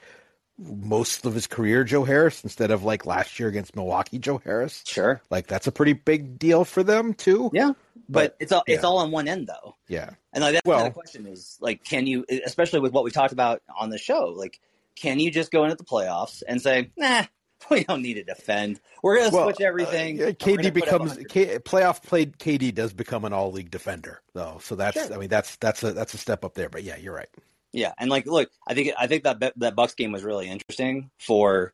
most 0.57 1.27
of 1.27 1.35
his 1.35 1.45
career 1.45 1.83
Joe 1.83 2.03
Harris 2.03 2.43
instead 2.43 2.71
of 2.71 2.83
like 2.83 3.05
last 3.05 3.39
year 3.39 3.47
against 3.47 3.75
Milwaukee 3.75 4.17
Joe 4.17 4.41
Harris. 4.43 4.83
Sure. 4.87 5.21
Like 5.29 5.45
that's 5.45 5.67
a 5.67 5.71
pretty 5.71 5.93
big 5.93 6.39
deal 6.39 6.65
for 6.65 6.83
them 6.83 7.13
too. 7.13 7.51
Yeah. 7.53 7.73
But, 8.09 8.11
but 8.11 8.35
it's 8.39 8.51
all 8.51 8.63
yeah. 8.67 8.75
it's 8.75 8.83
all 8.83 8.97
on 8.97 9.11
one 9.11 9.27
end 9.27 9.47
though. 9.47 9.75
Yeah. 9.87 10.09
And 10.33 10.43
like 10.43 10.55
that's 10.55 10.65
well, 10.65 10.83
the 10.83 10.91
question 10.91 11.27
is 11.27 11.57
like 11.61 11.83
can 11.83 12.07
you 12.07 12.25
especially 12.43 12.79
with 12.79 12.91
what 12.91 13.03
we 13.03 13.11
talked 13.11 13.33
about 13.33 13.61
on 13.79 13.91
the 13.91 13.99
show, 13.99 14.33
like 14.35 14.59
can 14.95 15.19
you 15.19 15.31
just 15.31 15.51
go 15.51 15.63
into 15.63 15.75
the 15.75 15.85
playoffs 15.85 16.41
and 16.45 16.61
say, 16.61 16.91
nah, 16.97 17.23
we 17.69 17.83
don't 17.83 18.01
need 18.01 18.15
to 18.15 18.23
defend. 18.23 18.79
We're 19.03 19.17
going 19.17 19.29
to 19.29 19.35
well, 19.35 19.45
switch 19.45 19.61
everything. 19.61 20.21
Uh, 20.21 20.25
KD 20.27 20.73
becomes 20.73 21.17
K, 21.29 21.59
playoff 21.59 22.03
played. 22.03 22.37
KD 22.37 22.73
does 22.73 22.93
become 22.93 23.25
an 23.25 23.33
all 23.33 23.51
league 23.51 23.71
defender 23.71 24.21
though, 24.33 24.59
so 24.61 24.75
that's 24.75 25.05
sure. 25.07 25.13
I 25.13 25.17
mean 25.17 25.29
that's 25.29 25.55
that's 25.57 25.83
a 25.83 25.93
that's 25.93 26.13
a 26.13 26.17
step 26.17 26.45
up 26.45 26.53
there. 26.53 26.69
But 26.69 26.83
yeah, 26.83 26.97
you're 26.97 27.13
right. 27.13 27.29
Yeah, 27.71 27.93
and 27.97 28.09
like 28.09 28.25
look, 28.25 28.49
I 28.67 28.73
think 28.73 28.93
I 28.97 29.07
think 29.07 29.23
that 29.23 29.53
that 29.57 29.75
Bucks 29.75 29.93
game 29.93 30.11
was 30.11 30.23
really 30.23 30.49
interesting 30.49 31.11
for 31.19 31.73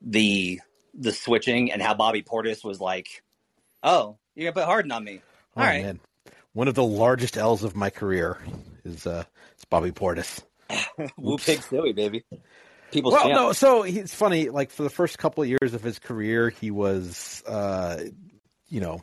the 0.00 0.60
the 0.94 1.12
switching 1.12 1.72
and 1.72 1.82
how 1.82 1.94
Bobby 1.94 2.22
Portis 2.22 2.64
was 2.64 2.80
like, 2.80 3.22
"Oh, 3.82 4.18
you're 4.34 4.50
gonna 4.50 4.64
put 4.64 4.68
Harden 4.68 4.92
on 4.92 5.04
me." 5.04 5.20
Oh, 5.56 5.60
All 5.60 5.66
right. 5.66 5.84
man. 5.84 6.00
One 6.52 6.68
of 6.68 6.74
the 6.74 6.84
largest 6.84 7.36
L's 7.36 7.64
of 7.64 7.74
my 7.74 7.90
career 7.90 8.38
is 8.84 9.06
uh, 9.06 9.24
is 9.58 9.64
Bobby 9.64 9.90
Portis. 9.90 10.42
Woo 11.16 11.36
pig 11.36 11.58
sooie, 11.60 11.94
baby. 11.94 12.24
People 12.94 13.10
Well, 13.10 13.28
no, 13.28 13.52
so 13.52 13.82
it's 13.82 14.14
funny. 14.14 14.50
Like 14.50 14.70
for 14.70 14.84
the 14.84 14.88
first 14.88 15.18
couple 15.18 15.42
of 15.42 15.48
years 15.48 15.74
of 15.74 15.82
his 15.82 15.98
career, 15.98 16.50
he 16.50 16.70
was, 16.70 17.42
uh, 17.44 18.04
you 18.68 18.80
know, 18.80 19.02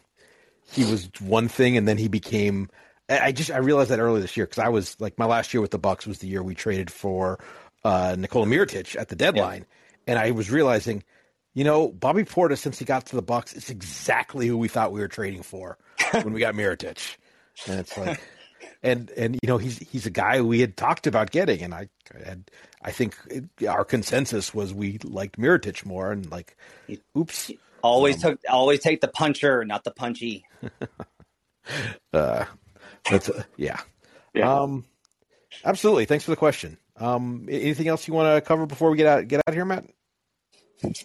he 0.72 0.86
was 0.86 1.10
one 1.20 1.50
thing, 1.50 1.76
and 1.76 1.86
then 1.86 1.98
he 1.98 2.08
became. 2.08 2.70
I 3.10 3.34
just 3.34 3.52
I 3.52 3.58
realized 3.58 3.90
that 3.90 4.00
earlier 4.00 4.22
this 4.22 4.38
year 4.38 4.46
because 4.46 4.64
I 4.64 4.70
was 4.70 4.96
like 5.02 5.20
my 5.20 5.26
last 5.26 5.54
year 5.54 5.60
with 5.60 5.72
the 5.72 5.78
Bucks 5.78 6.08
was 6.08 6.20
the 6.20 6.28
year 6.28 6.42
we 6.42 6.56
traded 6.56 6.90
for 6.90 7.44
uh, 7.84 8.16
Nikola 8.18 8.46
Mirotic 8.46 8.98
at 8.98 9.10
the 9.10 9.16
deadline, 9.18 9.66
and 10.08 10.18
I 10.18 10.32
was 10.32 10.50
realizing, 10.50 11.04
you 11.54 11.66
know, 11.66 11.90
Bobby 11.90 12.24
Portis 12.24 12.60
since 12.60 12.80
he 12.80 12.86
got 12.86 13.08
to 13.08 13.18
the 13.18 13.22
Bucks 13.22 13.52
is 13.52 13.70
exactly 13.70 14.48
who 14.48 14.58
we 14.58 14.70
thought 14.70 14.94
we 14.94 15.02
were 15.02 15.10
trading 15.10 15.44
for 15.44 15.78
when 16.12 16.32
we 16.32 16.40
got 16.40 16.54
Mirotic, 16.54 17.18
and 17.68 17.78
it's 17.78 17.98
like. 17.98 18.22
And 18.84 19.12
and 19.12 19.36
you 19.36 19.48
know 19.48 19.58
he's 19.58 19.78
he's 19.78 20.08
a 20.08 20.12
guy 20.12 20.42
we 20.42 20.60
had 20.60 20.76
talked 20.76 21.06
about 21.06 21.30
getting, 21.30 21.62
and 21.62 21.74
I 21.74 21.90
had 22.26 22.50
I 22.84 22.92
think 22.92 23.16
it, 23.30 23.68
our 23.68 23.86
consensus 23.86 24.54
was 24.54 24.74
we 24.74 24.98
liked 25.04 25.38
Mirotic 25.38 25.86
more, 25.86 26.12
and 26.12 26.30
like, 26.32 26.58
oops, 27.18 27.52
always 27.82 28.16
Um, 28.24 28.32
took 28.32 28.40
always 28.50 28.80
take 28.80 29.02
the 29.02 29.08
puncher, 29.08 29.64
not 29.66 29.84
the 29.84 29.92
punchy. 29.92 30.46
uh, 32.14 32.46
that's 33.10 33.30
uh, 33.30 33.44
yeah, 33.58 33.82
Yeah. 34.34 34.52
um, 34.62 34.86
absolutely. 35.64 36.06
Thanks 36.06 36.24
for 36.26 36.32
the 36.32 36.38
question. 36.38 36.78
Um, 36.98 37.48
anything 37.50 37.88
else 37.88 38.08
you 38.08 38.14
want 38.14 38.36
to 38.36 38.48
cover 38.48 38.66
before 38.66 38.92
we 38.92 38.98
get 38.98 39.08
out 39.08 39.28
get 39.28 39.40
out 39.40 39.48
of 39.48 39.54
here, 39.54 39.66
Matt? 39.66 39.86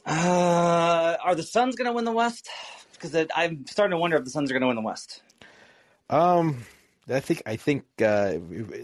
Uh, 0.07 1.17
are 1.23 1.35
the 1.35 1.43
Suns 1.43 1.77
going 1.77 1.87
to 1.87 1.93
win 1.93 2.05
the 2.05 2.13
West? 2.13 2.49
Because 2.93 3.27
I'm 3.35 3.67
starting 3.67 3.91
to 3.91 3.99
wonder 3.99 4.17
if 4.17 4.25
the 4.25 4.31
Suns 4.31 4.51
are 4.51 4.55
going 4.55 4.63
to 4.63 4.69
win 4.69 4.77
the 4.77 4.83
West. 4.83 5.23
Um, 6.09 6.65
I 7.09 7.21
think 7.21 7.43
I 7.47 7.57
think 7.57 7.85
uh, 8.01 8.35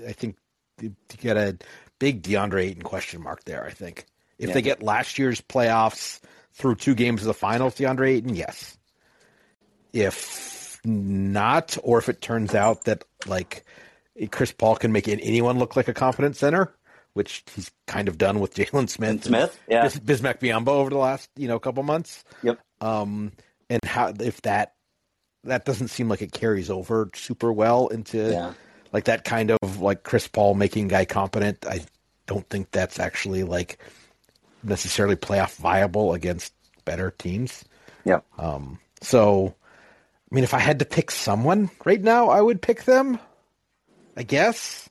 I 0.06 0.12
think 0.12 0.36
you 0.81 0.94
get 1.19 1.36
a 1.36 1.56
big 2.03 2.20
DeAndre 2.20 2.65
Ayton 2.65 2.83
question 2.83 3.23
mark 3.23 3.45
there. 3.45 3.65
I 3.65 3.70
think 3.70 4.07
if 4.41 4.49
Yeah. 4.49 4.55
they 4.55 4.62
get 4.62 4.83
last 4.83 5.20
year's 5.20 5.41
playoffs 5.41 6.19
through 6.53 6.74
two 6.74 6.97
games 6.97 7.20
of 7.20 7.29
the 7.29 7.33
finals, 7.35 7.77
DeAndre 7.77 8.09
Ayton, 8.16 8.35
yes. 8.35 8.77
If 9.93 10.81
not, 10.85 11.77
or 11.85 11.99
if 11.99 12.09
it 12.09 12.20
turns 12.20 12.55
out 12.55 12.85
that 12.85 13.05
like 13.27 13.65
Chris 14.33 14.51
Paul 14.53 14.74
can 14.77 14.91
make 14.91 15.07
anyone 15.07 15.59
look 15.61 15.77
like 15.77 15.87
a 15.89 15.95
competent 15.95 16.35
center, 16.37 16.74
which 17.12 17.45
he's 17.55 17.70
kind 17.87 18.09
of 18.09 18.19
done 18.19 18.41
with 18.41 18.55
Jalen 18.57 18.89
Smith, 18.89 19.24
Smith, 19.24 19.59
yeah. 19.69 19.83
Bis- 19.85 19.99
Bismack 19.99 20.41
Biyombo 20.41 20.69
over 20.69 20.91
the 20.91 20.97
last 20.99 21.31
you 21.37 21.47
know 21.47 21.59
couple 21.59 21.83
months. 21.85 22.24
Yep. 22.43 22.59
Um, 22.81 23.33
and 23.70 23.85
how 23.85 24.12
if 24.19 24.43
that 24.43 24.74
that 25.45 25.65
doesn't 25.65 25.89
seem 25.89 26.09
like 26.09 26.23
it 26.23 26.33
carries 26.33 26.69
over 26.70 27.11
super 27.15 27.53
well 27.53 27.89
into 27.89 28.31
Yeah. 28.33 28.55
Like 28.93 29.05
that 29.05 29.24
kind 29.24 29.51
of 29.51 29.81
like 29.81 30.02
Chris 30.02 30.28
Paul 30.28 30.55
making 30.55 30.89
guy 30.89 31.05
competent. 31.05 31.66
I 31.66 31.81
don't 32.27 32.48
think 32.48 32.70
that's 32.70 32.98
actually 33.01 33.43
like 33.43 33.78
necessarily 34.62 35.16
playoff 35.16 35.56
viable 35.56 36.14
against 36.14 36.52
better 36.85 37.10
teams. 37.10 37.64
Yeah. 38.05 38.20
Um, 38.39 38.78
so, 39.01 39.55
I 40.31 40.35
mean, 40.35 40.44
if 40.44 40.55
I 40.55 40.59
had 40.59 40.78
to 40.81 40.85
pick 40.85 41.10
someone 41.10 41.70
right 41.85 42.01
now, 42.01 42.28
I 42.28 42.40
would 42.40 42.62
pick 42.62 42.85
them. 42.85 43.19
I 44.16 44.24
guess. 44.24 44.89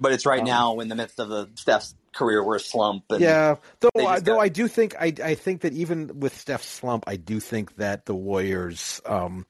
But 0.00 0.12
it's 0.12 0.26
right 0.26 0.40
Um, 0.40 0.46
now 0.46 0.80
in 0.80 0.88
the 0.88 0.96
midst 0.96 1.20
of 1.20 1.28
the 1.28 1.48
Steph's 1.54 1.94
career 2.12 2.44
worst 2.44 2.70
slump. 2.70 3.04
And 3.10 3.20
Yeah, 3.20 3.56
though 3.80 3.90
they 3.94 4.04
I, 4.04 4.18
though 4.20 4.40
I 4.40 4.48
do 4.48 4.66
think 4.66 4.96
I 4.98 5.14
I 5.22 5.34
think 5.36 5.60
that 5.62 5.72
even 5.72 6.18
with 6.20 6.36
Steph's 6.36 6.66
slump, 6.66 7.04
I 7.06 7.16
do 7.16 7.38
think 7.38 7.76
that 7.76 8.04
the 8.06 8.14
Warriors, 8.14 9.00
um, 9.06 9.46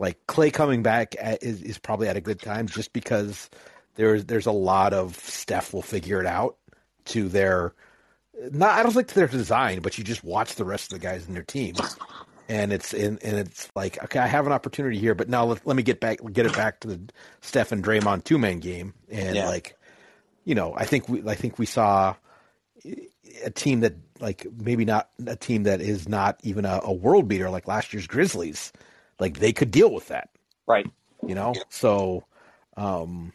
like 0.00 0.18
Clay 0.26 0.50
coming 0.50 0.82
back 0.82 1.14
at, 1.20 1.42
is 1.44 1.62
is 1.62 1.78
probably 1.78 2.08
at 2.08 2.16
a 2.16 2.20
good 2.22 2.40
time, 2.40 2.66
just 2.66 2.92
because 2.92 3.50
there's 3.96 4.24
there's 4.24 4.46
a 4.46 4.52
lot 4.52 4.92
of 4.94 5.14
Steph 5.16 5.72
will 5.74 5.82
figure 5.82 6.20
it 6.20 6.26
out 6.26 6.56
to 7.06 7.28
their 7.28 7.74
not 8.52 8.78
I 8.78 8.82
don't 8.82 8.92
think 8.92 9.08
to 9.08 9.14
their 9.14 9.28
design, 9.28 9.80
but 9.80 9.98
you 9.98 10.04
just 10.04 10.24
watch 10.24 10.56
the 10.56 10.64
rest 10.64 10.92
of 10.92 10.98
the 11.00 11.06
guys 11.06 11.28
in 11.28 11.34
their 11.34 11.44
team. 11.44 11.86
And 12.48 12.72
it's 12.72 12.94
and, 12.94 13.22
and 13.22 13.36
it's 13.38 13.70
like 13.76 14.02
okay, 14.04 14.18
I 14.18 14.26
have 14.26 14.46
an 14.46 14.52
opportunity 14.52 14.98
here, 14.98 15.14
but 15.14 15.28
now 15.28 15.44
let, 15.44 15.66
let 15.66 15.76
me 15.76 15.84
get 15.84 16.00
back 16.00 16.18
get 16.32 16.46
it 16.46 16.56
back 16.56 16.80
to 16.80 16.88
the 16.88 17.00
Steph 17.42 17.70
and 17.70 17.84
Draymond 17.84 18.24
two 18.24 18.38
man 18.38 18.58
game, 18.58 18.94
and 19.10 19.34
Yeah. 19.36 19.46
like, 19.46 19.76
you 20.44 20.54
know, 20.56 20.74
I 20.76 20.86
think 20.86 21.08
we 21.08 21.22
I 21.28 21.34
think 21.36 21.58
we 21.58 21.66
saw 21.66 22.16
a 23.44 23.50
team 23.50 23.80
that 23.80 23.94
like 24.18 24.46
maybe 24.58 24.84
not 24.84 25.10
a 25.26 25.36
team 25.36 25.64
that 25.64 25.80
is 25.80 26.08
not 26.08 26.40
even 26.42 26.64
a, 26.64 26.80
a 26.82 26.92
world 26.92 27.28
beater 27.28 27.50
like 27.50 27.68
last 27.68 27.92
year's 27.92 28.06
Grizzlies. 28.06 28.72
Like 29.20 29.38
they 29.38 29.52
could 29.52 29.70
deal 29.70 29.92
with 29.92 30.08
that, 30.08 30.30
right. 30.66 30.90
you 31.26 31.34
know. 31.34 31.54
So, 31.68 32.24
um, 32.76 33.32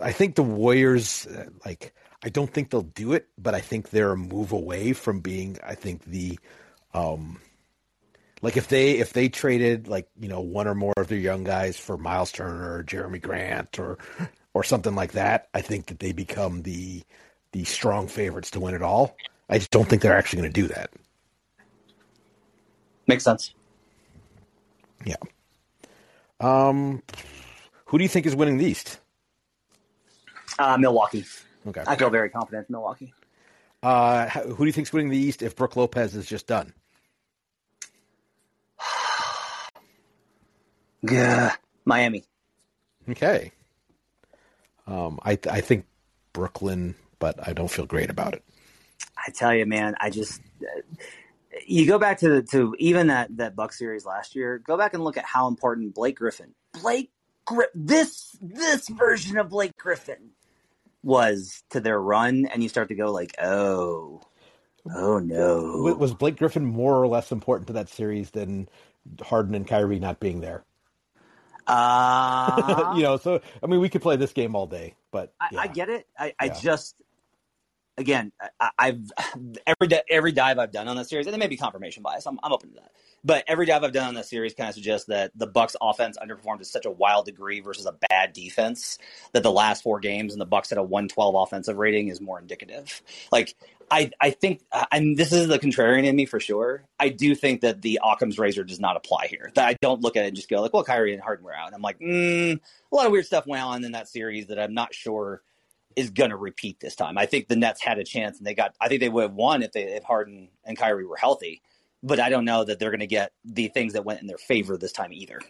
I 0.00 0.12
think 0.12 0.34
the 0.34 0.42
Warriors 0.42 1.26
uh, 1.26 1.50
like 1.64 1.94
I 2.24 2.28
don't 2.28 2.52
think 2.52 2.70
they'll 2.70 2.82
do 2.82 3.12
it, 3.12 3.28
but 3.36 3.54
I 3.54 3.60
think 3.60 3.90
they're 3.90 4.12
a 4.12 4.16
move 4.16 4.52
away 4.52 4.92
from 4.92 5.20
being. 5.20 5.58
I 5.62 5.74
think 5.74 6.04
the, 6.04 6.38
um, 6.94 7.40
like 8.42 8.56
if 8.56 8.68
they 8.68 8.92
if 8.92 9.12
they 9.12 9.28
traded 9.28 9.88
like 9.88 10.08
you 10.18 10.28
know 10.28 10.40
one 10.40 10.68
or 10.68 10.74
more 10.74 10.94
of 10.96 11.08
their 11.08 11.18
young 11.18 11.44
guys 11.44 11.76
for 11.76 11.98
Miles 11.98 12.32
Turner 12.32 12.74
or 12.76 12.84
Jerami 12.84 13.20
Grant 13.20 13.78
or 13.78 13.98
or 14.54 14.62
something 14.62 14.94
like 14.94 15.12
that, 15.12 15.48
I 15.52 15.60
think 15.62 15.86
that 15.86 15.98
they 15.98 16.12
become 16.12 16.62
the 16.62 17.02
the 17.52 17.64
strong 17.64 18.06
favorites 18.06 18.50
to 18.52 18.60
win 18.60 18.74
it 18.74 18.82
all. 18.82 19.16
I 19.48 19.58
just 19.58 19.70
don't 19.70 19.88
think 19.88 20.00
they're 20.00 20.16
actually 20.16 20.40
going 20.40 20.52
to 20.52 20.60
do 20.62 20.68
that. 20.68 20.90
Makes 23.06 23.24
sense. 23.24 23.54
Yeah. 25.04 25.16
Um, 26.40 27.02
who 27.86 27.98
do 27.98 28.04
you 28.04 28.08
think 28.08 28.26
is 28.26 28.34
winning 28.34 28.58
the 28.58 28.64
East? 28.64 28.98
Uh, 30.58 30.76
Milwaukee. 30.76 31.24
Okay. 31.66 31.82
I 31.86 31.96
feel 31.96 32.10
very 32.10 32.30
confident 32.30 32.68
in 32.68 32.72
Milwaukee. 32.72 33.12
Uh, 33.82 34.28
who 34.28 34.56
do 34.58 34.66
you 34.66 34.72
think 34.72 34.86
is 34.88 34.92
winning 34.92 35.10
the 35.10 35.18
East 35.18 35.42
if 35.42 35.56
Brook 35.56 35.76
Lopez 35.76 36.14
is 36.14 36.26
just 36.26 36.46
done? 36.46 36.72
Yeah. 41.04 41.56
Miami. 41.84 42.22
Okay. 43.10 43.50
Um, 44.86 45.18
I 45.24 45.36
I 45.50 45.60
think 45.60 45.84
Brooklyn, 46.32 46.94
but 47.18 47.44
I 47.44 47.52
don't 47.52 47.70
feel 47.70 47.86
great 47.86 48.08
about 48.08 48.34
it. 48.34 48.44
I 49.16 49.32
tell 49.32 49.52
you, 49.52 49.66
man, 49.66 49.96
I 50.00 50.10
just 50.10 50.40
uh, 50.62 50.80
you 51.66 51.86
go 51.86 51.98
back 51.98 52.18
to 52.18 52.28
the, 52.28 52.42
to 52.42 52.74
even 52.78 53.08
that 53.08 53.36
that 53.36 53.56
Buck 53.56 53.72
series 53.72 54.04
last 54.04 54.34
year. 54.34 54.58
Go 54.58 54.76
back 54.76 54.94
and 54.94 55.04
look 55.04 55.16
at 55.16 55.24
how 55.24 55.48
important 55.48 55.94
Blake 55.94 56.16
Griffin, 56.16 56.54
Blake 56.80 57.10
Gri- 57.44 57.66
this 57.74 58.36
this 58.40 58.88
version 58.88 59.38
of 59.38 59.48
Blake 59.48 59.76
Griffin 59.76 60.30
was 61.02 61.62
to 61.70 61.80
their 61.80 62.00
run, 62.00 62.46
and 62.46 62.62
you 62.62 62.68
start 62.68 62.88
to 62.88 62.94
go 62.94 63.10
like, 63.10 63.34
oh, 63.40 64.22
oh 64.94 65.18
no, 65.18 65.96
Was 65.98 66.14
Blake 66.14 66.36
Griffin 66.36 66.64
more 66.64 66.94
or 66.94 67.06
less 67.06 67.32
important 67.32 67.66
to 67.68 67.72
that 67.74 67.88
series 67.88 68.30
than 68.30 68.68
Harden 69.20 69.54
and 69.54 69.66
Kyrie 69.66 69.98
not 69.98 70.20
being 70.20 70.40
there? 70.40 70.64
uh, 71.66 72.92
you 72.96 73.02
know, 73.02 73.16
so 73.16 73.40
I 73.62 73.66
mean, 73.66 73.80
we 73.80 73.88
could 73.88 74.02
play 74.02 74.16
this 74.16 74.32
game 74.32 74.54
all 74.56 74.66
day, 74.66 74.94
but 75.10 75.34
I, 75.40 75.48
yeah. 75.52 75.60
I 75.60 75.66
get 75.68 75.88
it. 75.88 76.06
I, 76.18 76.34
I 76.38 76.48
just 76.48 77.00
again, 78.02 78.32
I, 78.60 78.70
I've 78.78 79.00
every 79.66 79.98
every 80.10 80.32
dive 80.32 80.58
I've 80.58 80.72
done 80.72 80.88
on 80.88 80.96
this 80.96 81.08
series, 81.08 81.26
and 81.26 81.34
it 81.34 81.38
may 81.38 81.46
be 81.46 81.56
confirmation 81.56 82.02
bias. 82.02 82.26
I'm, 82.26 82.38
I'm 82.42 82.52
open 82.52 82.70
to 82.70 82.74
that. 82.76 82.92
But 83.24 83.44
every 83.46 83.66
dive 83.66 83.84
I've 83.84 83.92
done 83.92 84.08
on 84.08 84.14
this 84.14 84.28
series 84.28 84.52
kind 84.52 84.68
of 84.68 84.74
suggests 84.74 85.06
that 85.06 85.30
the 85.36 85.46
Bucks 85.46 85.76
offense 85.80 86.18
underperformed 86.18 86.58
to 86.58 86.64
such 86.64 86.86
a 86.86 86.90
wild 86.90 87.24
degree 87.24 87.60
versus 87.60 87.86
a 87.86 87.94
bad 88.10 88.32
defense 88.32 88.98
that 89.32 89.44
the 89.44 89.52
last 89.52 89.84
four 89.84 90.00
games 90.00 90.32
and 90.32 90.40
the 90.40 90.46
Bucks 90.46 90.72
at 90.72 90.78
a 90.78 90.82
112 90.82 91.34
offensive 91.36 91.78
rating 91.78 92.08
is 92.08 92.20
more 92.20 92.40
indicative. 92.40 93.00
Like 93.30 93.54
I, 93.92 94.10
I 94.20 94.30
think, 94.30 94.62
and 94.90 95.16
this 95.16 95.32
is 95.32 95.46
the 95.46 95.58
contrarian 95.60 96.04
in 96.04 96.16
me 96.16 96.26
for 96.26 96.40
sure. 96.40 96.82
I 96.98 97.10
do 97.10 97.36
think 97.36 97.60
that 97.60 97.82
the 97.82 98.00
Occam's 98.02 98.38
razor 98.38 98.64
does 98.64 98.80
not 98.80 98.96
apply 98.96 99.28
here. 99.28 99.52
That 99.54 99.68
I 99.68 99.76
don't 99.80 100.00
look 100.00 100.16
at 100.16 100.24
it 100.24 100.28
and 100.28 100.36
just 100.36 100.48
go 100.48 100.60
like, 100.60 100.72
well, 100.72 100.82
Kyrie 100.82 101.12
and 101.12 101.22
Harden 101.22 101.44
were 101.44 101.54
out. 101.54 101.66
And 101.66 101.76
I'm 101.76 101.82
like, 101.82 102.00
mm, 102.00 102.58
a 102.58 102.94
lot 102.94 103.06
of 103.06 103.12
weird 103.12 103.26
stuff 103.26 103.46
went 103.46 103.62
on 103.62 103.84
in 103.84 103.92
that 103.92 104.08
series 104.08 104.46
that 104.48 104.58
I'm 104.58 104.74
not 104.74 104.92
sure 104.92 105.42
is 105.96 106.10
going 106.10 106.30
to 106.30 106.36
repeat 106.36 106.80
this 106.80 106.94
time. 106.94 107.18
I 107.18 107.26
think 107.26 107.48
the 107.48 107.56
Nets 107.56 107.82
had 107.82 107.98
a 107.98 108.04
chance, 108.04 108.38
and 108.38 108.46
they 108.46 108.54
got. 108.54 108.74
I 108.80 108.88
think 108.88 109.00
they 109.00 109.08
would 109.08 109.22
have 109.22 109.34
won 109.34 109.62
if 109.62 109.72
they 109.72 109.84
if 109.84 110.04
Harden 110.04 110.48
and 110.64 110.76
Kyrie 110.76 111.06
were 111.06 111.16
healthy. 111.16 111.62
But 112.02 112.18
I 112.18 112.30
don't 112.30 112.44
know 112.44 112.64
that 112.64 112.78
they're 112.78 112.90
going 112.90 113.00
to 113.00 113.06
get 113.06 113.32
the 113.44 113.68
things 113.68 113.92
that 113.92 114.04
went 114.04 114.20
in 114.20 114.26
their 114.26 114.38
favor 114.38 114.76
this 114.76 114.92
time 114.92 115.12
either. 115.12 115.40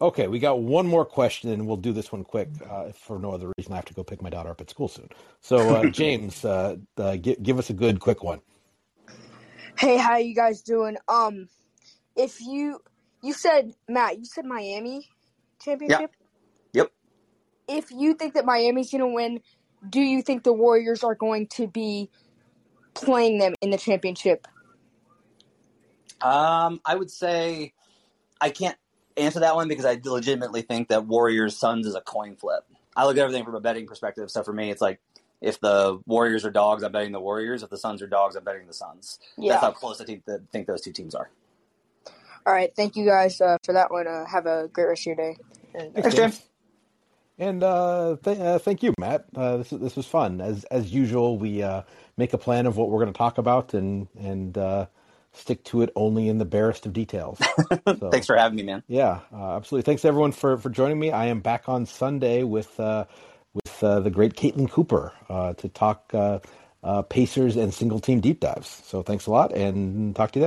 Okay, 0.00 0.26
we 0.26 0.38
got 0.38 0.60
one 0.60 0.86
more 0.86 1.04
question, 1.06 1.50
and 1.50 1.66
we'll 1.66 1.78
do 1.78 1.92
this 1.92 2.12
one 2.12 2.22
quick. 2.22 2.48
Uh, 2.70 2.86
if 2.88 2.96
for 2.96 3.18
no 3.18 3.32
other 3.32 3.50
reason, 3.56 3.72
I 3.72 3.76
have 3.76 3.86
to 3.86 3.94
go 3.94 4.04
pick 4.04 4.22
my 4.22 4.28
daughter 4.28 4.50
up 4.50 4.60
at 4.60 4.68
school 4.68 4.88
soon. 4.88 5.08
So, 5.40 5.56
uh, 5.74 5.86
James, 5.90 6.44
uh, 6.44 6.76
uh, 6.98 7.16
gi- 7.16 7.36
give 7.42 7.58
us 7.58 7.70
a 7.70 7.72
good, 7.72 8.00
quick 8.00 8.22
one. 8.22 8.40
Hey, 9.78 9.96
how 9.96 10.16
you 10.16 10.34
guys 10.34 10.62
doing? 10.62 10.96
Um, 11.08 11.48
if 12.14 12.40
you 12.40 12.80
you 13.22 13.32
said 13.32 13.72
Matt, 13.88 14.18
you 14.18 14.24
said 14.24 14.44
Miami 14.44 15.08
championship. 15.60 16.10
Yep. 16.72 16.92
If 17.68 17.90
you 17.90 18.14
think 18.14 18.34
that 18.34 18.44
Miami's 18.44 18.90
gonna 18.90 19.08
win, 19.08 19.40
do 19.88 20.00
you 20.00 20.22
think 20.22 20.42
the 20.42 20.52
Warriors 20.52 21.04
are 21.04 21.14
going 21.14 21.46
to 21.48 21.66
be 21.66 22.10
playing 22.94 23.38
them 23.38 23.54
in 23.60 23.70
the 23.70 23.78
championship? 23.78 24.46
Um, 26.20 26.80
I 26.84 26.94
would 26.94 27.10
say 27.10 27.74
I 28.40 28.50
can't 28.50 28.76
answer 29.16 29.40
that 29.40 29.54
one 29.54 29.68
because 29.68 29.84
I 29.84 30.00
legitimately 30.02 30.62
think 30.62 30.88
that 30.88 31.06
Warriors 31.06 31.56
Suns 31.56 31.86
is 31.86 31.94
a 31.94 32.00
coin 32.00 32.36
flip. 32.36 32.64
I 32.96 33.04
look 33.04 33.16
at 33.16 33.20
everything 33.20 33.44
from 33.44 33.54
a 33.54 33.60
betting 33.60 33.86
perspective. 33.86 34.30
So 34.30 34.42
for 34.42 34.52
me, 34.52 34.70
it's 34.70 34.80
like 34.80 35.00
if 35.40 35.60
the 35.60 36.00
Warriors 36.06 36.44
are 36.44 36.50
dogs, 36.50 36.82
I'm 36.82 36.92
betting 36.92 37.12
the 37.12 37.20
Warriors. 37.20 37.62
If 37.62 37.70
the 37.70 37.76
Suns 37.76 38.00
are 38.00 38.06
dogs, 38.06 38.36
I'm 38.36 38.44
betting 38.44 38.66
the 38.66 38.72
Suns. 38.72 39.18
Yeah. 39.36 39.52
That's 39.52 39.64
how 39.64 39.72
close 39.72 40.00
I 40.00 40.04
think, 40.04 40.24
that, 40.24 40.40
think 40.50 40.66
those 40.66 40.80
two 40.80 40.92
teams 40.92 41.14
are. 41.14 41.30
All 42.46 42.52
right. 42.52 42.74
Thank 42.74 42.96
you 42.96 43.04
guys 43.04 43.40
uh, 43.40 43.58
for 43.64 43.74
that 43.74 43.90
one. 43.90 44.06
Uh, 44.06 44.24
have 44.24 44.46
a 44.46 44.68
great 44.72 44.86
rest 44.86 45.02
of 45.02 45.06
your 45.06 45.16
day. 45.16 45.36
And, 45.74 45.98
uh, 45.98 46.02
Thanks, 46.02 46.16
James. 46.16 46.42
And 47.38 47.62
uh, 47.62 48.16
th- 48.22 48.38
uh, 48.38 48.58
thank 48.58 48.82
you, 48.82 48.94
Matt. 48.98 49.26
Uh, 49.34 49.58
this 49.58 49.70
this 49.70 49.96
was 49.96 50.06
fun. 50.06 50.40
As 50.40 50.64
as 50.64 50.92
usual, 50.92 51.36
we 51.36 51.62
uh, 51.62 51.82
make 52.16 52.32
a 52.32 52.38
plan 52.38 52.66
of 52.66 52.76
what 52.76 52.88
we're 52.88 53.00
going 53.00 53.12
to 53.12 53.18
talk 53.18 53.38
about 53.38 53.74
and 53.74 54.08
and 54.18 54.56
uh, 54.56 54.86
stick 55.32 55.62
to 55.64 55.82
it 55.82 55.92
only 55.94 56.28
in 56.28 56.38
the 56.38 56.44
barest 56.44 56.86
of 56.86 56.92
details. 56.92 57.38
So, 57.98 58.10
Thanks 58.10 58.26
for 58.26 58.36
having 58.36 58.56
me, 58.56 58.62
man. 58.62 58.82
Yeah, 58.88 59.20
uh, 59.32 59.56
absolutely. 59.56 59.84
Thanks 59.86 60.04
everyone 60.04 60.32
for 60.32 60.58
for 60.58 60.68
joining 60.68 60.98
me. 60.98 61.10
I 61.12 61.26
am 61.26 61.40
back 61.40 61.68
on 61.68 61.86
Sunday 61.86 62.42
with 62.42 62.78
uh, 62.78 63.06
with 63.54 63.82
uh, 63.82 64.00
the 64.00 64.10
great 64.10 64.34
Caitlin 64.34 64.70
Cooper 64.70 65.12
uh, 65.28 65.54
to 65.54 65.68
talk 65.68 66.10
uh, 66.12 66.40
uh, 66.82 67.02
Pacers 67.02 67.56
and 67.56 67.72
single 67.72 68.00
team 68.00 68.20
deep 68.20 68.40
dives. 68.40 68.82
So 68.86 69.02
thanks 69.02 69.26
a 69.26 69.30
lot, 69.30 69.52
and 69.52 70.14
talk 70.14 70.32
to 70.32 70.38
you 70.38 70.42
then. 70.42 70.44